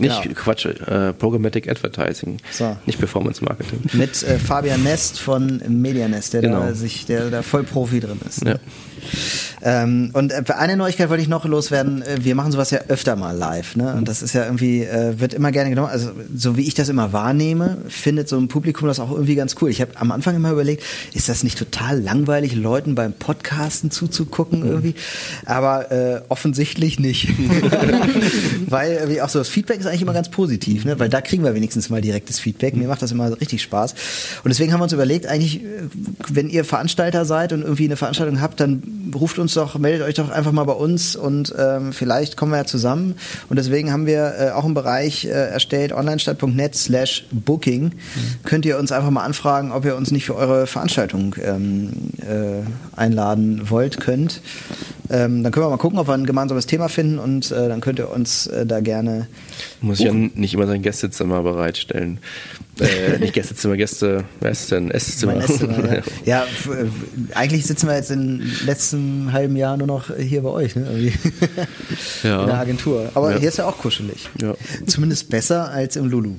Nicht 0.00 0.22
genau. 0.22 0.34
Quatsch, 0.34 0.64
äh, 0.64 1.12
Programmatic 1.12 1.68
Advertising, 1.68 2.38
so. 2.50 2.76
nicht 2.86 2.98
Performance 2.98 3.44
Marketing. 3.44 3.80
Mit 3.92 4.22
äh, 4.22 4.38
Fabian 4.38 4.82
Nest 4.82 5.20
von 5.20 5.60
Medianest, 5.68 6.32
der 6.32 6.40
genau. 6.40 6.60
da 6.60 6.74
sich, 6.74 7.04
der 7.04 7.30
da 7.30 7.42
voll 7.42 7.64
Profi 7.64 8.00
drin 8.00 8.18
ist. 8.26 8.44
Ne? 8.44 8.52
Ja. 8.52 8.58
Ähm, 9.62 10.10
und 10.12 10.32
äh, 10.32 10.42
eine 10.56 10.76
Neuigkeit 10.76 11.08
wollte 11.08 11.22
ich 11.22 11.28
noch 11.28 11.44
loswerden. 11.44 12.02
Äh, 12.02 12.24
wir 12.24 12.34
machen 12.34 12.52
sowas 12.52 12.70
ja 12.70 12.80
öfter 12.88 13.16
mal 13.16 13.36
live. 13.36 13.76
Ne? 13.76 13.94
Und 13.94 14.08
das 14.08 14.22
ist 14.22 14.32
ja 14.32 14.44
irgendwie, 14.44 14.82
äh, 14.82 15.20
wird 15.20 15.34
immer 15.34 15.52
gerne 15.52 15.70
genommen. 15.70 15.88
Also 15.88 16.10
so 16.34 16.56
wie 16.56 16.62
ich 16.62 16.74
das 16.74 16.88
immer 16.88 17.12
wahrnehme, 17.12 17.78
findet 17.88 18.28
so 18.28 18.38
ein 18.38 18.48
Publikum 18.48 18.88
das 18.88 18.98
auch 18.98 19.10
irgendwie 19.10 19.36
ganz 19.36 19.54
cool. 19.60 19.70
Ich 19.70 19.80
habe 19.80 19.92
am 19.96 20.10
Anfang 20.10 20.34
immer 20.34 20.50
überlegt, 20.50 20.82
ist 21.14 21.28
das 21.28 21.44
nicht 21.44 21.58
total 21.58 22.00
langweilig, 22.00 22.54
Leuten 22.54 22.94
beim 22.94 23.12
Podcasten 23.12 23.90
zuzugucken 23.90 24.60
mhm. 24.60 24.68
irgendwie? 24.68 24.94
Aber 25.46 25.92
äh, 25.92 26.22
offensichtlich 26.28 26.98
nicht. 26.98 27.28
Weil 28.68 28.94
irgendwie 28.94 29.22
auch 29.22 29.28
so 29.28 29.38
das 29.38 29.48
Feedback 29.48 29.78
ist 29.78 29.86
eigentlich 29.86 30.02
immer 30.02 30.12
ganz 30.12 30.30
positiv, 30.30 30.84
ne? 30.84 30.98
weil 30.98 31.08
da 31.08 31.20
kriegen 31.20 31.44
wir 31.44 31.54
wenigstens 31.54 31.90
mal 31.90 32.00
direktes 32.00 32.40
Feedback. 32.40 32.76
Mir 32.76 32.88
macht 32.88 33.02
das 33.02 33.12
immer 33.12 33.38
richtig 33.40 33.62
Spaß. 33.62 33.94
Und 34.44 34.48
deswegen 34.48 34.72
haben 34.72 34.80
wir 34.80 34.84
uns 34.84 34.92
überlegt, 34.92 35.26
eigentlich, 35.26 35.62
äh, 35.62 35.68
wenn 36.28 36.48
ihr 36.48 36.64
Veranstalter 36.64 37.24
seid 37.24 37.52
und 37.52 37.62
irgendwie 37.62 37.84
eine 37.84 37.96
Veranstaltung 37.96 38.40
habt, 38.40 38.60
dann 38.60 38.82
ruft 39.14 39.38
uns 39.38 39.51
doch, 39.54 39.78
meldet 39.78 40.06
euch 40.06 40.14
doch 40.14 40.30
einfach 40.30 40.52
mal 40.52 40.64
bei 40.64 40.72
uns 40.72 41.16
und 41.16 41.54
ähm, 41.58 41.92
vielleicht 41.92 42.36
kommen 42.36 42.52
wir 42.52 42.58
ja 42.58 42.64
zusammen. 42.64 43.14
Und 43.48 43.58
deswegen 43.58 43.92
haben 43.92 44.06
wir 44.06 44.34
äh, 44.38 44.50
auch 44.50 44.64
einen 44.64 44.74
Bereich 44.74 45.24
äh, 45.24 45.28
erstellt, 45.28 45.92
onlinestadt.net 45.92 46.74
slash 46.74 47.26
booking. 47.30 47.84
Mhm. 47.84 47.92
Könnt 48.44 48.64
ihr 48.64 48.78
uns 48.78 48.92
einfach 48.92 49.10
mal 49.10 49.24
anfragen, 49.24 49.72
ob 49.72 49.84
ihr 49.84 49.96
uns 49.96 50.10
nicht 50.10 50.24
für 50.24 50.36
eure 50.36 50.66
Veranstaltung 50.66 51.34
ähm, 51.42 51.90
äh, 52.20 52.62
einladen 52.98 53.70
wollt, 53.70 54.00
könnt. 54.00 54.40
Ähm, 55.12 55.42
dann 55.42 55.52
können 55.52 55.66
wir 55.66 55.70
mal 55.70 55.76
gucken, 55.76 55.98
ob 55.98 56.08
wir 56.08 56.14
ein 56.14 56.24
gemeinsames 56.24 56.66
Thema 56.66 56.88
finden 56.88 57.18
und 57.18 57.50
äh, 57.50 57.68
dann 57.68 57.82
könnt 57.82 57.98
ihr 57.98 58.10
uns 58.10 58.46
äh, 58.46 58.64
da 58.64 58.80
gerne. 58.80 59.28
Muss 59.82 60.00
ich 60.00 60.06
ja 60.06 60.12
nicht 60.12 60.54
immer 60.54 60.66
sein 60.66 60.80
Gästezimmer 60.80 61.42
bereitstellen. 61.42 62.18
Äh, 62.80 63.18
nicht 63.18 63.34
Gästezimmer, 63.34 63.76
Gäste, 63.76 64.24
wer 64.40 64.50
ist 64.50 64.70
denn? 64.72 64.90
Esszimmer. 64.90 65.36
Esszimmer 65.36 65.96
ja. 65.96 66.02
ja, 66.24 66.44
äh, 66.44 66.86
eigentlich 67.34 67.66
sitzen 67.66 67.88
wir 67.88 67.96
jetzt 67.96 68.10
im 68.10 68.40
letzten 68.64 69.32
halben 69.32 69.56
Jahr 69.56 69.76
nur 69.76 69.86
noch 69.86 70.16
hier 70.16 70.40
bei 70.40 70.48
euch, 70.48 70.74
ne? 70.74 70.88
ja. 72.22 72.40
in 72.40 72.46
der 72.46 72.58
Agentur. 72.58 73.10
Aber 73.12 73.32
ja. 73.32 73.38
hier 73.38 73.48
ist 73.50 73.58
ja 73.58 73.68
auch 73.68 73.76
kuschelig. 73.76 74.30
Ja. 74.40 74.54
Zumindest 74.86 75.28
besser 75.28 75.70
als 75.70 75.96
im 75.96 76.08
Lulu. 76.08 76.36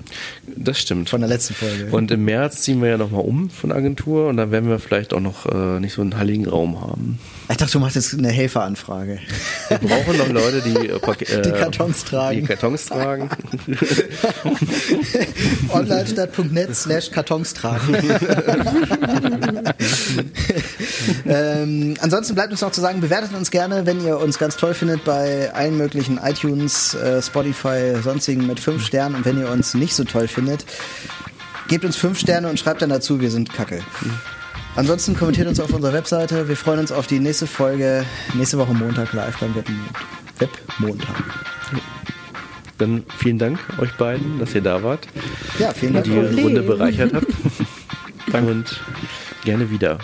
Das 0.56 0.80
stimmt. 0.80 1.12
Von 1.12 1.22
der 1.22 1.30
letzten 1.30 1.54
Folge. 1.54 1.90
Und 1.92 2.10
im 2.10 2.26
März 2.26 2.62
ziehen 2.62 2.82
wir 2.82 2.90
ja 2.90 2.98
nochmal 2.98 3.22
um 3.22 3.52
von 3.52 3.72
Agentur 3.72 4.28
und 4.28 4.38
dann 4.38 4.50
werden 4.50 4.68
wir 4.68 4.80
vielleicht 4.80 5.14
auch 5.14 5.20
noch 5.20 5.46
äh, 5.46 5.80
nicht 5.80 5.94
so 5.94 6.02
einen 6.02 6.18
heiligen 6.18 6.48
Raum 6.48 6.82
haben. 6.82 7.20
Ich 7.50 7.58
dachte, 7.58 7.74
du 7.74 7.80
machst 7.80 7.96
jetzt 7.96 8.14
eine 8.18 8.30
Helferanfrage. 8.64 9.20
Wir 9.70 9.78
brauchen 9.78 10.18
noch 10.18 10.30
Leute, 10.30 10.62
die, 10.62 10.90
äh, 10.90 11.42
die 11.42 11.52
Kartons 11.52 12.04
tragen. 12.06 12.42
Die 12.42 12.48
Kartons 12.48 12.86
tragen. 12.86 13.30
Onlinestadt.net 15.70 16.76
slash 16.76 17.12
Kartons 17.12 17.54
tragen. 17.54 17.96
ähm, 21.26 21.96
ansonsten 22.00 22.36
bleibt 22.36 22.52
uns 22.52 22.62
noch 22.62 22.72
zu 22.72 22.82
sagen, 22.82 23.02
bewertet 23.02 23.34
uns 23.34 23.52
gerne, 23.52 23.86
wenn 23.86 24.04
ihr 24.04 24.18
uns 24.20 24.40
ganz 24.40 24.58
toll 24.58 24.74
findet 24.74 25.04
bei 25.04 25.54
allen 25.54 25.78
möglichen 25.78 26.20
iTunes, 26.24 26.96
äh, 26.96 27.22
Spotify, 27.22 27.96
sonstigen 28.02 28.48
mit 28.48 28.60
fünf 28.60 28.86
Sternen 28.86 29.16
und 29.16 29.26
wenn 29.26 29.40
ihr 29.40 29.50
uns 29.50 29.74
nicht 29.74 29.96
so 29.96 30.04
toll 30.04 30.28
findet, 30.28 30.66
gebt 31.68 31.86
uns 31.86 31.96
fünf 31.96 32.20
Sterne 32.20 32.50
und 32.50 32.60
schreibt 32.60 32.82
dann 32.82 32.90
dazu, 32.90 33.20
wir 33.20 33.32
sind 33.32 33.54
kacke. 33.54 33.82
Ansonsten 34.76 35.16
kommentiert 35.16 35.48
uns 35.48 35.60
auf 35.60 35.72
unserer 35.72 35.94
Webseite. 35.94 36.48
Wir 36.48 36.58
freuen 36.58 36.80
uns 36.80 36.92
auf 36.92 37.06
die 37.06 37.20
nächste 37.20 37.46
Folge, 37.46 38.06
nächste 38.34 38.58
Woche 38.58 38.74
Montag 38.74 39.14
live 39.14 39.38
beim 39.40 39.54
Webmontag. 40.40 41.24
Dann 42.80 43.04
vielen 43.18 43.38
Dank 43.38 43.60
euch 43.78 43.94
beiden, 43.94 44.40
dass 44.40 44.56
ihr 44.56 44.62
da 44.62 44.82
wart. 44.82 45.08
Ja, 45.60 45.72
vielen 45.72 45.94
Dank. 45.94 46.08
Und 46.08 46.36
die 46.36 46.42
Runde 46.42 46.64
bereichert 46.64 47.14
habt. 47.14 47.28
und 48.34 48.82
gerne 49.46 49.70
wieder. 49.70 50.00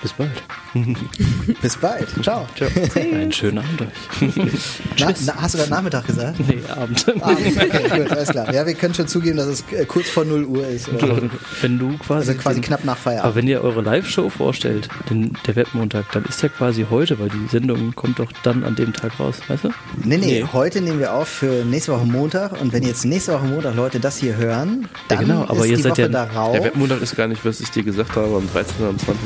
Bis 0.00 0.12
bald. 0.14 0.30
Bis 1.62 1.76
bald. 1.76 2.08
Ciao. 2.22 2.46
Ciao. 2.56 2.68
Einen 2.94 3.32
schönen 3.32 3.58
Abend 3.58 3.82
euch. 3.82 3.88
Na, 4.98 5.12
na, 5.26 5.34
hast 5.42 5.54
du 5.54 5.58
gerade 5.58 5.70
Nachmittag 5.70 6.06
gesagt? 6.06 6.40
Nee, 6.46 6.60
Abend. 6.68 7.06
Abend. 7.22 7.38
Okay, 7.56 8.00
gut, 8.00 8.10
alles 8.10 8.28
klar. 8.28 8.52
Ja, 8.52 8.66
wir 8.66 8.74
können 8.74 8.94
schon 8.94 9.08
zugeben, 9.08 9.36
dass 9.36 9.46
es 9.46 9.64
äh, 9.72 9.84
kurz 9.86 10.08
vor 10.08 10.24
0 10.24 10.44
Uhr 10.44 10.66
ist. 10.66 10.88
Oder? 10.88 11.22
Wenn 11.60 11.78
du 11.78 11.96
quasi. 11.98 12.30
Also 12.30 12.42
quasi 12.42 12.60
knapp 12.60 12.84
nach 12.84 12.96
Feierabend. 12.96 13.24
Aber 13.24 13.34
wenn 13.36 13.48
ihr 13.48 13.62
eure 13.62 13.80
Live-Show 13.80 14.28
vorstellt, 14.28 14.88
den, 15.08 15.32
der 15.46 15.56
Webmontag, 15.56 16.12
dann 16.12 16.24
ist 16.24 16.42
ja 16.42 16.48
quasi 16.48 16.86
heute, 16.90 17.18
weil 17.18 17.28
die 17.28 17.48
Sendung 17.48 17.94
kommt 17.94 18.18
doch 18.18 18.30
dann 18.42 18.64
an 18.64 18.74
dem 18.76 18.92
Tag 18.92 19.18
raus, 19.18 19.36
weißt 19.48 19.64
du? 19.64 19.68
Nee, 20.04 20.18
nee, 20.18 20.26
nee. 20.26 20.46
heute 20.52 20.80
nehmen 20.80 20.98
wir 20.98 21.14
auf 21.14 21.28
für 21.28 21.64
nächste 21.64 21.92
Woche 21.92 22.04
Montag 22.04 22.60
und 22.60 22.72
wenn 22.72 22.82
jetzt 22.82 23.04
nächste 23.04 23.32
Woche 23.32 23.46
Montag 23.46 23.74
Leute 23.74 24.00
das 24.00 24.18
hier 24.18 24.36
hören, 24.36 24.88
dann 25.08 25.20
ja, 25.20 25.26
genau, 25.26 25.42
aber 25.42 25.64
ist 25.64 25.70
ihr 25.70 25.76
die 25.76 25.82
seid 25.82 25.92
Woche 25.92 26.02
ja, 26.02 26.08
darauf. 26.08 26.52
Der 26.52 26.64
Webmontag 26.64 27.00
ist 27.02 27.16
gar 27.16 27.28
nicht, 27.28 27.44
was 27.44 27.60
ich 27.60 27.70
dir 27.70 27.82
gesagt 27.82 28.16
habe, 28.16 28.36
am 28.36 28.48
13. 28.50 28.74
und 28.80 28.88
am 28.90 28.98
20. 28.98 29.20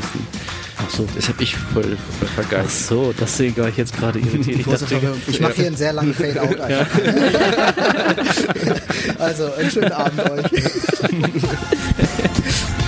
Ach 0.78 0.90
so. 0.90 1.07
Das 1.14 1.28
habe 1.32 1.42
ich 1.42 1.56
voll. 1.56 1.96
Ach 2.54 2.68
so, 2.68 3.14
deswegen 3.18 3.56
war 3.56 3.68
ich 3.68 3.76
jetzt 3.76 3.96
gerade 3.96 4.18
irritiert. 4.18 4.60
Ich, 4.60 4.66
dachte, 4.66 5.14
ich 5.26 5.40
mache 5.40 5.54
hier 5.54 5.66
einen 5.66 5.76
sehr 5.76 5.92
langen 5.92 6.14
Fade-Out. 6.14 6.58
Ja. 6.68 6.86
also, 9.18 9.52
einen 9.54 9.70
schönen 9.70 9.92
Abend 9.92 10.30
euch. 10.30 10.44